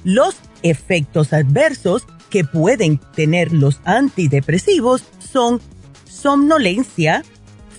Los 0.04 0.36
efectos 0.62 1.32
adversos 1.32 2.06
que 2.30 2.44
pueden 2.44 2.98
tener 3.14 3.52
los 3.52 3.80
antidepresivos 3.84 5.04
son 5.18 5.60
somnolencia, 6.08 7.24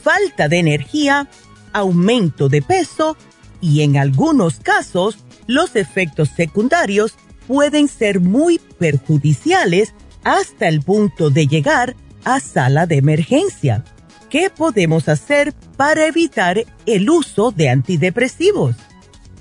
falta 0.04 0.48
de 0.48 0.60
energía, 0.60 1.28
aumento 1.72 2.50
de 2.50 2.62
peso 2.62 3.18
y 3.62 3.82
en 3.82 3.98
algunos 3.98 4.60
casos 4.60 5.18
los 5.48 5.76
efectos 5.76 6.30
secundarios 6.30 7.16
pueden 7.48 7.88
ser 7.88 8.20
muy 8.20 8.60
perjudiciales 8.78 9.94
hasta 10.24 10.68
el 10.68 10.82
punto 10.82 11.30
de 11.30 11.48
llegar 11.48 11.96
a 12.24 12.40
sala 12.40 12.86
de 12.86 12.98
emergencia. 12.98 13.84
¿Qué 14.30 14.50
podemos 14.50 15.10
hacer 15.10 15.54
para 15.78 16.06
evitar 16.06 16.64
el 16.86 17.10
uso 17.10 17.52
de 17.52 17.70
antidepresivos? 17.70 18.76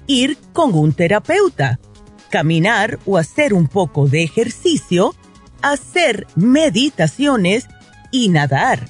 Ir 0.07 0.37
con 0.53 0.75
un 0.75 0.93
terapeuta 0.93 1.79
caminar 2.33 2.99
o 3.05 3.19
hacer 3.19 3.53
un 3.53 3.69
poco 3.69 4.09
de 4.09 4.23
ejercicio, 4.23 5.15
hacer 5.61 6.27
meditaciones 6.35 7.69
y 8.11 8.31
nadar. 8.31 8.89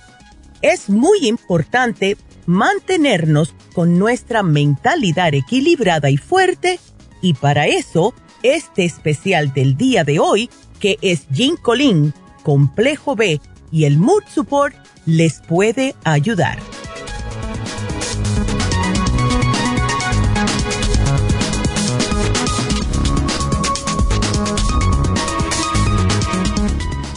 Es 0.62 0.88
muy 0.88 1.26
importante 1.26 2.16
mantenernos 2.47 3.53
con 3.74 3.99
nuestra 3.99 4.45
mentalidad 4.45 5.34
equilibrada 5.34 6.09
y 6.09 6.18
fuerte 6.18 6.78
y 7.20 7.34
para 7.34 7.66
eso 7.66 8.14
este 8.45 8.84
especial 8.84 9.53
del 9.53 9.76
día 9.76 10.05
de 10.05 10.20
hoy, 10.20 10.49
que 10.78 10.99
es 11.03 11.26
Ginkolin, 11.32 12.14
Complejo 12.45 13.16
B 13.16 13.40
y 13.72 13.84
el 13.84 13.99
Mood 13.99 14.22
Support, 14.32 14.76
les 15.05 15.40
puede 15.40 15.97
ayudar. 16.05 16.59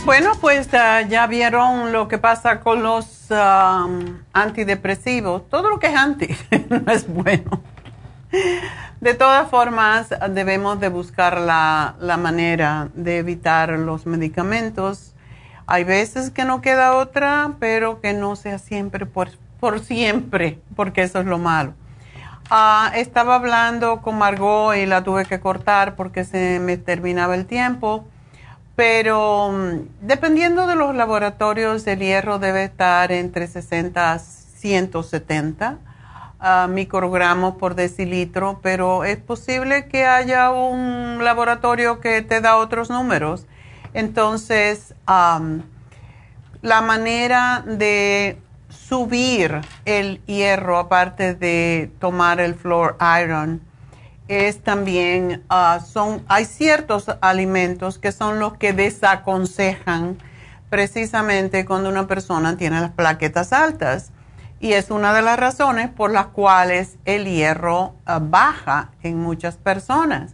Bueno, 0.06 0.34
pues 0.40 0.70
ya 0.70 1.26
vieron 1.28 1.92
lo 1.92 2.08
que 2.08 2.20
pasa 2.20 2.60
con 2.60 2.84
los 2.84 3.32
antidepresivos. 4.34 5.50
Todo 5.50 5.70
lo 5.72 5.80
que 5.80 5.88
es 5.88 5.96
anti 5.96 6.28
no 6.70 6.92
es 6.92 7.08
bueno. 7.08 7.64
De 9.02 9.16
todas 9.16 9.50
formas, 9.50 10.10
debemos 10.30 10.80
de 10.80 10.90
buscar 10.90 11.40
la, 11.40 11.96
manera 12.20 12.90
de 12.94 13.18
evitar 13.18 13.72
los 13.72 14.06
medicamentos. 14.06 15.16
Hay 15.66 15.84
veces 15.84 16.30
que 16.30 16.46
no 16.46 16.62
queda 16.62 16.94
otra, 16.96 17.54
pero 17.60 18.00
que 18.00 18.14
no 18.14 18.36
sea 18.36 18.60
siempre 18.60 19.08
por, 19.08 19.30
por 19.60 19.80
siempre, 19.80 20.60
porque 20.76 21.02
eso 21.02 21.20
es 21.20 21.26
lo 21.26 21.40
malo. 21.40 21.74
Ah, 22.52 22.92
estaba 22.94 23.34
hablando 23.34 24.04
con 24.04 24.20
Margot 24.20 24.76
y 24.76 24.86
la 24.86 25.04
tuve 25.04 25.26
que 25.26 25.40
cortar 25.40 25.96
porque 25.96 26.26
se 26.26 26.60
me 26.60 26.78
terminaba 26.78 27.34
el 27.34 27.48
tiempo 27.48 28.06
pero 28.76 29.52
mm, 29.52 30.06
dependiendo 30.08 30.68
de 30.68 30.76
los 30.76 30.96
laboratorios, 30.96 31.86
el 31.88 32.00
hierro 32.00 32.40
debe 32.40 32.66
estar 32.66 33.12
entre 33.12 33.48
60 33.48 34.14
a 34.14 34.20
170 34.20 35.78
uh, 36.40 36.68
microgramos 36.68 37.56
por 37.56 37.76
decilitro, 37.76 38.60
pero 38.62 39.04
es 39.04 39.18
posible 39.18 39.88
que 39.88 40.06
haya 40.06 40.52
un 40.52 41.24
laboratorio 41.24 42.00
que 42.00 42.22
te 42.22 42.42
da 42.42 42.58
otros 42.58 42.90
números. 42.90 43.46
Entonces, 43.94 44.94
la 45.06 46.82
manera 46.82 47.64
de 47.66 48.38
subir 48.70 49.62
el 49.86 50.22
hierro, 50.26 50.78
aparte 50.78 51.34
de 51.34 51.92
tomar 52.00 52.42
el 52.42 52.56
floor 52.56 52.98
iron, 53.24 53.62
es 54.28 54.62
también, 54.62 55.44
uh, 55.50 55.84
son, 55.84 56.24
hay 56.28 56.46
ciertos 56.46 57.06
alimentos 57.22 58.00
que 58.00 58.12
son 58.12 58.40
los 58.40 58.58
que 58.58 58.74
desaconsejan 58.74 60.18
precisamente 60.70 61.66
cuando 61.66 61.90
una 61.90 62.08
persona 62.08 62.58
tiene 62.58 62.82
las 62.82 62.92
plaquetas 62.92 63.54
altas 63.54 64.12
y 64.60 64.74
es 64.74 64.90
una 64.90 65.14
de 65.14 65.22
las 65.22 65.38
razones 65.38 65.90
por 65.90 66.12
las 66.12 66.28
cuales 66.28 66.98
el 67.06 67.26
hierro 67.26 67.94
ah, 68.06 68.20
baja 68.22 68.90
en 69.04 69.20
muchas 69.20 69.58
personas. 69.58 70.34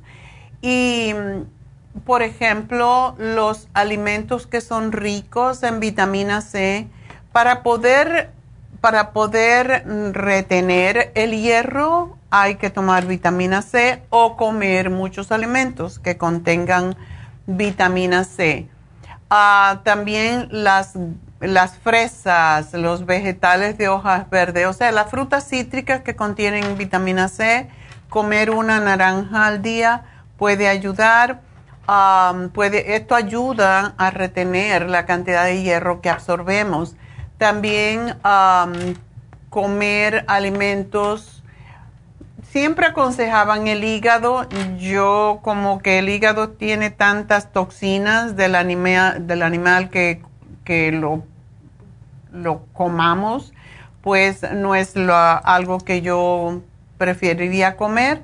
Y, 0.61 1.13
mm, 1.13 2.01
por 2.05 2.21
ejemplo, 2.21 3.15
los 3.17 3.67
alimentos 3.73 4.47
que 4.47 4.61
son 4.61 4.91
ricos 4.91 5.63
en 5.63 5.79
vitamina 5.79 6.41
C, 6.41 6.87
para 7.33 7.63
poder, 7.63 8.31
para 8.79 9.11
poder 9.11 9.85
mm, 9.85 10.13
retener 10.13 11.11
el 11.15 11.31
hierro 11.31 12.17
hay 12.31 12.55
que 12.55 12.69
tomar 12.69 13.05
vitamina 13.05 13.61
C 13.61 14.01
o 14.09 14.35
comer 14.37 14.89
muchos 14.89 15.31
alimentos 15.31 15.99
que 15.99 16.17
contengan 16.17 16.95
vitamina 17.45 18.23
C. 18.23 18.67
Ah, 19.29 19.81
también 19.83 20.47
las 20.49 20.97
las 21.41 21.77
fresas, 21.79 22.73
los 22.73 23.05
vegetales 23.05 23.77
de 23.77 23.89
hojas 23.89 24.29
verdes, 24.29 24.67
o 24.67 24.73
sea, 24.73 24.91
las 24.91 25.09
frutas 25.09 25.47
cítricas 25.47 26.01
que 26.01 26.15
contienen 26.15 26.77
vitamina 26.77 27.27
C, 27.27 27.67
comer 28.09 28.51
una 28.51 28.79
naranja 28.79 29.47
al 29.47 29.61
día 29.61 30.03
puede 30.37 30.67
ayudar. 30.67 31.41
puede, 32.53 32.95
esto 32.95 33.15
ayuda 33.15 33.95
a 33.97 34.11
retener 34.11 34.89
la 34.89 35.05
cantidad 35.05 35.45
de 35.45 35.61
hierro 35.61 35.99
que 36.01 36.09
absorbemos. 36.09 36.95
También 37.37 38.15
comer 39.49 40.23
alimentos, 40.27 41.40
siempre 42.51 42.85
aconsejaban 42.87 43.67
el 43.67 43.83
hígado. 43.83 44.47
Yo 44.77 45.39
como 45.41 45.79
que 45.79 45.99
el 45.99 46.09
hígado 46.09 46.49
tiene 46.49 46.89
tantas 46.89 47.51
toxinas 47.51 48.35
del, 48.35 48.53
del 49.27 49.41
animal 49.43 49.89
que, 49.89 50.21
que 50.63 50.91
lo 50.91 51.23
lo 52.31 52.65
comamos, 52.73 53.53
pues 54.01 54.41
no 54.51 54.75
es 54.75 54.95
algo 54.95 55.79
que 55.79 56.01
yo 56.01 56.61
preferiría 56.97 57.77
comer, 57.77 58.23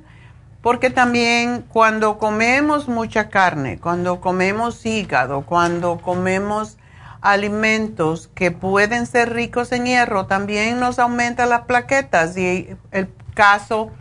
porque 0.61 0.89
también 0.89 1.63
cuando 1.67 2.17
comemos 2.17 2.87
mucha 2.87 3.29
carne, 3.29 3.79
cuando 3.79 4.19
comemos 4.19 4.85
hígado, 4.85 5.41
cuando 5.41 5.99
comemos 5.99 6.77
alimentos 7.21 8.29
que 8.33 8.51
pueden 8.51 9.05
ser 9.05 9.33
ricos 9.33 9.71
en 9.71 9.85
hierro, 9.85 10.25
también 10.25 10.79
nos 10.79 10.99
aumenta 10.99 11.45
las 11.45 11.61
plaquetas 11.61 12.37
y 12.37 12.69
el 12.91 13.09
caso 13.33 13.91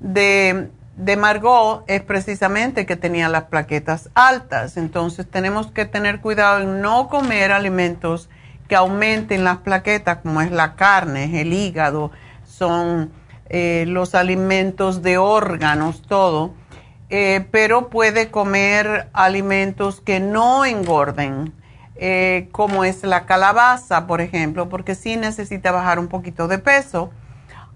de, 0.00 0.70
de 0.96 1.16
Margot 1.16 1.84
es 1.86 2.02
precisamente 2.02 2.86
que 2.86 2.96
tenía 2.96 3.28
las 3.28 3.44
plaquetas 3.44 4.10
altas, 4.14 4.76
entonces 4.76 5.28
tenemos 5.28 5.68
que 5.68 5.84
tener 5.84 6.20
cuidado 6.20 6.60
en 6.60 6.80
no 6.80 7.08
comer 7.08 7.52
alimentos 7.52 8.28
que 8.68 8.76
aumenten 8.76 9.44
las 9.44 9.58
plaquetas, 9.58 10.18
como 10.18 10.42
es 10.42 10.50
la 10.50 10.76
carne, 10.76 11.40
el 11.40 11.52
hígado, 11.52 12.10
son 12.44 13.10
eh, 13.48 13.84
los 13.88 14.14
alimentos 14.14 15.02
de 15.02 15.16
órganos, 15.18 16.02
todo. 16.02 16.52
Eh, 17.10 17.46
pero 17.50 17.88
puede 17.88 18.30
comer 18.30 19.08
alimentos 19.14 20.02
que 20.02 20.20
no 20.20 20.66
engorden, 20.66 21.54
eh, 21.96 22.48
como 22.52 22.84
es 22.84 23.02
la 23.02 23.24
calabaza, 23.24 24.06
por 24.06 24.20
ejemplo, 24.20 24.68
porque 24.68 24.94
sí 24.94 25.16
necesita 25.16 25.72
bajar 25.72 25.98
un 25.98 26.08
poquito 26.08 26.48
de 26.48 26.58
peso. 26.58 27.10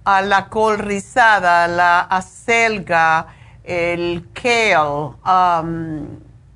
A 0.05 0.21
la 0.23 0.49
col 0.49 0.79
rizada, 0.79 1.69
la 1.69 2.01
acelga, 2.01 3.29
el 3.63 4.29
kale, 4.33 5.15
um, 5.25 6.07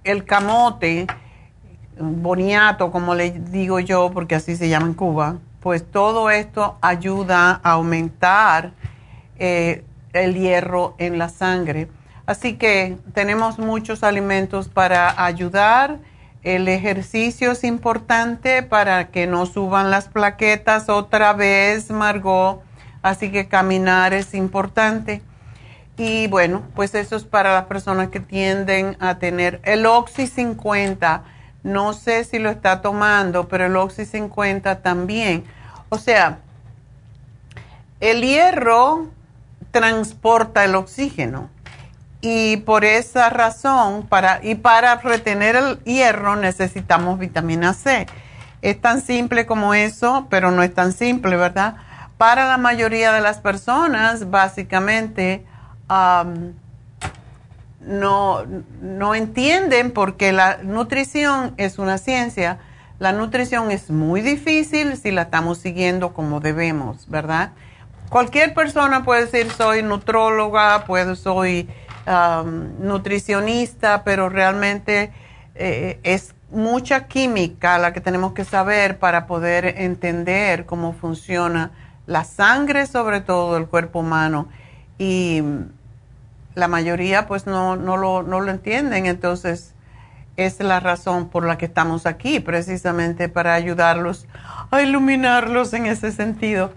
el 0.03 0.25
camote, 0.25 1.07
boniato, 1.99 2.91
como 2.91 3.15
le 3.15 3.31
digo 3.31 3.79
yo, 3.81 4.11
porque 4.13 4.35
así 4.35 4.57
se 4.57 4.69
llama 4.69 4.87
en 4.87 4.95
Cuba, 4.95 5.37
pues 5.61 5.89
todo 5.91 6.31
esto 6.31 6.77
ayuda 6.81 7.61
a 7.63 7.73
aumentar 7.73 8.73
eh, 9.39 9.85
el 10.13 10.35
hierro 10.35 10.95
en 10.99 11.19
la 11.19 11.29
sangre. 11.29 11.89
Así 12.27 12.55
que 12.55 12.99
tenemos 13.15 13.59
muchos 13.59 14.03
alimentos 14.03 14.69
para 14.69 15.25
ayudar. 15.25 15.99
El 16.43 16.67
ejercicio 16.69 17.53
es 17.53 17.63
importante 17.65 18.63
para 18.63 19.09
que 19.09 19.27
no 19.27 19.47
suban 19.47 19.91
las 19.91 20.09
plaquetas 20.09 20.89
otra 20.89 21.33
vez, 21.33 21.91
Margot. 21.91 22.66
Así 23.07 23.31
que 23.31 23.47
caminar 23.47 24.13
es 24.15 24.35
importante. 24.35 25.23
Y 25.97 26.27
bueno, 26.27 26.63
pues 26.75 26.95
eso 26.95 27.17
es 27.17 27.25
para 27.25 27.55
las 27.55 27.67
personas 27.67 28.09
que 28.09 28.21
tienden 28.21 28.97
a 29.01 29.19
tener 29.19 29.61
el 29.65 29.87
Oxy 29.87 30.27
50 30.27 31.23
no 31.67 31.95
sé 31.95 32.23
si 32.23 32.39
lo 32.39 32.49
está 32.49 32.81
tomando, 32.81 33.49
pero 33.49 33.67
el 33.67 33.77
Oxy 33.77 34.05
50 34.05 34.83
también. 34.83 35.43
O 35.89 35.99
sea, 35.99 36.39
el 37.99 38.23
hierro 38.23 39.09
transporta 39.73 40.65
el 40.65 40.77
oxígeno 40.77 41.51
y 42.21 42.59
por 42.59 42.85
esa 42.85 43.31
razón, 43.31 44.07
para, 44.07 44.39
y 44.45 44.55
para 44.55 44.95
retener 44.97 45.57
el 45.57 45.79
hierro 45.83 46.37
necesitamos 46.37 47.19
vitamina 47.19 47.75
C. 47.75 48.07
Es 48.63 48.81
tan 48.81 49.01
simple 49.01 49.45
como 49.45 49.75
eso, 49.75 50.29
pero 50.31 50.53
no 50.53 50.63
es 50.63 50.73
tan 50.73 50.93
simple, 50.93 51.37
¿verdad? 51.37 51.77
Para 52.19 52.47
la 52.47 52.57
mayoría 52.57 53.13
de 53.13 53.21
las 53.21 53.39
personas, 53.39 54.31
básicamente, 54.31 55.45
no, 57.81 58.45
no 58.81 59.15
entienden 59.15 59.91
porque 59.91 60.33
la 60.33 60.59
nutrición 60.63 61.55
es 61.59 61.79
una 61.79 61.99
ciencia. 61.99 62.59
La 62.99 63.13
nutrición 63.13 63.71
es 63.71 63.91
muy 63.91 64.23
difícil 64.23 64.97
si 64.97 65.11
la 65.11 65.23
estamos 65.23 65.59
siguiendo 65.59 66.15
como 66.15 66.41
debemos, 66.41 67.09
¿verdad? 67.09 67.53
Cualquier 68.09 68.55
persona 68.55 69.05
puede 69.05 69.27
decir 69.27 69.51
soy 69.51 69.83
nutróloga, 69.83 70.85
puedo, 70.87 71.17
soy 71.17 71.69
nutricionista, 72.81 74.05
pero 74.05 74.29
realmente 74.29 75.13
eh, 75.57 75.99
es 76.05 76.35
mucha 76.51 77.07
química 77.09 77.79
la 77.79 77.93
que 77.93 78.01
tenemos 78.01 78.33
que 78.33 78.45
saber 78.45 78.99
para 78.99 79.27
poder 79.27 79.75
entender 79.79 80.67
cómo 80.67 80.93
funciona 80.93 81.73
la 82.07 82.25
sangre, 82.25 82.87
sobre 82.87 83.21
todo 83.21 83.57
el 83.57 83.67
cuerpo 83.67 84.01
humano. 84.01 84.49
Y 84.99 85.43
la 86.55 86.69
mayoría 86.69 87.27
pues 87.27 87.47
no, 87.47 87.77
no, 87.77 87.97
lo, 87.97 88.23
no 88.23 88.41
lo 88.41 88.51
entienden, 88.51 89.07
entonces 89.07 89.75
es 90.37 90.61
la 90.61 90.81
razón 90.81 91.29
por 91.29 91.47
la 91.47 91.59
que 91.59 91.67
estamos 91.67 92.07
aquí, 92.07 92.41
precisamente 92.41 93.29
para 93.29 93.55
ayudarlos 93.55 94.27
a 94.71 94.83
iluminarlos 94.83 95.73
en 95.73 95.87
ese 95.87 96.13
sentido. 96.13 96.73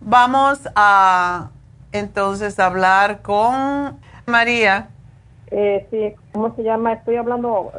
Vamos 0.00 0.68
a 0.74 1.50
entonces 1.92 2.58
hablar 2.58 3.22
con 3.22 3.98
María. 4.26 4.88
Eh, 5.50 5.86
sí, 5.90 6.14
¿cómo 6.32 6.54
se 6.56 6.62
llama? 6.62 6.94
Estoy 6.94 7.16
hablando 7.16 7.72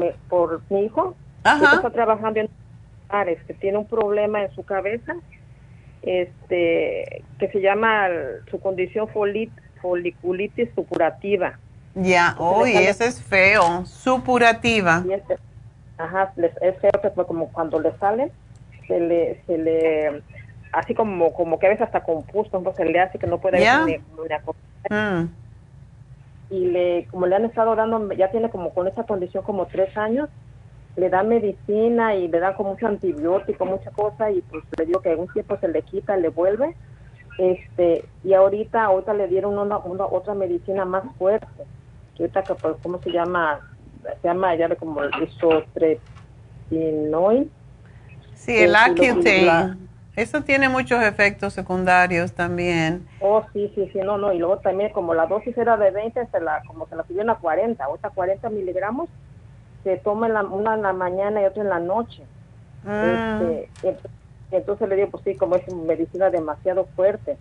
eh, 0.00 0.14
por 0.28 0.62
mi 0.70 0.84
hijo. 0.84 1.14
Ajá. 1.44 1.76
está 1.76 1.90
trabajando 1.90 2.40
en 2.40 2.48
que 3.46 3.54
tiene 3.54 3.78
un 3.78 3.86
problema 3.86 4.42
en 4.42 4.54
su 4.54 4.64
cabeza, 4.64 5.16
este, 6.02 7.22
que 7.38 7.48
se 7.48 7.60
llama 7.60 8.08
su 8.50 8.60
condición 8.60 9.08
folit 9.08 9.50
foliculitis 9.80 10.70
supurativa. 10.74 11.58
Ya, 11.94 12.36
uy, 12.38 12.74
ese 12.74 13.06
es 13.06 13.22
feo, 13.22 13.84
supurativa. 13.86 15.04
ajá, 15.96 16.32
es 16.60 16.78
feo 16.78 16.92
que 17.02 17.24
como 17.24 17.50
cuando 17.50 17.80
le 17.80 17.92
sale, 17.98 18.30
se 18.86 19.00
le, 19.00 19.40
se 19.46 19.58
le, 19.58 20.22
así 20.72 20.94
como, 20.94 21.32
como 21.32 21.58
que 21.58 21.66
a 21.66 21.70
veces 21.70 21.86
hasta 21.86 22.02
compuesto, 22.02 22.58
entonces 22.58 22.84
se 22.84 22.92
le 22.92 23.00
hace 23.00 23.18
que 23.18 23.26
no 23.26 23.38
puede 23.38 23.58
ni, 23.84 23.98
mm. 24.94 25.28
Y 26.50 26.66
le, 26.66 27.06
como 27.10 27.26
le 27.26 27.36
han 27.36 27.44
estado 27.44 27.74
dando, 27.74 28.12
ya 28.12 28.30
tiene 28.30 28.48
como 28.48 28.72
con 28.72 28.88
esa 28.88 29.04
condición 29.04 29.42
como 29.44 29.66
tres 29.66 29.96
años, 29.96 30.30
le 30.98 31.08
dan 31.10 31.28
medicina 31.28 32.16
y 32.16 32.28
le 32.28 32.40
dan 32.40 32.54
con 32.54 32.66
mucho 32.66 32.88
antibiótico, 32.88 33.64
mucha 33.64 33.90
cosa, 33.92 34.30
y 34.30 34.42
pues 34.42 34.62
le 34.76 34.84
digo 34.86 35.00
que 35.00 35.14
un 35.14 35.28
tiempo 35.28 35.56
se 35.58 35.68
le 35.68 35.82
quita, 35.82 36.16
le 36.16 36.28
vuelve, 36.28 36.74
este 37.38 38.04
y 38.24 38.34
ahorita 38.34 38.84
ahorita 38.84 39.14
le 39.14 39.28
dieron 39.28 39.56
una, 39.58 39.76
otra 39.76 40.34
medicina 40.34 40.84
más 40.84 41.04
fuerte 41.16 41.46
que 42.16 42.24
ahorita 42.24 42.42
que 42.42 42.56
pues, 42.56 42.74
cómo 42.82 43.00
se 43.00 43.12
llama 43.12 43.60
se 44.20 44.26
llama 44.26 44.56
ya 44.56 44.74
como 44.74 45.04
el 45.04 45.12
isotretinoin. 45.22 47.48
Sí, 48.34 48.58
el 48.58 48.74
Accutane. 48.74 49.76
Eso 50.16 50.42
tiene 50.42 50.68
muchos 50.68 51.00
efectos 51.04 51.54
secundarios 51.54 52.32
también. 52.32 53.06
Oh, 53.20 53.44
sí, 53.52 53.70
sí, 53.76 53.88
sí, 53.92 54.00
no, 54.00 54.18
no. 54.18 54.32
Y 54.32 54.38
luego 54.38 54.58
también 54.58 54.90
como 54.90 55.14
la 55.14 55.26
dosis 55.26 55.56
era 55.56 55.76
de 55.76 55.92
20, 55.92 56.26
se 56.26 56.40
la, 56.40 56.60
como 56.66 56.88
se 56.88 56.96
la 56.96 57.06
subieron 57.06 57.30
a 57.30 57.36
40, 57.36 57.84
ahorita 57.84 58.10
40 58.10 58.50
miligramos, 58.50 59.08
se 59.88 59.96
toma 59.96 60.26
una 60.42 60.74
en 60.74 60.82
la 60.82 60.92
mañana 60.92 61.40
y 61.40 61.46
otra 61.46 61.62
en 61.62 61.70
la 61.70 61.80
noche. 61.80 62.22
Ah. 62.86 63.40
Este, 63.82 64.08
entonces 64.50 64.86
le 64.86 64.96
digo, 64.96 65.08
pues 65.10 65.24
sí, 65.24 65.34
como 65.34 65.56
es 65.56 65.74
medicina 65.74 66.28
demasiado 66.28 66.86
fuerte. 66.94 67.38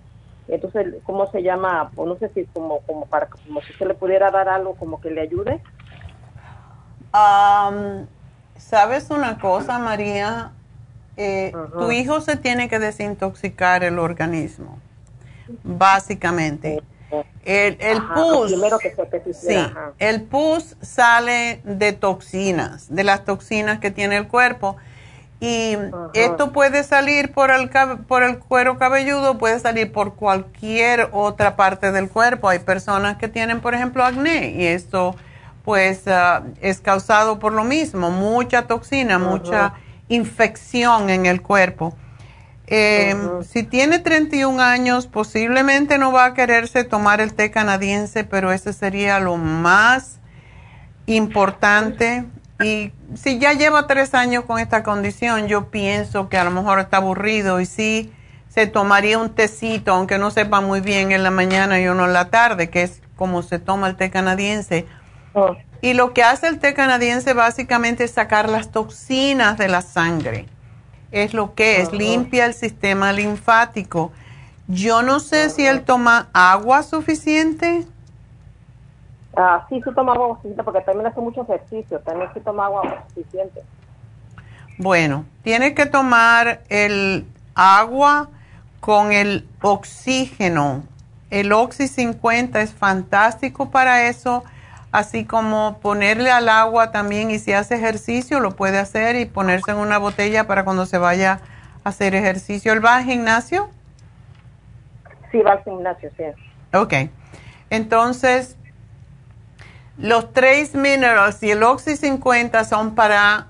Entonces, 0.48 0.96
¿cómo 1.04 1.30
se 1.30 1.44
llama? 1.44 1.92
Pues 1.94 2.08
no 2.08 2.16
sé 2.16 2.30
si 2.30 2.46
como, 2.46 2.80
como 2.82 3.06
para, 3.06 3.28
como 3.28 3.62
si 3.62 3.74
se 3.74 3.86
le 3.86 3.94
pudiera 3.96 4.32
dar 4.32 4.48
algo 4.48 4.76
como 4.76 5.02
que 5.02 5.12
le 5.12 5.22
ayude. 5.22 5.62
¿Sabes 8.56 9.10
una 9.10 9.40
cosa, 9.40 9.78
María? 9.78 10.52
Eh, 11.18 11.52
tu 11.78 11.92
hijo 11.92 12.22
se 12.22 12.38
tiene 12.38 12.70
que 12.70 12.80
desintoxicar 12.80 13.84
el 13.84 14.00
organismo, 14.00 14.78
básicamente. 15.64 16.82
El, 17.46 17.78
el 17.80 18.02
pus, 18.02 18.54
sí, 19.34 19.56
el 20.00 20.24
pus 20.24 20.76
sale 20.82 21.62
de 21.64 21.94
toxinas, 21.94 22.94
de 22.94 23.04
las 23.06 23.24
toxinas 23.24 23.80
que 23.80 23.92
tiene 23.92 24.18
el 24.18 24.28
cuerpo. 24.28 24.76
Y 25.40 25.78
esto 26.14 26.52
puede 26.52 26.84
salir 26.84 27.32
por 27.32 27.52
el, 27.52 27.70
por 28.08 28.24
el 28.24 28.40
cuero 28.40 28.78
cabelludo, 28.78 29.38
puede 29.38 29.60
salir 29.60 29.92
por 29.92 30.16
cualquier 30.16 31.10
otra 31.12 31.56
parte 31.56 31.92
del 31.92 32.10
cuerpo. 32.10 32.50
Hay 32.50 32.60
personas 32.60 33.18
que 33.18 33.28
tienen, 33.28 33.62
por 33.62 33.76
ejemplo, 33.76 34.04
acné 34.04 34.52
y 34.52 34.66
esto 34.66 35.16
pues 35.64 36.08
ah, 36.08 36.44
es 36.62 36.80
causado 36.80 37.40
por 37.40 37.52
lo 37.52 37.66
mismo, 37.66 38.10
mucha 38.10 38.68
toxina, 38.68 39.20
mucha 39.20 39.74
infección 40.08 41.10
en 41.10 41.26
el 41.26 41.42
cuerpo. 41.42 41.94
Em, 42.70 43.44
si 43.44 43.64
tiene 43.64 44.00
31 44.00 44.62
años, 44.62 45.08
posiblemente 45.08 45.98
no 45.98 46.12
va 46.12 46.26
a 46.26 46.34
quererse 46.34 46.84
tomar 46.84 47.22
el 47.22 47.34
té 47.34 47.50
canadiense, 47.50 48.26
pero 48.26 48.52
ese 48.52 48.74
sería 48.74 49.20
lo 49.20 49.38
más 49.38 50.20
importante. 51.06 52.26
Y 52.62 52.92
si 53.16 53.40
ya 53.40 53.54
lleva 53.54 53.88
tres 53.88 54.14
años 54.14 54.44
con 54.44 54.60
esta 54.60 54.84
condición, 54.84 55.48
yo 55.48 55.70
pienso 55.70 56.28
que 56.28 56.38
a 56.38 56.44
lo 56.44 56.52
mejor 56.52 56.80
está 56.80 56.98
aburrido 56.98 57.62
y 57.62 57.66
sí 57.66 58.12
se 58.50 58.68
tomaría 58.68 59.18
un 59.18 59.30
tecito, 59.30 59.94
aunque 59.94 60.18
no 60.18 60.30
sepa 60.32 60.60
muy 60.60 60.82
bien 60.82 61.12
en 61.14 61.24
la 61.24 61.32
mañana 61.32 61.80
y 61.80 61.88
uno 61.88 62.06
en 62.06 62.14
la 62.14 62.30
tarde, 62.30 62.70
que 62.70 62.84
es 62.84 63.02
como 63.16 63.44
se 63.44 63.60
toma 63.60 63.88
el 63.88 63.96
té 63.96 64.10
canadiense. 64.10 64.86
Oh. 65.34 65.56
Y 65.82 65.94
lo 65.94 66.14
que 66.14 66.24
hace 66.24 66.48
el 66.48 66.60
té 66.60 66.74
canadiense 66.74 67.34
básicamente 67.34 68.04
es 68.04 68.12
sacar 68.12 68.50
las 68.50 68.72
toxinas 68.72 69.58
de 69.58 69.70
la 69.70 69.82
sangre. 69.82 70.48
Es 71.12 71.34
lo 71.34 71.54
que 71.54 71.82
es, 71.82 71.92
limpia 71.92 72.46
el 72.46 72.54
sistema 72.54 73.14
linfático. 73.14 74.12
Yo 74.68 75.02
no 75.02 75.20
sé 75.20 75.50
si 75.50 75.66
él 75.66 75.84
toma 75.84 76.28
agua 76.34 76.84
suficiente. 76.84 77.86
Ah, 79.36 79.66
sí, 79.70 79.82
sí 79.84 79.90
toma 79.96 80.14
agua 80.14 80.36
suficiente 80.36 80.64
porque 80.64 80.82
también 80.82 81.08
hace 81.08 81.22
mucho 81.22 81.44
ejercicio. 81.44 82.00
También 82.00 82.30
sí 82.34 82.42
toma 82.42 82.66
agua 82.66 83.06
suficiente. 83.14 83.64
Bueno, 84.78 85.26
tiene 85.44 85.74
que 85.74 85.86
tomar 85.86 86.62
el 86.70 87.26
agua 87.56 88.30
con 88.80 89.12
el 89.12 89.48
oxígeno. 89.62 90.84
El 91.30 91.52
Oxy 91.52 91.88
50 91.88 92.62
es 92.62 92.74
fantástico 92.74 93.70
para 93.70 94.08
eso 94.08 94.44
así 94.98 95.26
como 95.26 95.80
ponerle 95.80 96.32
al 96.32 96.50
agua 96.50 96.92
también 96.92 97.30
y 97.30 97.38
si 97.38 97.54
hace 97.54 97.76
ejercicio 97.76 98.40
lo 98.40 98.56
puede 98.56 98.80
hacer 98.80 99.16
y 99.16 99.26
ponerse 99.26 99.70
en 99.70 99.78
una 99.78 100.00
botella 100.00 100.48
para 100.48 100.66
cuando 100.66 100.88
se 100.88 100.98
vaya 100.98 101.40
a 101.84 101.90
hacer 101.90 102.16
ejercicio. 102.16 102.74
¿Él 102.74 102.84
va 102.84 102.96
al 102.96 103.04
gimnasio? 103.04 103.70
Sí, 105.32 105.40
va 105.42 105.54
al 105.54 105.64
gimnasio, 105.64 106.10
sí. 106.18 106.24
Ok. 106.74 106.94
Entonces, 107.70 108.58
los 110.00 110.34
tres 110.34 110.74
minerals 110.74 111.44
y 111.44 111.52
el 111.52 111.62
Oxy 111.62 111.96
50 111.96 112.64
son 112.64 112.96
para 112.96 113.50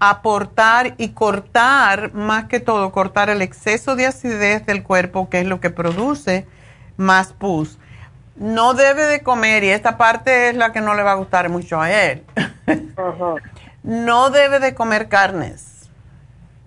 aportar 0.00 0.94
y 0.98 1.10
cortar, 1.10 2.12
más 2.12 2.46
que 2.46 2.58
todo, 2.58 2.90
cortar 2.90 3.30
el 3.30 3.40
exceso 3.40 3.94
de 3.94 4.06
acidez 4.06 4.66
del 4.66 4.82
cuerpo, 4.82 5.30
que 5.30 5.38
es 5.38 5.46
lo 5.46 5.60
que 5.60 5.70
produce 5.70 6.44
más 6.96 7.32
pus 7.32 7.78
no 8.36 8.74
debe 8.74 9.02
de 9.04 9.22
comer, 9.22 9.64
y 9.64 9.70
esta 9.70 9.96
parte 9.96 10.48
es 10.48 10.56
la 10.56 10.72
que 10.72 10.80
no 10.80 10.94
le 10.94 11.02
va 11.02 11.12
a 11.12 11.16
gustar 11.16 11.48
mucho 11.48 11.80
a 11.80 11.90
él, 11.90 12.24
no 13.82 14.30
debe 14.30 14.58
de 14.60 14.74
comer 14.74 15.08
carnes. 15.08 15.68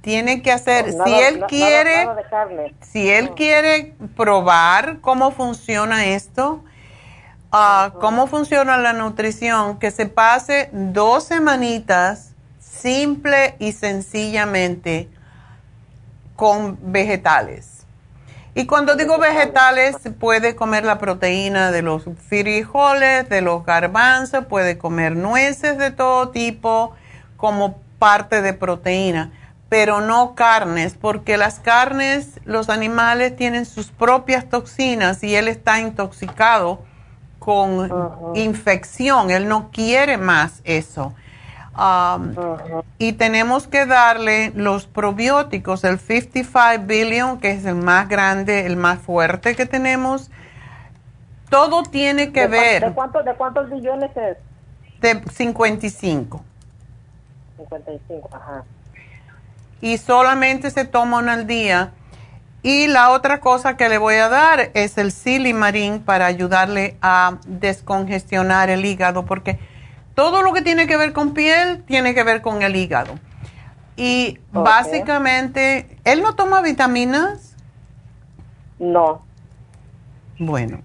Tiene 0.02 0.44
que 0.44 0.52
hacer, 0.52 0.92
si 0.92 1.14
él 1.16 1.44
quiere, 1.48 2.08
si 2.82 3.10
él 3.10 3.32
quiere 3.32 3.96
probar 4.16 5.00
cómo 5.02 5.32
funciona 5.32 6.06
esto, 6.06 6.64
ah, 7.52 7.92
cómo 8.00 8.28
funciona 8.28 8.78
la 8.78 8.94
nutrición, 8.94 9.80
que 9.80 9.90
se 9.90 10.06
pase 10.06 10.70
dos 10.72 11.24
semanitas 11.24 12.34
simple 12.60 13.56
y 13.58 13.72
sencillamente 13.72 15.10
con 16.36 16.78
vegetales 16.92 17.75
y 18.58 18.68
cuando 18.68 18.96
digo 18.96 19.18
vegetales, 19.18 19.98
puede 20.18 20.56
comer 20.56 20.86
la 20.86 20.98
proteína 20.98 21.72
de 21.72 21.82
los 21.82 22.06
frijoles, 22.30 23.28
de 23.28 23.42
los 23.42 23.66
garbanzos, 23.66 24.46
puede 24.46 24.78
comer 24.78 25.18
nueces 25.18 25.78
de 25.78 25.92
todo 25.92 26.30
tipo 26.30 26.94
como 27.36 27.78
parte 28.00 28.42
de 28.42 28.54
proteína, 28.54 29.34
pero 29.68 30.00
no 30.00 30.36
carnes, 30.36 30.96
porque 31.00 31.36
las 31.36 31.60
carnes, 31.60 32.40
los 32.46 32.70
animales 32.70 33.36
tienen 33.36 33.66
sus 33.66 33.88
propias 33.92 34.50
toxinas 34.50 35.22
y 35.22 35.36
él 35.36 35.50
está 35.50 35.82
intoxicado 35.82 36.80
con 37.40 37.92
infección, 38.36 39.32
él 39.32 39.50
no 39.50 39.70
quiere 39.70 40.18
más 40.18 40.62
eso. 40.64 41.14
Um, 41.78 42.34
y 42.98 43.14
tenemos 43.14 43.68
que 43.68 43.86
darle 43.86 44.54
los 44.56 44.88
probióticos, 44.88 45.84
el 45.84 46.00
55 46.00 46.86
billion, 46.86 47.40
que 47.40 47.52
es 47.52 47.66
el 47.66 47.76
más 47.76 48.08
grande, 48.08 48.66
el 48.66 48.78
más 48.78 49.00
fuerte 49.00 49.56
que 49.56 49.66
tenemos. 49.66 50.32
Todo 51.50 51.84
tiene 51.84 52.32
que 52.32 52.48
ver. 52.48 52.86
¿De, 52.86 52.94
cuántos, 52.94 53.26
¿De 53.26 53.34
cuántos 53.36 53.70
billones 53.70 54.16
es? 54.16 54.38
De 55.02 55.22
55. 55.30 56.44
55, 57.58 58.30
ajá. 58.32 58.64
Y 59.82 59.98
solamente 59.98 60.72
se 60.72 60.86
toman 60.86 61.28
al 61.28 61.46
día. 61.46 61.92
Y 62.64 62.88
la 62.88 63.12
otra 63.12 63.42
cosa 63.42 63.78
que 63.78 63.90
le 63.90 63.98
voy 63.98 64.16
a 64.16 64.30
dar 64.30 64.72
es 64.74 64.98
el 64.98 65.12
silimarín 65.12 66.00
para 66.00 66.26
ayudarle 66.26 66.98
a 67.02 67.38
descongestionar 67.46 68.70
el 68.70 68.86
hígado, 68.86 69.26
porque 69.26 69.60
todo 70.16 70.42
lo 70.42 70.54
que 70.54 70.62
tiene 70.62 70.88
que 70.88 70.98
ver 70.98 71.14
con 71.14 71.34
piel 71.34 71.84
tiene 71.84 72.16
que 72.16 72.24
ver 72.24 72.42
con 72.42 72.64
el 72.64 72.76
hígado. 72.76 73.20
Y 73.98 74.40
básicamente, 74.52 75.98
¿él 76.04 76.22
no 76.22 76.36
toma 76.36 76.62
vitaminas? 76.62 77.56
No. 78.80 79.24
Bueno, 80.38 80.80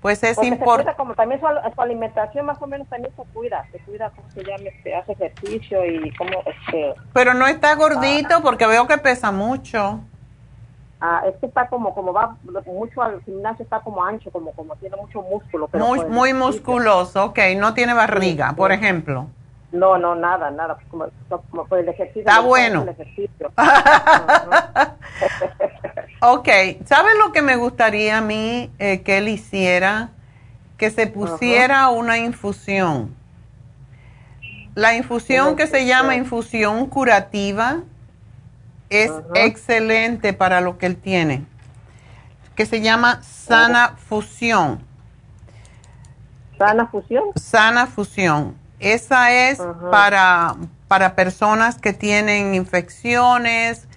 pues 0.00 0.22
es 0.24 0.36
importante. 0.42 0.94
Como 0.96 1.14
también 1.14 1.40
su, 1.40 1.46
alimentación 1.80 2.46
más 2.46 2.60
o 2.60 2.66
menos 2.66 2.88
también 2.88 3.14
se 3.16 3.22
cuida, 3.32 3.66
se 3.70 3.78
cuida, 3.80 4.10
como 4.10 4.28
se 4.30 4.42
llama? 4.42 4.64
Este, 4.64 4.94
hace 4.94 5.12
ejercicio 5.12 5.84
y 5.86 6.14
como 6.16 6.42
este. 6.44 6.94
Pero 7.12 7.34
no 7.34 7.46
está 7.46 7.74
gordito 7.74 8.42
porque 8.42 8.66
veo 8.66 8.86
que 8.86 8.98
pesa 8.98 9.30
mucho. 9.30 10.00
Ah, 11.06 11.22
es 11.28 11.36
que 11.36 11.44
está 11.44 11.68
como, 11.68 11.94
como 11.94 12.14
va 12.14 12.34
mucho 12.64 13.02
al 13.02 13.22
gimnasio, 13.24 13.62
está 13.62 13.80
como 13.80 14.02
ancho, 14.02 14.30
como, 14.30 14.52
como 14.52 14.74
tiene 14.76 14.96
mucho 14.96 15.20
músculo. 15.20 15.68
Pero 15.68 15.86
muy, 15.86 16.02
muy 16.06 16.32
musculoso, 16.32 17.26
ok, 17.26 17.38
no 17.58 17.74
tiene 17.74 17.92
barriga, 17.92 18.54
por 18.56 18.72
ejemplo. 18.72 19.26
No, 19.70 19.98
no, 19.98 20.14
nada, 20.14 20.50
nada, 20.50 20.78
como, 20.90 21.08
por 21.66 21.78
el 21.78 21.90
ejercicio. 21.90 22.22
Está 22.22 22.40
bueno. 22.40 22.86
ok, 26.22 26.48
¿sabes 26.86 27.12
lo 27.22 27.32
que 27.32 27.42
me 27.42 27.56
gustaría 27.56 28.16
a 28.16 28.22
mí 28.22 28.70
eh, 28.78 29.02
que 29.02 29.18
él 29.18 29.28
hiciera? 29.28 30.08
Que 30.78 30.90
se 30.90 31.06
pusiera 31.06 31.90
una 31.90 32.16
infusión. 32.16 33.14
La 34.74 34.96
infusión 34.96 35.54
que 35.54 35.66
se 35.66 35.84
llama 35.84 36.16
infusión 36.16 36.86
curativa 36.86 37.82
es 38.90 39.10
excelente 39.34 40.32
para 40.32 40.60
lo 40.60 40.78
que 40.78 40.86
él 40.86 40.96
tiene, 40.96 41.44
que 42.54 42.66
se 42.66 42.80
llama 42.80 43.22
Sana 43.22 43.96
Fusión. 43.96 44.80
¿Sana 46.58 46.86
Fusión? 46.86 47.24
Sana 47.36 47.86
Fusión. 47.86 48.54
Esa 48.78 49.32
es 49.32 49.60
para, 49.90 50.56
para 50.88 51.14
personas 51.14 51.78
que 51.78 51.92
tienen 51.92 52.54
infecciones, 52.54 53.88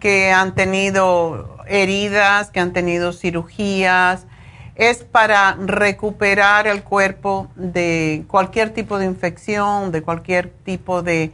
que 0.00 0.32
han 0.32 0.54
tenido 0.54 1.58
heridas, 1.66 2.50
que 2.50 2.60
han 2.60 2.72
tenido 2.72 3.12
cirugías. 3.12 4.26
es 4.74 5.04
para 5.04 5.56
recuperar 5.60 6.66
el 6.66 6.82
cuerpo 6.82 7.48
de 7.54 8.24
cualquier 8.28 8.70
tipo 8.70 8.98
de 8.98 9.04
infección, 9.04 9.92
de 9.92 10.02
cualquier 10.02 10.48
tipo 10.48 11.02
de, 11.02 11.32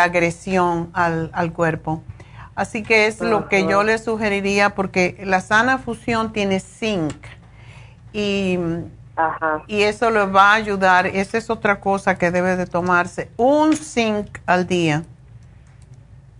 agresión 0.00 0.90
al, 0.92 1.52
cuerpo. 1.52 2.02
Así 2.58 2.82
que 2.82 3.06
es 3.06 3.20
lo 3.20 3.48
que 3.48 3.68
yo 3.68 3.84
le 3.84 3.98
sugeriría 3.98 4.70
porque 4.70 5.16
la 5.24 5.40
sana 5.40 5.78
fusión 5.78 6.32
tiene 6.32 6.58
zinc 6.58 7.14
y, 8.12 8.58
y 9.68 9.82
eso 9.82 10.10
le 10.10 10.26
va 10.26 10.50
a 10.50 10.54
ayudar. 10.54 11.06
Esa 11.06 11.38
es 11.38 11.50
otra 11.50 11.78
cosa 11.78 12.18
que 12.18 12.32
debe 12.32 12.56
de 12.56 12.66
tomarse. 12.66 13.30
Un 13.36 13.76
zinc 13.76 14.40
al 14.44 14.66
día. 14.66 15.04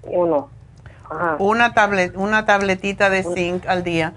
Uno. 0.03 0.51
Una, 1.39 1.73
tablet, 1.73 2.17
una 2.17 2.45
tabletita 2.45 3.11
de 3.11 3.23
zinc 3.23 3.65
al 3.69 3.85
día 3.85 4.13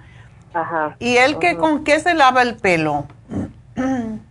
Ajá. 0.56 0.96
¿Y 0.98 1.18
él 1.18 1.38
que 1.38 1.56
con 1.56 1.84
qué 1.84 2.00
se 2.00 2.16
lava 2.16 2.42
el 2.42 2.56
pelo? 2.56 3.06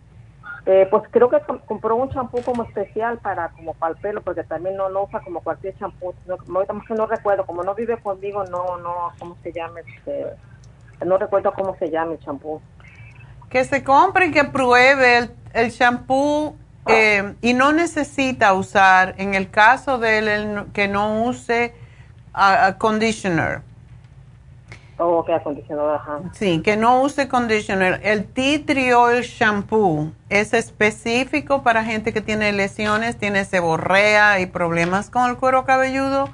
Eh, 0.66 0.86
pues 0.90 1.04
creo 1.10 1.30
que 1.30 1.38
compró 1.66 1.96
un 1.96 2.10
champú 2.10 2.42
como 2.42 2.64
especial 2.64 3.18
para 3.18 3.48
como 3.50 3.72
para 3.74 3.94
el 3.94 4.00
pelo, 4.00 4.20
porque 4.20 4.44
también 4.44 4.76
no, 4.76 4.88
no 4.90 5.04
usa 5.04 5.20
como 5.20 5.40
cualquier 5.40 5.76
champú. 5.78 6.14
No, 6.26 6.36
no 6.88 7.06
recuerdo, 7.06 7.46
como 7.46 7.62
no 7.62 7.74
vive 7.74 7.96
conmigo, 7.98 8.44
no, 8.44 8.76
no, 8.76 9.12
¿cómo 9.18 9.36
se 9.42 9.52
llama? 9.52 9.80
Este, 9.80 10.26
no 11.04 11.16
recuerdo 11.16 11.52
cómo 11.54 11.76
se 11.78 11.90
llama 11.90 12.12
el 12.12 12.20
champú. 12.20 12.60
Que 13.48 13.64
se 13.64 13.82
compre 13.82 14.26
y 14.26 14.30
que 14.32 14.44
pruebe 14.44 15.18
el, 15.18 15.30
el 15.54 15.72
champú 15.72 16.56
eh, 16.86 17.34
y 17.40 17.54
no 17.54 17.72
necesita 17.72 18.52
usar, 18.52 19.14
en 19.18 19.34
el 19.34 19.50
caso 19.50 19.98
de 19.98 20.18
él, 20.18 20.64
que 20.72 20.88
no 20.88 21.24
use 21.24 21.74
uh, 22.34 22.76
conditioner 22.78 23.62
Oh, 25.02 25.24
que 25.24 25.32
acondicionador, 25.32 25.94
ajá. 25.94 26.20
Sí, 26.34 26.60
que 26.60 26.76
no 26.76 27.00
use 27.00 27.26
conditioner. 27.26 28.00
El 28.04 28.26
tea 28.26 28.60
tree 28.66 28.92
oil 28.92 29.22
shampoo 29.22 30.12
es 30.28 30.52
específico 30.52 31.62
para 31.62 31.84
gente 31.84 32.12
que 32.12 32.20
tiene 32.20 32.52
lesiones, 32.52 33.16
tiene 33.16 33.46
seborrea 33.46 34.40
y 34.40 34.46
problemas 34.46 35.08
con 35.08 35.30
el 35.30 35.38
cuero 35.38 35.64
cabelludo. 35.64 36.28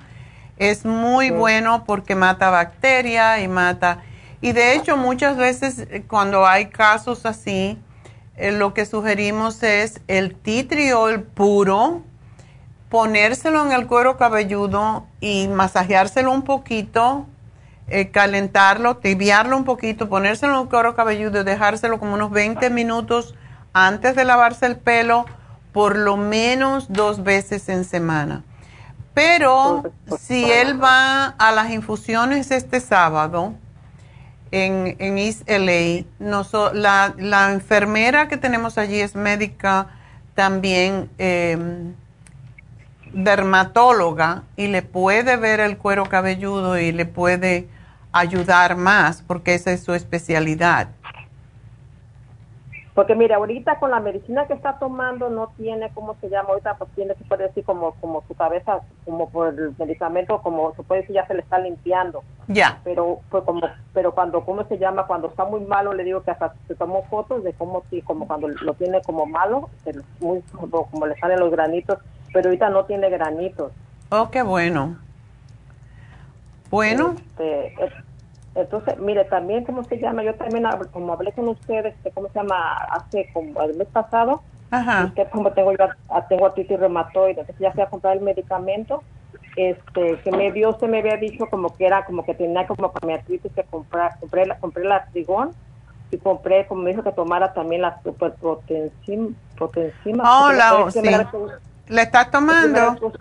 Es 0.57 0.85
muy 0.85 1.31
bueno 1.31 1.85
porque 1.85 2.17
mata 2.17 2.51
bacterias 2.51 3.41
y 3.41 3.47
mata... 3.47 4.03
Y 4.41 4.51
de 4.51 4.75
hecho 4.75 4.97
muchas 4.97 5.37
veces 5.37 5.79
eh, 5.79 6.05
cuando 6.07 6.45
hay 6.45 6.67
casos 6.67 7.25
así, 7.25 7.79
eh, 8.37 8.51
lo 8.51 8.75
que 8.75 8.85
sugerimos 8.85 9.63
es 9.63 10.01
el 10.09 10.35
tea 10.35 10.67
tree 10.67 10.93
oil 10.93 11.23
puro, 11.23 12.03
ponérselo 12.89 13.65
en 13.65 13.73
el 13.73 13.87
cuero 13.87 14.17
cabelludo 14.17 15.07
y 15.21 15.47
masajeárselo 15.47 16.33
un 16.33 16.43
poquito 16.43 17.27
eh, 17.89 18.11
calentarlo, 18.11 18.97
tibiarlo 18.97 19.57
un 19.57 19.65
poquito, 19.65 20.09
ponérselo 20.09 20.55
en 20.55 20.61
un 20.61 20.67
cuero 20.67 20.97
cabelludo 20.97 21.41
y 21.41 21.45
dejárselo 21.45 21.99
como 22.01 22.15
unos 22.15 22.33
20 22.33 22.69
minutos 22.71 23.35
antes 23.73 24.17
de 24.17 24.25
lavarse 24.25 24.67
el 24.67 24.77
pelo, 24.77 25.27
por 25.73 25.97
lo 25.97 26.17
menos 26.17 26.93
dos 26.93 27.23
veces 27.23 27.69
en 27.69 27.85
semana. 27.85 28.43
Pero 29.15 29.93
si 30.19 30.51
él 30.51 30.83
va 30.83 31.27
a 31.27 31.53
las 31.53 31.71
infusiones 31.71 32.51
este 32.51 32.81
sábado 32.81 33.55
en, 34.51 34.97
en 34.99 35.19
East 35.19 35.49
LA, 35.49 36.05
la, 36.75 37.15
la, 37.17 37.53
enfermera 37.53 38.29
que 38.29 38.37
tenemos 38.37 38.79
allí 38.79 39.01
es 39.01 39.15
médica 39.15 39.87
también 40.35 41.09
em, 41.19 41.95
dermatóloga 43.13 44.43
y 44.57 44.67
le 44.67 44.83
puede 44.83 45.37
ver 45.37 45.61
el 45.61 45.79
cuero 45.79 46.07
cabelludo 46.07 46.79
y 46.79 46.93
le 46.93 47.07
puede 47.07 47.69
ayudar 48.19 48.77
más, 48.77 49.23
porque 49.23 49.55
esa 49.55 49.73
es 49.73 49.83
su 49.83 49.95
especialidad. 49.95 50.89
Porque 52.97 53.15
mira, 53.15 53.37
ahorita 53.37 53.79
con 53.79 53.91
la 53.91 54.01
medicina 54.01 54.47
que 54.47 54.55
está 54.55 54.79
tomando 54.79 55.29
no 55.29 55.53
tiene, 55.59 55.91
¿cómo 55.93 56.17
se 56.19 56.31
llama? 56.31 56.49
Ahorita 56.49 56.77
pues 56.79 56.91
tiene, 56.95 57.15
se 57.15 57.25
puede 57.25 57.49
decir, 57.49 57.63
como, 57.63 57.93
como 57.97 58.25
su 58.27 58.35
cabeza, 58.35 58.81
como 59.05 59.29
por 59.29 59.49
el 59.49 59.75
medicamento, 59.79 60.41
como 60.41 60.75
se 60.75 60.83
puede 60.83 61.03
decir, 61.03 61.17
ya 61.17 61.27
se 61.27 61.35
le 61.35 61.41
está 61.41 61.59
limpiando. 61.59 62.25
Ya. 62.49 62.81
Pero 62.85 63.21
pues 63.29 63.45
como, 63.45 63.61
pero 63.93 64.15
cuando, 64.15 64.47
¿cómo 64.47 64.65
se 64.65 64.79
llama? 64.79 65.07
Cuando 65.07 65.29
está 65.29 65.45
muy 65.45 65.61
malo, 65.61 65.93
le 65.93 66.05
digo 66.05 66.23
que 66.23 66.31
hasta 66.31 66.55
se 66.67 66.75
tomó 66.75 67.03
fotos 67.11 67.45
de 67.45 67.53
cómo, 67.53 67.83
sí, 67.91 68.01
como 68.01 68.27
cuando 68.27 68.49
lo 68.49 68.73
tiene 68.73 69.03
como 69.03 69.27
malo, 69.27 69.69
muy, 70.21 70.41
como, 70.53 71.07
le 71.07 71.17
salen 71.17 71.39
los 71.39 71.51
granitos, 71.51 71.99
pero 72.33 72.49
ahorita 72.49 72.71
no 72.71 72.87
tiene 72.87 73.11
granitos. 73.11 73.73
Oh, 74.09 74.31
qué 74.31 74.41
bueno. 74.41 74.97
Bueno. 76.71 77.15
Este, 77.15 77.75
entonces, 78.57 78.99
mire, 78.99 79.25
también, 79.25 79.65
¿cómo 79.65 79.85
se 79.85 79.99
llama? 79.99 80.23
Yo 80.23 80.35
también, 80.35 80.65
como 80.91 81.13
hablé 81.13 81.33
con 81.33 81.49
ustedes, 81.49 81.95
¿cómo 82.15 82.29
se 82.29 82.39
llama? 82.39 82.73
Hace 82.91 83.29
como 83.33 83.61
el 83.63 83.77
mes 83.77 83.89
pasado, 83.89 84.43
Ajá. 84.71 85.13
como 85.31 85.53
tengo 85.53 85.73
yo, 85.73 85.87
tengo 86.29 86.47
artritis 86.47 86.81
reumatoide, 86.81 87.41
entonces 87.41 87.57
ya 87.59 87.73
fui 87.73 87.83
a 87.83 87.87
comprar 87.87 88.17
el 88.17 88.23
medicamento, 88.23 89.03
este, 89.57 90.19
que 90.21 90.31
me 90.31 90.51
dio, 90.53 90.71
usted 90.71 90.89
me 90.89 91.01
había 91.01 91.17
dicho 91.17 91.47
como 91.47 91.75
que 91.77 91.87
era, 91.87 92.05
como 92.05 92.25
que 92.25 92.35
tenía 92.35 92.67
como 92.67 92.91
para 92.91 93.07
mi 93.07 93.13
artritis 93.13 93.53
que 93.53 93.65
comprar, 93.65 94.19
compré, 94.19 94.47
la, 94.47 94.59
compré 94.59 94.85
la 94.85 95.05
trigón 95.07 95.51
y 96.11 96.17
compré, 96.19 96.67
como 96.67 96.83
me 96.83 96.91
dijo 96.91 97.03
que 97.03 97.13
tomara 97.13 97.53
también 97.53 97.83
la 97.83 98.01
superprotensima. 98.03 99.35
Oh, 100.25 100.53
la, 100.53 100.91
sí. 100.91 101.01
¿Le 101.89 102.03
estás 102.03 102.31
tomando? 102.31 103.13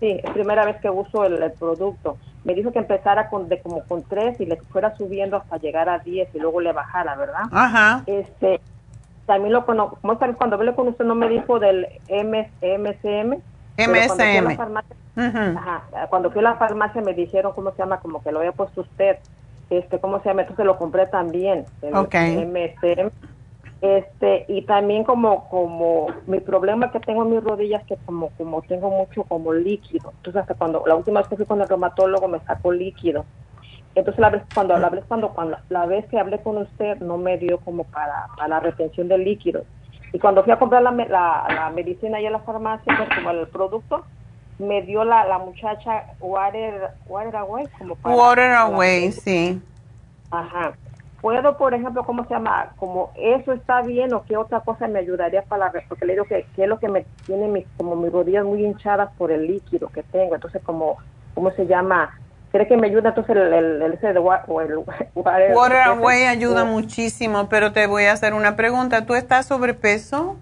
Sí, 0.00 0.20
es 0.22 0.30
primera 0.30 0.64
vez 0.64 0.76
que 0.80 0.90
uso 0.90 1.24
el 1.24 1.52
producto 1.52 2.16
me 2.46 2.54
dijo 2.54 2.72
que 2.72 2.78
empezara 2.78 3.28
con 3.28 3.48
de 3.48 3.60
como 3.60 3.82
con 3.86 4.04
tres 4.04 4.40
y 4.40 4.46
le 4.46 4.56
fuera 4.56 4.96
subiendo 4.96 5.36
hasta 5.36 5.56
llegar 5.56 5.88
a 5.88 5.98
10 5.98 6.32
y 6.32 6.38
luego 6.38 6.60
le 6.60 6.72
bajara, 6.72 7.16
¿verdad? 7.16 7.42
Ajá. 7.50 8.04
Este, 8.06 8.60
también 9.26 9.52
lo 9.52 9.66
conozco, 9.66 9.98
cuando 10.00 10.54
hablé 10.54 10.72
con 10.76 10.86
usted 10.86 11.04
no 11.04 11.16
me 11.16 11.28
dijo 11.28 11.58
del 11.58 11.88
MS, 12.08 12.46
MSM. 12.62 13.42
MSM. 13.76 15.58
ajá, 15.58 15.82
cuando 16.08 16.30
fui 16.30 16.38
a 16.38 16.44
la 16.44 16.54
farmacia 16.54 17.02
me 17.02 17.14
dijeron, 17.14 17.52
¿cómo 17.52 17.72
se 17.72 17.78
llama? 17.78 17.98
Como 17.98 18.22
que 18.22 18.30
lo 18.30 18.38
había 18.38 18.52
puesto 18.52 18.82
usted. 18.82 19.18
Este, 19.68 19.98
¿cómo 19.98 20.22
se 20.22 20.28
llama? 20.28 20.42
Entonces 20.42 20.64
lo 20.64 20.78
compré 20.78 21.06
también. 21.06 21.64
El 21.82 21.92
MSM 21.92 23.10
este 23.86 24.44
y 24.48 24.62
también 24.62 25.04
como 25.04 25.48
como 25.48 26.08
mi 26.26 26.40
problema 26.40 26.90
que 26.90 27.00
tengo 27.00 27.22
en 27.22 27.30
mis 27.30 27.44
rodillas 27.44 27.84
que 27.84 27.96
como 28.06 28.30
como 28.30 28.62
tengo 28.62 28.90
mucho 28.90 29.24
como 29.24 29.52
líquido. 29.52 30.12
Entonces 30.16 30.42
hasta 30.42 30.54
cuando 30.54 30.82
la 30.86 30.94
última 30.94 31.20
vez 31.20 31.28
que 31.28 31.36
fui 31.36 31.46
con 31.46 31.60
el 31.60 31.68
reumatólogo 31.68 32.28
me 32.28 32.40
sacó 32.40 32.72
líquido. 32.72 33.24
Entonces 33.94 34.20
la 34.20 34.30
vez 34.30 34.42
cuando 34.54 34.76
la 34.78 34.90
vez 34.90 35.04
cuando 35.06 35.30
cuando 35.30 35.56
la 35.68 35.86
vez 35.86 36.06
que 36.06 36.18
hablé 36.18 36.40
con 36.42 36.58
usted 36.58 36.98
no 36.98 37.18
me 37.18 37.38
dio 37.38 37.58
como 37.58 37.84
para, 37.84 38.26
la 38.46 38.60
retención 38.60 39.08
de 39.08 39.18
líquido. 39.18 39.64
Y 40.12 40.18
cuando 40.18 40.42
fui 40.42 40.52
a 40.52 40.58
comprar 40.58 40.82
la, 40.82 40.90
la, 40.90 41.72
medicina 41.74 42.18
ahí 42.18 42.26
en 42.26 42.32
la 42.32 42.40
farmacia 42.40 42.94
pues 42.96 43.08
como 43.14 43.30
el 43.30 43.46
producto 43.48 44.04
me 44.58 44.82
dio 44.82 45.04
la, 45.04 45.26
la 45.26 45.38
muchacha 45.38 46.04
water 46.20 46.90
water 47.06 47.36
away 47.36 47.66
como 47.78 47.94
para 47.96 48.16
water 48.16 48.52
away 48.52 49.12
sí. 49.12 49.60
Ajá 50.30 50.74
puedo, 51.20 51.56
por 51.56 51.74
ejemplo, 51.74 52.04
¿cómo 52.04 52.24
se 52.24 52.34
llama? 52.34 52.72
Como 52.76 53.12
eso 53.16 53.52
está 53.52 53.82
bien 53.82 54.12
o 54.12 54.24
qué 54.24 54.36
otra 54.36 54.60
cosa 54.60 54.88
me 54.88 54.98
ayudaría 54.98 55.42
para 55.42 55.66
la... 55.66 55.82
Porque 55.88 56.06
le 56.06 56.14
digo 56.14 56.24
que, 56.24 56.46
es 56.56 56.68
lo 56.68 56.78
que 56.78 56.88
me 56.88 57.04
tiene 57.26 57.48
mis, 57.48 57.66
como 57.76 57.96
mis 57.96 58.12
rodillas 58.12 58.44
muy 58.44 58.64
hinchadas 58.64 59.10
por 59.18 59.30
el 59.30 59.46
líquido 59.46 59.88
que 59.88 60.02
tengo. 60.02 60.34
Entonces, 60.34 60.62
como, 60.62 60.96
¿cómo 61.34 61.50
se 61.52 61.66
llama? 61.66 62.18
¿Cree 62.52 62.66
que 62.68 62.76
me 62.76 62.86
ayuda 62.86 63.10
entonces 63.10 63.36
el, 63.36 63.52
el, 63.52 63.98
o 64.46 64.60
el 64.60 64.76
water, 65.14 65.54
water 65.54 65.80
away 65.86 66.24
ayuda 66.24 66.64
muchísimo, 66.64 67.48
pero 67.48 67.72
te 67.72 67.86
voy 67.86 68.04
a 68.04 68.12
hacer 68.12 68.34
una 68.34 68.56
pregunta. 68.56 69.04
¿Tú 69.04 69.14
estás 69.14 69.46
sobrepeso? 69.46 70.36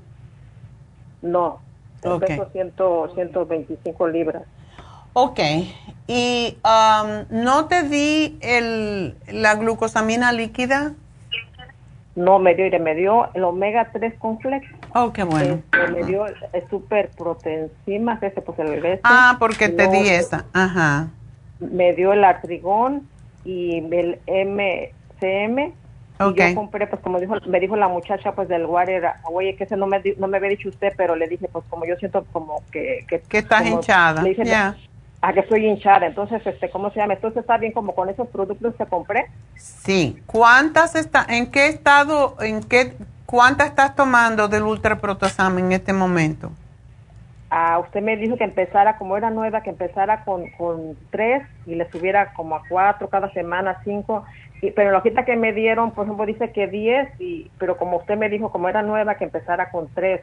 No, 1.23 1.61
okay. 2.05 2.37
peso 2.37 2.51
100, 2.53 2.75
125 3.15 4.09
libras. 4.09 4.43
Ok, 5.16 5.39
y 6.09 6.59
um, 6.65 7.24
¿no 7.31 7.66
te 7.66 7.85
di 7.85 8.36
el, 8.41 9.16
la 9.28 9.55
glucosamina 9.55 10.32
líquida? 10.32 10.95
No, 12.16 12.41
me 12.41 12.57
dio, 12.57 12.66
me 12.81 12.97
dio 12.97 13.32
el 13.35 13.45
omega 13.45 13.91
3 13.93 14.15
complex. 14.19 14.66
Oh, 14.93 15.12
qué 15.12 15.23
bueno. 15.23 15.62
Este, 15.73 15.93
me 15.93 16.03
dio 16.03 16.27
super 16.69 17.11
proteína, 17.11 18.19
ese 18.20 18.43
pues 18.43 18.59
el 18.59 18.74
este. 18.85 19.01
Ah, 19.05 19.36
porque 19.39 19.69
te 19.69 19.86
di 19.86 20.09
esa, 20.09 20.47
ajá. 20.53 21.11
Me 21.61 21.93
dio 21.93 22.12
el 22.12 22.24
artrigón 22.24 23.09
y 23.45 23.78
el 23.95 24.19
MCM. 24.27 25.74
Okay. 26.19 26.47
Y 26.47 26.55
yo 26.55 26.57
compré, 26.57 26.89
pues 26.89 27.01
como 27.03 27.20
dijo, 27.20 27.36
me 27.47 27.61
dijo 27.61 27.77
la 27.77 27.89
muchacha, 27.89 28.32
pues 28.32 28.49
del 28.49 28.66
water, 28.66 29.11
oye, 29.31 29.55
que 29.55 29.62
ese 29.62 29.77
no 29.77 29.86
me, 29.86 30.03
no 30.19 30.27
me 30.27 30.39
había 30.39 30.51
dicho 30.51 30.69
usted, 30.69 30.93
pero 30.97 31.15
le 31.15 31.28
dije, 31.28 31.49
pues 31.53 31.65
como 31.70 31.86
yo 31.86 31.95
siento 31.97 32.24
como 32.32 32.62
que... 32.73 33.05
Que, 33.09 33.39
estás 33.39 33.65
hinchada, 33.66 34.24
ya 34.45 34.77
a 35.25 35.33
que 35.33 35.41
estoy 35.41 35.67
hinchada. 35.67 36.07
Entonces, 36.07 36.47
este, 36.47 36.69
¿cómo 36.69 36.91
se 36.91 37.01
llama? 37.01 37.15
Entonces 37.15 37.41
está 37.41 37.57
bien 37.57 37.73
como 37.73 37.95
con 37.95 38.11
esos 38.11 38.29
productos 38.29 38.75
que 38.77 38.85
compré. 38.85 39.27
Sí. 39.57 40.23
¿Cuántas 40.27 40.95
está, 40.95 41.25
en 41.29 41.51
qué 41.51 41.69
estado, 41.69 42.37
en 42.41 42.63
qué, 42.63 42.93
cuántas 43.25 43.69
estás 43.69 43.97
tomando 43.97 44.49
del 44.49 44.65
ultraprotosam 44.65 45.59
en 45.59 45.73
este 45.73 45.95
momento? 45.95 46.51
Ah, 47.49 47.79
usted 47.79 48.03
me 48.03 48.17
dijo 48.17 48.37
que 48.37 48.45
empezara, 48.45 48.99
como 48.99 49.17
era 49.17 49.31
nueva, 49.31 49.63
que 49.63 49.71
empezara 49.71 50.25
con, 50.25 50.51
con 50.59 50.97
tres 51.11 51.43
y 51.65 51.75
le 51.75 51.91
subiera 51.91 52.35
como 52.35 52.57
a 52.57 52.63
cuatro 52.69 53.09
cada 53.09 53.33
semana, 53.33 53.81
cinco. 53.83 54.25
Pero 54.70 54.91
la 54.91 54.99
hojita 54.99 55.24
que 55.24 55.36
me 55.36 55.53
dieron, 55.53 55.93
por 55.93 56.05
ejemplo, 56.05 56.27
dice 56.27 56.53
que 56.53 56.66
10, 56.66 57.20
y, 57.20 57.51
pero 57.59 57.77
como 57.77 57.99
usted 57.99 58.16
me 58.16 58.28
dijo, 58.28 58.51
como 58.51 58.69
era 58.69 58.82
nueva, 58.82 59.16
que 59.16 59.24
empezara 59.24 59.70
con 59.70 59.89
3. 59.95 60.20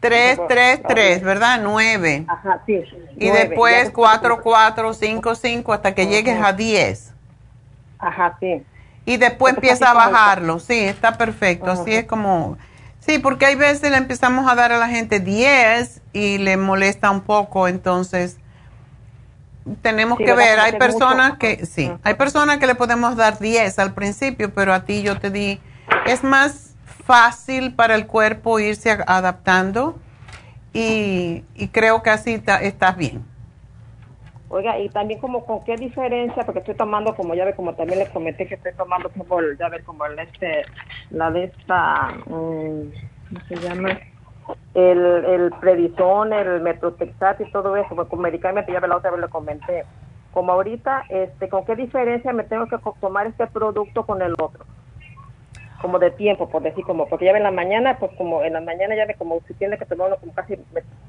3, 0.00 0.40
3, 0.48 0.82
3, 0.86 1.22
¿verdad? 1.22 1.60
9. 1.62 2.24
Ajá, 2.28 2.62
sí. 2.66 2.82
Y 3.16 3.30
después 3.30 3.90
4, 3.90 4.40
4, 4.42 4.92
5, 4.92 5.34
5, 5.34 5.72
hasta 5.72 5.94
que 5.94 6.06
llegues 6.06 6.40
a 6.42 6.52
10. 6.52 7.12
Ajá, 7.98 8.36
sí. 8.40 8.62
Y 9.04 9.16
después 9.16 9.54
empieza 9.54 9.90
a 9.90 9.94
bajarlo, 9.94 10.58
sí, 10.58 10.78
está 10.78 11.18
perfecto. 11.18 11.70
Así 11.70 11.94
es 11.94 12.04
como... 12.04 12.56
Sí, 13.00 13.18
porque 13.18 13.46
hay 13.46 13.56
veces 13.56 13.90
le 13.90 13.96
empezamos 13.96 14.50
a 14.50 14.54
dar 14.54 14.70
a 14.70 14.78
la 14.78 14.86
gente 14.88 15.18
10 15.18 16.02
y 16.12 16.38
le 16.38 16.56
molesta 16.56 17.10
un 17.10 17.22
poco, 17.22 17.66
entonces 17.66 18.38
tenemos 19.80 20.18
que 20.18 20.34
ver, 20.34 20.58
hay 20.58 20.72
personas 20.72 21.38
que, 21.38 21.66
sí, 21.66 21.92
hay 22.02 22.14
personas 22.14 22.58
que 22.58 22.66
le 22.66 22.74
podemos 22.74 23.16
dar 23.16 23.38
10 23.38 23.78
al 23.78 23.94
principio, 23.94 24.52
pero 24.54 24.72
a 24.72 24.84
ti 24.84 25.02
yo 25.02 25.18
te 25.18 25.30
di, 25.30 25.60
es 26.06 26.24
más 26.24 26.74
fácil 27.04 27.74
para 27.74 27.94
el 27.94 28.06
cuerpo 28.06 28.58
irse 28.58 28.90
adaptando 29.06 29.98
y, 30.72 31.44
creo 31.72 32.02
que 32.02 32.10
así 32.10 32.42
estás 32.62 32.96
bien. 32.96 33.24
Oiga, 34.48 34.78
y 34.78 34.90
también 34.90 35.18
como 35.18 35.46
con 35.46 35.64
qué 35.64 35.76
diferencia, 35.76 36.44
porque 36.44 36.58
estoy 36.58 36.74
tomando, 36.74 37.14
como 37.14 37.34
ya 37.34 37.46
ve, 37.46 37.54
como 37.54 37.74
también 37.74 38.00
le 38.00 38.10
comenté 38.10 38.46
que 38.46 38.56
estoy 38.56 38.72
tomando, 38.74 39.10
como, 39.10 39.40
ya 39.58 39.68
ver, 39.70 39.82
como 39.82 40.04
el 40.04 40.18
este, 40.18 40.64
la 41.10 41.30
de 41.30 41.44
esta, 41.44 42.10
mm, 42.26 42.90
¿cómo 43.28 43.40
se 43.48 43.56
llama? 43.56 43.98
El, 44.74 44.98
el 45.24 45.50
predison, 45.60 46.32
el 46.32 46.60
metrotexat 46.60 47.40
y 47.40 47.50
todo 47.50 47.76
eso, 47.76 47.94
pues, 47.94 48.08
con 48.08 48.20
medicamentos, 48.20 48.72
ya 48.72 48.86
la 48.86 48.96
otra 48.96 49.10
vez 49.10 49.20
le 49.20 49.28
comenté. 49.28 49.84
Como 50.32 50.52
ahorita, 50.52 51.04
este, 51.08 51.48
¿con 51.48 51.64
qué 51.64 51.76
diferencia 51.76 52.32
me 52.32 52.44
tengo 52.44 52.66
que 52.66 52.78
tomar 53.00 53.26
este 53.26 53.46
producto 53.46 54.06
con 54.06 54.22
el 54.22 54.32
otro? 54.32 54.64
Como 55.82 55.98
de 55.98 56.10
tiempo, 56.12 56.48
por 56.48 56.62
decir, 56.62 56.84
como, 56.84 57.06
porque 57.08 57.26
ya 57.26 57.32
en 57.32 57.42
la 57.42 57.50
mañana, 57.50 57.98
pues 57.98 58.12
como 58.16 58.42
en 58.42 58.54
la 58.54 58.60
mañana 58.60 58.94
ya 58.94 59.04
ve 59.04 59.14
como 59.14 59.40
si 59.46 59.54
tiene 59.54 59.76
que 59.76 59.84
tomarlo, 59.84 60.16
como 60.18 60.32
casi 60.32 60.56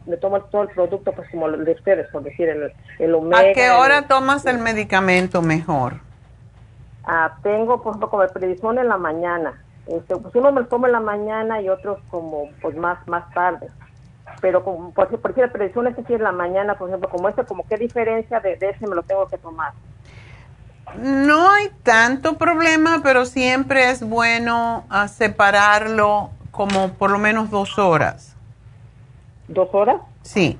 me, 0.08 0.18
tomo 0.18 0.42
todo 0.42 0.64
el 0.64 0.70
producto, 0.70 1.14
pues 1.14 1.30
como 1.30 1.48
el 1.48 1.64
de 1.64 1.72
ustedes, 1.72 2.08
por 2.12 2.24
decir, 2.24 2.50
el, 2.50 2.74
el 3.00 3.16
omega. 3.16 3.52
¿A 3.52 3.54
qué 3.54 3.70
hora 3.70 4.08
tomas 4.08 4.46
el 4.46 4.58
medicamento 4.58 5.42
mejor? 5.42 5.94
Ah, 7.06 7.38
tengo, 7.44 7.82
por 7.82 7.92
ejemplo, 7.92 8.10
como 8.10 8.24
el 8.24 8.30
predison 8.30 8.80
en 8.80 8.90
la 8.90 8.98
mañana 8.98 9.63
este, 9.88 10.16
pues 10.16 10.34
uno 10.36 10.52
me 10.52 10.62
lo 10.62 10.68
toma 10.68 10.88
en 10.88 10.94
la 10.94 11.00
mañana 11.00 11.62
y 11.62 11.70
otros 11.70 12.00
como 12.10 12.50
pues 12.62 12.76
más 12.76 13.06
más 13.08 13.30
tarde. 13.34 13.70
Pero 14.42 14.64
como, 14.64 14.92
por, 14.94 15.08
por 15.08 15.32
ejemplo, 15.32 15.46
la 15.46 15.52
predicción 15.52 15.88
es 15.88 16.10
en 16.10 16.24
la 16.24 16.32
mañana, 16.32 16.76
por 16.76 16.90
ejemplo, 16.90 17.10
como 17.10 17.30
este, 17.30 17.44
como 17.46 17.66
qué 17.68 17.78
diferencia 17.78 18.40
de, 18.40 18.54
ese 18.54 18.88
me 18.88 18.96
lo 18.96 19.04
tengo 19.04 19.28
que 19.28 19.38
tomar. 19.38 19.74
No 20.98 21.50
hay 21.50 21.70
tanto 21.84 22.38
problema, 22.38 23.02
pero 23.04 23.26
siempre 23.26 23.90
es 23.90 24.08
bueno 24.08 24.86
ah, 24.90 25.08
separarlo 25.08 26.30
como 26.52 26.94
por 26.94 27.10
lo 27.12 27.20
menos 27.20 27.50
dos 27.50 27.78
horas. 27.80 28.36
¿Dos 29.48 29.70
horas? 29.74 30.02
Sí. 30.22 30.58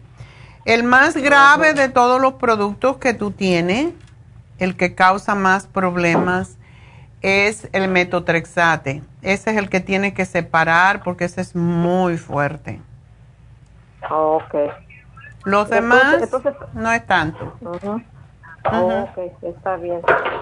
El 0.66 0.84
más 0.84 1.16
grave 1.16 1.74
de 1.74 1.90
todos 1.90 2.22
los 2.22 2.34
productos 2.34 2.98
que 2.98 3.14
tú 3.14 3.32
tienes, 3.32 3.94
el 4.60 4.78
que 4.78 4.96
causa 4.96 5.36
más 5.36 5.68
problemas, 5.68 6.58
es 7.24 7.70
el 7.72 7.88
metotrexate. 7.88 9.02
Ese 9.22 9.52
es 9.52 9.58
el 9.58 9.70
que 9.70 9.80
tiene 9.80 10.14
que 10.14 10.26
separar 10.26 11.02
porque 11.02 11.26
ese 11.26 11.42
es 11.42 11.56
muy 11.56 12.18
fuerte. 12.18 12.80
ok. 14.12 14.56
Los 15.46 15.70
demás 15.70 16.30
no 16.74 16.92
es 16.92 17.06
tanto. 17.06 17.54
ok, 18.66 19.18
está 19.42 19.78
bien. 19.78 20.02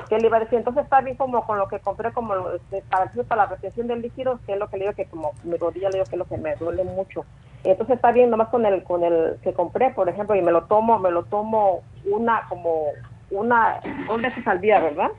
¿Qué 0.10 0.18
le 0.18 0.28
iba 0.28 0.38
a 0.38 0.42
decir? 0.42 0.58
Entonces 0.58 0.84
está 0.84 1.02
bien 1.02 1.18
como 1.18 1.46
con 1.46 1.58
lo 1.58 1.68
que 1.68 1.80
compré 1.80 2.12
como 2.12 2.50
este, 2.50 2.84
para, 2.90 3.12
para 3.28 3.44
la 3.44 3.50
retención 3.50 3.88
del 3.88 4.02
líquido, 4.02 4.40
que 4.46 4.54
es 4.54 4.60
lo 4.60 4.68
que 4.70 4.78
le 4.78 4.86
digo 4.86 4.96
que 4.96 5.06
como 5.06 5.34
mi 5.44 5.58
rodilla 5.58 5.90
le 5.90 6.00
digo 6.00 6.06
que 6.06 6.16
es 6.16 6.20
lo 6.20 6.26
que 6.26 6.38
me 6.38 6.56
duele 6.56 6.84
mucho. 6.84 7.26
Entonces 7.64 7.96
está 7.96 8.12
bien 8.12 8.32
nomás 8.32 8.50
con 8.50 8.66
el 8.66 8.84
con 8.84 9.04
el 9.04 9.38
que 9.44 9.54
compré, 9.54 9.92
por 9.92 10.10
ejemplo, 10.10 10.36
y 10.36 10.42
me 10.42 10.52
lo 10.52 10.64
tomo, 10.64 10.98
me 10.98 11.12
lo 11.12 11.24
tomo 11.24 11.84
una 12.06 12.48
como 12.50 12.86
una 13.30 13.80
un 14.10 14.22
veces 14.22 14.46
al 14.48 14.62
día, 14.62 14.80
¿verdad? 14.80 15.12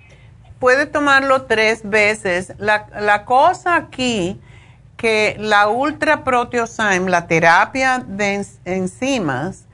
Puede 0.62 0.86
tomarlo 0.86 1.42
tres 1.46 1.80
veces. 1.82 2.52
La, 2.56 2.86
la 3.00 3.24
cosa 3.24 3.74
aquí, 3.74 4.40
que 4.96 5.34
la 5.40 5.66
ultra 5.66 6.22
proteosyme, 6.22 7.10
la 7.10 7.26
terapia 7.26 7.98
de 8.06 8.46
enzimas, 8.64 9.64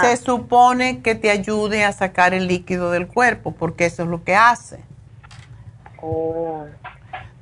se 0.00 0.16
supone 0.16 1.02
que 1.02 1.14
te 1.14 1.30
ayude 1.30 1.84
a 1.84 1.92
sacar 1.92 2.34
el 2.34 2.48
líquido 2.48 2.90
del 2.90 3.06
cuerpo, 3.06 3.52
porque 3.52 3.86
eso 3.86 4.02
es 4.02 4.08
lo 4.08 4.24
que 4.24 4.34
hace. 4.34 4.80
Oh. 6.00 6.66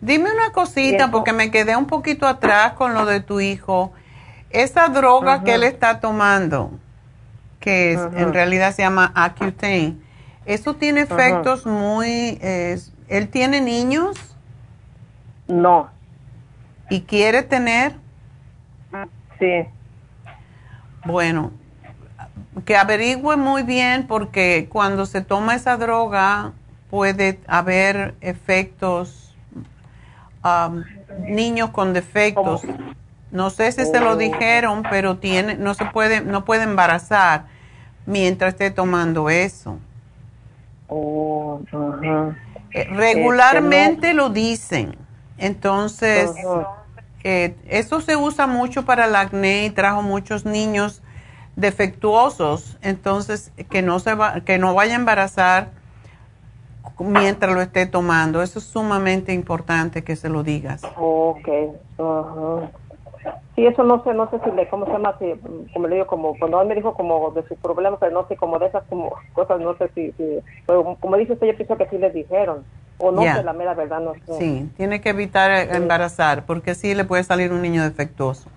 Dime 0.02 0.30
una 0.30 0.52
cosita, 0.52 1.10
porque 1.10 1.32
me 1.32 1.50
quedé 1.50 1.76
un 1.76 1.86
poquito 1.86 2.26
atrás 2.26 2.74
con 2.74 2.92
lo 2.92 3.06
de 3.06 3.20
tu 3.20 3.40
hijo. 3.40 3.90
Esa 4.50 4.88
droga 4.88 5.44
que 5.44 5.54
él 5.54 5.62
está 5.62 5.98
tomando, 5.98 6.72
que 7.58 7.92
en 7.92 8.34
realidad 8.34 8.74
se 8.74 8.82
llama 8.82 9.12
Accutane, 9.14 10.09
¿Eso 10.50 10.74
tiene 10.74 11.02
efectos 11.02 11.64
muy... 11.64 12.40
¿Él 12.40 13.28
tiene 13.30 13.60
niños? 13.60 14.16
No. 15.46 15.90
¿Y 16.90 17.02
quiere 17.02 17.44
tener? 17.44 17.94
Sí. 19.38 19.64
Bueno, 21.04 21.52
que 22.64 22.76
averigüe 22.76 23.36
muy 23.36 23.62
bien 23.62 24.08
porque 24.08 24.68
cuando 24.68 25.06
se 25.06 25.20
toma 25.20 25.54
esa 25.54 25.76
droga 25.76 26.52
puede 26.90 27.38
haber 27.46 28.16
efectos, 28.20 29.36
niños 31.28 31.70
con 31.70 31.92
defectos. 31.92 32.62
No 33.30 33.50
sé 33.50 33.70
si 33.70 33.84
se 33.84 34.00
lo 34.00 34.16
dijeron, 34.16 34.82
pero 34.90 35.18
tiene, 35.18 35.54
no 35.54 35.74
se 35.74 35.84
puede, 35.84 36.22
no 36.22 36.44
puede 36.44 36.64
embarazar 36.64 37.44
mientras 38.04 38.54
esté 38.54 38.72
tomando 38.72 39.30
eso. 39.30 39.78
Oh, 40.90 41.60
eh, 42.72 42.84
regularmente 42.90 44.12
lo 44.12 44.28
dicen. 44.28 44.96
Entonces, 45.38 46.32
eh, 47.22 47.54
eso 47.68 48.00
se 48.00 48.16
usa 48.16 48.46
mucho 48.46 48.84
para 48.84 49.06
el 49.06 49.14
acné 49.14 49.66
y 49.66 49.70
trajo 49.70 50.02
muchos 50.02 50.44
niños 50.44 51.02
defectuosos. 51.54 52.76
Entonces, 52.82 53.52
que 53.70 53.82
no, 53.82 54.00
se 54.00 54.14
va, 54.14 54.40
que 54.40 54.58
no 54.58 54.74
vaya 54.74 54.94
a 54.94 54.96
embarazar 54.96 55.70
mientras 56.98 57.54
lo 57.54 57.62
esté 57.62 57.86
tomando. 57.86 58.42
Eso 58.42 58.58
es 58.58 58.64
sumamente 58.64 59.32
importante 59.32 60.02
que 60.02 60.16
se 60.16 60.28
lo 60.28 60.42
digas. 60.42 60.82
Ok. 60.96 61.48
Sí, 63.54 63.66
eso 63.66 63.82
no 63.84 64.02
sé, 64.04 64.14
no 64.14 64.30
sé 64.30 64.40
si 64.44 64.50
le, 64.52 64.68
¿cómo 64.68 64.86
se 64.86 64.92
llama? 64.92 65.16
Si, 65.18 65.34
como 65.72 65.88
le 65.88 65.96
digo, 65.96 66.06
como 66.06 66.38
cuando 66.38 66.62
él 66.62 66.68
me 66.68 66.74
dijo 66.74 66.94
como 66.94 67.30
de 67.32 67.42
sus 67.48 67.58
problemas, 67.58 67.98
pero 68.00 68.12
no 68.12 68.26
sé, 68.28 68.36
como 68.36 68.58
de 68.58 68.66
esas 68.66 68.84
como 68.84 69.12
cosas, 69.34 69.60
no 69.60 69.76
sé 69.76 69.90
si, 69.94 70.14
pero 70.66 70.96
como 71.00 71.16
dice 71.16 71.34
usted, 71.34 71.48
yo 71.48 71.56
pienso 71.56 71.76
que 71.76 71.86
sí 71.88 71.98
les 71.98 72.14
dijeron. 72.14 72.64
O 72.98 73.10
no 73.10 73.22
sé, 73.22 73.42
la 73.42 73.52
mera 73.54 73.74
verdad, 73.74 74.00
no 74.00 74.14
sé. 74.14 74.38
Sí, 74.38 74.68
tiene 74.76 75.00
que 75.00 75.10
evitar 75.10 75.50
embarazar, 75.74 76.44
porque 76.44 76.74
sí 76.74 76.94
le 76.94 77.04
puede 77.04 77.24
salir 77.24 77.50
un 77.52 77.62
niño 77.62 77.82
defectuoso. 77.82 78.50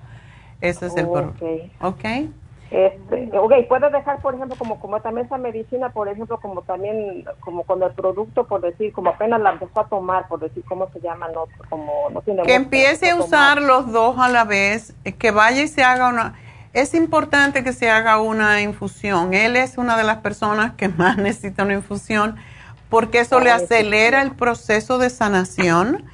Ese 0.59 0.87
es 0.87 0.97
el 0.97 1.07
problema. 1.07 1.33
¿Ok? 1.81 2.29
Este, 2.73 3.29
ok, 3.37 3.53
puedes 3.69 3.91
dejar, 3.91 4.19
por 4.19 4.33
ejemplo, 4.33 4.57
como, 4.57 4.79
como 4.79 4.99
también 4.99 5.27
esa 5.27 5.37
medicina, 5.37 5.89
por 5.89 6.07
ejemplo, 6.07 6.39
como 6.41 6.63
también, 6.63 7.23
como 7.39 7.61
con 7.65 7.83
el 7.83 7.91
producto, 7.91 8.47
por 8.47 8.61
decir, 8.61 8.91
como 8.93 9.11
apenas 9.11 9.39
la 9.41 9.51
empezó 9.51 9.81
a 9.81 9.87
tomar, 9.87 10.27
por 10.27 10.39
decir, 10.39 10.63
¿cómo 10.67 10.89
se 10.91 10.99
llama? 10.99 11.27
No, 11.35 11.45
como 11.69 12.09
no 12.09 12.21
tiene 12.21 12.41
Que 12.41 12.55
empiece 12.55 13.11
a 13.11 13.17
usar 13.17 13.61
los 13.61 13.91
dos 13.91 14.17
a 14.17 14.27
la 14.27 14.43
vez, 14.43 14.95
eh, 15.03 15.11
que 15.11 15.29
vaya 15.29 15.61
y 15.61 15.67
se 15.67 15.83
haga 15.83 16.09
una... 16.09 16.33
Es 16.73 16.95
importante 16.95 17.63
que 17.63 17.73
se 17.73 17.91
haga 17.91 18.19
una 18.19 18.59
infusión. 18.61 19.35
Él 19.35 19.55
es 19.55 19.77
una 19.77 19.95
de 19.95 20.03
las 20.03 20.17
personas 20.17 20.73
que 20.73 20.89
más 20.89 21.17
necesita 21.19 21.65
una 21.65 21.75
infusión 21.75 22.37
porque 22.89 23.19
eso 23.19 23.39
le 23.39 23.51
acelera 23.51 24.23
el 24.23 24.31
proceso 24.31 24.97
de 24.97 25.11
sanación 25.11 26.05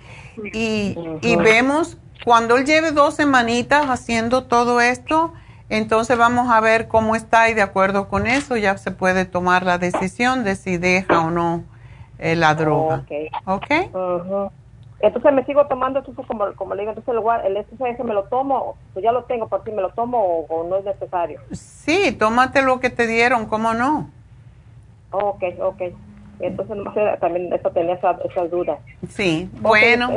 y, 0.53 0.97
y 1.21 1.35
vemos 1.37 1.97
cuando 2.25 2.57
él 2.57 2.65
lleve 2.65 2.91
dos 2.91 3.15
semanitas 3.15 3.87
haciendo 3.87 4.43
todo 4.43 4.81
esto, 4.81 5.33
entonces 5.69 6.17
vamos 6.17 6.49
a 6.51 6.59
ver 6.59 6.87
cómo 6.87 7.15
está 7.15 7.49
y 7.49 7.53
de 7.53 7.61
acuerdo 7.61 8.09
con 8.09 8.25
eso 8.25 8.57
ya 8.57 8.77
se 8.77 8.91
puede 8.91 9.25
tomar 9.25 9.63
la 9.63 9.77
decisión 9.77 10.43
de 10.43 10.55
si 10.55 10.77
deja 10.77 11.21
o 11.21 11.29
no 11.29 11.63
eh, 12.17 12.35
la 12.35 12.55
droga. 12.55 13.05
¿Ok? 13.45 13.67
Entonces 15.01 15.31
me 15.31 15.45
sigo 15.45 15.65
tomando, 15.67 15.99
entonces 15.99 16.25
como, 16.25 16.53
como 16.55 16.75
le 16.75 16.81
digo, 16.81 16.91
entonces 16.91 17.13
el, 17.45 17.55
el 17.55 17.65
ese 17.87 18.03
me 18.03 18.13
lo 18.13 18.23
tomo, 18.25 18.75
pues 18.93 19.03
ya 19.03 19.13
lo 19.13 19.23
tengo, 19.23 19.47
por 19.47 19.63
si 19.63 19.71
me 19.71 19.81
lo 19.81 19.91
tomo 19.91 20.45
o, 20.49 20.63
no 20.67 20.75
es 20.75 20.83
necesario. 20.83 21.39
Sí, 21.51 22.11
tómate 22.11 22.61
lo 22.61 22.81
que 22.81 22.89
te 22.89 23.07
dieron, 23.07 23.45
¿cómo 23.45 23.73
no? 23.73 24.09
Ok, 25.11 25.43
ok. 25.61 25.81
Entonces 26.41 26.77
también 27.19 27.51
eso 27.53 27.69
tenía 27.71 27.95
esas 27.95 28.51
dudas. 28.51 28.79
Sí, 29.09 29.49
bueno. 29.61 30.09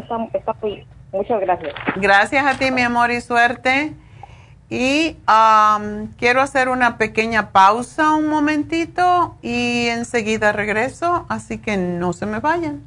muchas 1.12 1.40
gracias. 1.40 1.74
Gracias 1.96 2.44
a 2.44 2.58
ti, 2.58 2.70
mi 2.72 2.82
amor, 2.82 3.10
y 3.12 3.20
suerte. 3.20 3.92
Y 4.74 5.18
quiero 6.16 6.40
hacer 6.40 6.70
una 6.70 6.96
pequeña 6.96 7.50
pausa 7.50 8.14
un 8.14 8.26
momentito 8.26 9.36
y 9.42 9.88
enseguida 9.88 10.50
regreso, 10.50 11.26
así 11.28 11.58
que 11.58 11.76
no 11.76 12.14
se 12.14 12.24
me 12.24 12.40
vayan. 12.40 12.80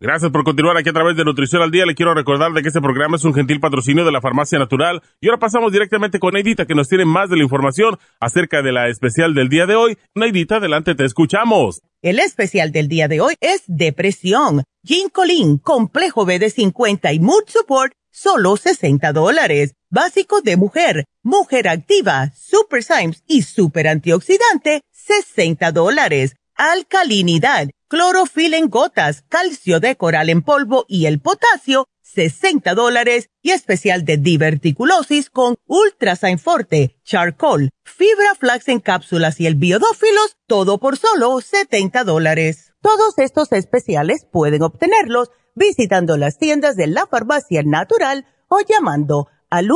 Gracias 0.00 0.30
por 0.30 0.44
continuar 0.44 0.76
aquí 0.76 0.90
a 0.90 0.92
través 0.92 1.16
de 1.16 1.24
Nutrición 1.24 1.60
al 1.60 1.72
Día. 1.72 1.84
Le 1.84 1.96
quiero 1.96 2.14
recordar 2.14 2.52
de 2.52 2.62
que 2.62 2.68
este 2.68 2.80
programa 2.80 3.16
es 3.16 3.24
un 3.24 3.34
gentil 3.34 3.58
patrocinio 3.58 4.04
de 4.04 4.12
la 4.12 4.20
Farmacia 4.20 4.56
Natural. 4.56 5.02
Y 5.20 5.26
ahora 5.26 5.40
pasamos 5.40 5.72
directamente 5.72 6.20
con 6.20 6.34
Neidita, 6.34 6.66
que 6.66 6.76
nos 6.76 6.88
tiene 6.88 7.04
más 7.04 7.28
de 7.30 7.36
la 7.36 7.42
información 7.42 7.98
acerca 8.20 8.62
de 8.62 8.70
la 8.70 8.86
especial 8.88 9.34
del 9.34 9.48
día 9.48 9.66
de 9.66 9.74
hoy. 9.74 9.98
Neidita, 10.14 10.58
adelante, 10.58 10.94
te 10.94 11.04
escuchamos. 11.04 11.80
El 12.00 12.20
especial 12.20 12.70
del 12.70 12.86
día 12.86 13.08
de 13.08 13.20
hoy 13.20 13.34
es 13.40 13.64
depresión. 13.66 14.62
Ginkolin, 14.84 15.58
complejo 15.58 16.24
B 16.24 16.38
de 16.38 16.50
50 16.50 17.12
y 17.12 17.18
Mood 17.18 17.48
Support, 17.48 17.92
solo 18.12 18.56
60 18.56 19.12
dólares. 19.12 19.74
Básico 19.90 20.42
de 20.42 20.56
mujer, 20.56 21.06
mujer 21.24 21.66
activa, 21.66 22.30
Super 22.36 22.84
Symes 22.84 23.24
y 23.26 23.42
super 23.42 23.88
antioxidante, 23.88 24.82
60 24.92 25.72
dólares. 25.72 26.36
Alcalinidad, 26.60 27.68
clorofil 27.86 28.52
en 28.52 28.68
gotas, 28.68 29.22
calcio 29.28 29.78
de 29.78 29.94
coral 29.94 30.28
en 30.28 30.42
polvo 30.42 30.86
y 30.88 31.06
el 31.06 31.20
potasio, 31.20 31.86
60 32.02 32.74
dólares 32.74 33.30
y 33.42 33.52
especial 33.52 34.04
de 34.04 34.16
diverticulosis 34.16 35.30
con 35.30 35.54
Ultrasign 35.66 36.40
Forte, 36.40 36.96
Charcoal, 37.04 37.70
Fibra 37.84 38.34
Flax 38.36 38.66
en 38.66 38.80
cápsulas 38.80 39.40
y 39.40 39.46
el 39.46 39.54
Biodófilos, 39.54 40.36
todo 40.48 40.78
por 40.78 40.96
solo 40.96 41.40
70 41.40 42.02
dólares. 42.02 42.72
Todos 42.82 43.16
estos 43.18 43.52
especiales 43.52 44.26
pueden 44.28 44.64
obtenerlos 44.64 45.30
visitando 45.54 46.16
las 46.16 46.38
tiendas 46.38 46.74
de 46.74 46.88
la 46.88 47.06
farmacia 47.06 47.62
natural 47.62 48.26
o 48.48 48.58
llamando 48.68 49.28
al 49.48 49.68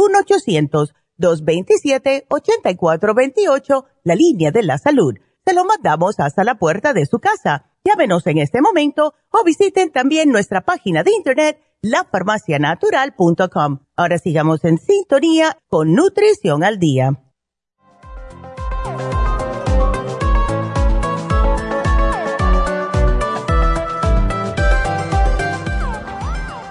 1-800-227-8428, 1.20 3.84
la 4.02 4.16
línea 4.16 4.50
de 4.50 4.64
la 4.64 4.78
salud. 4.78 5.14
Se 5.44 5.54
lo 5.54 5.64
mandamos 5.64 6.20
hasta 6.20 6.44
la 6.44 6.54
puerta 6.54 6.92
de 6.92 7.04
su 7.04 7.18
casa. 7.18 7.64
Llámenos 7.84 8.24
en 8.28 8.38
este 8.38 8.62
momento 8.62 9.14
o 9.30 9.42
visiten 9.42 9.90
también 9.90 10.30
nuestra 10.30 10.60
página 10.60 11.02
de 11.02 11.10
internet 11.12 11.60
lafarmacianatural.com. 11.82 13.80
Ahora 13.96 14.18
sigamos 14.18 14.64
en 14.64 14.78
sintonía 14.78 15.58
con 15.66 15.94
Nutrición 15.94 16.62
al 16.62 16.78
Día. 16.78 17.18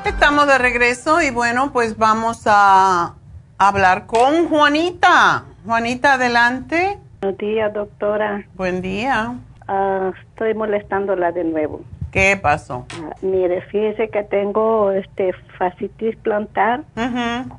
Estamos 0.06 0.48
de 0.48 0.57
regreso 0.57 1.22
y 1.22 1.30
bueno, 1.30 1.73
pues 1.73 1.98
vamos 1.98 2.43
a 2.45 3.15
hablar 3.57 4.07
con 4.07 4.48
Juanita. 4.48 5.43
Juanita, 5.65 6.14
adelante. 6.14 7.02
Buenos 7.23 7.38
días, 7.38 7.72
doctora. 7.72 8.43
Buen 8.56 8.81
día. 8.81 9.35
Ah, 9.68 10.11
estoy 10.31 10.56
molestándola 10.56 11.31
de 11.31 11.43
nuevo. 11.43 11.81
¿Qué 12.11 12.35
pasó? 12.41 12.88
Ah, 12.99 13.15
mire, 13.22 13.61
fíjese 13.61 14.10
que 14.10 14.23
tengo 14.23 14.89
este 14.89 15.31
fascitis 15.60 16.15
plantar, 16.15 16.81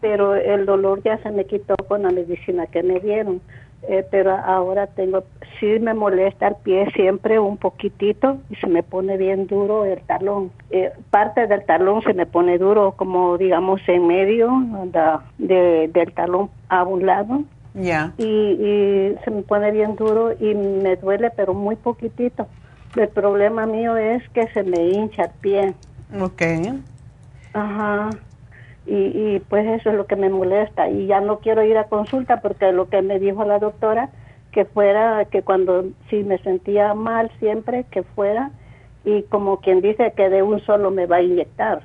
pero 0.01 0.35
el 0.35 0.67
dolor 0.67 1.01
ya 1.05 1.17
se 1.19 1.31
me 1.31 1.45
quitó 1.45 1.77
con 1.77 2.03
la 2.03 2.11
medicina 2.11 2.67
que 2.67 2.83
me 2.83 2.99
dieron. 2.99 3.41
Eh, 3.89 4.05
pero 4.11 4.33
ahora 4.37 4.89
tengo, 4.89 5.23
sí 5.61 5.79
me 5.79 5.95
molesta 5.95 6.49
el 6.49 6.57
pie 6.57 6.91
siempre 6.91 7.39
un 7.39 7.57
poquitito 7.57 8.39
y 8.51 8.57
se 8.57 8.67
me 8.67 8.83
pone 8.83 9.17
bien 9.17 9.47
duro 9.47 9.85
el 9.85 10.01
talón. 10.03 10.51
Eh, 10.71 10.91
parte 11.11 11.47
del 11.47 11.65
talón 11.65 12.03
se 12.03 12.15
me 12.15 12.27
pone 12.27 12.59
duro, 12.59 12.95
como 12.97 13.39
digamos 13.39 13.81
en 13.87 14.09
medio 14.09 14.51
de, 15.39 15.89
del 15.93 16.13
talón 16.15 16.51
a 16.69 16.83
un 16.83 17.07
lado. 17.07 17.45
Ya. 17.75 18.13
Y, 18.19 18.25
y 18.25 19.17
se 19.25 19.31
me 19.31 19.43
pone 19.43 19.71
bien 19.71 19.97
duro 19.97 20.33
y 20.39 20.55
me 20.55 20.97
duele, 20.97 21.31
pero 21.31 21.55
muy 21.55 21.77
poquitito. 21.77 22.47
El 22.97 23.09
problema 23.09 23.67
mío 23.67 23.97
es 23.97 24.29
que 24.31 24.47
se 24.49 24.63
me 24.63 24.89
hincha 24.89 25.25
el 25.25 25.31
pie. 25.41 25.75
Ok. 26.21 26.43
Ajá. 27.55 28.11
Y, 28.85 28.95
y 28.95 29.43
pues 29.49 29.67
eso 29.81 29.91
es 29.91 29.97
lo 29.97 30.07
que 30.07 30.17
me 30.17 30.29
molesta. 30.29 30.89
Y 30.91 31.07
ya 31.07 31.21
no 31.21 31.39
quiero 31.39 31.63
ir 31.65 31.79
a 31.79 31.85
consulta 31.85 32.41
porque 32.41 32.73
lo 32.73 32.89
que 32.89 33.01
me 33.01 33.19
dijo 33.19 33.45
la 33.45 33.59
doctora, 33.59 34.11
que 34.51 34.67
fuera, 34.67 35.25
que 35.27 35.43
cuando 35.43 35.87
si 36.11 36.23
me 36.25 36.39
sentía 36.39 36.93
mal 36.93 37.31
siempre, 37.39 37.87
que 37.91 38.03
fuera. 38.03 38.51
Y 39.05 39.23
como 39.25 39.59
quien 39.61 39.81
dice 39.81 40.13
que 40.15 40.29
de 40.29 40.43
un 40.43 40.61
solo 40.61 40.91
me 40.91 41.07
va 41.07 41.17
a 41.17 41.23
inyectar. 41.23 41.83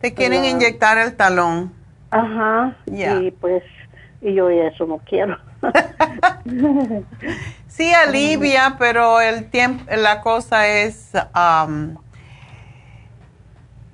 ¿Te 0.00 0.12
quieren 0.12 0.44
inyectar 0.44 0.98
el 0.98 1.14
talón? 1.14 1.72
Ajá. 2.10 2.76
Y 2.86 3.30
pues, 3.30 3.62
y 4.22 4.34
yo 4.34 4.48
eso 4.48 4.86
no 4.86 4.98
quiero. 4.98 5.36
Sí 7.72 7.90
alivia, 7.94 8.76
pero 8.78 9.22
el 9.22 9.48
tiempo, 9.48 9.84
la 9.96 10.20
cosa 10.20 10.68
es, 10.68 11.12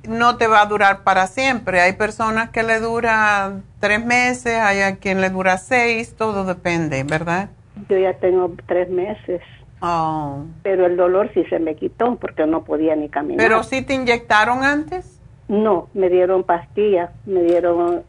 no 0.09 0.37
te 0.37 0.49
va 0.49 0.63
a 0.63 0.67
durar 0.67 1.05
para 1.05 1.29
siempre. 1.29 1.81
Hay 1.81 1.93
personas 1.93 2.51
que 2.51 2.65
le 2.65 2.81
dura 2.81 3.61
tres 3.79 4.05
meses, 4.05 4.59
hay 4.59 4.81
a 4.81 4.97
quien 4.97 5.21
le 5.21 5.31
dura 5.31 5.59
seis, 5.59 6.17
todo 6.17 6.45
depende, 6.45 7.05
¿verdad? 7.05 7.51
Yo 7.89 7.99
ya 7.99 8.15
tengo 8.15 8.53
tres 8.67 8.91
meses. 8.91 9.43
Oh. 9.81 10.43
Pero 10.65 10.87
el 10.87 10.97
dolor 10.97 11.31
sí 11.33 11.45
se 11.45 11.61
me 11.61 11.77
quitó 11.77 12.17
porque 12.17 12.47
no 12.47 12.65
podía 12.65 12.97
ni 12.97 13.09
caminar. 13.09 13.39
¿Pero 13.39 13.63
sí 13.63 13.83
te 13.83 13.95
inyectaron 13.95 14.65
antes? 14.65 15.21
No, 15.47 15.89
me 15.95 16.11
dieron 16.11 16.43
pastillas, 16.43 17.11
me 17.27 17.43
dieron 17.43 18.03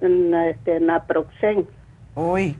este, 0.48 0.80
naproxen. 0.80 1.68
Uy. 2.20 2.58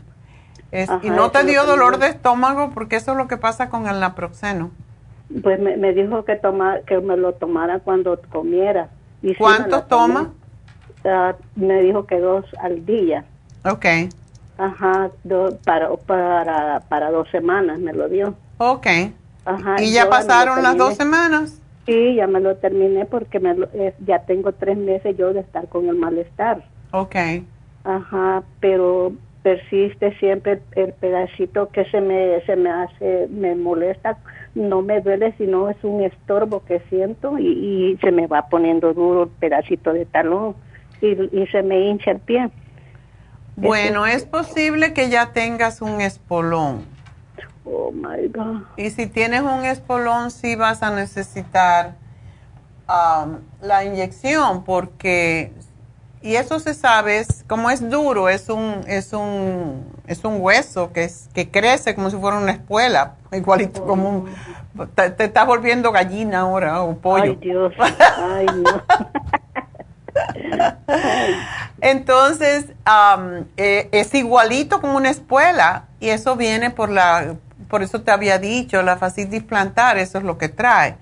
¿Y 1.02 1.10
no 1.10 1.32
te 1.32 1.44
dio 1.44 1.66
dolor 1.66 1.98
de 1.98 2.08
estómago? 2.08 2.72
Porque 2.74 2.96
eso 2.96 3.12
es 3.12 3.18
lo 3.18 3.28
que 3.28 3.38
pasa 3.38 3.70
con 3.70 3.88
el 3.88 4.00
naproxeno. 4.00 4.72
Pues 5.44 5.60
me, 5.60 5.78
me 5.78 5.94
dijo 5.94 6.24
que, 6.26 6.36
toma, 6.36 6.80
que 6.88 7.00
me 7.00 7.18
lo 7.18 7.34
tomara 7.34 7.80
cuando 7.80 8.20
comiera. 8.30 8.90
Y 9.22 9.36
¿Cuánto 9.36 9.84
toma? 9.84 10.32
Uh, 11.04 11.34
me 11.56 11.82
dijo 11.82 12.06
que 12.06 12.20
dos 12.20 12.46
al 12.60 12.86
día. 12.86 13.26
Ok. 13.66 13.86
Ajá, 14.58 15.12
do, 15.24 15.58
para, 15.64 15.90
para, 15.96 16.82
para 16.88 17.12
dos 17.12 17.30
semanas 17.30 17.80
me 17.80 17.94
lo 17.94 18.08
dio. 18.10 18.36
Ok. 18.58 18.88
Ajá, 19.46 19.82
¿Y 19.82 19.92
ya 19.92 20.10
pasaron 20.10 20.62
las 20.62 20.78
dos 20.78 20.96
semanas? 20.96 21.62
Sí, 21.86 22.16
ya 22.16 22.28
me 22.28 22.40
lo 22.40 22.56
terminé 22.58 23.06
porque 23.06 23.40
me 23.40 23.56
eh, 23.74 23.96
ya 24.06 24.20
tengo 24.20 24.52
tres 24.52 24.78
meses 24.78 25.18
yo 25.18 25.34
de 25.34 25.40
estar 25.40 25.68
con 25.70 25.88
el 25.88 25.96
malestar. 25.96 26.64
Ok. 26.92 27.16
Ajá, 27.84 28.44
pero 28.60 29.14
persiste 29.44 30.18
siempre 30.20 30.62
el, 30.76 30.94
pedacito 30.94 31.70
que 31.70 31.86
se 31.86 32.02
me, 32.02 32.42
se 32.46 32.56
me 32.56 32.70
hace, 32.70 33.28
me 33.30 33.56
molesta, 33.56 34.18
no 34.56 34.82
me 34.82 35.02
duele, 35.02 35.34
sino 35.38 35.70
es 35.70 35.78
un 35.84 36.04
estorbo 36.04 36.64
que 36.66 36.82
siento 36.90 37.38
y, 37.40 37.98
se 38.02 38.12
me 38.12 38.28
va 38.28 38.50
poniendo 38.50 38.94
duro 38.94 39.24
el 39.24 39.30
pedacito 39.30 39.94
de 39.94 40.06
talón 40.06 40.56
y, 41.02 41.08
y 41.08 41.48
se 41.48 41.64
me 41.64 41.80
hincha 41.82 42.12
el 42.12 42.20
pie. 42.20 42.50
Bueno, 43.56 44.06
es 44.06 44.26
posible 44.26 44.94
que 44.94 45.10
ya 45.10 45.34
tengas 45.34 45.82
un 45.82 46.02
espolón. 46.02 46.86
Oh 47.66 47.92
my 47.92 48.28
God. 48.30 48.64
Y 48.78 48.90
si 48.90 49.08
tienes 49.08 49.42
un 49.42 49.66
espolón, 49.66 50.32
sí 50.32 50.56
vas 50.56 50.82
a 50.82 50.92
necesitar 50.92 51.96
um, 52.88 53.40
la 53.62 53.84
inyección, 53.84 54.64
porque 54.64 55.52
y 56.22 56.36
eso 56.36 56.60
se 56.60 56.74
sabe, 56.74 57.20
es, 57.20 57.46
como 57.48 57.70
es 57.70 57.90
duro, 57.90 58.30
es 58.30 58.50
un, 58.50 58.82
es 58.88 59.14
un, 59.14 59.86
es 60.08 60.24
un 60.24 60.42
hueso 60.42 60.92
que, 60.92 61.06
es, 61.06 61.30
que 61.34 61.50
crece 61.50 61.96
como 61.96 62.10
si 62.10 62.18
fuera 62.18 62.38
una 62.38 62.52
espuela, 62.52 63.16
igualito 63.32 63.86
como 63.86 64.10
un, 64.10 64.30
te, 64.96 65.12
te 65.12 65.26
estás 65.26 65.46
volviendo 65.46 65.92
gallina 65.92 66.42
ahora 66.42 66.82
o 66.82 66.98
pollo. 66.98 67.24
Ay 67.24 67.38
Dios, 67.42 67.74
ay 68.18 68.46
no. 68.46 68.84
Entonces, 71.82 72.66
eh, 73.58 73.90
es 73.92 74.14
igualito 74.14 74.82
como 74.82 74.98
una 74.98 75.10
espuela 75.10 75.86
y 76.00 76.10
eso 76.10 76.36
viene 76.36 76.72
por 76.72 76.90
la, 76.90 77.36
por 77.70 77.84
eso 77.84 78.02
te 78.02 78.12
había 78.12 78.38
dicho, 78.38 78.82
la 78.82 78.98
fascitis 78.98 79.44
plantar, 79.44 79.98
eso 79.98 80.18
es 80.18 80.24
lo 80.24 80.38
que 80.38 80.50
trae. 80.50 80.98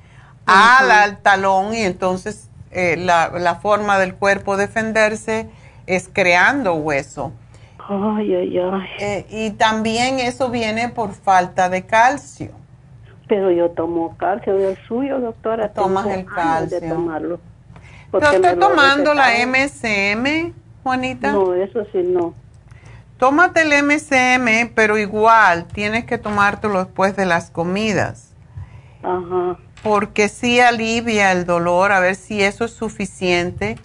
Al, 0.46 1.18
talón 1.18 1.74
y 1.74 1.82
entonces 1.82 2.50
eh, 2.78 2.96
la, 2.96 3.30
la, 3.30 3.56
forma 3.56 3.98
del 3.98 4.14
cuerpo 4.14 4.56
defenderse 4.56 5.50
es 5.88 6.10
creando 6.14 6.76
hueso. 6.76 7.32
Ay, 7.90 8.36
ay, 8.36 8.60
ay. 8.60 8.90
Eh, 9.00 9.26
y 9.32 9.50
también 9.52 10.20
eso 10.20 10.52
viene 10.52 10.88
por 10.90 11.14
falta 11.14 11.70
de 11.70 11.88
calcio. 11.88 12.52
Pero 13.28 13.50
yo 13.50 13.72
tomo 13.72 14.16
calcio 14.18 14.56
del 14.56 14.78
suyo, 14.88 15.20
doctora. 15.20 15.70
Tomas 15.74 16.06
el 16.06 16.26
calcio. 16.26 16.80
De 16.80 16.88
tomarlo. 16.88 17.40
Yo 18.14 18.20
estoy 18.20 18.60
tomando 18.60 19.14
la 19.16 19.32
MCM, 19.46 20.54
Juanita. 20.84 21.32
No, 21.32 21.56
eso 21.56 21.84
sí 21.92 22.04
no. 22.04 22.36
Tómate 23.18 23.64
el 23.64 23.84
MCM, 23.84 24.72
pero 24.76 25.00
igual 25.00 25.66
tienes 25.66 26.06
que 26.06 26.20
tomártelo 26.20 26.86
después 26.86 27.16
de 27.16 27.26
las 27.26 27.50
comidas. 27.50 28.36
Ajá. 29.02 29.58
Porque 29.88 30.28
sí 30.28 30.60
alivia 30.60 31.32
el 31.32 31.46
dolor, 31.46 31.94
a 31.94 32.02
ver 32.02 32.16
si 32.16 32.44
eso 32.44 32.66
es 32.66 32.72
suficiente. 32.72 33.78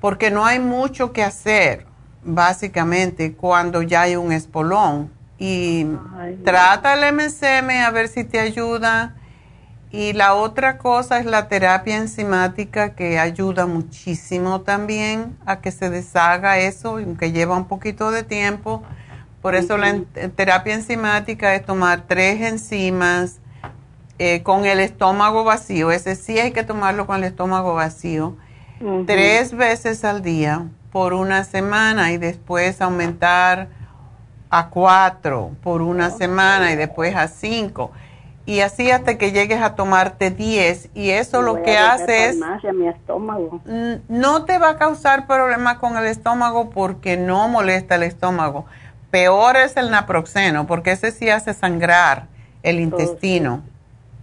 Porque 0.00 0.30
no 0.30 0.44
hay 0.44 0.58
mucho 0.58 1.12
que 1.12 1.22
hacer, 1.22 1.86
básicamente, 2.22 3.32
cuando 3.32 3.80
ya 3.80 4.02
hay 4.02 4.16
un 4.16 4.32
espolón. 4.32 5.10
Y 5.38 5.86
trata 6.44 6.92
el 6.92 7.14
MCM 7.14 7.70
a 7.86 7.90
ver 7.90 8.08
si 8.08 8.24
te 8.24 8.38
ayuda 8.38 9.14
y 9.90 10.12
la 10.12 10.34
otra 10.34 10.76
cosa 10.76 11.20
es 11.20 11.24
la 11.24 11.46
terapia 11.46 11.96
enzimática 11.96 12.94
que 12.94 13.18
ayuda 13.18 13.66
muchísimo 13.66 14.60
también 14.62 15.38
a 15.46 15.60
que 15.60 15.70
se 15.70 15.88
deshaga 15.88 16.58
eso, 16.58 16.98
aunque 16.98 17.30
lleva 17.30 17.56
un 17.56 17.66
poquito 17.66 18.10
de 18.10 18.24
tiempo. 18.24 18.82
Por 19.40 19.54
eso 19.54 19.78
la 19.78 20.00
terapia 20.34 20.74
enzimática 20.74 21.54
es 21.54 21.64
tomar 21.64 22.02
tres 22.08 22.40
enzimas 22.42 23.38
eh, 24.18 24.42
con 24.42 24.64
el 24.64 24.80
estómago 24.80 25.44
vacío. 25.44 25.90
Ese 25.90 26.16
sí 26.16 26.38
hay 26.38 26.52
que 26.52 26.62
tomarlo 26.62 27.06
con 27.06 27.16
el 27.16 27.24
estómago 27.24 27.74
vacío. 27.74 28.36
Tres 29.06 29.56
veces 29.56 30.04
al 30.04 30.22
día 30.22 30.66
por 30.90 31.14
una 31.14 31.44
semana 31.44 32.12
y 32.12 32.18
después 32.18 32.80
aumentar 32.80 33.68
a 34.50 34.68
cuatro 34.68 35.52
por 35.62 35.80
una 35.80 36.10
semana 36.10 36.72
y 36.72 36.76
después 36.76 37.14
a 37.16 37.28
cinco 37.28 37.92
y 38.46 38.60
así 38.60 38.90
hasta 38.90 39.16
que 39.16 39.32
llegues 39.32 39.62
a 39.62 39.74
tomarte 39.74 40.30
10 40.30 40.90
y 40.94 41.10
eso 41.10 41.40
lo 41.40 41.62
que 41.62 41.78
hace 41.78 42.28
es 42.28 42.36
mi 42.74 42.88
estómago. 42.88 43.60
no 44.08 44.44
te 44.44 44.58
va 44.58 44.70
a 44.70 44.76
causar 44.76 45.26
problemas 45.26 45.78
con 45.78 45.96
el 45.96 46.04
estómago 46.04 46.70
porque 46.70 47.16
no 47.16 47.48
molesta 47.48 47.94
el 47.94 48.02
estómago. 48.02 48.66
Peor 49.10 49.56
es 49.56 49.76
el 49.76 49.90
naproxeno 49.90 50.66
porque 50.66 50.92
ese 50.92 51.10
sí 51.10 51.30
hace 51.30 51.54
sangrar 51.54 52.26
el 52.62 52.80
intestino. 52.80 53.62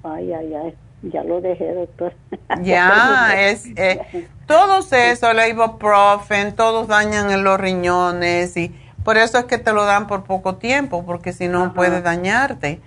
Ay, 0.03 0.33
ay, 0.33 0.53
ay, 0.53 0.75
ya 1.03 1.23
lo 1.23 1.41
dejé, 1.41 1.73
doctor. 1.73 2.13
Ya, 2.61 3.33
es 3.37 3.65
eh, 3.75 4.27
todos 4.45 4.91
eso, 4.91 5.31
el 5.31 5.49
ibuprofen, 5.49 6.55
todos 6.55 6.87
dañan 6.87 7.31
en 7.31 7.43
los 7.43 7.59
riñones 7.59 8.57
y 8.57 8.75
por 9.03 9.17
eso 9.17 9.37
es 9.37 9.45
que 9.45 9.57
te 9.57 9.73
lo 9.73 9.85
dan 9.85 10.07
por 10.07 10.23
poco 10.23 10.55
tiempo 10.55 11.05
porque 11.05 11.33
si 11.33 11.47
no 11.47 11.73
puede 11.73 12.01
dañarte. 12.01 12.81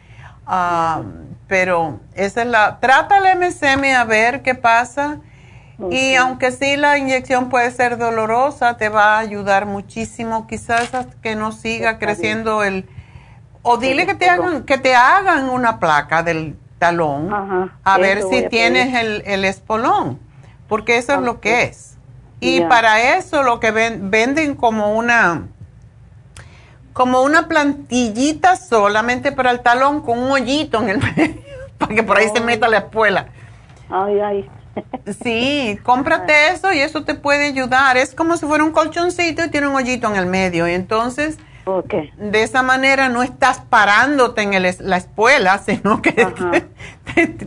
Ah, 0.46 1.02
pero 1.48 2.00
esa 2.14 2.42
es 2.42 2.48
la, 2.48 2.78
trata 2.80 3.18
el 3.18 3.38
MSM 3.38 3.84
a 3.96 4.04
ver 4.04 4.42
qué 4.42 4.54
pasa. 4.54 5.20
Y 5.90 6.14
aunque 6.14 6.52
sí 6.52 6.76
la 6.76 6.98
inyección 6.98 7.48
puede 7.48 7.70
ser 7.72 7.98
dolorosa, 7.98 8.76
te 8.76 8.88
va 8.88 9.16
a 9.16 9.18
ayudar 9.18 9.66
muchísimo, 9.66 10.46
quizás 10.46 10.90
que 11.20 11.34
no 11.34 11.50
siga 11.50 11.98
creciendo 11.98 12.62
el... 12.62 12.88
O 13.62 13.76
dile 13.78 14.06
que 14.06 14.14
te 14.14 14.28
hagan, 14.28 14.64
que 14.64 14.78
te 14.78 14.94
hagan 14.94 15.48
una 15.48 15.80
placa 15.80 16.22
del 16.22 16.56
talón, 16.84 17.70
a 17.82 17.98
ver 17.98 18.22
si 18.30 18.48
tienes 18.48 18.94
el, 18.94 19.22
el, 19.24 19.44
espolón, 19.44 20.18
porque 20.68 20.98
eso 20.98 21.14
es 21.14 21.20
lo 21.20 21.40
que 21.40 21.62
es. 21.62 21.96
Y 22.40 22.60
para 22.62 23.16
eso 23.16 23.42
lo 23.42 23.58
que 23.58 23.70
venden 23.70 24.54
como 24.54 24.94
una 24.94 25.44
como 26.92 27.22
una 27.22 27.48
plantillita 27.48 28.54
solamente 28.56 29.32
para 29.32 29.50
el 29.50 29.60
talón 29.60 30.00
con 30.02 30.18
un 30.18 30.30
hoyito 30.30 30.80
en 30.80 30.90
el 30.90 30.98
medio, 31.16 31.42
para 31.78 31.94
que 31.94 32.02
por 32.02 32.18
ahí 32.18 32.28
se 32.34 32.40
meta 32.40 32.68
la 32.68 32.78
espuela. 32.78 33.26
Ay, 33.90 34.20
ay. 34.20 34.50
Sí, 35.22 35.78
cómprate 35.82 36.50
eso 36.52 36.72
y 36.72 36.80
eso 36.80 37.02
te 37.02 37.14
puede 37.14 37.46
ayudar. 37.46 37.96
Es 37.96 38.14
como 38.14 38.36
si 38.36 38.46
fuera 38.46 38.62
un 38.62 38.72
colchoncito 38.72 39.44
y 39.44 39.50
tiene 39.50 39.68
un 39.68 39.74
hoyito 39.74 40.06
en 40.08 40.16
el 40.16 40.26
medio. 40.26 40.68
Y 40.68 40.72
entonces, 40.72 41.38
de 42.18 42.42
esa 42.42 42.62
manera 42.62 43.08
no 43.08 43.22
estás 43.22 43.60
parándote 43.60 44.42
en 44.42 44.62
la 44.62 44.96
espuela, 44.96 45.58
sino 45.64 46.02
que 46.02 46.12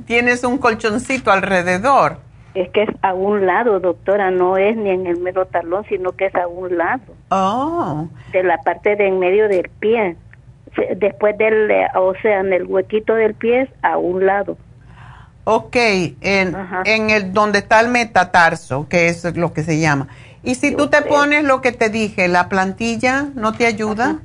tienes 0.06 0.44
un 0.44 0.58
colchoncito 0.58 1.32
alrededor. 1.32 2.20
Es 2.56 2.70
que 2.72 2.84
es 2.84 2.90
a 3.04 3.14
un 3.14 3.46
lado, 3.46 3.80
doctora, 3.80 4.32
no 4.32 4.58
es 4.58 4.76
ni 4.76 4.90
en 4.90 5.06
el 5.06 5.20
mero 5.20 5.46
talón, 5.46 5.86
sino 5.88 6.14
que 6.14 6.26
es 6.26 6.36
a 6.36 6.48
un 6.48 6.76
lado. 6.76 7.14
Oh. 7.30 8.08
De 8.32 8.42
la 8.42 8.58
parte 8.64 8.96
de 8.96 9.08
en 9.08 9.20
medio 9.20 9.48
del 9.48 9.70
pie. 9.80 10.16
Después 10.96 11.38
del, 11.38 11.70
eh, 11.70 11.88
o 11.96 12.14
sea, 12.22 12.40
en 12.40 12.54
el 12.54 12.66
huequito 12.66 13.14
del 13.14 13.36
pie, 13.36 13.70
a 13.84 13.98
un 13.98 14.26
lado. 14.26 14.58
Ok, 15.44 15.76
en, 15.76 16.56
en 16.86 17.10
el 17.10 17.32
donde 17.32 17.60
está 17.60 17.80
el 17.80 17.90
metatarso, 17.90 18.88
que 18.90 19.08
es 19.08 19.38
lo 19.38 19.54
que 19.54 19.64
se 19.64 19.80
llama. 19.80 20.08
Y 20.48 20.56
si 20.56 20.74
tú 20.74 20.88
te 20.88 21.02
pones 21.02 21.44
lo 21.44 21.60
que 21.60 21.74
te 21.74 21.90
dije, 21.90 22.30
la 22.30 22.48
plantilla, 22.48 23.26
¿no 23.36 23.52
te 23.52 23.66
ayuda? 23.66 24.20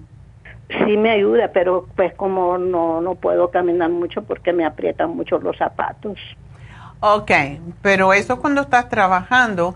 Sí 0.69 0.97
me 0.97 1.11
ayuda, 1.11 1.51
pero 1.53 1.89
pues 1.97 2.15
como 2.15 2.59
no, 2.59 3.01
no 3.01 3.17
puedo 3.17 3.51
caminar 3.51 3.91
mucho 3.91 4.23
porque 4.23 4.53
me 4.53 4.65
aprietan 4.65 5.17
mucho 5.17 5.41
los 5.41 5.59
zapatos. 5.59 6.17
Ok, 7.01 7.33
pero 7.83 8.13
eso 8.13 8.41
cuando 8.41 8.61
estás 8.61 8.89
trabajando, 8.89 9.75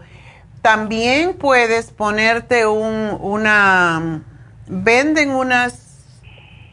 también 0.62 1.35
puedes 1.35 1.90
ponerte 1.90 2.64
un, 2.64 3.18
una, 3.20 4.23
venden 4.68 5.31
unas, 5.31 6.06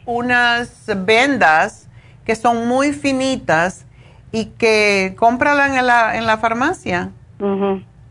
unas 0.06 0.88
vendas 1.04 1.88
que 2.24 2.36
son 2.36 2.68
muy 2.68 2.92
finitas 2.92 3.86
y 4.30 4.44
que 4.56 5.16
cómprala 5.18 5.66
en 5.66 5.84
la, 5.84 6.16
en 6.16 6.26
la 6.26 6.38
farmacia. 6.38 7.10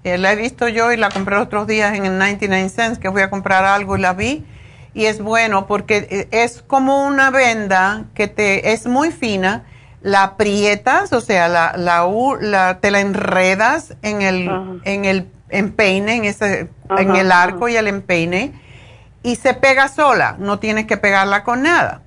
Eh, 0.04 0.18
la 0.18 0.34
he 0.34 0.36
visto 0.36 0.68
yo 0.68 0.92
y 0.92 0.98
la 0.98 1.10
compré 1.10 1.38
otros 1.38 1.68
días 1.68 1.96
en 1.96 2.06
el 2.06 2.18
99 2.18 2.70
cents, 2.70 3.00
que 3.00 3.08
voy 3.08 3.22
a 3.22 3.30
comprar 3.30 3.64
algo 3.66 3.98
y 3.98 4.02
la 4.02 4.14
vi. 4.14 4.46
Y 4.94 5.06
es 5.06 5.22
bueno 5.22 5.66
porque 5.66 6.08
eh, 6.10 6.28
es 6.32 6.62
como 6.62 7.06
una 7.06 7.32
venda 7.32 8.06
que 8.14 8.28
te 8.28 8.74
es 8.74 8.86
muy 8.86 9.12
fina 9.12 9.64
la 10.04 10.24
aprietas, 10.24 11.14
o 11.14 11.22
sea, 11.22 11.48
la, 11.48 11.74
la, 11.78 12.06
la, 12.42 12.80
te 12.80 12.92
la 12.92 13.00
enredas 13.00 13.96
en 14.02 14.22
el, 14.22 14.80
en 14.84 15.06
el 15.06 15.28
empeine, 15.50 16.18
en, 16.18 16.26
ese, 16.26 16.70
en 16.98 17.16
el 17.16 17.32
arco 17.32 17.70
y 17.70 17.78
el 17.78 17.88
empeine, 17.88 18.52
y 19.24 19.38
se 19.38 19.54
pega 19.54 19.88
sola, 19.88 20.36
no 20.40 20.60
tienes 20.60 20.86
que 20.88 20.98
pegarla 20.98 21.46
con 21.46 21.64
nada. 21.64 22.02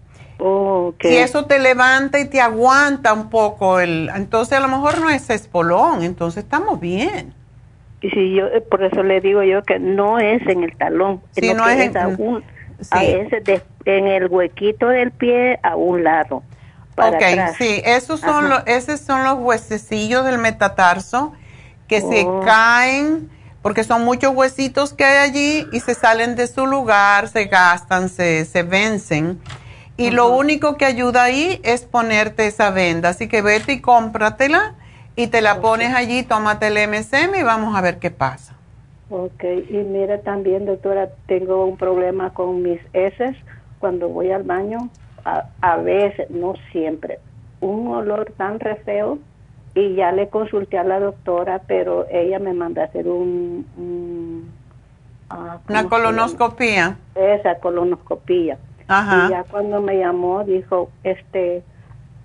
Y 1.01 1.15
eso 1.17 1.47
te 1.47 1.59
levanta 1.59 2.21
y 2.21 2.27
te 2.27 2.43
aguanta 2.43 3.15
un 3.15 3.31
poco, 3.31 3.81
el, 3.81 4.11
entonces 4.15 4.59
a 4.59 4.61
lo 4.61 4.69
mejor 4.69 5.01
no 5.01 5.09
es 5.09 5.31
espolón, 5.31 6.03
entonces 6.03 6.45
estamos 6.45 6.79
bien. 6.79 7.33
Y 8.07 8.11
si 8.11 8.35
yo, 8.35 8.47
eh, 8.47 8.61
por 8.61 8.83
eso 8.83 9.03
le 9.03 9.21
digo 9.21 9.43
yo 9.43 9.63
que 9.63 9.79
no 9.79 10.19
es 10.19 10.47
en 10.47 10.63
el 10.65 10.77
talón, 10.77 11.23
no 11.57 11.69
es, 11.69 11.95
en, 12.93 13.63
en 13.85 14.07
el 14.07 14.27
huequito 14.27 14.89
del 14.89 15.11
pie 15.13 15.59
a 15.63 15.77
un 15.77 16.05
lado 16.05 16.43
ok, 16.97 17.23
sí, 17.59 17.83
esos 17.85 18.21
son 18.21 18.49
los, 18.49 18.63
esos 18.67 19.01
son 19.01 19.25
los 19.25 19.39
huesecillos 19.39 20.25
del 20.25 20.39
metatarso 20.39 21.33
que 21.89 22.01
se 22.01 22.25
oh. 22.25 22.41
caen 22.45 23.31
porque 23.63 23.85
son 23.85 24.05
muchos 24.05 24.35
huesitos 24.35 24.93
que 24.93 25.05
hay 25.05 25.29
allí 25.29 25.67
y 25.73 25.81
se 25.81 25.95
salen 25.95 26.37
de 26.37 26.47
su 26.47 26.67
lugar, 26.67 27.29
se 27.29 27.47
gastan, 27.47 28.09
se, 28.09 28.45
se 28.45 28.63
vencen. 28.63 29.41
Y 29.97 30.11
lo 30.11 30.29
único 30.29 30.77
que 30.77 30.85
ayuda 30.85 31.25
ahí 31.25 31.61
es 31.65 31.83
ponerte 31.83 32.47
esa 32.47 32.71
venda. 32.71 33.09
Así 33.09 33.27
que 33.27 33.43
vete 33.43 33.73
y 33.73 33.81
cómpratela 33.81 34.75
y 35.17 35.29
te 35.29 35.41
la 35.41 35.61
pones 35.61 35.95
allí, 35.95 36.23
tómate 36.23 36.69
el 36.69 36.89
MSM 36.89 37.35
y 37.35 37.43
vamos 37.43 37.75
a 37.75 37.81
ver 37.81 37.99
qué 37.99 38.11
pasa. 38.11 38.55
Ok, 39.09 39.45
y 39.71 39.77
mira 39.79 40.21
también, 40.21 40.67
doctora, 40.67 41.09
tengo 41.27 41.65
un 41.65 41.77
problema 41.77 42.35
con 42.35 42.63
mis 42.63 42.81
heces 42.93 43.37
cuando 43.79 44.09
voy 44.09 44.31
al 44.31 44.43
baño 44.43 44.91
a, 45.61 45.77
veces, 45.79 46.31
no 46.31 46.55
siempre, 46.71 47.19
un 47.61 47.89
olor 47.89 48.33
tan 48.37 48.61
re 48.61 48.77
feo 48.77 49.19
y 49.75 49.95
ya 49.97 50.13
le 50.13 50.29
consulté 50.29 50.79
a 50.79 50.85
la 50.85 51.01
doctora, 51.01 51.63
pero 51.67 52.07
ella 52.11 52.39
me 52.39 52.53
manda 52.53 52.83
a 52.83 52.85
hacer 52.87 53.09
un... 53.09 54.49
Ah, 55.29 55.59
Una 55.69 55.89
colonoscopía. 55.89 56.99
Esa 57.17 57.57
colonoscopía. 57.57 58.59
Ajá. 58.87 59.27
Y 59.27 59.31
ya 59.31 59.45
cuando 59.45 59.83
me 59.83 59.99
llamó 59.99 60.45
dijo, 60.45 60.91
este, 61.03 61.65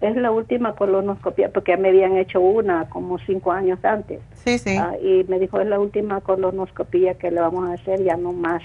Es 0.02 0.16
la 0.16 0.32
última 0.32 0.74
colonoscopia, 0.76 1.50
porque 1.54 1.78
me 1.78 1.90
habían 1.90 2.18
hecho 2.18 2.40
una 2.42 2.90
como 2.90 3.20
cinco 3.20 3.52
años 3.52 3.78
antes. 3.86 4.20
Sí, 4.34 4.58
sí. 4.58 4.76
Ah, 4.78 4.96
y 5.02 5.24
me 5.28 5.38
dijo, 5.40 5.60
es 5.62 5.68
la 5.68 5.80
última 5.80 6.22
colonoscopia 6.22 7.14
que 7.16 7.30
le 7.30 7.40
vamos 7.40 7.70
a 7.70 7.74
hacer, 7.74 8.04
ya 8.04 8.18
no 8.18 8.34
más. 8.34 8.64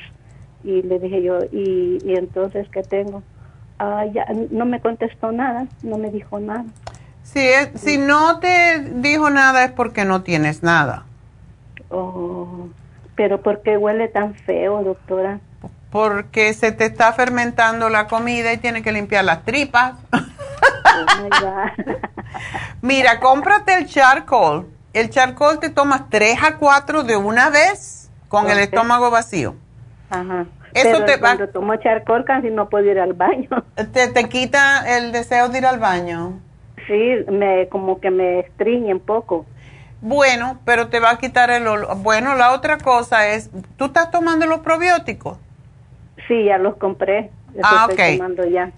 Y 0.65 0.83
le 0.83 0.99
dije 0.99 1.23
yo, 1.23 1.41
¿y, 1.53 1.99
y 2.05 2.15
entonces 2.17 2.67
qué 2.71 2.83
tengo? 2.83 3.23
Ah, 3.79 4.07
ya 4.07 4.27
no 4.51 4.65
me 4.65 4.81
contestó 4.81 5.31
nada, 5.31 5.67
no 5.83 5.99
me 5.99 6.11
dijo 6.11 6.41
nada. 6.41 6.65
Si, 7.23 7.41
es- 7.41 7.71
si 7.75 7.99
no 7.99 8.39
te 8.41 8.81
dijo 8.95 9.29
nada 9.29 9.65
es 9.65 9.73
porque 9.73 10.05
no 10.07 10.23
tienes 10.23 10.63
nada. 10.63 11.05
Oh, 11.91 12.69
pero 13.15 13.43
¿por 13.43 13.61
qué 13.63 13.77
huele 13.77 14.09
tan 14.09 14.35
feo, 14.35 14.83
doctora? 14.83 15.41
Porque 15.91 16.53
se 16.55 16.73
te 16.73 16.87
está 16.87 17.13
fermentando 17.13 17.89
la 17.91 18.07
comida 18.07 18.53
y 18.53 18.59
tienes 18.59 18.83
que 18.83 18.93
limpiar 18.93 19.25
las 19.25 19.45
tripas. 19.45 19.95
Oh. 20.97 21.65
Mira, 22.83 23.21
cómprate 23.21 23.75
el 23.75 23.87
charcoal. 23.87 24.67
El 24.93 25.11
charcoal 25.11 25.59
te 25.61 25.69
tomas 25.71 26.09
3 26.09 26.39
a 26.43 26.57
4 26.57 27.03
de 27.05 27.17
una 27.17 27.51
vez 27.51 28.11
con 28.29 28.49
el 28.51 28.59
estómago 28.59 29.11
vacío. 29.11 29.55
Ajá. 30.11 30.47
Eso 30.73 30.89
Pero 30.93 31.05
te 31.05 31.13
va- 31.17 31.21
cuando 31.21 31.49
tomo 31.49 31.77
charcoal 31.77 32.25
casi 32.25 32.51
no 32.51 32.69
puedo 32.69 32.91
ir 32.91 32.99
al 32.99 33.13
baño. 33.15 33.49
Te, 33.93 34.09
te 34.09 34.29
quita 34.29 34.97
el 34.99 35.13
deseo 35.13 35.49
de 35.49 35.59
ir 35.59 35.67
al 35.67 35.79
baño. 35.79 36.39
Sí, 36.87 37.17
me 37.31 37.69
como 37.69 38.01
que 38.01 38.11
me 38.11 38.41
estriñe 38.41 38.93
un 38.93 39.01
poco. 39.01 39.47
Bueno, 40.03 40.59
pero 40.65 40.89
te 40.89 41.01
va 41.01 41.11
a 41.11 41.19
quitar 41.19 41.51
el 41.51 41.67
olor. 41.67 41.97
Bueno, 41.99 42.35
la 42.37 42.53
otra 42.53 42.77
cosa 42.79 43.29
es, 43.29 43.51
¿tú 43.77 43.87
estás 43.87 44.11
tomando 44.11 44.47
los 44.47 44.61
probióticos? 44.61 45.39
Sí, 46.29 46.45
ya 46.45 46.59
los 46.59 46.77
compré. 46.77 47.31
Los 47.55 47.65
Ah, 47.65 47.87
estoy 47.89 48.13
ok. 48.13 48.17
tomando 48.19 48.45
ya. 48.47 48.71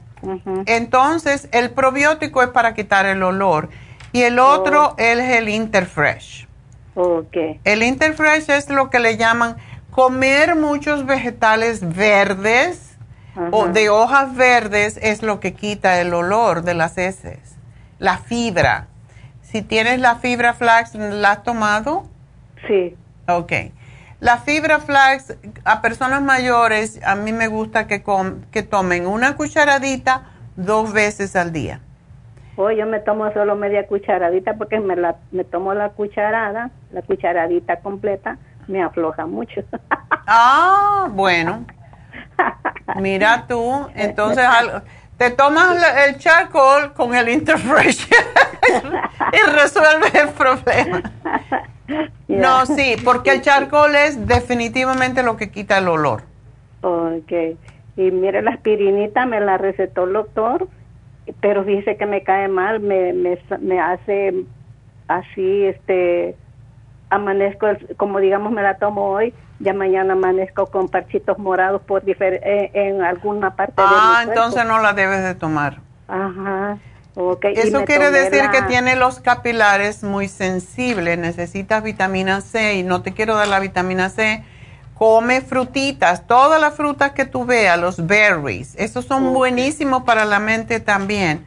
Entonces, 0.67 1.49
el 1.53 1.71
probiótico 1.71 2.43
es 2.43 2.49
para 2.49 2.75
quitar 2.75 3.07
el 3.07 3.23
olor 3.23 3.69
y 4.13 4.23
el 4.23 4.39
otro 4.39 4.95
es 4.99 5.19
el 5.19 5.49
Interfresh. 5.49 6.47
Ok. 6.95 7.37
El 7.65 7.83
Interfresh 7.83 8.51
es 8.51 8.69
lo 8.71 8.91
que 8.91 8.99
le 8.99 9.17
llaman 9.17 9.57
comer 9.91 10.57
muchos 10.57 11.07
vegetales 11.07 11.97
verdes 11.97 12.97
o 13.53 13.69
de 13.69 13.89
hojas 13.89 14.35
verdes 14.35 14.99
es 15.01 15.23
lo 15.23 15.39
que 15.39 15.55
quita 15.55 16.01
el 16.01 16.13
olor 16.13 16.63
de 16.63 16.75
las 16.75 16.99
heces. 16.99 17.57
La 17.99 18.19
fibra. 18.19 18.89
Si 19.43 19.63
tienes 19.63 20.01
la 20.01 20.17
fibra 20.17 20.55
flax, 20.55 20.95
¿la 20.95 21.33
has 21.33 21.43
tomado? 21.43 22.07
Sí. 22.67 22.97
Ok. 23.29 23.53
La 24.21 24.39
fibra 24.39 24.81
flax 24.81 25.37
a 25.65 25.81
personas 25.81 26.23
mayores, 26.23 27.01
a 27.05 27.15
mí 27.15 27.33
me 27.33 27.47
gusta 27.47 27.87
que, 27.87 28.03
com- 28.03 28.41
que 28.51 28.63
tomen 28.63 29.07
una 29.07 29.37
cucharadita 29.37 30.23
dos 30.57 30.93
veces 30.93 31.37
al 31.37 31.53
día. 31.53 31.81
Oh, 32.57 32.73
yo 32.73 32.87
me 32.87 32.99
tomo 32.99 33.33
solo 33.33 33.55
media 33.55 33.87
cucharadita 33.87 34.55
porque 34.55 34.81
me 34.81 34.97
la 34.97 35.17
me 35.31 35.45
tomo 35.45 35.73
la 35.75 35.91
cucharada, 35.91 36.71
la 36.91 37.03
cucharadita 37.03 37.77
completa, 37.77 38.37
me 38.67 38.83
afloja 38.83 39.27
mucho. 39.27 39.63
Ah, 40.27 41.07
bueno. 41.13 41.65
Mira 42.97 43.47
tú, 43.47 43.89
entonces 43.95 44.45
al- 44.49 44.83
te 45.19 45.31
tomas 45.31 45.77
el 46.07 46.17
charcoal 46.19 46.93
con 46.95 47.15
el 47.15 47.29
Interfresh 47.29 48.09
y 49.33 49.51
resuelves 49.51 50.15
el 50.15 50.29
problema. 50.31 51.03
No, 52.29 52.67
sí, 52.67 52.97
porque 53.05 53.33
el 53.33 53.43
charcoal 53.43 53.95
es 53.97 54.27
definitivamente 54.27 55.23
lo 55.23 55.37
que 55.37 55.51
quita 55.51 55.79
el 55.79 55.89
olor. 55.89 56.23
Ok. 56.83 57.33
Y 57.97 58.11
mire, 58.13 58.43
la 58.43 58.53
aspirinita 58.53 59.27
me 59.27 59.41
la 59.41 59.59
recetó 59.59 60.05
el 60.05 60.13
doctor, 60.13 60.69
pero 61.41 61.65
dice 61.65 61.97
que 61.97 62.07
me 62.07 62.23
cae 62.23 62.47
mal, 62.47 62.79
me, 62.79 63.13
me, 63.13 63.39
me 63.61 63.81
hace 63.81 64.45
así, 65.09 65.65
este, 65.65 66.37
amanezco, 67.11 67.67
como 67.97 68.21
digamos 68.21 68.53
me 68.53 68.63
la 68.63 68.77
tomo 68.77 69.11
hoy, 69.11 69.35
ya 69.61 69.75
mañana 69.75 70.13
amanezco 70.13 70.67
con 70.67 70.89
parchitos 70.89 71.39
morados 71.39 71.83
por 71.83 72.03
eh, 72.09 72.71
en 72.75 73.03
alguna 73.03 73.55
parte 73.57 73.81
de 73.83 73.89
mi 73.89 73.95
Ah, 73.95 74.21
entonces 74.25 74.65
no 74.65 74.81
la 74.81 74.93
debes 74.93 75.23
de 75.23 75.35
tomar. 75.35 75.81
Ajá. 76.07 76.79
Okay. 77.15 77.55
Eso 77.55 77.85
quiere 77.85 78.13
decir 78.13 78.45
la- 78.45 78.51
que 78.53 78.63
tiene 78.63 78.95
los 78.95 79.19
capilares 79.19 80.05
muy 80.05 80.29
sensibles, 80.29 81.19
necesitas 81.19 81.83
vitamina 81.83 82.41
C 82.41 82.75
y 82.77 82.85
no 82.85 83.03
te 83.03 83.13
quiero 83.13 83.35
dar 83.35 83.49
la 83.49 83.59
vitamina 83.59 84.09
C. 84.09 84.45
Come 84.95 85.41
frutitas, 85.41 86.27
todas 86.27 86.61
las 86.61 86.75
frutas 86.75 87.13
que 87.13 87.25
tú 87.25 87.45
veas, 87.45 87.79
los 87.79 88.05
berries, 88.07 88.75
esos 88.77 89.05
son 89.05 89.33
buenísimos 89.33 90.03
para 90.05 90.25
la 90.25 90.39
mente 90.41 90.81
también. 90.81 91.45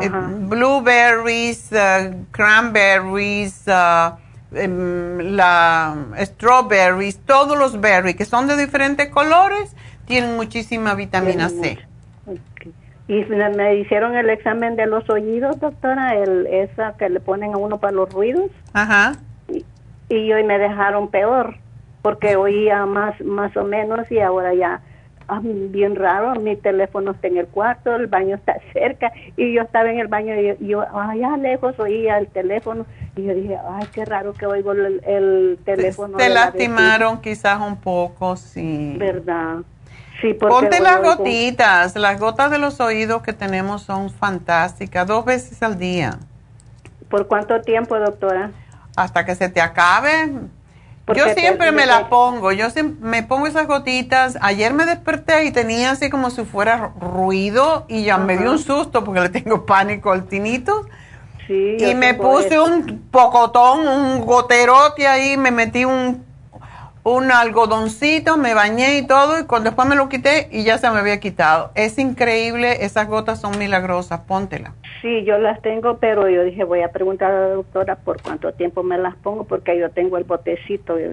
Eh, 0.00 0.08
blueberries, 0.08 1.70
uh, 1.72 2.14
cranberries, 2.30 3.62
uh, 3.66 4.16
la 4.52 5.96
strawberries, 6.18 7.18
todos 7.20 7.58
los 7.58 7.80
berries 7.80 8.16
que 8.16 8.24
son 8.24 8.48
de 8.48 8.56
diferentes 8.56 9.08
colores 9.08 9.74
tienen 10.06 10.36
muchísima 10.36 10.94
vitamina 10.94 11.48
C. 11.48 11.78
Y 13.08 13.24
me, 13.24 13.76
hicieron 13.76 14.16
el 14.16 14.30
examen 14.30 14.76
de 14.76 14.86
los 14.86 15.08
oídos, 15.10 15.58
doctora, 15.60 16.16
el, 16.16 16.46
esa 16.46 16.96
que 16.96 17.08
le 17.08 17.20
ponen 17.20 17.54
a 17.54 17.56
uno 17.56 17.78
para 17.78 17.92
los 17.92 18.12
ruidos, 18.12 18.50
Ajá. 18.72 19.14
y 20.08 20.32
hoy 20.32 20.44
me 20.44 20.58
dejaron 20.58 21.08
peor, 21.08 21.56
porque 22.00 22.36
oía 22.36 22.86
más, 22.86 23.20
más 23.20 23.56
o 23.56 23.64
menos 23.64 24.10
y 24.10 24.20
ahora 24.20 24.54
ya, 24.54 24.80
bien 25.42 25.96
raro, 25.96 26.34
mi 26.40 26.56
teléfono 26.56 27.12
está 27.12 27.28
en 27.28 27.36
el 27.38 27.46
cuarto, 27.46 27.94
el 27.94 28.06
baño 28.06 28.36
está 28.36 28.56
cerca, 28.72 29.12
y 29.36 29.54
yo 29.54 29.62
estaba 29.62 29.90
en 29.90 29.98
el 29.98 30.08
baño 30.08 30.34
y 30.34 30.66
yo, 30.66 30.82
allá 30.82 31.36
lejos 31.36 31.78
oía 31.78 32.18
el 32.18 32.26
teléfono, 32.28 32.86
y 33.16 33.24
yo 33.24 33.34
dije, 33.34 33.56
ay, 33.70 33.86
qué 33.92 34.04
raro 34.04 34.32
que 34.34 34.46
oigo 34.46 34.72
el, 34.72 35.02
el 35.06 35.58
teléfono. 35.64 36.16
Te 36.18 36.28
la 36.28 36.46
lastimaron 36.46 37.20
quizás 37.20 37.60
un 37.60 37.76
poco, 37.76 38.36
sí. 38.36 38.96
¿Verdad? 38.98 39.58
Sí, 40.20 40.34
porque 40.34 40.54
Ponte 40.68 40.80
las 40.80 40.98
oigo- 41.00 41.16
gotitas, 41.16 41.96
las 41.96 42.20
gotas 42.20 42.50
de 42.50 42.58
los 42.58 42.80
oídos 42.80 43.22
que 43.22 43.32
tenemos 43.32 43.82
son 43.82 44.10
fantásticas, 44.10 45.06
dos 45.06 45.24
veces 45.24 45.62
al 45.62 45.78
día, 45.78 46.18
¿Por 47.08 47.26
cuánto 47.26 47.60
tiempo, 47.60 47.98
doctora? 47.98 48.50
hasta 48.96 49.24
que 49.24 49.34
se 49.34 49.48
te 49.48 49.60
acabe. 49.60 50.30
Yo 51.08 51.24
te- 51.24 51.34
siempre 51.34 51.72
me 51.72 51.82
te- 51.82 51.88
la 51.88 52.08
pongo, 52.08 52.52
yo 52.52 52.70
siem- 52.70 52.96
me 53.00 53.22
pongo 53.22 53.46
esas 53.46 53.66
gotitas. 53.66 54.38
Ayer 54.40 54.72
me 54.72 54.84
desperté 54.86 55.44
y 55.44 55.50
tenía 55.50 55.90
así 55.90 56.10
como 56.10 56.30
si 56.30 56.44
fuera 56.44 56.92
ruido 57.00 57.84
y 57.88 58.04
ya 58.04 58.18
me 58.18 58.36
dio 58.38 58.52
un 58.52 58.58
susto 58.58 59.02
porque 59.04 59.20
le 59.20 59.28
tengo 59.28 59.66
pánico 59.66 60.12
al 60.12 60.24
tinito. 60.24 60.86
Sí, 61.48 61.76
Y 61.80 61.94
me 61.96 62.14
puse 62.14 62.46
eso. 62.54 62.64
un 62.64 63.02
pocotón, 63.10 63.86
un 63.86 64.20
goterote 64.24 65.06
ahí, 65.08 65.36
me 65.36 65.50
metí 65.50 65.84
un, 65.84 66.24
un 67.04 67.32
algodoncito, 67.32 68.36
me 68.36 68.54
bañé 68.54 68.98
y 68.98 69.06
todo, 69.06 69.40
y 69.40 69.44
cuando 69.44 69.70
después 69.70 69.88
me 69.88 69.96
lo 69.96 70.08
quité 70.08 70.48
y 70.52 70.62
ya 70.62 70.78
se 70.78 70.88
me 70.90 70.98
había 70.98 71.18
quitado. 71.18 71.72
Es 71.74 71.98
increíble, 71.98 72.84
esas 72.84 73.08
gotas 73.08 73.40
son 73.40 73.58
milagrosas, 73.58 74.20
póntela. 74.20 74.72
Sí, 75.00 75.24
yo 75.24 75.36
las 75.38 75.60
tengo, 75.62 75.96
pero 75.98 76.28
yo 76.28 76.44
dije, 76.44 76.62
voy 76.62 76.82
a 76.82 76.92
preguntar 76.92 77.32
a 77.32 77.40
la 77.40 77.54
doctora 77.54 77.96
por 77.96 78.22
cuánto 78.22 78.52
tiempo 78.52 78.84
me 78.84 78.98
las 78.98 79.16
pongo, 79.16 79.44
porque 79.44 79.76
yo 79.78 79.90
tengo 79.90 80.16
el 80.16 80.24
botecito. 80.24 80.98
yo- 80.98 81.06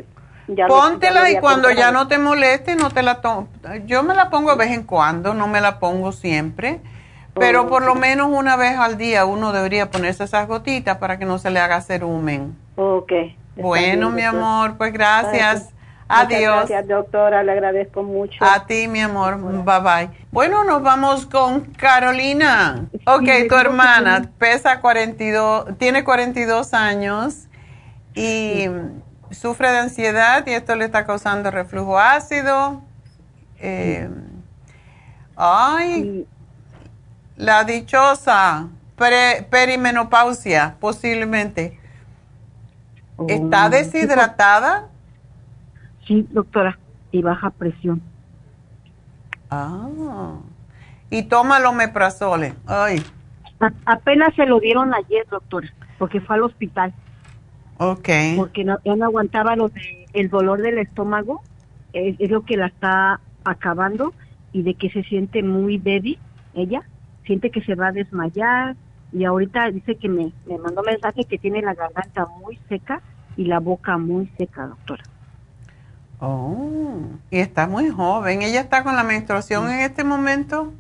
ya 0.48 0.68
lo- 0.68 0.76
ya 0.76 0.84
lo 0.84 0.90
Póntela 0.90 1.30
y 1.32 1.38
cuando 1.40 1.70
ya 1.72 1.92
no 1.92 2.08
te 2.08 2.18
moleste, 2.20 2.76
no 2.76 2.90
te 2.92 3.02
la 3.04 3.22
tomo. 3.22 3.48
Yo 3.86 4.04
me 4.04 4.14
la 4.14 4.30
pongo 4.30 4.52
de 4.52 4.58
vez 4.58 4.72
en 4.72 4.84
cuando, 4.84 5.34
no 5.34 5.48
me 5.48 5.60
la 5.62 5.80
pongo 5.80 6.12
siempre, 6.12 6.80
pero 7.40 7.68
por 7.68 7.84
lo 7.84 7.96
menos 7.96 8.30
una 8.32 8.56
vez 8.56 8.78
al 8.78 8.98
día 8.98 9.26
uno 9.26 9.52
debería 9.52 9.90
ponerse 9.90 10.24
esas 10.24 10.48
gotitas 10.48 10.98
para 10.98 11.18
que 11.18 11.26
no 11.26 11.38
se 11.40 11.50
le 11.50 11.60
haga 11.60 11.82
cerumen. 11.82 12.56
Ok. 12.76 13.12
Bueno, 13.56 14.08
bien, 14.12 14.16
mi 14.16 14.22
amor, 14.24 14.78
pues 14.78 14.94
gracias. 14.94 15.74
Adiós. 16.10 16.56
Gracias, 16.68 16.88
doctora, 16.88 17.44
le 17.44 17.52
agradezco 17.52 18.02
mucho. 18.04 18.44
A 18.44 18.66
ti, 18.66 18.88
mi 18.88 19.00
amor. 19.00 19.38
Bye 19.38 19.80
bye. 19.80 20.10
Bueno, 20.32 20.64
nos 20.64 20.82
vamos 20.82 21.26
con 21.28 21.62
Carolina. 21.74 22.88
Ok, 23.06 23.28
tu 23.48 23.56
hermana 23.56 24.30
pesa 24.38 24.82
42, 24.82 25.78
tiene 25.78 26.04
42 26.04 26.74
años 26.74 27.48
y 28.14 28.66
sufre 29.32 29.72
de 29.72 29.78
ansiedad 29.80 30.46
y 30.46 30.52
esto 30.52 30.76
le 30.76 30.86
está 30.86 31.06
causando 31.06 31.50
reflujo 31.52 31.98
ácido. 32.00 32.82
Eh, 33.60 34.10
ay, 35.36 36.28
la 37.36 37.64
dichosa 37.64 38.68
pre- 38.96 39.48
perimenopausia, 39.50 40.76
posiblemente. 40.80 41.80
¿Está 43.28 43.66
Oh, 43.66 43.70
deshidratada? 43.70 44.89
Sí, 46.10 46.28
doctora, 46.32 46.80
y 47.12 47.22
baja 47.22 47.52
presión. 47.52 48.02
Ah. 49.52 50.40
Y 51.12 51.24
toma 51.24 51.60
el 51.60 51.66
omeprazole. 51.68 52.54
Ay, 52.66 53.04
A- 53.62 53.74
apenas 53.86 54.34
se 54.36 54.48
lo 54.48 54.60
dieron 54.60 54.94
ayer, 54.94 55.26
doctora, 55.30 55.70
porque 56.00 56.20
fue 56.20 56.36
al 56.36 56.44
hospital, 56.44 56.94
ok. 57.80 58.10
porque 58.36 58.64
no, 58.64 58.80
ya 58.84 58.96
no 58.96 59.06
aguantaba 59.06 59.56
lo 59.56 59.70
de, 59.70 60.08
el 60.14 60.30
dolor 60.30 60.62
del 60.62 60.80
estómago, 60.80 61.44
es, 61.94 62.20
es 62.20 62.32
lo 62.32 62.44
que 62.44 62.58
la 62.58 62.68
está 62.68 63.22
acabando 63.44 64.16
y 64.52 64.64
de 64.64 64.76
que 64.76 64.90
se 64.90 65.04
siente 65.04 65.44
muy 65.44 65.78
débil, 65.78 66.20
ella, 66.54 66.82
siente 67.26 67.52
que 67.52 67.62
se 67.62 67.76
va 67.76 67.90
a 67.90 67.92
desmayar 67.92 68.76
Y 69.12 69.26
ahorita 69.26 69.72
dice 69.72 69.98
que 69.98 70.10
me, 70.10 70.34
me 70.46 70.58
mandó 70.58 70.84
mensaje 70.84 71.26
que 71.26 71.38
tiene 71.38 71.62
la 71.62 71.76
garganta 71.76 72.28
muy 72.42 72.58
seca 72.68 73.02
y 73.36 73.46
la 73.46 73.60
boca 73.60 73.98
muy 73.98 74.28
seca, 74.38 74.68
doctora. 74.68 75.04
Oh, 76.20 77.02
y 77.32 77.40
está 77.40 77.68
muy 77.68 77.90
joven. 77.90 78.42
¿Ella 78.42 78.62
está 78.62 78.84
con 78.84 78.96
la 78.96 79.04
menstruación 79.04 79.70
en 79.70 79.80
este 79.80 80.04
momento? 80.04 80.74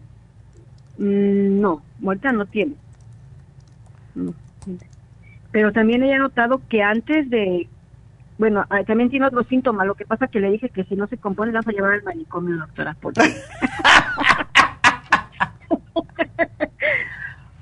Mm, 0.97 1.61
no, 1.61 1.81
ahorita 2.05 2.31
no 2.33 2.45
tiene. 2.45 2.75
Pero 5.51 5.71
también 5.71 6.03
ella 6.03 6.17
ha 6.17 6.19
notado 6.19 6.61
que 6.67 6.83
antes 6.83 7.29
de, 7.29 7.69
bueno, 8.37 8.65
ah, 8.69 8.83
también 8.83 9.09
tiene 9.09 9.27
otros 9.27 9.47
síntomas. 9.47 9.87
Lo 9.87 9.95
que 9.95 10.05
pasa 10.05 10.27
que 10.27 10.39
le 10.39 10.51
dije 10.51 10.69
que 10.69 10.83
si 10.83 10.95
no 10.95 11.07
se 11.07 11.17
compone, 11.17 11.51
la 11.51 11.59
vas 11.59 11.67
a 11.67 11.71
llevar 11.71 11.93
al 11.93 12.03
manicomio, 12.03 12.57
doctora. 12.57 12.95
Porque... 12.99 13.21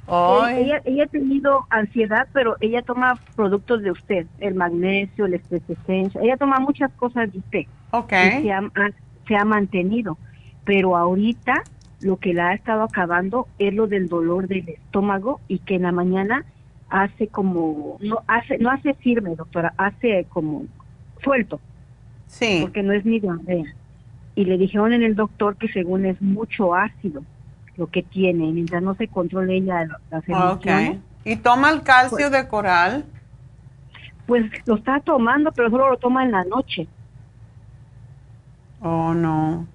ella, 0.07 0.81
ella 0.85 1.03
ha 1.03 1.07
tenido 1.07 1.65
ansiedad, 1.69 2.27
pero 2.33 2.55
ella 2.61 2.81
toma 2.81 3.19
productos 3.35 3.81
de 3.81 3.91
usted, 3.91 4.25
el 4.39 4.55
magnesio, 4.55 5.25
el 5.25 5.33
estrés 5.33 5.63
ella 5.87 6.37
toma 6.37 6.59
muchas 6.59 6.91
cosas 6.93 7.31
de 7.31 7.39
usted. 7.39 7.63
Ok. 7.91 8.09
se, 8.09 8.51
ha, 8.51 8.61
se 9.27 9.35
ha 9.35 9.43
mantenido, 9.43 10.17
pero 10.63 10.95
ahorita 10.95 11.63
lo 12.01 12.17
que 12.17 12.33
la 12.33 12.49
ha 12.49 12.53
estado 12.53 12.83
acabando 12.83 13.47
es 13.59 13.73
lo 13.73 13.87
del 13.87 14.07
dolor 14.07 14.47
del 14.47 14.69
estómago 14.69 15.41
y 15.47 15.59
que 15.59 15.75
en 15.75 15.83
la 15.83 15.91
mañana 15.91 16.45
hace 16.89 17.27
como, 17.27 17.97
no 17.99 18.21
hace, 18.27 18.57
no 18.59 18.69
hace 18.69 18.93
firme, 18.93 19.35
doctora, 19.35 19.73
hace 19.77 20.25
como 20.29 20.65
suelto. 21.21 21.59
Sí. 22.27 22.59
Porque 22.61 22.83
no 22.83 22.93
es 22.93 23.05
ni 23.05 23.19
diarrea. 23.19 23.73
Y 24.35 24.45
le 24.45 24.57
dijeron 24.57 24.93
en 24.93 25.03
el 25.03 25.15
doctor 25.15 25.57
que 25.57 25.67
según 25.69 26.05
es 26.05 26.21
mucho 26.21 26.75
ácido 26.75 27.23
lo 27.77 27.87
que 27.87 28.03
tiene, 28.03 28.51
mientras 28.51 28.81
no 28.81 28.95
se 28.95 29.07
controle 29.07 29.57
ella 29.57 29.87
las 30.09 30.27
emociones. 30.27 30.99
¿Y 31.23 31.35
toma 31.35 31.71
el 31.71 31.83
calcio 31.83 32.17
pues 32.17 32.31
de 32.31 32.47
coral? 32.47 33.05
Pues 34.25 34.45
lo 34.65 34.75
está 34.75 34.99
tomando, 34.99 35.51
pero 35.51 35.69
solo 35.69 35.89
lo 35.89 35.97
toma 35.97 36.23
en 36.23 36.31
la 36.31 36.43
noche. 36.43 36.87
Oh, 38.81 39.13
no. 39.13 39.67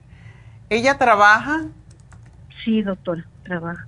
¿Ella 0.69 0.99
trabaja? 0.99 1.67
Sí, 2.65 2.83
doctora, 2.83 3.25
trabaja. 3.43 3.87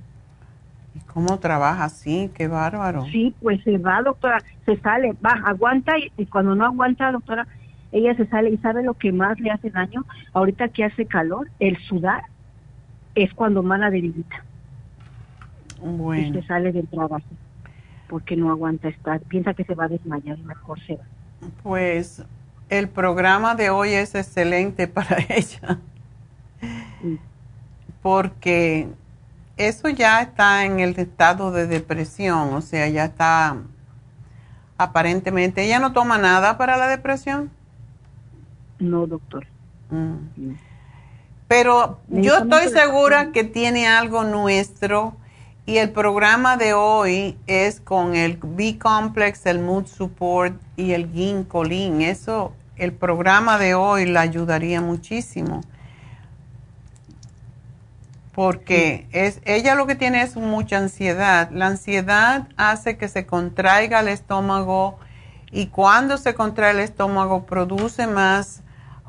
¿Y 0.95 1.01
cómo 1.01 1.39
trabaja? 1.39 1.89
Sí, 1.89 2.31
qué 2.35 2.49
bárbaro. 2.49 3.05
Sí, 3.07 3.35
pues 3.43 3.63
se 3.65 3.79
va, 3.79 4.03
doctora, 4.03 4.43
se 4.65 4.77
sale, 4.81 5.15
va, 5.25 5.33
aguanta 5.45 5.95
y, 6.17 6.27
cuando 6.27 6.55
no 6.55 6.65
aguanta, 6.65 7.11
doctora, 7.11 7.47
ella 7.91 8.15
se 8.17 8.27
sale 8.27 8.51
y 8.51 8.59
sabe 8.59 8.83
lo 8.83 8.95
que 8.95 9.13
más 9.13 9.39
le 9.41 9.51
hace 9.51 9.71
daño. 9.71 10.05
Ahorita 10.33 10.69
que 10.69 10.85
hace 10.85 11.07
calor, 11.07 11.49
el 11.59 11.79
sudar 11.89 12.23
es 13.15 13.33
cuando 13.35 13.63
más 13.63 13.81
la 13.81 13.91
debilita. 13.91 14.45
Bueno. 15.81 16.29
Y 16.39 16.41
se 16.41 16.47
sale 16.47 16.73
del 16.73 16.89
trabajo 16.89 17.27
porque 18.09 18.37
no 18.37 18.51
aguanta 18.51 18.89
estar, 18.89 19.21
piensa 19.23 19.55
que 19.55 19.65
se 19.65 19.75
va 19.75 19.85
a 19.85 19.89
desmayar 19.89 20.39
y 20.39 20.43
mejor 20.43 20.81
se 20.87 20.97
va. 20.97 21.05
Pues 21.63 22.25
el 22.69 22.89
programa 22.89 23.55
de 23.55 23.71
hoy 23.71 23.91
es 23.91 24.15
excelente 24.15 24.87
para 24.89 25.19
ella. 25.29 25.79
Porque 28.03 28.89
eso 29.57 29.89
ya 29.89 30.23
está 30.23 30.65
en 30.65 30.81
el 30.81 30.99
estado 30.99 31.51
de 31.53 31.67
depresión, 31.67 32.55
o 32.55 32.61
sea, 32.61 32.89
ya 32.89 33.07
está 33.07 33.57
aparentemente. 34.77 35.65
¿Ella 35.65 35.79
no 35.79 35.93
toma 35.93 36.19
nada 36.19 36.59
para 36.59 36.77
la 36.77 36.89
depresión? 36.89 37.51
No, 38.79 39.07
doctor. 39.07 39.47
Mm. 39.91 40.53
Pero 41.49 42.01
yo 42.09 42.39
estoy 42.39 42.69
segura 42.69 43.33
que 43.33 43.45
tiene 43.45 43.87
algo 43.87 44.25
nuestro 44.25 45.15
y 45.67 45.79
el 45.79 45.91
programa 45.91 46.57
de 46.57 46.75
hoy 46.75 47.39
es 47.47 47.81
con 47.81 48.15
el 48.15 48.39
B-Complex, 48.43 49.47
el 49.47 49.61
Mood 49.61 49.87
Support 49.87 50.61
y 50.77 50.93
el 50.93 51.11
Ginkolin. 51.11 52.03
Eso, 52.03 52.53
el 52.77 52.93
programa 52.93 53.59
de 53.59 53.75
hoy 53.75 54.07
la 54.07 54.23
ayudaría 54.23 54.81
muchísimo 54.81 55.61
porque 58.35 59.07
es, 59.13 59.41
ella 59.45 59.77
lo 59.77 59.87
que 59.87 59.95
tiene 59.95 60.23
es 60.23 60.37
mucha 60.37 60.79
ansiedad. 60.79 61.51
La 61.53 61.69
ansiedad 61.69 62.49
hace 62.57 62.97
que 62.97 63.09
se 63.09 63.27
contraiga 63.27 64.01
el 64.01 64.09
estómago 64.09 64.99
y 65.53 65.67
cuando 65.67 66.19
se 66.19 66.35
contrae 66.35 66.73
el 66.73 66.81
estómago 66.81 67.47
produce 67.47 68.09
más 68.09 68.64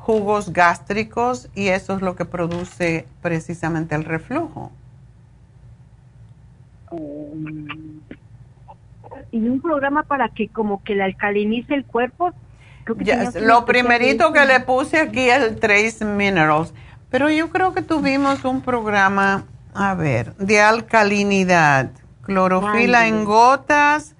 jugos 0.06 0.52
gástricos 0.52 1.48
y 1.56 1.66
eso 1.66 1.96
es 1.96 2.00
lo 2.00 2.14
que 2.14 2.24
produce 2.24 3.08
precisamente 3.22 3.96
el 3.96 4.04
reflujo. 4.04 4.70
y 9.32 9.48
un 9.48 9.60
programa 9.60 10.04
para 10.04 10.28
que 10.28 10.46
como 10.46 10.84
que 10.84 10.94
le 10.94 11.02
alcalinice 11.02 11.74
el 11.74 11.84
cuerpo. 11.84 12.32
lo 13.40 13.64
primerito 13.64 14.32
que 14.32 14.46
le 14.46 14.60
puse 14.60 15.00
aquí 15.00 15.28
es 15.28 15.42
el 15.42 15.58
Trace 15.58 16.04
Minerals 16.04 16.72
pero 17.10 17.28
yo 17.30 17.50
creo 17.50 17.72
que 17.74 17.82
tuvimos 17.82 18.44
un 18.44 18.60
programa, 18.62 19.44
a 19.74 19.94
ver, 19.94 20.34
de 20.36 20.60
alcalinidad, 20.60 21.90
clorofila 22.22 23.08
en 23.08 23.24
gotas, 23.24 24.14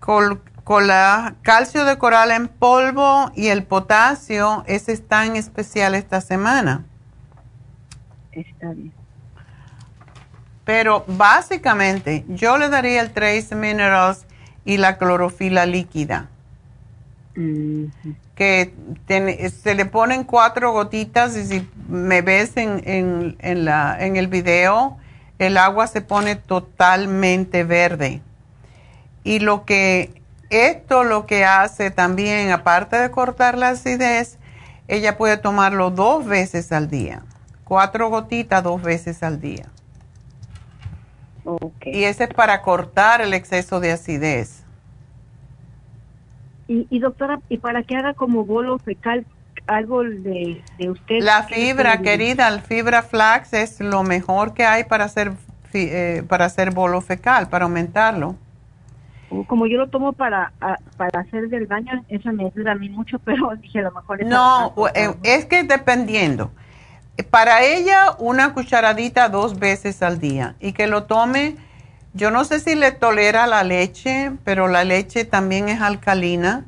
col, 0.00 0.40
calcio 0.64 1.84
de 1.84 1.98
coral 1.98 2.30
en 2.30 2.48
polvo 2.48 3.30
y 3.34 3.48
el 3.48 3.64
potasio, 3.64 4.64
ese 4.66 4.92
está 4.92 5.26
en 5.26 5.36
especial 5.36 5.94
esta 5.94 6.20
semana. 6.20 6.84
Está 8.32 8.70
bien. 8.72 8.92
Pero 10.64 11.04
básicamente 11.06 12.24
yo 12.28 12.56
le 12.56 12.68
daría 12.68 13.02
el 13.02 13.12
Trace 13.12 13.54
Minerals 13.54 14.24
y 14.64 14.78
la 14.78 14.96
clorofila 14.96 15.66
líquida 15.66 16.28
que 18.34 18.72
se 19.62 19.74
le 19.74 19.86
ponen 19.86 20.24
cuatro 20.24 20.72
gotitas 20.72 21.36
y 21.36 21.44
si 21.44 21.68
me 21.88 22.22
ves 22.22 22.56
en, 22.56 23.36
en, 23.40 23.64
la, 23.64 23.96
en 23.98 24.16
el 24.16 24.28
video, 24.28 24.98
el 25.38 25.56
agua 25.56 25.86
se 25.86 26.00
pone 26.00 26.36
totalmente 26.36 27.64
verde. 27.64 28.22
Y 29.24 29.40
lo 29.40 29.64
que 29.64 30.22
esto 30.50 31.04
lo 31.04 31.26
que 31.26 31.44
hace 31.44 31.90
también, 31.90 32.50
aparte 32.50 32.96
de 32.96 33.10
cortar 33.10 33.56
la 33.56 33.70
acidez, 33.70 34.38
ella 34.88 35.16
puede 35.16 35.36
tomarlo 35.36 35.90
dos 35.90 36.26
veces 36.26 36.72
al 36.72 36.88
día. 36.88 37.22
Cuatro 37.64 38.10
gotitas 38.10 38.62
dos 38.62 38.82
veces 38.82 39.22
al 39.22 39.40
día. 39.40 39.66
Y 41.84 42.04
ese 42.04 42.24
es 42.24 42.34
para 42.34 42.62
cortar 42.62 43.20
el 43.20 43.34
exceso 43.34 43.80
de 43.80 43.92
acidez. 43.92 44.62
Y, 46.66 46.98
doctora, 46.98 47.40
y 47.50 47.58
para 47.58 47.82
que 47.82 47.94
haga 47.94 48.14
como 48.14 48.46
bolo 48.46 48.78
fecal, 48.78 49.26
algo 49.66 50.02
de, 50.02 50.62
usted. 50.88 51.20
La 51.20 51.42
fibra, 51.42 51.98
querida, 51.98 52.48
la 52.48 52.60
fibra 52.60 53.02
flax 53.02 53.52
es 53.52 53.80
lo 53.80 54.02
mejor 54.02 54.54
que 54.54 54.64
hay 54.64 54.84
para 54.84 55.04
hacer, 55.04 55.32
eh, 55.74 56.22
para 56.26 56.46
hacer 56.46 56.70
bolo 56.70 57.02
fecal, 57.02 57.48
para 57.48 57.66
aumentarlo. 57.66 58.36
Como 59.46 59.66
yo 59.66 59.78
lo 59.78 59.88
tomo 59.88 60.12
para, 60.12 60.52
para 60.96 61.20
hacer 61.20 61.48
del 61.48 61.66
baño, 61.66 62.04
eso 62.08 62.32
me 62.32 62.46
ayuda 62.46 62.72
a 62.72 62.74
mí 62.74 62.88
mucho, 62.88 63.18
pero 63.24 63.54
dije 63.56 63.80
a 63.80 63.82
lo 63.82 63.92
mejor... 63.92 64.24
No, 64.24 64.74
eh, 64.94 65.14
es 65.22 65.46
que 65.46 65.62
dependiendo. 65.64 66.50
Para 67.30 67.62
ella, 67.62 68.16
una 68.18 68.54
cucharadita 68.54 69.28
dos 69.28 69.58
veces 69.58 70.02
al 70.02 70.18
día 70.18 70.56
y 70.60 70.72
que 70.72 70.86
lo 70.86 71.04
tome 71.04 71.56
yo 72.16 72.30
no 72.30 72.44
sé 72.44 72.60
si 72.60 72.76
le 72.76 72.92
tolera 72.92 73.48
la 73.48 73.64
leche, 73.64 74.30
pero 74.44 74.68
la 74.68 74.84
leche 74.84 75.24
también 75.24 75.68
es 75.68 75.80
alcalina, 75.80 76.64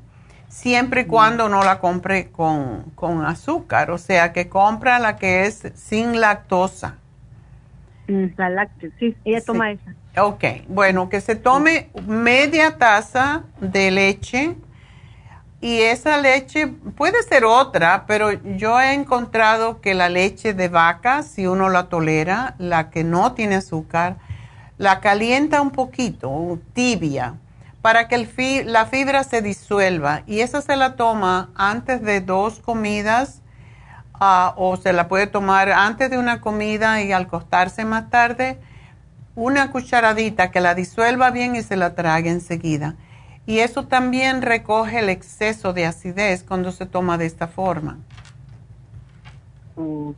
siempre 0.49 1.03
y 1.03 1.05
mm. 1.05 1.09
cuando 1.09 1.49
no 1.49 1.63
la 1.63 1.79
compre 1.79 2.31
con, 2.33 3.25
azúcar, 3.25 3.93
o 3.93 3.99
sea, 3.99 4.33
que 4.33 4.49
compra 4.49 4.99
la 4.99 5.15
que 5.17 5.47
es 5.47 5.71
sin 5.77 6.21
lactosa. 6.21 6.97
Mm, 8.09 8.27
la 8.37 8.51
láctea, 8.51 8.91
sí, 8.99 9.17
ella 9.25 9.41
toma 9.41 9.71
esa. 9.71 9.95
Ok, 10.19 10.45
bueno, 10.69 11.11
que 11.11 11.21
se 11.21 11.37
tome 11.37 11.91
media 12.07 12.79
taza 12.79 13.43
de 13.61 13.91
leche 13.91 14.57
y 15.61 15.83
esa 15.83 16.17
leche 16.17 16.69
puede 16.69 17.23
ser 17.23 17.45
otra, 17.45 18.05
pero 18.07 18.33
yo 18.33 18.81
he 18.81 18.95
encontrado 18.95 19.83
que 19.83 19.93
la 19.93 20.09
leche 20.09 20.55
de 20.55 20.69
vaca, 20.69 21.23
si 21.23 21.47
uno 21.47 21.69
la 21.69 21.91
tolera, 21.91 22.55
la 22.57 22.89
que 22.89 23.05
no 23.05 23.33
tiene 23.33 23.57
azúcar, 23.57 24.17
la 24.79 25.01
calienta 25.01 25.61
un 25.61 25.71
poquito, 25.71 26.59
tibia, 26.73 27.35
para 27.83 28.09
que 28.09 28.65
la 28.65 28.87
fibra 28.87 29.23
se 29.23 29.43
disuelva. 29.43 30.23
Y 30.27 30.41
esa 30.41 30.63
se 30.63 30.77
la 30.77 30.97
toma 30.97 31.51
antes 31.55 32.01
de 32.01 32.23
dos 32.23 32.61
comidas 32.61 33.43
ah, 34.15 34.55
o 34.57 34.79
se 34.79 34.95
la 34.95 35.09
puede 35.09 35.27
tomar 35.27 35.71
antes 35.71 36.11
de 36.11 36.17
una 36.17 36.41
comida 36.41 37.03
y 37.03 37.13
al 37.13 37.25
acostarse 37.25 37.85
más 37.85 38.09
tarde. 38.09 38.59
Una 39.37 39.71
cucharadita 39.71 40.51
que 40.51 40.61
la 40.61 40.75
disuelva 40.75 41.31
bien 41.31 41.55
y 41.55 41.63
se 41.63 41.77
la 41.77 41.95
trague 41.95 42.31
enseguida. 42.31 42.97
Y 43.47 43.61
eso 43.61 43.87
también 43.87 44.43
recoge 44.43 44.99
el 44.99 45.09
exceso 45.09 45.73
de 45.73 45.87
acidez 45.87 46.43
cuando 46.43 46.73
se 46.73 46.87
toma 46.87 47.17
de 47.17 47.27
esta 47.27 47.47
forma. 47.47 47.99
Ok. 49.77 50.17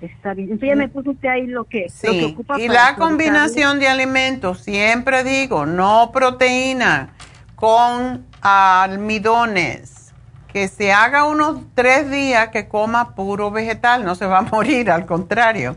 Está 0.00 0.34
bien. 0.34 0.50
Entonces 0.50 0.68
ya 0.68 0.76
me 0.76 0.88
puso 0.88 1.10
usted 1.10 1.28
ahí 1.28 1.46
lo 1.46 1.64
que, 1.64 1.88
Sí, 1.88 2.06
lo 2.06 2.12
que 2.12 2.24
ocupa 2.32 2.60
y 2.60 2.68
la 2.68 2.96
combinación 2.96 3.78
de 3.78 3.88
alimentos, 3.88 4.60
siempre 4.60 5.22
digo, 5.22 5.66
no 5.66 6.10
proteína 6.12 7.10
con 7.54 8.26
almidones. 8.40 10.12
Que 10.48 10.68
se 10.68 10.92
haga 10.92 11.24
unos 11.24 11.62
tres 11.74 12.10
días 12.10 12.48
que 12.48 12.68
coma 12.68 13.14
puro 13.14 13.50
vegetal, 13.50 14.04
no 14.04 14.14
se 14.14 14.26
va 14.26 14.38
a 14.38 14.42
morir, 14.42 14.90
al 14.90 15.06
contrario. 15.06 15.76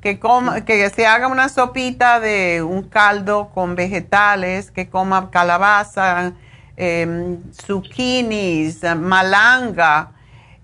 Que, 0.00 0.18
coma, 0.18 0.64
que 0.64 0.88
se 0.90 1.06
haga 1.06 1.26
una 1.26 1.48
sopita 1.48 2.20
de 2.20 2.62
un 2.62 2.84
caldo 2.84 3.50
con 3.52 3.74
vegetales, 3.74 4.70
que 4.70 4.88
coma 4.88 5.30
calabaza, 5.30 6.32
em, 6.76 7.38
zucchinis, 7.52 8.82
malanga. 8.96 10.12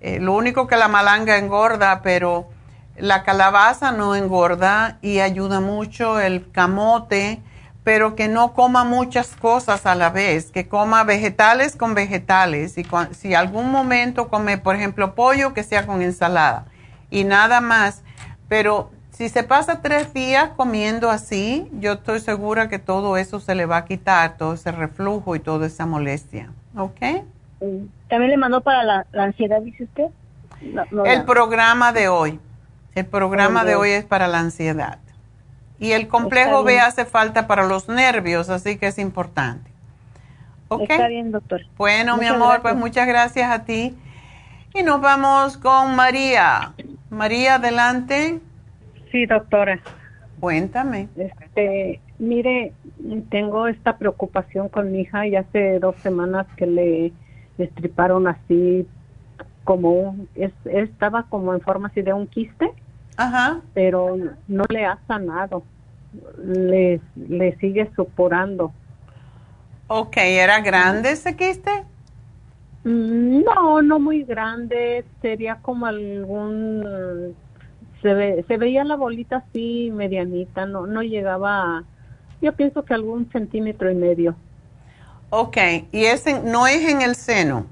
Eh, 0.00 0.20
lo 0.20 0.34
único 0.34 0.66
que 0.66 0.76
la 0.76 0.86
malanga 0.86 1.38
engorda, 1.38 2.00
pero 2.02 2.48
la 2.96 3.24
calabaza 3.24 3.90
no 3.90 4.14
engorda 4.14 4.98
y 5.02 5.18
ayuda 5.18 5.60
mucho 5.60 6.20
el 6.20 6.50
camote, 6.52 7.42
pero 7.82 8.14
que 8.14 8.28
no 8.28 8.54
coma 8.54 8.84
muchas 8.84 9.34
cosas 9.36 9.84
a 9.84 9.94
la 9.94 10.10
vez, 10.10 10.50
que 10.50 10.68
coma 10.68 11.04
vegetales 11.04 11.76
con 11.76 11.94
vegetales 11.94 12.78
y 12.78 12.86
si 13.12 13.34
algún 13.34 13.70
momento 13.70 14.28
come, 14.28 14.58
por 14.58 14.76
ejemplo, 14.76 15.14
pollo, 15.14 15.52
que 15.52 15.64
sea 15.64 15.86
con 15.86 16.02
ensalada 16.02 16.66
y 17.10 17.24
nada 17.24 17.60
más. 17.60 18.02
Pero 18.48 18.90
si 19.14 19.28
se 19.28 19.44
pasa 19.44 19.80
tres 19.80 20.12
días 20.12 20.50
comiendo 20.56 21.08
así, 21.08 21.70
yo 21.78 21.92
estoy 21.92 22.18
segura 22.18 22.68
que 22.68 22.80
todo 22.80 23.16
eso 23.16 23.38
se 23.38 23.54
le 23.54 23.64
va 23.64 23.78
a 23.78 23.84
quitar, 23.84 24.36
todo 24.36 24.54
ese 24.54 24.72
reflujo 24.72 25.36
y 25.36 25.40
toda 25.40 25.68
esa 25.68 25.86
molestia. 25.86 26.50
¿Ok? 26.76 26.98
También 28.08 28.30
le 28.30 28.36
mandó 28.36 28.60
para 28.60 28.82
la, 28.82 29.06
la 29.12 29.24
ansiedad, 29.24 29.60
dice 29.62 29.84
usted. 29.84 30.06
No, 30.62 30.82
no, 30.90 31.04
El 31.04 31.24
programa 31.24 31.92
de 31.92 32.08
hoy. 32.08 32.40
El 32.96 33.06
programa 33.06 33.64
de 33.64 33.76
hoy. 33.76 33.90
es 33.90 34.04
para 34.04 34.26
la 34.26 34.40
ansiedad. 34.40 34.98
Y 35.78 35.92
el 35.92 36.08
complejo 36.08 36.64
B 36.64 36.80
hace 36.80 37.04
falta 37.04 37.46
para 37.46 37.64
los 37.64 37.88
nervios, 37.88 38.48
así 38.50 38.78
que 38.78 38.88
es 38.88 38.98
importante. 38.98 39.70
¿Ok? 40.66 40.90
Está 40.90 41.06
bien, 41.06 41.30
doctor. 41.30 41.60
Bueno, 41.76 42.16
mi 42.16 42.26
amor, 42.26 42.40
gracias. 42.40 42.62
pues 42.62 42.76
muchas 42.76 43.06
gracias 43.06 43.48
a 43.48 43.64
ti. 43.64 43.96
Y 44.74 44.82
nos 44.82 45.00
vamos 45.00 45.56
con 45.56 45.94
María. 45.94 46.72
María, 47.10 47.56
adelante. 47.56 48.40
Sí, 49.14 49.26
doctora. 49.26 49.78
Cuéntame. 50.40 51.08
Este, 51.14 52.00
mire, 52.18 52.72
tengo 53.30 53.68
esta 53.68 53.96
preocupación 53.96 54.68
con 54.68 54.90
mi 54.90 55.02
hija 55.02 55.24
y 55.28 55.36
hace 55.36 55.78
dos 55.78 55.94
semanas 56.02 56.48
que 56.56 56.66
le 56.66 57.12
estriparon 57.56 58.26
así 58.26 58.88
como 59.62 59.92
un, 59.92 60.28
es, 60.34 60.50
estaba 60.64 61.26
como 61.28 61.54
en 61.54 61.60
forma 61.60 61.86
así 61.86 62.02
de 62.02 62.12
un 62.12 62.26
quiste, 62.26 62.68
Ajá. 63.16 63.60
pero 63.72 64.16
no 64.48 64.64
le 64.68 64.84
ha 64.84 64.98
sanado, 65.06 65.62
le, 66.44 67.00
le 67.14 67.56
sigue 67.58 67.88
supurando. 67.94 68.72
Ok, 69.86 70.16
¿era 70.16 70.60
grande 70.60 71.12
ese 71.12 71.36
quiste? 71.36 71.70
Mm, 72.82 73.44
No, 73.44 73.80
no 73.80 74.00
muy 74.00 74.24
grande, 74.24 75.04
sería 75.22 75.54
como 75.62 75.86
algún, 75.86 77.36
se, 78.04 78.12
ve, 78.12 78.44
se 78.46 78.58
veía 78.58 78.84
la 78.84 78.96
bolita 78.96 79.38
así 79.38 79.90
medianita, 79.92 80.66
no, 80.66 80.86
no 80.86 81.02
llegaba, 81.02 81.78
a- 81.78 81.84
yo 82.42 82.52
pienso 82.52 82.84
que 82.84 82.92
algún 82.92 83.30
centímetro 83.32 83.90
y 83.90 83.94
medio. 83.94 84.36
Ok, 85.30 85.56
¿y 85.90 86.04
ese 86.04 86.40
no 86.42 86.66
es 86.66 86.86
en 86.86 87.00
el 87.00 87.16
seno? 87.16 87.66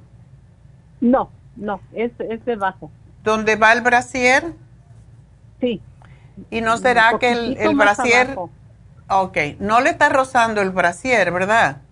No, 1.03 1.31
no, 1.55 1.81
es, 1.93 2.13
es 2.19 2.43
debajo. 2.47 2.91
¿Dónde 3.23 3.57
va 3.57 3.75
el 3.75 3.83
brasier? 3.83 4.55
Sí. 5.61 5.81
¿Y 6.51 6.63
no 6.63 6.79
será 6.79 7.19
que 7.21 7.31
el, 7.31 7.57
el 7.59 7.77
brasier... 7.77 8.29
abajo. 8.29 8.51
Ok, 9.11 9.37
no 9.61 9.83
le 9.83 9.91
está 9.91 10.09
rozando 10.09 10.63
el 10.63 10.71
brasier, 10.71 11.31
¿verdad? 11.31 11.83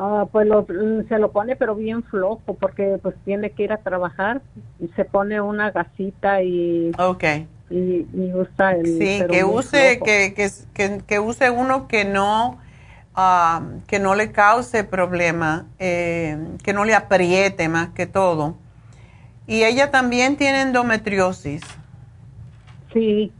Ah, 0.00 0.28
pues 0.30 0.46
lo- 0.46 0.64
se 1.08 1.18
lo 1.18 1.32
pone 1.32 1.56
pero 1.56 1.74
bien 1.74 2.04
flojo 2.04 2.54
porque 2.60 2.98
pues 3.02 3.16
tiene 3.24 3.50
que 3.50 3.64
ir 3.64 3.72
a 3.72 3.78
trabajar 3.82 4.42
y 4.78 4.86
se 4.88 5.04
pone 5.04 5.40
una 5.40 5.72
gasita 5.72 6.40
y, 6.42 6.92
y, 7.68 8.06
y 8.12 8.32
usa 8.32 8.74
el 8.74 8.98
Sí, 8.98 9.26
que 9.28 9.44
use, 9.44 10.02
que, 10.04 10.34
que, 10.74 11.02
que 11.06 11.18
use 11.18 11.50
uno 11.50 11.88
que 11.88 12.04
no, 12.04 12.58
ah, 13.14 13.62
que 13.88 13.98
no 13.98 14.14
le 14.14 14.30
cause 14.30 14.84
problema, 14.84 15.66
eh, 15.80 16.38
que 16.62 16.72
no 16.72 16.84
le 16.84 16.94
apriete 16.94 17.68
más 17.68 17.88
que 17.90 18.06
todo. 18.06 18.54
Y 19.46 19.64
ella 19.64 19.90
también 19.90 20.36
tiene 20.36 20.62
endometriosis. 20.62 21.62
Sí, 22.92 23.32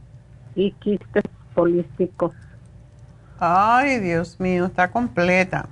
y 0.55 0.71
quistes 0.73 1.23
polísticos. 1.53 2.33
Ay, 3.39 3.99
Dios 3.99 4.39
mío, 4.39 4.65
está 4.65 4.91
completa. 4.91 5.67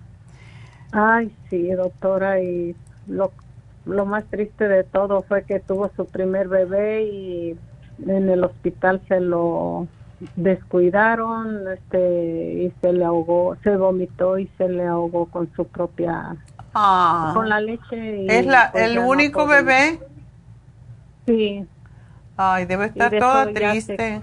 Ay, 0.99 1.31
sí, 1.49 1.69
doctora, 1.71 2.41
y 2.41 2.75
lo, 3.07 3.31
lo 3.85 4.05
más 4.07 4.25
triste 4.25 4.67
de 4.67 4.83
todo 4.83 5.21
fue 5.21 5.43
que 5.43 5.59
tuvo 5.59 5.91
su 5.95 6.07
primer 6.07 6.47
bebé 6.47 7.03
y 7.03 7.57
en 8.07 8.29
el 8.29 8.43
hospital 8.43 8.99
se 9.07 9.19
lo 9.19 9.87
descuidaron, 10.35 11.67
este, 11.71 12.53
y 12.63 12.73
se 12.81 12.93
le 12.93 13.05
ahogó, 13.05 13.55
se 13.63 13.77
vomitó 13.77 14.39
y 14.39 14.47
se 14.57 14.67
le 14.69 14.87
ahogó 14.87 15.27
con 15.27 15.47
su 15.55 15.67
propia, 15.67 16.35
Ah. 16.73 17.31
con 17.35 17.47
la 17.47 17.59
leche. 17.61 18.23
Y 18.23 18.27
¿Es 18.27 18.45
la, 18.47 18.69
pues 18.71 18.83
el 18.85 18.95
no 18.95 19.07
único 19.07 19.45
bebé? 19.45 19.99
Sí. 21.27 21.65
Ay, 22.35 22.65
debe 22.65 22.85
estar 22.85 23.11
de 23.11 23.19
toda 23.19 23.51
triste. 23.53 23.95
se- 23.97 24.21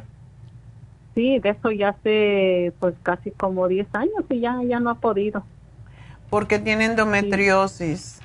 Sí, 1.14 1.38
de 1.38 1.50
eso 1.50 1.70
ya 1.70 1.90
hace 1.90 2.72
pues 2.80 2.96
casi 3.04 3.30
como 3.30 3.68
10 3.68 3.86
años 3.94 4.24
y 4.30 4.40
ya, 4.40 4.60
ya 4.64 4.80
no 4.80 4.90
ha 4.90 4.96
podido. 4.96 5.44
Porque 6.34 6.58
tiene 6.58 6.86
endometriosis. 6.86 8.18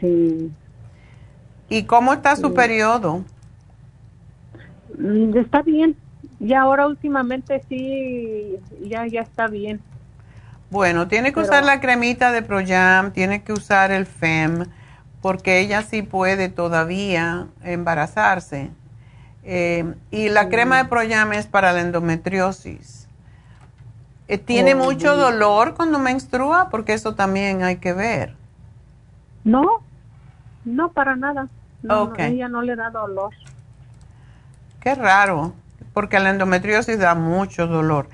Sí. 0.00 0.50
¿Y 1.68 1.82
cómo 1.82 2.14
está 2.14 2.36
su 2.36 2.48
Sí. 2.48 2.54
periodo? 2.54 3.22
Mm, 4.98 5.36
Está 5.36 5.60
bien. 5.60 5.94
Y 6.40 6.54
ahora 6.54 6.86
últimamente 6.86 7.60
sí, 7.68 8.56
ya, 8.80 9.06
ya 9.06 9.20
está 9.20 9.46
bien. 9.46 9.82
Bueno, 10.70 11.06
tiene 11.06 11.28
que 11.32 11.34
Pero- 11.34 11.48
usar 11.48 11.64
la 11.64 11.82
cremita 11.82 12.32
de 12.32 12.40
Proyam, 12.40 13.12
tiene 13.12 13.42
que 13.42 13.52
usar 13.52 13.90
el 13.92 14.06
FEM, 14.06 14.64
porque 15.20 15.60
ella 15.60 15.82
sí 15.82 16.00
puede 16.00 16.48
todavía 16.48 17.46
embarazarse. 17.62 18.70
Eh, 19.44 19.84
y 20.10 20.30
la 20.30 20.48
crema 20.48 20.78
de 20.78 20.86
Proyam 20.86 21.34
es 21.34 21.46
para 21.46 21.74
la 21.74 21.82
endometriosis. 21.82 23.01
Eh, 24.32 24.38
¿Tiene 24.38 24.74
Oh, 24.74 24.78
mucho 24.78 25.14
dolor 25.16 25.74
cuando 25.74 25.98
menstrua? 25.98 26.70
Porque 26.70 26.94
eso 26.94 27.14
también 27.14 27.62
hay 27.62 27.76
que 27.76 27.92
ver. 27.92 28.34
No, 29.44 29.82
no 30.64 30.92
para 30.92 31.16
nada. 31.16 31.48
No, 31.82 32.06
no, 32.06 32.14
ella 32.16 32.48
no 32.48 32.62
le 32.62 32.76
da 32.76 32.90
dolor. 32.90 33.34
Qué 34.80 34.94
raro, 34.94 35.52
porque 35.92 36.18
la 36.18 36.30
endometriosis 36.30 36.98
da 36.98 37.14
mucho 37.14 37.66
dolor. 37.66 38.08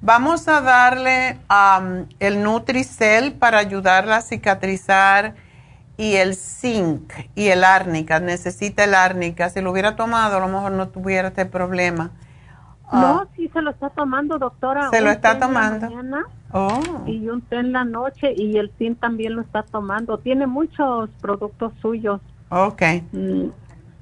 Vamos 0.00 0.48
a 0.48 0.60
darle 0.62 1.38
am, 1.48 2.06
el 2.20 2.42
Nutricel 2.42 3.34
para 3.34 3.58
ayudarla 3.58 4.16
a 4.16 4.22
cicatrizar 4.22 5.34
y 5.98 6.14
el 6.16 6.34
zinc 6.36 7.12
y 7.34 7.48
el 7.48 7.64
árnica. 7.64 8.20
Necesita 8.20 8.84
el 8.84 8.94
árnica. 8.94 9.50
Si 9.50 9.60
lo 9.60 9.70
hubiera 9.72 9.96
tomado, 9.96 10.38
a 10.38 10.40
lo 10.40 10.48
mejor 10.48 10.72
no 10.72 10.88
tuviera 10.88 11.28
este 11.28 11.44
problema. 11.46 12.12
No, 12.92 13.26
sí 13.36 13.48
se 13.52 13.60
lo 13.62 13.70
está 13.70 13.90
tomando, 13.90 14.38
doctora. 14.38 14.86
Ah. 14.86 14.90
¿Se 14.90 15.00
lo 15.00 15.10
está 15.10 15.38
tomando? 15.38 15.88
mañana 15.90 16.24
Oh, 16.52 16.80
Y 17.06 17.28
un 17.28 17.42
té 17.42 17.56
en 17.56 17.72
la 17.72 17.84
noche 17.84 18.32
y 18.34 18.56
el 18.56 18.70
zinc 18.78 18.98
también 19.00 19.36
lo 19.36 19.42
está 19.42 19.62
tomando. 19.62 20.18
Tiene 20.18 20.46
muchos 20.46 21.10
productos 21.20 21.72
suyos. 21.80 22.20
ok. 22.48 22.82
Mm, 23.12 23.48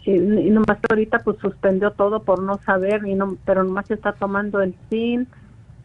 y, 0.04 0.12
y 0.12 0.50
nomás 0.50 0.78
ahorita 0.88 1.18
pues 1.20 1.36
suspendió 1.38 1.90
todo 1.90 2.22
por 2.22 2.40
no 2.40 2.58
saber, 2.58 3.04
y 3.06 3.14
no, 3.14 3.36
pero 3.44 3.64
nomás 3.64 3.90
está 3.90 4.12
tomando 4.12 4.60
el 4.60 4.76
zinc 4.88 5.28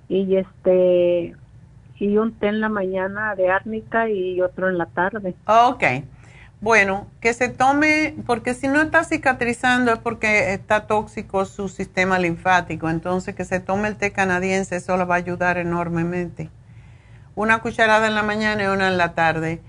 y 0.07 0.36
este 0.36 1.36
y 1.98 2.18
un 2.18 2.34
té 2.34 2.48
en 2.48 2.61
la 2.61 2.69
mañana 2.69 3.36
de 3.36 3.49
árnica 3.49 4.10
y 4.10 4.41
otro 4.41 4.69
en 4.69 4.78
la 4.78 4.88
tarde. 4.88 5.36
Ok. 5.48 5.84
Bueno, 6.62 7.08
que 7.22 7.34
se 7.34 7.50
tome, 7.50 8.14
porque 8.28 8.54
si 8.54 8.68
no 8.68 8.82
está 8.82 9.04
cicatrizando 9.04 9.92
es 9.94 9.98
porque 9.98 10.54
está 10.54 10.86
tóxico 10.86 11.46
su 11.46 11.68
sistema 11.70 12.20
linfático. 12.20 12.88
Entonces, 12.88 13.34
que 13.34 13.46
se 13.46 13.60
tome 13.60 13.88
el 13.88 13.96
té 13.96 14.12
canadiense, 14.12 14.76
eso 14.76 14.96
le 14.96 15.06
va 15.06 15.16
a 15.16 15.18
ayudar 15.18 15.58
enormemente. 15.58 16.52
Una 17.34 17.60
cucharada 17.60 18.06
en 18.06 18.14
la 18.14 18.22
mañana 18.22 18.64
y 18.64 18.68
una 18.68 18.90
en 18.90 18.98
la 19.00 19.16
tarde. 19.16 19.60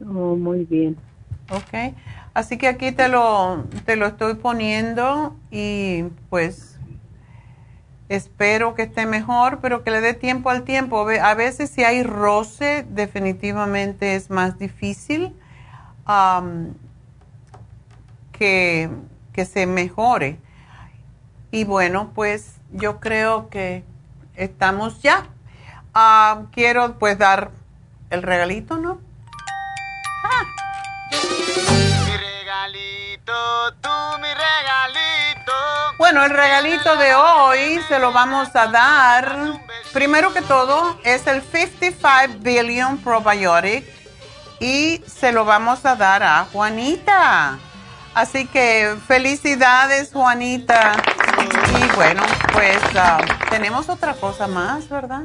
Oh, 0.00 0.34
muy 0.34 0.64
bien. 0.64 0.96
Ok. 1.50 1.94
Así 2.34 2.58
que 2.58 2.66
aquí 2.66 2.90
te 2.90 3.08
lo, 3.08 3.64
te 3.84 3.94
lo 3.94 4.06
estoy 4.06 4.34
poniendo 4.34 5.36
y 5.52 6.06
pues 6.28 6.71
espero 8.14 8.74
que 8.74 8.82
esté 8.82 9.06
mejor, 9.06 9.60
pero 9.60 9.82
que 9.82 9.90
le 9.90 10.00
dé 10.00 10.12
tiempo 10.12 10.50
al 10.50 10.64
tiempo. 10.64 11.06
A 11.08 11.34
veces 11.34 11.70
si 11.70 11.82
hay 11.82 12.02
roce, 12.02 12.84
definitivamente 12.88 14.14
es 14.14 14.28
más 14.28 14.58
difícil 14.58 15.34
que, 18.32 18.90
que 19.32 19.44
se 19.44 19.66
mejore. 19.66 20.38
Y 21.50 21.64
bueno, 21.64 22.12
pues 22.14 22.60
yo 22.72 23.00
creo 23.00 23.48
que 23.48 23.84
estamos 24.34 25.00
ya. 25.02 25.26
Quiero 26.52 26.98
pues 26.98 27.18
dar 27.18 27.50
el 28.10 28.22
regalito, 28.22 28.76
¿no? 28.76 29.00
Ah. 30.24 30.44
Mi 31.10 32.16
regalito, 32.16 33.32
tú. 33.80 33.91
Bueno, 36.12 36.26
el 36.26 36.36
regalito 36.36 36.94
de 36.98 37.14
hoy 37.14 37.80
se 37.88 37.98
lo 37.98 38.12
vamos 38.12 38.54
a 38.54 38.66
dar. 38.66 39.62
Primero 39.94 40.34
que 40.34 40.42
todo, 40.42 40.98
es 41.04 41.26
el 41.26 41.40
55 41.40 42.40
Billion 42.40 42.98
Probiotic 42.98 43.86
y 44.60 45.02
se 45.06 45.32
lo 45.32 45.46
vamos 45.46 45.86
a 45.86 45.96
dar 45.96 46.22
a 46.22 46.44
Juanita. 46.52 47.58
Así 48.12 48.46
que 48.46 48.94
felicidades, 49.08 50.10
Juanita. 50.12 50.92
Y 51.80 51.96
bueno, 51.96 52.22
pues 52.52 52.76
ah, 52.94 53.18
tenemos 53.48 53.88
otra 53.88 54.12
cosa 54.12 54.46
más, 54.46 54.90
¿verdad? 54.90 55.22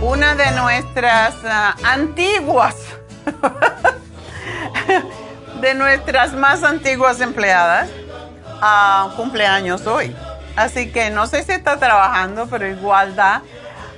Una 0.00 0.36
de 0.36 0.52
nuestras 0.52 1.34
ah, 1.44 1.74
antiguas, 1.82 2.76
de 5.64 5.74
nuestras 5.74 6.34
más 6.34 6.62
antiguas 6.62 7.22
empleadas, 7.22 7.88
uh, 8.60 9.16
cumpleaños 9.16 9.86
hoy. 9.86 10.14
Así 10.56 10.92
que 10.92 11.08
no 11.08 11.26
sé 11.26 11.42
si 11.42 11.52
está 11.52 11.78
trabajando, 11.78 12.46
pero 12.48 12.68
igual 12.68 13.16
da. 13.16 13.40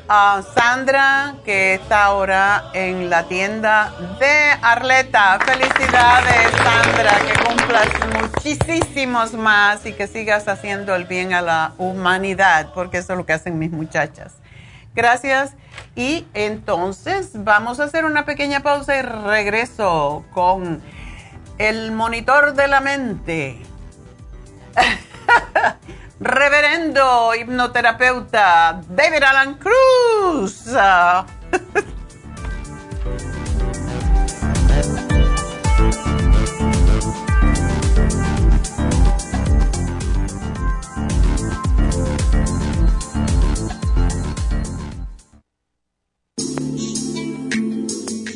a 0.09 0.43
Sandra, 0.55 1.35
que 1.45 1.75
está 1.75 2.05
ahora 2.05 2.67
en 2.73 3.11
la 3.11 3.25
tienda 3.25 3.93
de 4.21 4.51
Arleta. 4.63 5.41
Felicidades, 5.45 6.53
Sandra, 6.63 7.19
que 7.27 7.45
cumplas 7.45 7.89
muchísimos 8.21 9.33
más 9.33 9.85
y 9.87 9.93
que 9.93 10.07
sigas 10.07 10.47
haciendo 10.47 10.95
el 10.95 11.07
bien 11.07 11.35
a 11.35 11.43
la 11.43 11.73
humanidad, 11.79 12.69
porque 12.75 12.99
eso 12.99 13.15
es 13.15 13.19
lo 13.19 13.27
que 13.27 13.33
hacen 13.33 13.59
mis 13.59 13.73
muchachas. 13.73 14.35
Gracias. 14.95 15.55
Y 15.97 16.29
entonces 16.33 17.31
vamos 17.35 17.81
a 17.81 17.85
hacer 17.85 18.05
una 18.05 18.25
pequeña 18.25 18.61
pausa 18.61 18.97
y 18.97 19.03
regreso 19.03 20.25
con 20.33 20.81
el 21.59 21.93
monitor 21.93 22.55
de 22.55 22.69
la 22.69 22.81
mente. 22.81 23.63
Reverendo 26.21 27.35
hipnoterapeuta 27.35 28.81
David 28.89 29.23
Alan 29.23 29.55
Cruz. 29.55 30.65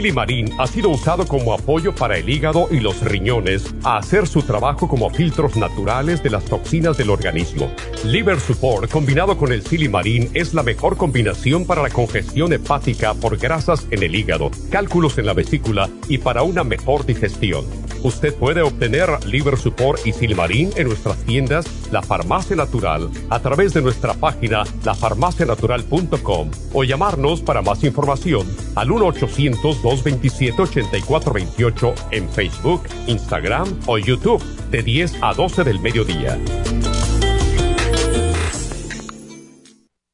silimarín 0.00 0.50
ha 0.58 0.66
sido 0.66 0.88
usado 0.88 1.26
como 1.26 1.52
apoyo 1.52 1.94
para 1.94 2.16
el 2.16 2.26
hígado 2.26 2.68
y 2.70 2.80
los 2.80 3.02
riñones 3.02 3.66
a 3.84 3.98
hacer 3.98 4.26
su 4.26 4.40
trabajo 4.40 4.88
como 4.88 5.10
filtros 5.10 5.56
naturales 5.56 6.22
de 6.22 6.30
las 6.30 6.46
toxinas 6.46 6.96
del 6.96 7.10
organismo. 7.10 7.70
Liver 8.02 8.40
Support 8.40 8.90
combinado 8.90 9.36
con 9.36 9.52
el 9.52 9.62
silimarín 9.62 10.30
es 10.32 10.54
la 10.54 10.62
mejor 10.62 10.96
combinación 10.96 11.66
para 11.66 11.82
la 11.82 11.90
congestión 11.90 12.50
hepática 12.50 13.12
por 13.12 13.36
grasas 13.36 13.86
en 13.90 14.02
el 14.02 14.14
hígado, 14.14 14.50
cálculos 14.70 15.18
en 15.18 15.26
la 15.26 15.34
vesícula 15.34 15.90
y 16.08 16.16
para 16.16 16.44
una 16.44 16.64
mejor 16.64 17.04
digestión. 17.04 17.66
Usted 18.02 18.34
puede 18.34 18.62
obtener 18.62 19.10
Liver 19.26 19.58
Support 19.58 20.06
y 20.06 20.14
Silimarín 20.14 20.70
en 20.76 20.88
nuestras 20.88 21.18
tiendas 21.24 21.66
La 21.92 22.00
Farmacia 22.00 22.56
Natural 22.56 23.10
a 23.28 23.40
través 23.40 23.74
de 23.74 23.82
nuestra 23.82 24.14
página 24.14 24.64
lafarmacianatural.com 24.82 26.50
o 26.72 26.84
llamarnos 26.84 27.42
para 27.42 27.60
más 27.60 27.84
información 27.84 28.46
al 28.74 28.90
1-800-227-8428 29.90 31.94
en 32.12 32.28
Facebook, 32.28 32.82
Instagram 33.06 33.66
o 33.86 33.98
YouTube 33.98 34.42
de 34.70 34.82
10 34.82 35.22
a 35.22 35.34
12 35.34 35.64
del 35.64 35.80
mediodía. 35.80 36.38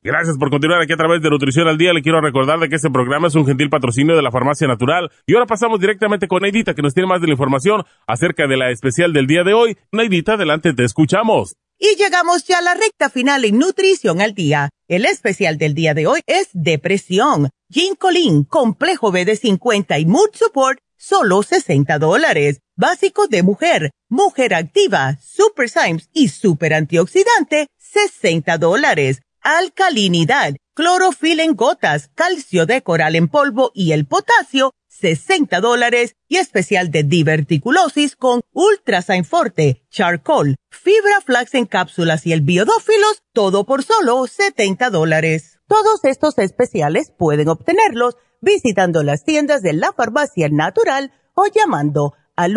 Gracias 0.06 0.38
por 0.38 0.50
continuar 0.50 0.80
aquí 0.80 0.92
a 0.92 0.96
través 0.96 1.20
de 1.20 1.30
Nutrición 1.30 1.66
al 1.66 1.78
Día. 1.78 1.92
Le 1.92 2.00
quiero 2.00 2.20
recordar 2.20 2.60
de 2.60 2.68
que 2.68 2.76
este 2.76 2.90
programa 2.90 3.26
es 3.26 3.34
un 3.34 3.44
gentil 3.44 3.68
patrocinio 3.68 4.14
de 4.14 4.22
la 4.22 4.30
Farmacia 4.30 4.68
Natural. 4.68 5.10
Y 5.26 5.34
ahora 5.34 5.46
pasamos 5.46 5.80
directamente 5.80 6.28
con 6.28 6.42
Neidita, 6.42 6.74
que 6.74 6.82
nos 6.82 6.94
tiene 6.94 7.08
más 7.08 7.20
de 7.20 7.26
la 7.26 7.32
información 7.32 7.82
acerca 8.06 8.46
de 8.46 8.56
la 8.56 8.70
especial 8.70 9.12
del 9.12 9.26
día 9.26 9.42
de 9.42 9.52
hoy. 9.52 9.76
Neidita, 9.90 10.34
adelante, 10.34 10.74
te 10.74 10.84
escuchamos. 10.84 11.56
Y 11.78 11.96
llegamos 11.96 12.44
ya 12.44 12.58
a 12.58 12.62
la 12.62 12.74
recta 12.74 13.10
final 13.10 13.44
en 13.44 13.58
Nutrición 13.58 14.20
al 14.20 14.34
Día. 14.34 14.70
El 14.88 15.04
especial 15.04 15.58
del 15.58 15.74
día 15.74 15.94
de 15.94 16.06
hoy 16.06 16.20
es 16.26 16.48
Depresión, 16.52 17.50
Ginkolin, 17.70 18.44
Complejo 18.44 19.12
B 19.12 19.24
de 19.24 19.36
50 19.36 19.98
y 19.98 20.06
Mood 20.06 20.30
Support, 20.32 20.78
solo 20.96 21.42
60 21.42 21.98
dólares. 21.98 22.60
Básico 22.76 23.26
de 23.26 23.42
mujer, 23.42 23.90
mujer 24.08 24.54
activa, 24.54 25.18
Super 25.22 25.68
Symes 25.68 26.08
y 26.12 26.28
Super 26.28 26.72
Antioxidante, 26.74 27.68
60 27.78 28.58
dólares 28.58 29.20
alcalinidad, 29.46 30.56
clorofil 30.74 31.38
en 31.38 31.54
gotas, 31.54 32.10
calcio 32.16 32.66
de 32.66 32.82
coral 32.82 33.14
en 33.14 33.28
polvo 33.28 33.70
y 33.74 33.92
el 33.92 34.04
potasio, 34.04 34.72
60 35.00 35.60
dólares 35.60 36.16
y 36.28 36.36
especial 36.36 36.90
de 36.90 37.02
diverticulosis 37.02 38.16
con 38.16 38.40
Ultrasign 38.52 39.24
Forte, 39.24 39.82
Charcoal, 39.90 40.56
Fibra 40.70 41.20
Flax 41.24 41.54
en 41.54 41.66
cápsulas 41.66 42.26
y 42.26 42.32
el 42.32 42.40
biodófilos, 42.40 43.22
todo 43.32 43.64
por 43.64 43.82
solo 43.82 44.26
70 44.26 44.90
dólares. 44.90 45.58
Todos 45.66 46.04
estos 46.04 46.38
especiales 46.38 47.12
pueden 47.16 47.48
obtenerlos 47.48 48.16
visitando 48.40 49.02
las 49.02 49.24
tiendas 49.24 49.62
de 49.62 49.72
la 49.72 49.92
farmacia 49.92 50.48
natural 50.48 51.12
o 51.34 51.46
llamando 51.46 52.14
al 52.36 52.54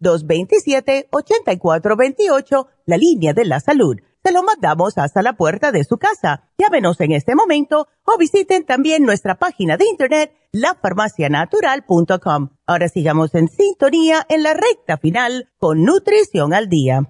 1-800-227-8428, 0.00 2.66
la 2.86 2.96
línea 2.96 3.32
de 3.32 3.44
la 3.44 3.60
salud 3.60 3.96
se 4.26 4.32
lo 4.32 4.42
mandamos 4.42 4.98
hasta 4.98 5.22
la 5.22 5.34
puerta 5.34 5.70
de 5.70 5.84
su 5.84 5.98
casa. 5.98 6.50
Llámenos 6.58 7.00
en 7.00 7.12
este 7.12 7.36
momento 7.36 7.86
o 8.04 8.18
visiten 8.18 8.66
también 8.66 9.04
nuestra 9.04 9.36
página 9.36 9.76
de 9.76 9.86
internet 9.86 10.32
lafarmacianatural.com. 10.50 12.48
Ahora 12.66 12.88
sigamos 12.88 13.32
en 13.36 13.46
sintonía 13.46 14.26
en 14.28 14.42
la 14.42 14.54
recta 14.54 14.96
final 14.96 15.52
con 15.58 15.84
Nutrición 15.84 16.54
al 16.54 16.68
Día. 16.68 17.02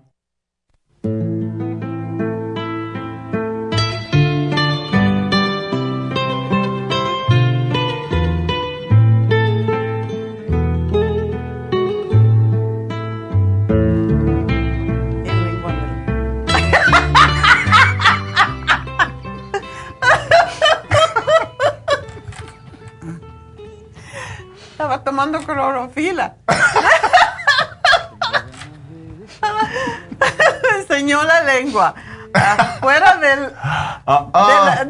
Lengua. 31.77 31.95
Afuera 32.33 33.17
del. 33.17 33.53
Ah, 33.63 34.03
ah. 34.07 34.85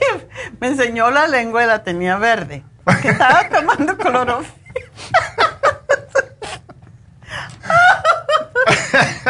me 0.60 0.68
enseñó 0.68 1.10
la 1.10 1.26
lengua 1.26 1.64
y 1.64 1.66
la 1.66 1.82
tenía 1.82 2.16
verde. 2.16 2.64
Porque 2.84 3.08
estaba 3.10 3.48
tomando 3.48 3.96
clorofila. 3.96 4.52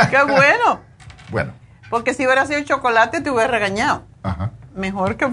Qué 0.10 0.22
bueno. 0.24 0.80
Bueno. 1.30 1.52
Porque 1.90 2.14
si 2.14 2.24
hubiera 2.26 2.46
sido 2.46 2.62
chocolate 2.62 3.20
te 3.20 3.30
hubiera 3.30 3.48
regañado. 3.48 4.02
Mejor 4.74 5.16
que, 5.16 5.28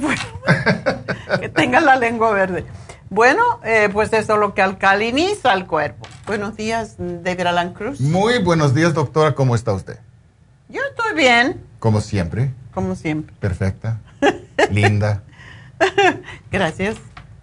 que 1.40 1.50
tengas 1.50 1.84
la 1.84 1.96
lengua 1.96 2.32
verde. 2.32 2.66
Bueno, 3.10 3.42
eh, 3.64 3.90
pues 3.92 4.12
eso 4.14 4.34
es 4.34 4.40
lo 4.40 4.54
que 4.54 4.62
alcaliniza 4.62 5.54
el 5.54 5.66
cuerpo. 5.66 6.06
Buenos 6.28 6.56
días, 6.58 6.96
David 6.98 7.48
Alan 7.48 7.74
Cruz. 7.74 8.02
Muy 8.02 8.38
buenos 8.40 8.76
días, 8.76 8.94
doctora. 8.94 9.34
¿Cómo 9.34 9.56
está 9.56 9.74
usted? 9.74 9.98
Yo 10.68 10.82
estoy 10.92 11.16
bien. 11.16 11.69
Como 11.80 12.02
siempre. 12.02 12.52
Como 12.74 12.96
siempre. 12.96 13.36
Perfecta. 13.40 14.00
Linda. 14.72 15.24
Gracias. 16.52 16.98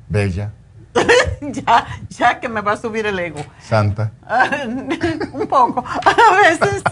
Bella. 0.09 0.53
ya, 1.41 1.87
ya 2.09 2.41
que 2.41 2.49
me 2.49 2.61
va 2.61 2.73
a 2.73 2.77
subir 2.77 3.07
el 3.07 3.19
ego. 3.19 3.45
Santa. 3.61 4.13
Un 5.33 5.47
poco. 5.49 5.85
A 5.87 6.37
veces. 6.43 6.83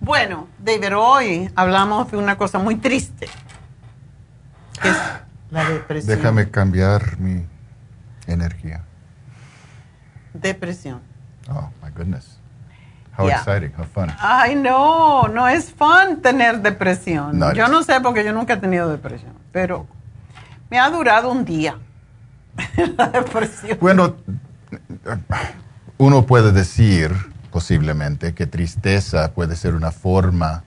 bueno, 0.00 0.48
David, 0.58 0.96
hoy 0.96 1.50
hablamos 1.54 2.10
de 2.10 2.16
una 2.16 2.36
cosa 2.36 2.58
muy 2.58 2.76
triste. 2.76 3.28
Que 4.82 4.88
es 4.90 4.96
la 5.50 5.68
depresión. 5.68 6.16
Déjame 6.16 6.50
cambiar 6.50 7.18
mi 7.18 7.44
energía. 8.26 8.84
Depresión. 10.34 11.00
Oh, 11.50 11.70
my 11.82 11.90
goodness. 11.90 12.37
How 13.18 13.26
Yeah. 13.26 13.38
exciting, 13.38 13.72
how 13.76 13.84
fun. 13.84 14.10
Ay, 14.20 14.54
no, 14.54 15.26
no 15.26 15.48
es 15.48 15.72
fun 15.72 16.22
tener 16.22 16.62
depresión. 16.62 17.36
No, 17.36 17.52
yo 17.52 17.66
no 17.66 17.82
sé 17.82 18.00
porque 18.00 18.24
yo 18.24 18.32
nunca 18.32 18.54
he 18.54 18.56
tenido 18.58 18.88
depresión, 18.88 19.32
pero 19.50 19.86
me 20.70 20.78
ha 20.78 20.88
durado 20.88 21.30
un 21.32 21.44
día. 21.44 21.76
la 22.96 23.08
depresión. 23.08 23.78
Bueno, 23.80 24.14
uno 25.96 26.26
puede 26.26 26.52
decir 26.52 27.12
posiblemente 27.50 28.34
que 28.34 28.46
tristeza 28.46 29.32
puede 29.32 29.56
ser 29.56 29.74
una 29.74 29.90
forma 29.90 30.62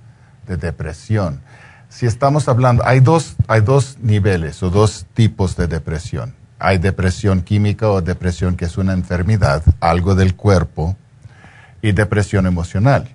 de 0.46 0.58
depresión. 0.58 1.42
Si 1.88 2.06
estamos 2.06 2.48
hablando, 2.50 2.86
hay 2.86 3.00
dos, 3.00 3.36
hay 3.48 3.62
dos 3.62 3.98
niveles 4.02 4.62
o 4.64 4.70
dos 4.70 5.06
tipos 5.14 5.56
de 5.56 5.68
depresión. 5.68 6.34
Hay 6.60 6.78
depresión 6.78 7.42
química 7.42 7.90
o 7.90 8.02
depresión 8.02 8.56
que 8.56 8.66
es 8.66 8.78
una 8.78 8.94
enfermedad, 8.94 9.64
algo 9.80 10.16
del 10.16 10.36
cuerpo, 10.36 10.96
y 11.82 11.92
depresión 11.94 12.46
emocional. 12.46 13.10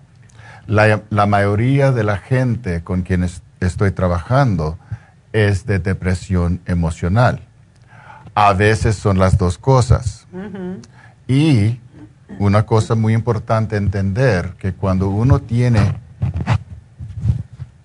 La, 0.67 1.03
la 1.11 1.27
mayoría 1.27 1.93
de 1.93 2.05
la 2.05 2.17
gente 2.19 2.83
con 2.83 3.03
quienes 3.03 3.43
estoy 3.61 3.93
trabajando 3.93 4.79
es 5.33 5.67
de 5.67 5.79
depresión 5.79 6.61
emocional. 6.67 7.41
A 8.35 8.53
veces 8.53 8.97
son 8.97 9.19
las 9.19 9.39
dos 9.39 9.59
cosas. 9.59 10.27
Y 11.29 11.81
una 12.39 12.67
cosa 12.67 12.95
muy 12.95 13.15
importante 13.15 13.77
entender 13.77 14.55
que 14.59 14.73
cuando 14.73 15.09
uno 15.09 15.41
tiene 15.41 15.97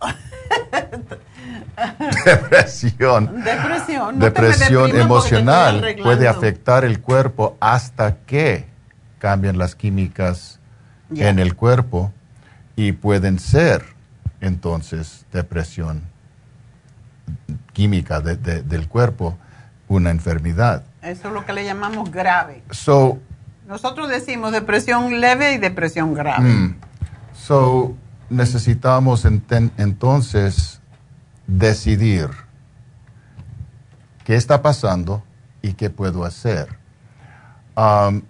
depresión, 2.25 3.43
Depresión. 3.43 4.19
no 4.19 4.25
depresión 4.25 4.95
emocional 4.95 5.95
puede 6.01 6.27
afectar 6.27 6.85
el 6.85 7.01
cuerpo 7.01 7.57
hasta 7.59 8.17
que 8.17 8.65
cambian 9.19 9.57
las 9.57 9.75
químicas 9.75 10.59
En 11.15 11.39
el 11.39 11.55
cuerpo 11.55 12.11
y 12.75 12.93
pueden 12.93 13.39
ser 13.39 13.83
entonces 14.39 15.25
depresión 15.33 16.03
química 17.73 18.21
de- 18.21 18.37
de- 18.37 18.63
del 18.63 18.87
cuerpo 18.87 19.37
una 19.87 20.09
enfermedad. 20.11 20.83
Eso 21.01 21.27
es 21.27 21.33
lo 21.33 21.45
que 21.45 21.53
le 21.53 21.65
llamamos 21.65 22.11
grave. 22.11 22.63
So, 22.71 23.19
Nosotros 23.67 24.09
decimos 24.09 24.51
depresión 24.51 25.21
leve 25.21 25.53
y 25.53 25.57
depresión 25.57 26.13
grave. 26.13 26.49
Mm. 26.49 26.75
So, 27.33 27.95
necesitamos 28.29 29.23
enten- 29.25 29.71
entonces 29.77 30.81
decidir 31.47 32.29
qué 34.25 34.35
está 34.35 34.61
pasando 34.61 35.23
y 35.61 35.73
qué 35.73 35.89
puedo 35.89 36.25
hacer. 36.25 36.67
Um, 37.77 38.21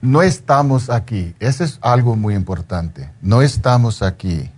no 0.00 0.22
estamos 0.22 0.90
aquí, 0.90 1.34
eso 1.40 1.64
es 1.64 1.78
algo 1.82 2.16
muy 2.16 2.34
importante, 2.34 3.10
no 3.20 3.42
estamos 3.42 4.02
aquí 4.02 4.50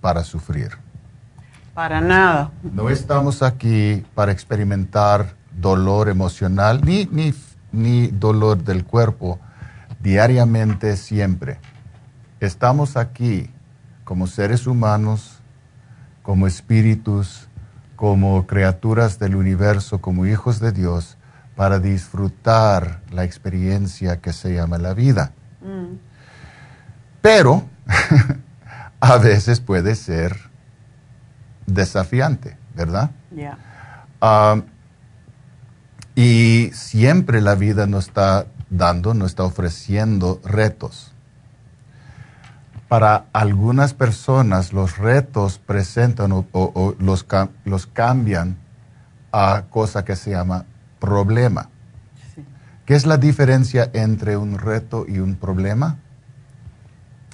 para 0.00 0.24
sufrir. 0.24 0.70
Para 1.74 2.00
nada. 2.00 2.50
No 2.62 2.88
estamos 2.88 3.42
aquí 3.42 4.04
para 4.14 4.32
experimentar 4.32 5.34
dolor 5.52 6.08
emocional 6.08 6.80
ni, 6.84 7.06
ni, 7.06 7.34
ni 7.70 8.08
dolor 8.08 8.64
del 8.64 8.84
cuerpo 8.84 9.38
diariamente, 10.00 10.96
siempre. 10.96 11.58
Estamos 12.40 12.96
aquí 12.96 13.50
como 14.04 14.26
seres 14.26 14.66
humanos, 14.66 15.40
como 16.22 16.46
espíritus, 16.46 17.48
como 17.96 18.46
criaturas 18.46 19.18
del 19.18 19.36
universo, 19.36 20.00
como 20.00 20.26
hijos 20.26 20.60
de 20.60 20.72
Dios, 20.72 21.15
para 21.56 21.78
disfrutar 21.80 23.00
la 23.10 23.24
experiencia 23.24 24.20
que 24.20 24.32
se 24.32 24.54
llama 24.54 24.78
la 24.78 24.92
vida. 24.94 25.32
Mm. 25.62 25.96
Pero 27.22 27.64
a 29.00 29.16
veces 29.18 29.60
puede 29.60 29.94
ser 29.94 30.36
desafiante, 31.66 32.56
¿verdad? 32.74 33.10
Y 36.14 36.70
siempre 36.72 37.40
la 37.40 37.54
vida 37.54 37.86
nos 37.86 38.08
está 38.08 38.46
dando, 38.70 39.14
nos 39.14 39.30
está 39.30 39.44
ofreciendo 39.44 40.40
retos. 40.44 41.12
Para 42.88 43.24
algunas 43.32 43.94
personas 43.94 44.72
los 44.72 44.96
retos 44.98 45.58
presentan 45.58 46.32
o, 46.32 46.46
o- 46.52 46.70
o 46.74 46.94
los, 47.00 47.26
los 47.64 47.86
cambian 47.86 48.56
a 49.32 49.64
cosa 49.68 50.04
que 50.04 50.14
se 50.16 50.30
llama 50.30 50.64
problema. 50.98 51.68
¿Qué 52.84 52.94
es 52.94 53.04
la 53.06 53.16
diferencia 53.16 53.90
entre 53.92 54.36
un 54.36 54.58
reto 54.58 55.06
y 55.08 55.18
un 55.18 55.34
problema? 55.34 55.96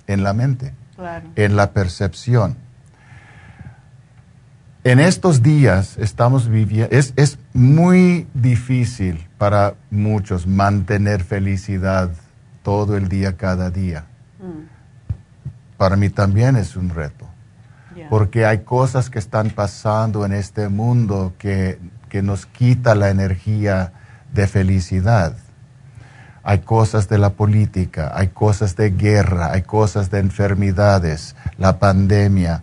En 0.06 0.22
la 0.22 0.32
mente 0.32 0.72
Claro. 0.96 1.28
en 1.36 1.56
la 1.56 1.72
percepción. 1.72 2.56
En 4.84 4.98
estos 4.98 5.42
días 5.42 5.96
estamos 5.98 6.48
viviendo, 6.48 6.94
es, 6.94 7.12
es 7.16 7.38
muy 7.52 8.26
difícil 8.34 9.26
para 9.38 9.74
muchos 9.90 10.46
mantener 10.46 11.22
felicidad 11.22 12.10
todo 12.62 12.96
el 12.96 13.08
día, 13.08 13.36
cada 13.36 13.70
día. 13.70 14.04
Para 15.76 15.96
mí 15.96 16.10
también 16.10 16.56
es 16.56 16.76
un 16.76 16.90
reto, 16.90 17.26
porque 18.10 18.44
hay 18.44 18.60
cosas 18.60 19.08
que 19.10 19.18
están 19.18 19.50
pasando 19.50 20.24
en 20.24 20.32
este 20.32 20.68
mundo 20.68 21.32
que, 21.38 21.78
que 22.12 22.20
nos 22.20 22.44
quita 22.44 22.94
la 22.94 23.08
energía 23.08 23.94
de 24.34 24.46
felicidad. 24.46 25.34
Hay 26.42 26.58
cosas 26.58 27.08
de 27.08 27.16
la 27.16 27.30
política, 27.30 28.12
hay 28.14 28.28
cosas 28.28 28.76
de 28.76 28.90
guerra, 28.90 29.52
hay 29.52 29.62
cosas 29.62 30.10
de 30.10 30.18
enfermedades, 30.18 31.34
la 31.56 31.78
pandemia, 31.78 32.62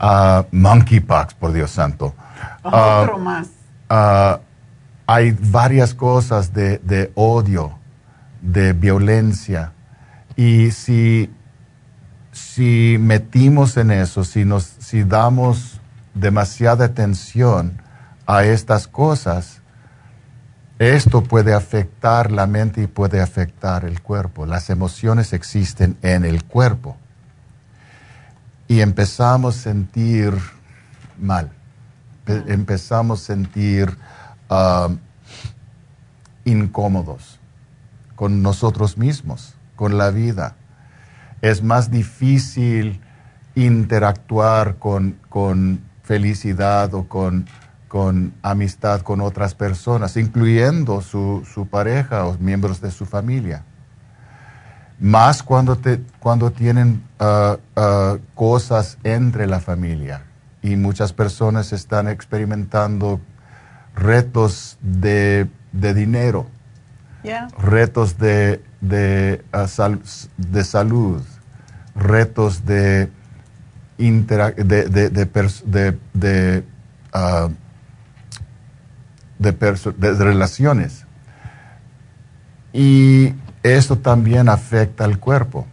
ah, 0.00 0.44
monkeypox, 0.50 1.34
por 1.34 1.52
Dios 1.52 1.70
santo. 1.70 2.16
Ah, 2.64 3.02
Otro 3.04 3.18
más. 3.20 3.46
ah, 3.88 4.40
hay 5.06 5.36
varias 5.38 5.94
cosas 5.94 6.52
de, 6.52 6.78
de 6.78 7.12
odio, 7.14 7.78
de 8.42 8.72
violencia. 8.72 9.70
Y 10.34 10.72
si, 10.72 11.32
si 12.32 12.96
metimos 12.98 13.76
en 13.76 13.92
eso, 13.92 14.24
si, 14.24 14.44
nos, 14.44 14.64
si 14.80 15.04
damos 15.04 15.80
demasiada 16.12 16.86
atención 16.86 17.80
a 18.30 18.44
estas 18.44 18.86
cosas, 18.86 19.60
esto 20.78 21.22
puede 21.22 21.52
afectar 21.52 22.30
la 22.30 22.46
mente 22.46 22.82
y 22.82 22.86
puede 22.86 23.20
afectar 23.20 23.84
el 23.84 24.00
cuerpo. 24.00 24.46
Las 24.46 24.70
emociones 24.70 25.32
existen 25.32 25.96
en 26.02 26.24
el 26.24 26.44
cuerpo. 26.44 26.96
Y 28.68 28.80
empezamos 28.80 29.58
a 29.58 29.62
sentir 29.62 30.32
mal. 31.20 31.50
Pe- 32.24 32.44
Empezamos 32.46 33.20
a 33.22 33.26
sentir 33.26 33.96
ah, 34.48 34.88
incómodos 36.44 37.40
con 38.14 38.42
nosotros 38.42 38.96
mismos, 38.96 39.54
con 39.76 39.98
la 39.98 40.10
vida. 40.10 40.54
Es 41.42 41.62
más 41.62 41.90
difícil 41.90 43.00
interactuar 43.54 44.76
con, 44.76 45.16
con 45.28 45.80
felicidad 46.04 46.94
o 46.94 47.08
con, 47.08 47.46
con 47.90 48.34
amistad 48.42 49.00
con 49.00 49.20
otras 49.20 49.56
personas, 49.56 50.16
incluyendo 50.16 51.00
su, 51.00 51.44
su 51.52 51.66
pareja 51.66 52.24
o 52.24 52.38
miembros 52.38 52.80
de 52.80 52.92
su 52.92 53.04
familia. 53.04 53.64
Más 55.00 55.42
cuando, 55.42 55.74
te, 55.76 56.00
cuando 56.20 56.52
tienen 56.52 57.02
ah, 57.18 57.56
ah, 57.74 58.16
cosas 58.36 58.96
entre 59.02 59.48
la 59.48 59.58
familia. 59.58 60.22
Y 60.62 60.76
muchas 60.76 61.12
personas 61.12 61.72
están 61.72 62.06
experimentando 62.06 63.20
retos 63.96 64.78
de, 64.80 65.48
de 65.72 65.92
dinero, 65.92 66.46
retos 67.58 68.18
de, 68.18 68.62
de, 68.80 69.44
ah, 69.50 69.66
sal- 69.66 70.00
de 70.36 70.62
salud, 70.62 71.22
retos 71.96 72.64
de, 72.66 73.10
intera- 73.98 74.52
de, 74.54 74.84
de, 74.84 75.10
de 75.10 75.32
pers- 75.32 75.64
de- 75.64 75.98
de, 76.14 76.62
de, 79.40 80.14
relaciones. 80.14 81.06
Y 82.72 83.34
esto 83.62 83.98
también 83.98 84.48
afecta 84.48 85.04
al 85.04 85.18
cuerpo. 85.18 85.66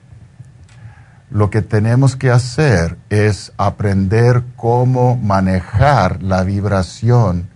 Lo 1.30 1.50
que 1.50 1.62
tenemos 1.62 2.16
que 2.16 2.32
hacer 2.32 2.98
es 3.10 3.52
aprender 3.58 4.44
cómo 4.56 5.18
manejar 5.18 6.24
la 6.24 6.44
vibración 6.44 7.50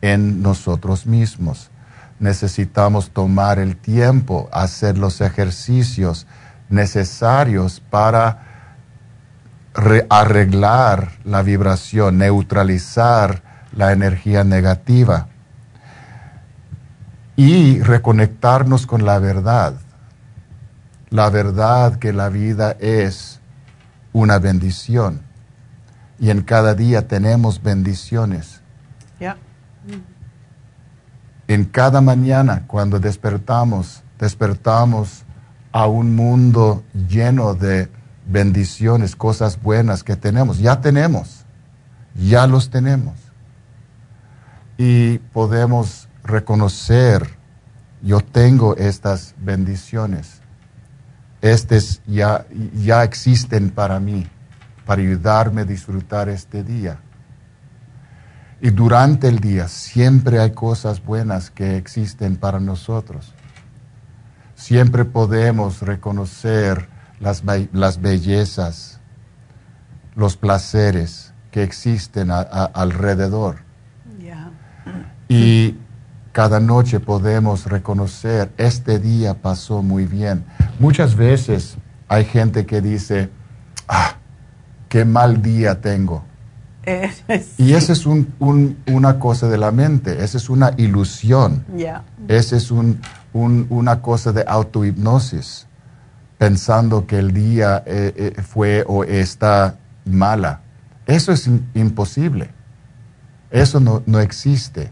en 0.00 0.42
nosotros 0.42 1.06
mismos. 1.06 1.70
Necesitamos 2.18 3.10
tomar 3.10 3.60
el 3.60 3.76
tiempo, 3.76 4.48
hacer 4.52 4.98
los 4.98 5.20
ejercicios 5.20 6.26
necesarios 6.68 7.80
para 7.80 8.48
arreglar 10.10 11.12
la 11.24 11.42
vibración, 11.42 12.18
neutralizar 12.18 13.42
la 13.74 13.92
energía 13.92 14.44
negativa 14.44 15.28
y 17.44 17.80
reconectarnos 17.80 18.86
con 18.86 19.04
la 19.04 19.18
verdad. 19.18 19.74
La 21.10 21.28
verdad 21.28 21.96
que 21.96 22.12
la 22.12 22.28
vida 22.28 22.76
es 22.78 23.40
una 24.12 24.38
bendición 24.38 25.22
y 26.20 26.30
en 26.30 26.42
cada 26.42 26.76
día 26.76 27.08
tenemos 27.08 27.60
bendiciones. 27.60 28.60
En 31.48 31.64
cada 31.64 32.00
mañana 32.00 32.62
cuando 32.68 33.00
despertamos, 33.00 34.04
despertamos 34.20 35.24
a 35.72 35.88
un 35.88 36.14
mundo 36.14 36.84
lleno 37.08 37.54
de 37.54 37.90
bendiciones, 38.24 39.16
cosas 39.16 39.60
buenas 39.60 40.04
que 40.04 40.14
tenemos. 40.14 40.60
Ya 40.60 40.80
tenemos, 40.80 41.44
ya 42.14 42.46
los 42.46 42.70
tenemos. 42.70 43.14
Y 44.78 45.18
podemos 45.18 46.08
reconocer, 46.24 47.28
yo 48.02 48.20
tengo 48.20 48.76
estas 48.76 49.34
bendiciones. 49.38 50.40
Estas 51.40 52.00
ya, 52.06 52.46
ya 52.74 53.02
existen 53.02 53.70
para 53.70 53.98
mí, 53.98 54.26
para 54.86 55.02
ayudarme 55.02 55.62
a 55.62 55.64
disfrutar 55.64 56.28
este 56.28 56.62
día. 56.62 57.00
Y 58.60 58.70
durante 58.70 59.26
el 59.26 59.40
día 59.40 59.66
siempre 59.66 60.38
hay 60.38 60.52
cosas 60.52 61.04
buenas 61.04 61.50
que 61.50 61.76
existen 61.76 62.36
para 62.36 62.60
nosotros. 62.60 63.34
Siempre 64.54 65.04
podemos 65.04 65.82
reconocer 65.82 66.88
las, 67.18 67.42
las 67.72 68.00
bellezas, 68.00 69.00
los 70.14 70.36
placeres 70.36 71.32
que 71.50 71.64
existen 71.64 72.30
alrededor. 72.30 73.58
Y 75.28 75.76
cada 76.32 76.60
noche 76.60 76.98
podemos 76.98 77.66
reconocer, 77.66 78.50
este 78.56 78.98
día 78.98 79.34
pasó 79.34 79.82
muy 79.82 80.06
bien. 80.06 80.44
Muchas 80.78 81.14
veces 81.14 81.76
hay 82.08 82.24
gente 82.24 82.66
que 82.66 82.80
dice, 82.80 83.30
ah, 83.88 84.16
qué 84.88 85.04
mal 85.04 85.42
día 85.42 85.80
tengo. 85.80 86.24
Y 87.58 87.74
esa 87.74 87.92
es 87.92 88.06
una 88.06 89.18
cosa 89.18 89.48
de 89.48 89.58
la 89.58 89.70
mente, 89.70 90.24
esa 90.24 90.38
es 90.38 90.50
una 90.50 90.72
ilusión. 90.76 91.64
Esa 92.28 92.56
es 92.56 92.70
una 92.72 94.02
cosa 94.02 94.32
de 94.32 94.44
autohipnosis 94.46 95.66
pensando 96.38 97.06
que 97.06 97.18
el 97.20 97.32
día 97.32 97.84
eh, 97.86 98.34
eh, 98.36 98.42
fue 98.42 98.84
o 98.88 99.04
está 99.04 99.76
mala. 100.04 100.60
Eso 101.06 101.30
es 101.30 101.48
imposible. 101.74 102.50
Eso 103.50 103.78
no, 103.78 104.18
existe. 104.18 104.90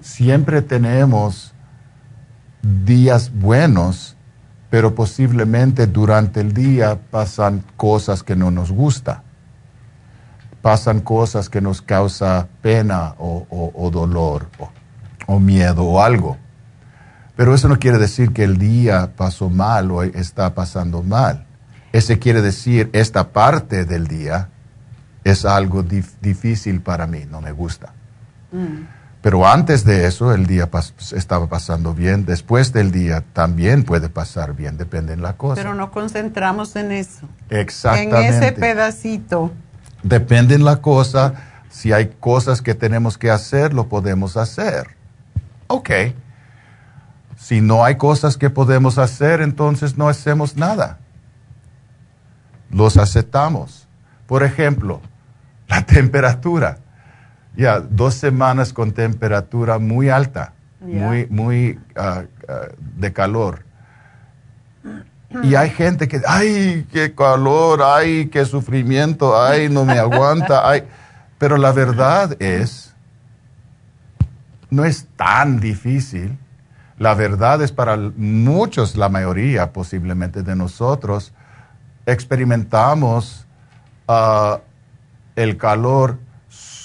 Siempre 0.00 0.62
tenemos 0.62 1.54
días 2.62 3.30
buenos, 3.32 4.16
pero 4.70 4.94
posiblemente 4.94 5.86
durante 5.86 6.40
el 6.40 6.52
día 6.52 6.98
pasan 7.10 7.62
cosas 7.76 8.22
que 8.22 8.36
no 8.36 8.50
nos 8.50 8.70
gustan. 8.70 9.22
Pasan 10.62 11.00
cosas 11.00 11.48
que 11.48 11.60
nos 11.60 11.82
causa 11.82 12.48
pena 12.62 13.14
o, 13.18 13.90
dolor 13.92 14.48
o 15.26 15.38
miedo 15.38 15.84
o 15.84 16.02
algo. 16.02 16.36
Pero 17.36 17.54
eso 17.54 17.68
no 17.68 17.78
quiere 17.78 17.98
decir 17.98 18.32
que 18.32 18.42
el 18.42 18.58
día 18.58 19.12
pasó 19.16 19.48
mal 19.48 19.90
o 19.90 20.02
está 20.02 20.54
pasando 20.54 21.02
mal. 21.02 21.46
Ese 21.92 22.18
quiere 22.18 22.42
decir, 22.42 22.90
esta 22.92 23.32
parte 23.32 23.84
del 23.84 24.08
día 24.08 24.48
es 25.24 25.44
algo 25.44 25.82
difícil 25.82 26.80
para 26.80 27.06
mí, 27.06 27.24
no 27.30 27.40
me 27.40 27.52
gusta. 27.52 27.92
Mm. 28.50 28.97
Pero 29.20 29.46
antes 29.46 29.84
de 29.84 30.06
eso, 30.06 30.32
el 30.32 30.46
día 30.46 30.68
estaba 31.12 31.48
pasando 31.48 31.92
bien. 31.92 32.24
Después 32.24 32.72
del 32.72 32.92
día 32.92 33.24
también 33.32 33.82
puede 33.82 34.08
pasar 34.08 34.54
bien, 34.54 34.76
depende 34.76 35.16
de 35.16 35.22
la 35.22 35.36
cosa. 35.36 35.56
Pero 35.56 35.74
nos 35.74 35.90
concentramos 35.90 36.76
en 36.76 36.92
eso. 36.92 37.28
Exactamente. 37.50 38.28
En 38.28 38.34
ese 38.34 38.52
pedacito. 38.52 39.50
Depende 40.02 40.54
en 40.54 40.64
la 40.64 40.76
cosa. 40.76 41.34
Si 41.68 41.92
hay 41.92 42.14
cosas 42.20 42.62
que 42.62 42.74
tenemos 42.74 43.18
que 43.18 43.30
hacer, 43.30 43.74
lo 43.74 43.88
podemos 43.88 44.36
hacer. 44.36 44.96
Ok. 45.66 45.90
Si 47.36 47.60
no 47.60 47.84
hay 47.84 47.96
cosas 47.96 48.36
que 48.36 48.50
podemos 48.50 48.98
hacer, 48.98 49.40
entonces 49.42 49.96
no 49.96 50.08
hacemos 50.08 50.56
nada. 50.56 50.98
Los 52.70 52.96
aceptamos. 52.96 53.88
Por 54.26 54.44
ejemplo, 54.44 55.00
la 55.66 55.82
temperatura. 55.86 56.78
Ya, 57.58 57.80
dos 57.80 58.14
semanas 58.14 58.72
con 58.72 58.92
temperatura 58.92 59.78
muy 59.78 60.08
alta, 60.08 60.54
muy, 60.80 61.26
muy 61.26 61.78
ah, 61.94 62.22
ah, 62.48 62.68
de 62.96 63.12
calor. 63.12 63.64
Y 65.42 65.54
hay 65.56 65.68
gente 65.68 66.08
que, 66.08 66.22
ay, 66.26 66.86
qué 66.90 67.14
calor, 67.14 67.82
ay, 67.82 68.28
qué 68.28 68.46
sufrimiento, 68.46 69.38
ay, 69.38 69.68
no 69.68 69.84
me 69.84 69.98
aguanta, 69.98 70.66
ay. 70.70 70.84
Pero 71.36 71.58
la 71.58 71.72
verdad 71.72 72.40
es, 72.40 72.94
no 74.70 74.86
es 74.86 75.06
tan 75.16 75.60
difícil 75.60 76.38
la 76.98 77.14
verdad 77.14 77.62
es 77.62 77.70
para 77.70 77.96
muchos, 77.96 78.96
la 78.96 79.08
mayoría 79.08 79.72
posiblemente 79.72 80.42
de 80.42 80.56
nosotros, 80.56 81.32
experimentamos 82.06 83.46
ah, 84.08 84.60
el 85.36 85.56
calor 85.56 86.18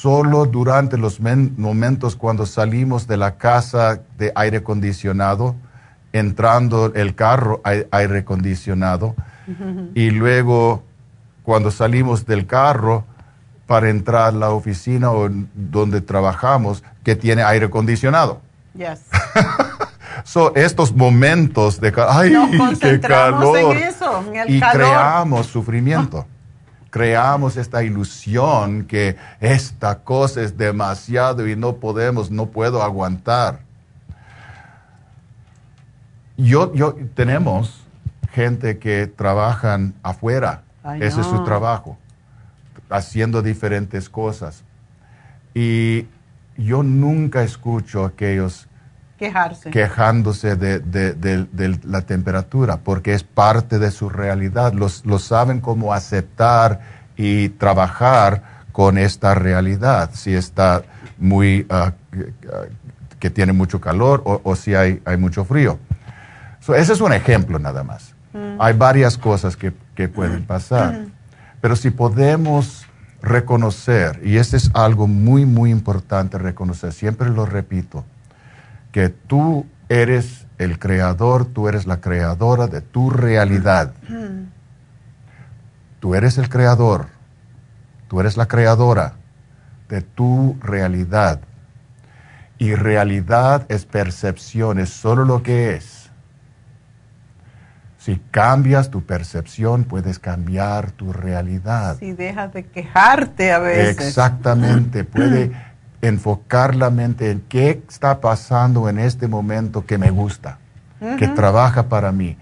solo 0.04 0.46
durante 0.46 0.98
los 0.98 1.22
momentos 1.22 2.18
cuando 2.18 2.46
salimos 2.46 3.08
de 3.08 3.16
la 3.16 3.38
casa 3.38 4.02
de 4.18 4.34
aire 4.36 4.58
acondicionado, 4.58 5.56
entrando 6.12 6.92
el 6.94 7.16
carro 7.16 7.62
aire 7.64 8.18
acondicionado, 8.20 9.16
y 9.96 10.10
luego 10.10 10.84
cuando 11.44 11.72
salimos 11.72 12.26
del 12.26 12.46
carro 12.46 13.06
para 13.66 13.90
entrar 13.90 14.28
a 14.28 14.32
la 14.34 14.50
oficina 14.50 15.10
o 15.10 15.30
donde 15.56 16.02
trabajamos 16.02 16.84
que 17.06 17.16
tiene 17.16 17.42
aire 17.42 17.68
acondicionado. 17.68 18.42
Yes. 18.76 19.04
So, 20.26 20.56
estos 20.56 20.96
momentos 20.96 21.82
de 21.82 21.92
ay, 22.08 22.34
qué 22.80 23.00
calor. 23.00 23.76
En 23.76 23.84
eso, 23.84 24.24
y 24.48 24.60
creamos 24.60 25.48
sufrimiento. 25.48 26.26
Creamos 26.94 27.58
esta 27.58 27.82
ilusión 27.82 28.86
que 28.86 29.18
esta 29.40 30.04
cosa 30.04 30.44
es 30.44 30.56
demasiado 30.56 31.48
y 31.48 31.56
no 31.56 31.78
podemos, 31.78 32.30
no 32.30 32.46
puedo 32.46 32.84
aguantar. 32.84 33.62
Yo, 36.38 36.72
yo, 36.76 36.94
tenemos 37.16 37.84
gente 38.32 38.78
que 38.78 39.08
trabajan 39.08 39.96
afuera. 40.04 40.62
Ese 41.00 41.22
es 41.22 41.26
su 41.26 41.44
trabajo, 41.44 41.98
haciendo 42.92 43.42
diferentes 43.42 44.08
cosas. 44.08 44.64
Y 45.56 46.06
yo 46.58 46.84
nunca 46.84 47.42
escucho 47.42 48.04
a 48.04 48.10
aquellos 48.10 48.68
quejándose 49.18 50.56
de, 50.56 51.80
la 51.84 52.02
temperatura, 52.02 52.78
porque 52.78 53.14
es 53.14 53.24
parte 53.24 53.80
de 53.80 53.92
su 53.92 54.10
realidad. 54.10 54.74
Los, 54.74 55.06
lo 55.06 55.20
saben 55.20 55.62
cómo 55.62 55.94
aceptar 55.94 56.82
y 57.16 57.50
trabajar 57.50 58.54
con 58.72 58.98
esta 58.98 59.36
realidad, 59.36 60.10
si 60.14 60.34
está 60.34 60.82
muy, 61.20 61.66
ah, 61.70 61.94
que 63.20 63.30
tiene 63.30 63.54
mucho 63.54 63.80
calor 63.80 64.22
o, 64.26 64.56
si 64.56 64.74
hay, 64.74 65.02
hay, 65.06 65.16
mucho 65.16 65.46
frío. 65.46 65.78
ese 66.76 66.94
es 66.94 67.00
un 67.00 67.14
ejemplo 67.14 67.60
nada 67.60 67.84
más. 67.84 68.16
Mm. 68.34 68.60
Hay 68.60 68.74
varias 68.74 69.18
cosas 69.18 69.56
que, 69.56 69.74
que 69.96 70.10
pueden 70.10 70.42
mm. 70.42 70.46
pasar, 70.46 70.94
mm. 70.94 71.12
pero 71.62 71.76
si 71.76 71.92
podemos 71.92 72.88
reconocer, 73.22 74.20
y 74.26 74.38
este 74.38 74.58
es 74.58 74.72
algo 74.74 75.08
muy, 75.08 75.46
muy 75.46 75.70
importante 75.70 76.38
reconocer, 76.38 76.92
siempre 76.92 77.30
lo 77.30 77.46
repito, 77.46 78.04
que 78.94 79.10
tú 79.10 79.66
eres 79.90 80.46
el 80.60 80.80
creador, 80.80 81.46
tú 81.46 81.68
eres 81.68 81.86
la 81.86 82.00
creadora 82.00 82.68
de 82.68 82.80
tu 82.80 83.10
realidad. 83.10 83.92
Tú 86.00 86.16
eres 86.16 86.38
el 86.38 86.48
creador, 86.48 87.08
tú 88.08 88.22
eres 88.22 88.38
la 88.38 88.46
creadora 88.46 89.16
de 89.90 90.02
tu 90.02 90.58
realidad. 90.62 91.42
Y 92.60 92.76
realidad 92.76 93.66
es 93.68 93.86
percepción, 93.86 94.80
es 94.80 94.90
solo 94.90 95.26
lo 95.26 95.42
que 95.42 95.76
es. 95.76 96.12
Si 97.98 98.22
cambias 98.32 98.92
tu 98.92 99.04
percepción, 99.06 99.86
puedes 99.86 100.20
cambiar 100.20 100.92
tu 100.92 101.14
realidad. 101.14 101.98
Si 101.98 102.12
dejas 102.12 102.54
de 102.54 102.64
quejarte 102.66 103.52
a 103.52 103.60
veces. 103.60 104.08
Exactamente, 104.08 105.04
puede 105.04 105.52
enfocar 106.04 106.76
la 106.76 106.90
mente 106.90 107.32
en 107.32 107.42
qué 107.42 107.82
está 107.88 108.20
pasando 108.20 108.90
en 108.90 109.00
este 109.00 109.28
momento 109.28 109.86
que 109.86 109.98
me 109.98 110.12
gusta, 110.12 110.60
que 111.18 111.28
trabaja 111.30 111.88
para 111.88 112.12
mí. 112.12 112.38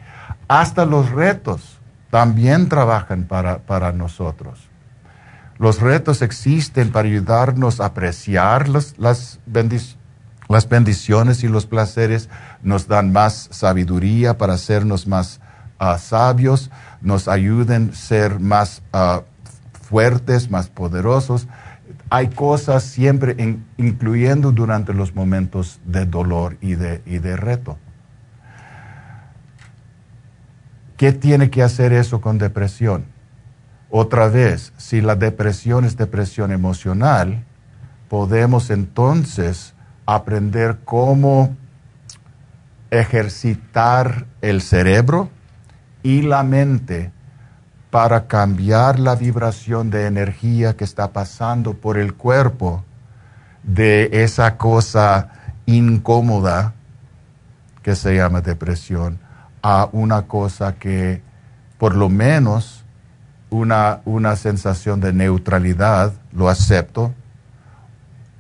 Hasta 0.47 0.85
los 0.85 1.11
retos 1.11 1.79
también 2.09 2.69
trabajan 2.69 3.23
para, 3.23 3.59
para 3.59 3.91
nosotros. 3.91 4.67
Los 5.59 5.79
retos 5.79 6.23
existen 6.23 6.91
para 6.91 7.07
ayudarnos 7.07 7.79
a 7.79 7.85
apreciar 7.85 8.67
las, 8.67 8.95
las, 8.97 9.39
las 10.49 10.67
bendiciones 10.67 11.43
y 11.43 11.47
los 11.47 11.67
placeres, 11.67 12.29
nos 12.63 12.87
dan 12.87 13.11
más 13.11 13.47
sabiduría 13.51 14.39
para 14.39 14.53
hacernos 14.53 15.05
más 15.05 15.39
ah, 15.77 15.99
sabios, 15.99 16.71
nos 16.99 17.27
ayuden 17.27 17.91
a 17.93 17.95
ser 17.95 18.39
más 18.39 18.81
ah, 18.91 19.21
fuertes, 19.91 20.49
más 20.49 20.67
poderosos. 20.67 21.47
Hay 22.13 22.27
cosas 22.27 22.83
siempre, 22.83 23.37
incluyendo 23.77 24.51
durante 24.51 24.93
los 24.93 25.15
momentos 25.15 25.79
de 25.85 26.05
dolor 26.05 26.57
y 26.59 26.75
de, 26.75 27.01
y 27.05 27.19
de 27.19 27.37
reto. 27.37 27.77
¿Qué 30.97 31.13
tiene 31.13 31.49
que 31.49 31.63
hacer 31.63 31.93
eso 31.93 32.19
con 32.19 32.37
depresión? 32.37 33.05
Otra 33.89 34.27
vez, 34.27 34.73
si 34.75 34.99
la 34.99 35.15
depresión 35.15 35.85
es 35.85 35.95
depresión 35.95 36.51
emocional, 36.51 37.45
podemos 38.09 38.71
entonces 38.71 39.73
aprender 40.05 40.79
cómo 40.83 41.55
ejercitar 42.89 44.25
el 44.41 44.61
cerebro 44.61 45.29
y 46.03 46.23
la 46.23 46.43
mente 46.43 47.13
para 47.91 48.25
cambiar 48.27 48.99
la 48.99 49.15
vibración 49.15 49.89
de 49.89 50.07
energía 50.07 50.77
que 50.77 50.85
está 50.85 51.11
pasando 51.11 51.73
por 51.73 51.97
el 51.97 52.13
cuerpo 52.13 52.85
de 53.63 54.09
esa 54.13 54.57
cosa 54.57 55.29
incómoda 55.65 56.73
que 57.83 57.95
se 57.95 58.15
llama 58.15 58.41
depresión 58.41 59.19
a 59.61 59.89
una 59.91 60.23
cosa 60.23 60.75
que 60.75 61.21
por 61.77 61.95
lo 61.95 62.07
menos 62.07 62.85
una, 63.49 63.99
una 64.05 64.37
sensación 64.37 65.01
de 65.01 65.11
neutralidad, 65.11 66.13
lo 66.31 66.47
acepto, 66.47 67.13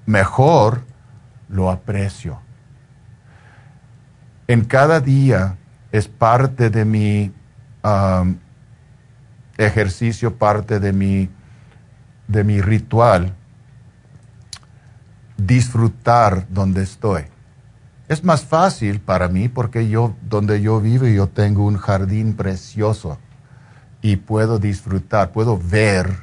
mejor 0.05 0.83
lo 1.49 1.69
aprecio. 1.69 2.39
En 4.47 4.63
cada 4.63 5.01
día 5.01 5.57
es 5.91 6.07
parte 6.07 6.69
de 6.69 6.85
mi 6.85 7.33
ejercicio, 9.65 10.35
parte 10.35 10.79
de 10.79 10.93
mi, 10.93 11.29
de 12.27 12.43
mi 12.43 12.61
ritual, 12.61 13.33
disfrutar 15.37 16.47
donde 16.49 16.83
estoy. 16.83 17.23
Es 18.07 18.23
más 18.23 18.43
fácil 18.43 18.99
para 18.99 19.29
mí 19.29 19.47
porque 19.47 19.87
yo, 19.87 20.15
donde 20.27 20.61
yo 20.61 20.81
vivo, 20.81 21.07
yo 21.07 21.27
tengo 21.27 21.65
un 21.65 21.77
jardín 21.77 22.35
precioso 22.35 23.17
y 24.01 24.17
puedo 24.17 24.59
disfrutar, 24.59 25.31
puedo 25.31 25.57
ver 25.57 26.17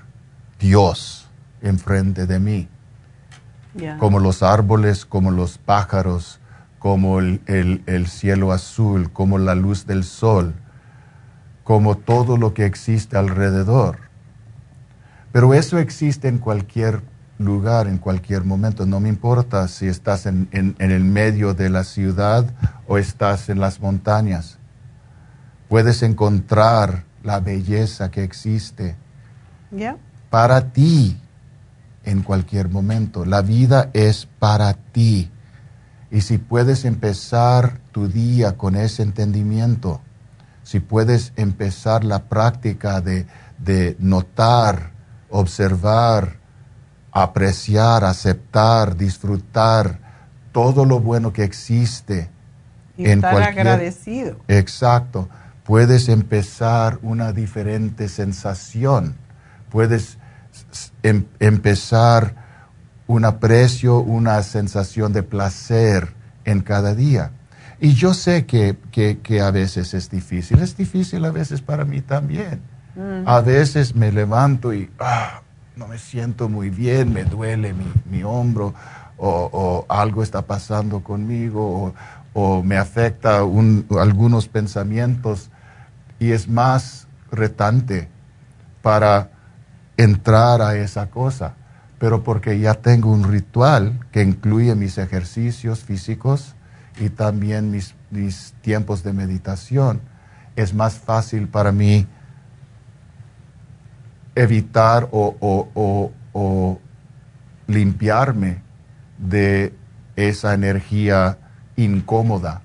Dios 0.59 1.29
enfrente 1.63 2.27
de 2.27 2.39
mí. 2.39 2.69
Como 3.99 4.19
los 4.19 4.43
árboles, 4.43 5.07
como 5.07 5.31
los 5.31 5.57
pájaros, 5.57 6.41
como 6.79 7.21
el, 7.21 7.41
el, 7.47 8.07
cielo 8.09 8.53
azul, 8.53 9.13
como 9.13 9.39
la 9.39 9.55
luz 9.55 9.87
del 9.87 10.03
sol, 10.03 10.55
como 11.69 11.99
todo 11.99 12.39
lo 12.39 12.55
que 12.55 12.65
existe 12.65 13.19
alrededor. 13.19 13.99
Pero 15.33 15.53
eso 15.53 15.77
existe 15.77 16.27
en 16.27 16.39
cualquier 16.39 17.03
lugar, 17.37 17.89
en 17.89 17.99
cualquier 17.99 18.43
momento. 18.43 18.87
No 18.87 19.01
me 19.01 19.11
importa 19.11 19.69
si 19.69 19.87
estás 19.87 20.25
en, 20.25 20.49
en, 20.53 20.77
en 20.79 20.91
el 20.91 21.05
medio 21.05 21.53
de 21.53 21.69
la 21.69 21.85
ciudad 21.85 22.47
o 22.87 22.97
estás 22.97 23.51
en 23.51 23.61
las 23.61 23.81
montañas. 23.81 24.57
Puedes 25.69 26.03
encontrar 26.03 27.05
la 27.23 27.39
belleza 27.41 28.11
que 28.11 28.25
existe 28.25 28.97
para 30.31 30.73
ti 30.73 31.21
en 32.03 32.23
cualquier 32.23 32.71
momento. 32.71 33.27
La 33.27 33.43
vida 33.43 33.91
es 33.93 34.27
para 34.39 34.73
ti. 34.73 35.31
Y 36.11 36.23
si 36.23 36.39
puedes 36.39 36.87
empezar 36.87 37.79
tu 37.93 38.09
día 38.09 38.57
con 38.57 38.75
ese 38.75 39.03
entendimiento, 39.03 40.01
si 40.69 40.81
puedes 40.81 41.33
empezar 41.37 42.05
la 42.05 42.25
práctica 42.25 43.01
de, 43.01 43.97
notar, 43.99 44.91
observar, 45.31 46.37
apreciar, 47.11 48.05
aceptar, 48.05 48.97
disfrutar 48.97 49.99
todo 50.53 50.85
lo 50.85 51.01
bueno 51.01 51.33
que 51.33 51.45
existe. 51.45 52.29
Y 52.99 53.07
en 53.07 53.21
estar 53.21 53.43
agradecido. 53.43 54.37
Exacto 54.49 55.31
puedes 55.69 56.09
empezar 56.09 56.99
una 57.03 57.33
diferente 57.33 58.09
sensación, 58.09 59.17
puedes 59.69 60.17
em, 61.03 61.27
empezar 61.41 62.35
un 63.07 63.27
aprecio, 63.27 63.99
una 63.99 64.43
sensación 64.43 65.13
de 65.13 65.23
placer 65.23 66.15
en 66.47 66.63
cada 66.63 66.95
día. 66.95 67.33
Y 67.81 67.95
yo 67.95 68.13
sé 68.13 68.45
que, 68.47 69.41
a 69.41 69.51
veces 69.51 69.95
es 69.95 70.11
difícil, 70.11 70.61
es 70.61 70.77
difícil 70.77 71.25
a 71.25 71.31
veces 71.31 71.61
para 71.61 71.85
mí 71.85 72.01
también. 72.01 72.61
Mm. 72.97 73.29
A 73.29 73.41
veces 73.41 73.95
me 73.95 74.11
levanto 74.11 74.75
y 74.75 74.91
ah, 74.99 75.43
no 75.77 75.87
me 75.87 75.99
siento 75.99 76.49
muy 76.49 76.71
bien, 76.71 77.13
me 77.13 77.25
duele 77.25 77.73
mi, 78.11 78.23
hombro 78.25 78.75
o, 79.17 79.87
algo 79.89 80.23
está 80.23 80.43
pasando 80.43 81.05
conmigo 81.05 81.95
o, 82.35 82.63
me 82.63 82.77
afecta 82.77 83.39
algunos 83.39 84.49
pensamientos 84.49 85.51
y 86.21 86.33
es 86.33 86.49
más 86.49 87.07
retante 87.31 88.09
para 88.83 89.31
entrar 89.97 90.63
a 90.63 90.77
esa 90.77 91.11
cosa, 91.11 91.55
pero 91.99 92.23
porque 92.23 92.59
ya 92.59 92.75
tengo 92.75 93.11
un 93.11 93.25
ritual 93.25 93.99
que 94.13 94.23
incluye 94.23 94.75
mis 94.77 94.99
ejercicios 94.99 95.81
físicos 95.81 96.55
y 96.99 97.11
también 97.11 97.71
mis, 97.71 97.95
tiempos 98.63 99.03
de 99.03 99.13
meditación, 99.13 100.01
es 100.57 100.75
más 100.75 100.95
fácil 100.95 101.49
para 101.49 101.73
mí 101.73 102.07
evitar 104.35 105.09
o, 105.13 105.37
o 106.33 106.81
limpiarme 107.67 108.63
de 109.19 109.75
esa 110.17 110.55
energía 110.55 111.39
incómoda 111.77 112.63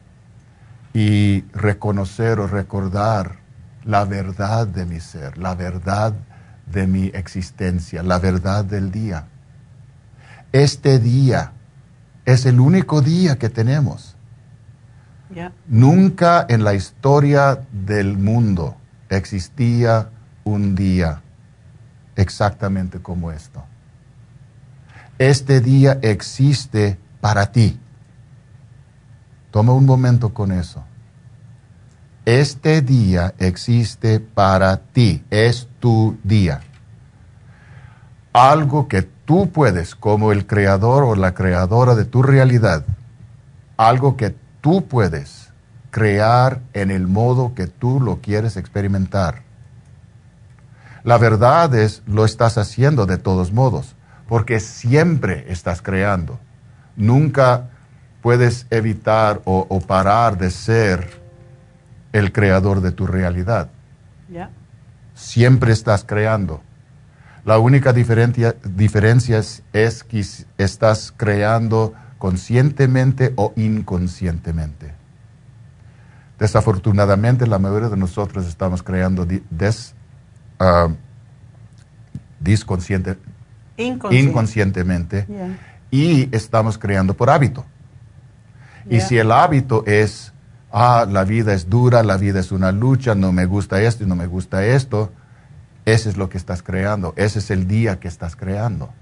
y 0.94 1.42
reconocer 1.54 2.40
o 2.40 2.48
recordar 2.48 3.38
la 3.84 4.06
verdad 4.06 4.68
de 4.68 4.86
mi 4.86 5.00
ser, 5.00 5.38
la 5.38 5.56
verdad 5.56 6.14
de 6.66 6.88
mi 6.88 7.08
existencia, 7.08 8.04
la 8.04 8.20
verdad 8.20 8.64
del 8.64 8.92
día. 8.92 9.28
Este 10.52 11.00
día 11.00 11.52
es 12.26 12.46
el 12.46 12.60
único 12.60 13.02
día 13.02 13.38
que 13.38 13.50
tenemos. 13.50 14.13
Nunca 15.68 16.46
en 16.48 16.64
la 16.64 16.74
historia 16.74 17.62
del 17.72 18.18
mundo 18.18 18.76
existía 19.10 20.10
un 20.44 20.76
día 20.76 21.22
exactamente 22.16 23.00
como 23.00 23.32
esto. 23.32 23.64
Este 25.18 25.62
día 25.62 26.00
existe 26.02 26.98
para 27.22 27.52
ti. 27.52 27.80
Toma 29.52 29.74
un 29.74 29.86
momento 29.86 30.34
con 30.34 30.52
eso. 30.52 30.84
Este 32.26 32.82
día 32.82 33.34
existe 33.38 34.20
para 34.20 34.78
ti, 34.78 35.24
es 35.30 35.68
tu 35.80 36.18
día. 36.24 36.62
Algo 38.32 38.88
que 38.88 39.04
tú 39.04 39.52
puedes, 39.52 39.94
como 39.96 40.32
el 40.32 40.48
creador 40.48 41.04
o 41.04 41.16
la 41.16 41.34
creadora 41.34 41.96
de 41.96 42.06
tu 42.06 42.24
realidad, 42.24 42.86
algo 43.78 44.18
que 44.18 44.36
tú 44.64 44.88
puedes 44.88 45.52
crear 45.92 46.62
en 46.72 46.90
el 46.90 47.06
modo 47.06 47.54
que 47.54 47.68
tú 47.68 48.00
lo 48.00 48.22
quieres 48.22 48.56
experimentar. 48.56 49.42
La 51.04 51.18
verdad 51.18 51.76
es, 51.76 52.02
lo 52.08 52.24
estás 52.24 52.58
haciendo 52.58 53.06
de 53.06 53.18
todos 53.18 53.52
modos, 53.52 53.98
porque 54.26 54.62
siempre 54.62 55.52
estás 55.52 55.82
creando. 55.82 56.40
Nunca 56.96 57.72
puedes 58.22 58.66
evitar 58.70 59.42
o, 59.44 59.82
parar 59.82 60.38
de 60.38 60.50
ser 60.50 61.22
el 62.14 62.32
creador 62.32 62.80
de 62.80 62.94
tu 62.94 63.06
realidad. 63.06 63.70
Siempre 65.14 65.74
estás 65.74 66.06
creando. 66.06 66.62
La 67.44 67.60
única 67.60 67.92
diferencia, 67.92 68.56
diferencia 68.64 69.40
es, 69.74 70.04
que 70.06 70.26
estás 70.58 71.14
creando 71.18 71.94
conscientemente 72.24 73.34
o 73.36 73.52
inconscientemente. 73.58 74.94
Desafortunadamente, 76.40 77.46
la 77.46 77.60
mayoría 77.60 77.90
de 77.90 77.98
nosotros 77.98 78.48
estamos 78.48 78.82
creando 78.82 79.28
des, 79.50 79.94
ah, 80.58 80.88
inconscientemente 84.10 85.28
y 85.92 86.34
estamos 86.34 86.78
creando 86.78 87.14
por 87.14 87.30
hábito. 87.30 87.66
Y 88.90 89.02
si 89.02 89.18
el 89.18 89.30
hábito 89.30 89.84
es, 89.86 90.32
ah, 90.72 91.06
la 91.10 91.26
vida 91.26 91.54
es 91.54 91.70
dura, 91.70 92.04
la 92.04 92.16
vida 92.16 92.40
es 92.40 92.54
una 92.54 92.72
lucha, 92.72 93.16
no 93.16 93.34
me 93.34 93.46
gusta 93.46 93.82
esto 93.82 94.06
y 94.06 94.08
no 94.08 94.16
me 94.16 94.28
gusta 94.28 94.66
esto, 94.66 95.12
ese 95.84 96.08
es 96.08 96.16
lo 96.16 96.30
que 96.30 96.38
estás 96.38 96.64
creando, 96.64 97.14
ese 97.18 97.40
es 97.40 97.52
el 97.52 97.68
día 97.68 98.00
que 98.00 98.08
estás 98.08 98.38
creando. 98.38 98.94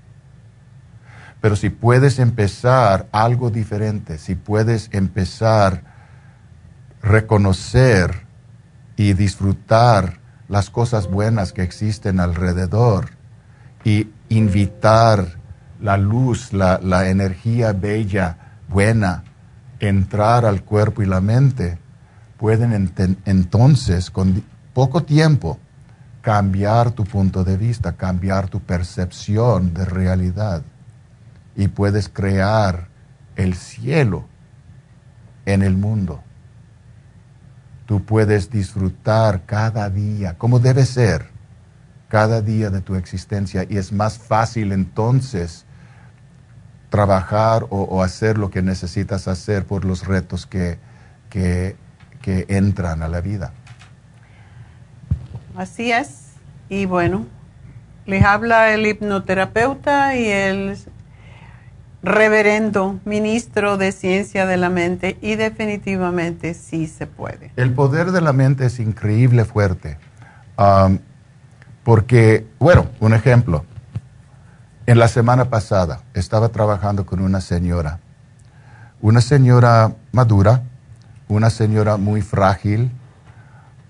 Pero 1.42 1.56
si 1.56 1.70
puedes 1.70 2.20
empezar 2.20 3.08
algo 3.12 3.50
diferente, 3.50 4.18
si 4.18 4.36
puedes 4.36 4.90
empezar 4.94 5.84
reconocer 7.02 8.26
y 8.96 9.14
disfrutar 9.14 10.20
las 10.48 10.70
cosas 10.70 11.10
buenas 11.10 11.52
que 11.52 11.64
existen 11.64 12.20
alrededor 12.20 13.10
y 13.84 14.10
invitar 14.30 15.40
la 15.80 15.98
luz, 15.98 16.54
la, 16.54 16.80
la 16.84 17.10
energía 17.10 17.74
bella, 17.74 18.38
buena, 18.70 19.24
entrar 19.80 20.46
al 20.46 20.64
cuerpo 20.64 21.02
y 21.02 21.08
la 21.08 21.22
mente, 21.22 21.80
pueden 22.38 22.92
entonces, 23.26 24.12
con 24.12 24.44
poco 24.74 25.04
tiempo, 25.04 25.58
cambiar 26.22 26.92
tu 26.92 27.04
punto 27.04 27.44
de 27.44 27.58
vista, 27.58 27.94
cambiar 27.94 28.48
tu 28.48 28.60
percepción 28.60 29.74
de 29.74 29.86
realidad. 29.86 30.62
Y 31.56 31.68
puedes 31.68 32.10
crear 32.10 32.88
el 33.36 33.56
cielo 33.56 34.26
en 35.46 35.62
el 35.62 35.76
mundo. 35.76 36.22
Tú 37.86 38.04
puedes 38.04 38.50
disfrutar 38.50 39.42
cada 39.46 39.90
día, 39.90 40.38
como 40.38 40.60
debe 40.60 40.86
ser, 40.86 41.28
cada 42.08 42.42
día 42.42 42.70
de 42.70 42.82
tu 42.82 42.96
existencia. 42.96 43.66
Y 43.70 43.78
es 43.78 43.92
más 43.92 44.18
fácil 44.18 44.72
entonces 44.72 45.66
trabajar 46.90 47.66
o, 47.70 48.04
hacer 48.04 48.38
lo 48.38 48.52
que 48.52 48.62
necesitas 48.62 49.30
hacer 49.30 49.66
por 49.66 49.86
los 49.86 50.06
retos 50.06 50.46
que, 50.46 50.78
que, 51.30 51.78
entran 52.50 53.02
a 53.02 53.08
la 53.08 53.22
vida. 53.22 53.54
Así 55.56 55.92
es. 55.92 56.34
Y 56.68 56.86
bueno, 56.86 57.26
les 58.06 58.24
habla 58.24 58.74
el 58.74 58.86
hipnoterapeuta 58.86 60.16
y 60.18 60.28
el 60.28 60.78
reverendo 62.04 63.00
ministro 63.06 63.78
de 63.78 63.92
ciencia 63.92 64.46
de 64.46 64.58
la 64.58 64.70
mente 64.70 65.18
y 65.22 65.36
definitivamente 65.36 66.54
sí 66.54 66.88
se 66.88 67.08
puede. 67.08 67.52
El 67.56 67.74
poder 67.74 68.12
de 68.12 68.22
la 68.22 68.34
mente 68.34 68.66
es 68.66 68.80
increíble 68.80 69.46
fuerte. 69.46 69.98
Um, 70.58 71.00
porque, 71.84 72.46
bueno, 72.60 72.88
un 73.00 73.14
ejemplo. 73.14 73.66
En 74.88 75.00
la 75.00 75.08
semana 75.08 75.46
pasada 75.46 76.02
estaba 76.14 76.50
trabajando 76.50 77.06
con 77.06 77.22
una 77.22 77.40
señora, 77.40 78.00
una 79.00 79.22
señora 79.22 79.94
madura, 80.12 80.64
una 81.28 81.50
señora 81.50 81.98
muy 81.98 82.22
frágil, 82.22 82.92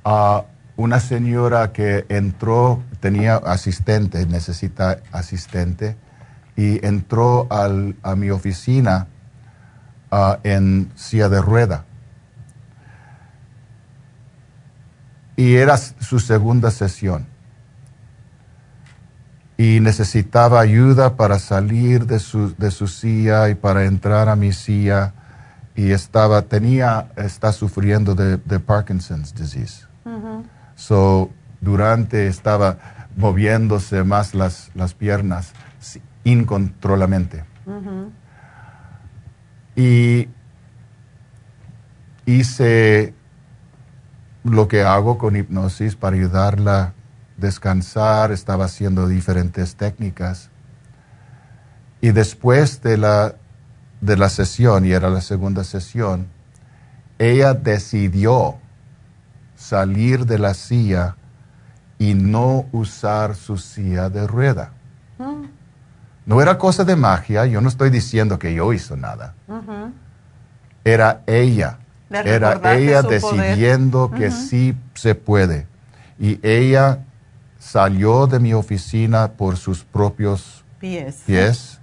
ah, 0.04 0.44
una 0.76 1.00
señora 1.00 1.72
que 1.72 2.06
entró, 2.10 2.84
tenía 3.00 3.38
asistente, 3.38 4.26
necesita 4.26 4.98
asistente, 5.12 5.96
y 6.56 6.86
entró 6.86 7.48
a 7.50 8.16
mi 8.16 8.30
oficina 8.30 9.08
ah, 10.12 10.40
en 10.44 10.92
silla 10.96 11.30
de 11.30 11.42
rueda. 11.42 11.86
Y 15.36 15.56
era 15.56 15.78
su 15.78 16.20
segunda 16.20 16.70
sesión 16.72 17.26
y 19.62 19.80
necesitaba 19.80 20.60
ayuda 20.60 21.16
para 21.16 21.38
salir 21.38 22.08
de 22.08 22.18
su, 22.18 22.56
de 22.58 22.72
su 22.72 22.88
silla 22.88 23.48
y 23.50 23.54
para 23.54 23.86
entrar 23.86 24.28
a 24.28 24.36
mi 24.36 24.54
silla 24.54 25.14
y 25.76 25.92
estaba, 25.92 26.42
tenía, 26.42 27.12
está 27.16 27.54
sufriendo 27.54 28.16
de, 28.16 28.60
Parkinson's 28.60 29.36
disease. 29.36 29.86
So, 30.76 31.30
durante 31.60 32.26
estaba 32.26 33.06
moviéndose 33.16 34.04
más 34.04 34.34
las, 34.34 34.72
las 34.74 34.96
piernas 34.96 35.54
incontrolamente. 36.24 37.44
Y 39.76 40.28
hice 42.26 43.14
lo 44.44 44.68
que 44.68 44.84
hago 44.84 45.18
con 45.18 45.36
hipnosis 45.36 45.96
para 45.96 46.16
ayudarla 46.16 46.94
descansar, 47.42 48.32
estaba 48.32 48.66
haciendo 48.66 49.08
diferentes 49.08 49.76
técnicas. 49.76 50.50
Y 52.00 52.12
después 52.12 52.82
de 52.82 52.98
la, 52.98 53.36
de 54.00 54.16
la 54.16 54.30
sesión, 54.30 54.86
y 54.86 54.92
era 54.92 55.10
la 55.10 55.22
segunda 55.22 55.64
sesión, 55.66 56.28
ella 57.20 57.54
decidió 57.54 58.56
salir 59.56 60.26
de 60.26 60.40
la 60.40 60.54
silla 60.54 61.18
y 62.00 62.14
no 62.14 62.66
usar 62.72 63.36
su 63.36 63.58
silla 63.58 64.10
de 64.10 64.26
rueda. 64.26 64.72
Mm. 65.20 65.61
No 66.32 66.42
era 66.42 66.58
cosa 66.58 66.86
de 66.86 66.96
magia, 66.96 67.46
yo 67.46 67.60
no 67.60 67.68
estoy 67.68 67.90
diciendo 67.90 68.40
que 68.40 68.54
yo 68.54 68.72
hizo 68.72 68.96
nada. 68.96 69.34
Era 70.86 71.24
ella. 71.28 71.80
Era 72.10 72.74
ella 72.74 73.02
decidiendo 73.02 74.10
que 74.10 74.32
sí 74.32 74.74
se 74.94 75.14
puede. 75.14 75.68
Y 76.18 76.40
ella 76.42 77.00
salió 77.60 78.28
de 78.28 78.40
mi 78.40 78.54
oficina 78.54 79.34
por 79.34 79.58
sus 79.58 79.84
propios 79.84 80.64
pies, 80.80 81.80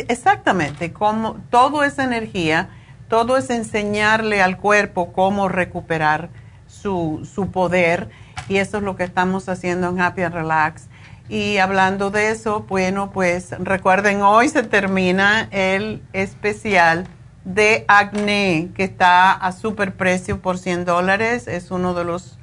exactamente, 0.08 0.92
como 0.92 1.38
todo 1.52 1.84
es 1.84 2.00
energía, 2.00 2.70
todo 3.10 3.38
es 3.38 3.52
enseñarle 3.52 4.42
al 4.42 4.58
cuerpo 4.58 5.14
cómo 5.14 5.50
recuperar 5.50 6.30
su, 6.68 7.28
su 7.32 7.52
poder 7.52 8.10
y 8.50 8.58
eso 8.58 8.78
es 8.78 8.84
lo 8.84 8.96
que 8.96 9.04
estamos 9.04 9.50
haciendo 9.50 9.90
en 9.90 10.00
Happy 10.00 10.22
and 10.22 10.36
Relax. 10.36 10.88
Y 11.30 11.58
hablando 11.58 12.10
de 12.10 12.32
eso, 12.32 12.66
bueno, 12.70 13.12
pues 13.12 13.52
recuerden, 13.60 14.22
hoy 14.22 14.48
se 14.48 14.64
termina 14.64 15.48
el 15.52 16.02
especial 16.14 17.06
de 17.44 17.86
acné 17.88 18.70
que 18.76 18.84
está 18.84 19.32
a 19.32 19.52
super 19.52 19.96
precio 19.96 20.42
por 20.42 20.58
100 20.58 20.86
dólares. 20.86 21.48
Es 21.48 21.72
uno 21.72 21.94
de 21.94 22.06
los, 22.06 22.40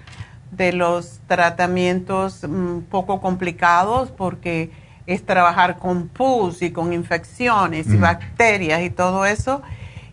de 0.51 0.73
los 0.73 1.21
tratamientos 1.27 2.45
un 2.45 2.79
mm, 2.79 2.83
poco 2.83 3.21
complicados 3.21 4.11
porque 4.11 4.71
es 5.07 5.25
trabajar 5.25 5.79
con 5.79 6.09
pus 6.09 6.63
y 6.63 6.71
con 6.71 6.93
infecciones 6.93 7.89
y 7.89 7.97
bacterias 7.97 8.83
y 8.83 8.91
todo 8.91 9.25
eso. 9.27 9.63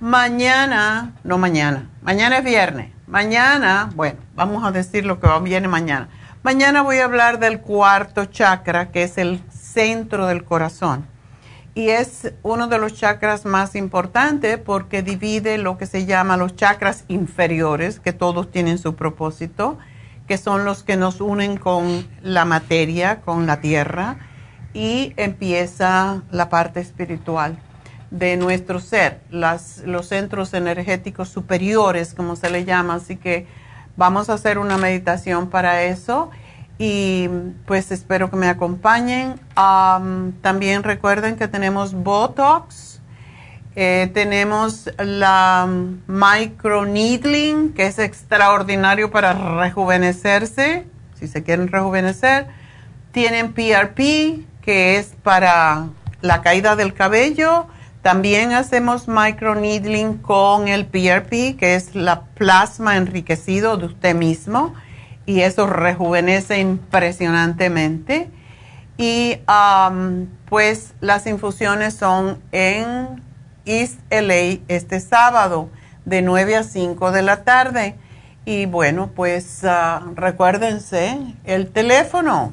Mañana, 0.00 1.12
no 1.24 1.38
mañana, 1.38 1.88
mañana 2.02 2.38
es 2.38 2.44
viernes. 2.44 2.92
Mañana, 3.06 3.90
bueno, 3.94 4.18
vamos 4.34 4.64
a 4.64 4.72
decir 4.72 5.06
lo 5.06 5.20
que 5.20 5.28
viene 5.42 5.68
mañana. 5.68 6.08
Mañana 6.44 6.82
voy 6.82 6.98
a 6.98 7.04
hablar 7.04 7.38
del 7.38 7.60
cuarto 7.60 8.24
chakra, 8.24 8.90
que 8.90 9.04
es 9.04 9.16
el 9.16 9.40
centro 9.48 10.26
del 10.26 10.42
corazón. 10.42 11.06
Y 11.72 11.90
es 11.90 12.32
uno 12.42 12.66
de 12.66 12.78
los 12.78 12.94
chakras 12.94 13.44
más 13.44 13.76
importantes 13.76 14.58
porque 14.58 15.02
divide 15.02 15.56
lo 15.56 15.78
que 15.78 15.86
se 15.86 16.04
llama 16.04 16.36
los 16.36 16.56
chakras 16.56 17.04
inferiores, 17.06 18.00
que 18.00 18.12
todos 18.12 18.50
tienen 18.50 18.78
su 18.78 18.96
propósito, 18.96 19.78
que 20.26 20.36
son 20.36 20.64
los 20.64 20.82
que 20.82 20.96
nos 20.96 21.20
unen 21.20 21.56
con 21.58 22.08
la 22.22 22.44
materia, 22.44 23.20
con 23.20 23.46
la 23.46 23.60
tierra, 23.60 24.16
y 24.74 25.12
empieza 25.16 26.22
la 26.32 26.48
parte 26.48 26.80
espiritual 26.80 27.56
de 28.10 28.36
nuestro 28.36 28.80
ser, 28.80 29.20
los 29.30 30.08
centros 30.08 30.54
energéticos 30.54 31.28
superiores, 31.28 32.14
como 32.14 32.34
se 32.34 32.50
le 32.50 32.64
llama. 32.64 32.94
Así 32.94 33.14
que 33.14 33.46
vamos 33.96 34.30
a 34.30 34.34
hacer 34.34 34.58
una 34.58 34.78
meditación 34.78 35.48
para 35.48 35.82
eso 35.82 36.30
y 36.78 37.28
pues 37.66 37.92
espero 37.92 38.30
que 38.30 38.36
me 38.36 38.48
acompañen. 38.48 39.38
también 39.54 40.82
recuerden 40.82 41.36
que 41.36 41.48
tenemos 41.48 41.94
Botox, 41.94 43.00
eh, 43.74 44.10
tenemos 44.12 44.90
la 44.98 45.66
microneedling, 46.06 47.72
que 47.72 47.86
es 47.86 47.98
extraordinario 47.98 49.10
para 49.10 49.32
rejuvenecerse, 49.32 50.86
si 51.18 51.26
se 51.26 51.42
quieren 51.42 51.68
rejuvenecer. 51.68 52.48
Tienen 53.12 53.52
PRP, 53.52 54.44
que 54.60 54.98
es 54.98 55.14
para 55.22 55.88
la 56.20 56.42
caída 56.42 56.76
del 56.76 56.94
cabello. 56.94 57.66
También 58.02 58.52
hacemos 58.52 59.06
microneedling 59.06 60.18
con 60.18 60.66
el 60.66 60.86
PRP, 60.86 61.56
que 61.56 61.76
es 61.76 61.94
la 61.94 62.22
plasma 62.22 62.96
enriquecido 62.96 63.76
de 63.76 63.86
usted 63.86 64.16
mismo 64.16 64.74
y 65.24 65.42
eso 65.42 65.68
rejuvenece 65.68 66.58
impresionantemente. 66.58 68.28
Y 68.96 69.38
pues 70.46 70.94
las 71.00 71.26
infusiones 71.28 71.94
son 71.94 72.42
en 72.50 73.22
East 73.64 74.00
LA 74.10 74.58
este 74.66 74.98
sábado 74.98 75.70
de 76.04 76.22
9 76.22 76.56
a 76.56 76.64
5 76.64 77.12
de 77.12 77.22
la 77.22 77.44
tarde. 77.44 77.94
Y 78.44 78.66
bueno, 78.66 79.12
pues 79.14 79.62
uh, 79.62 80.14
recuérdense 80.16 81.16
el 81.44 81.70
teléfono. 81.70 82.52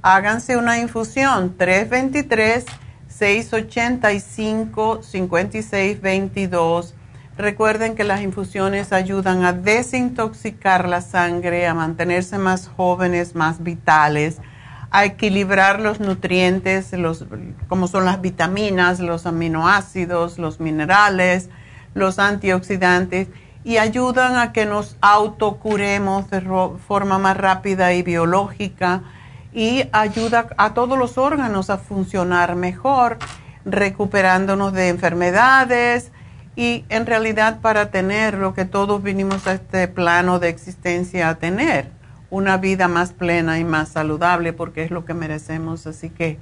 Háganse 0.00 0.56
una 0.56 0.78
infusión 0.78 1.58
323 1.58 2.64
685 3.20 5.02
5622 5.02 6.94
Recuerden 7.36 7.94
que 7.94 8.04
las 8.04 8.22
infusiones 8.22 8.94
ayudan 8.94 9.44
a 9.44 9.52
desintoxicar 9.52 10.88
la 10.88 11.02
sangre, 11.02 11.66
a 11.66 11.74
mantenerse 11.74 12.38
más 12.38 12.68
jóvenes, 12.68 13.34
más 13.34 13.62
vitales, 13.62 14.38
a 14.90 15.04
equilibrar 15.04 15.80
los 15.80 16.00
nutrientes, 16.00 16.94
los, 16.94 17.26
como 17.68 17.88
son 17.88 18.06
las 18.06 18.22
vitaminas, 18.22 19.00
los 19.00 19.26
aminoácidos, 19.26 20.38
los 20.38 20.58
minerales, 20.58 21.50
los 21.92 22.18
antioxidantes, 22.18 23.28
y 23.64 23.76
ayudan 23.76 24.36
a 24.36 24.52
que 24.52 24.64
nos 24.64 24.96
autocuremos 25.02 26.30
de 26.30 26.42
forma 26.86 27.18
más 27.18 27.36
rápida 27.36 27.92
y 27.92 28.02
biológica 28.02 29.02
y 29.52 29.84
ayuda 29.92 30.48
a 30.56 30.74
todos 30.74 30.98
los 30.98 31.18
órganos 31.18 31.70
a 31.70 31.78
funcionar 31.78 32.56
mejor, 32.56 33.18
recuperándonos 33.64 34.72
de 34.72 34.88
enfermedades, 34.88 36.10
y 36.56 36.84
en 36.88 37.06
realidad 37.06 37.60
para 37.60 37.90
tener 37.90 38.34
lo 38.34 38.54
que 38.54 38.64
todos 38.64 39.00
vinimos 39.02 39.46
a 39.46 39.52
este 39.54 39.86
plano 39.88 40.38
de 40.38 40.50
existencia 40.50 41.28
a 41.28 41.34
tener, 41.36 41.90
una 42.28 42.58
vida 42.58 42.86
más 42.86 43.12
plena 43.12 43.58
y 43.58 43.64
más 43.64 43.88
saludable, 43.90 44.52
porque 44.52 44.84
es 44.84 44.90
lo 44.90 45.04
que 45.04 45.14
merecemos. 45.14 45.86
Así 45.86 46.10
que 46.10 46.38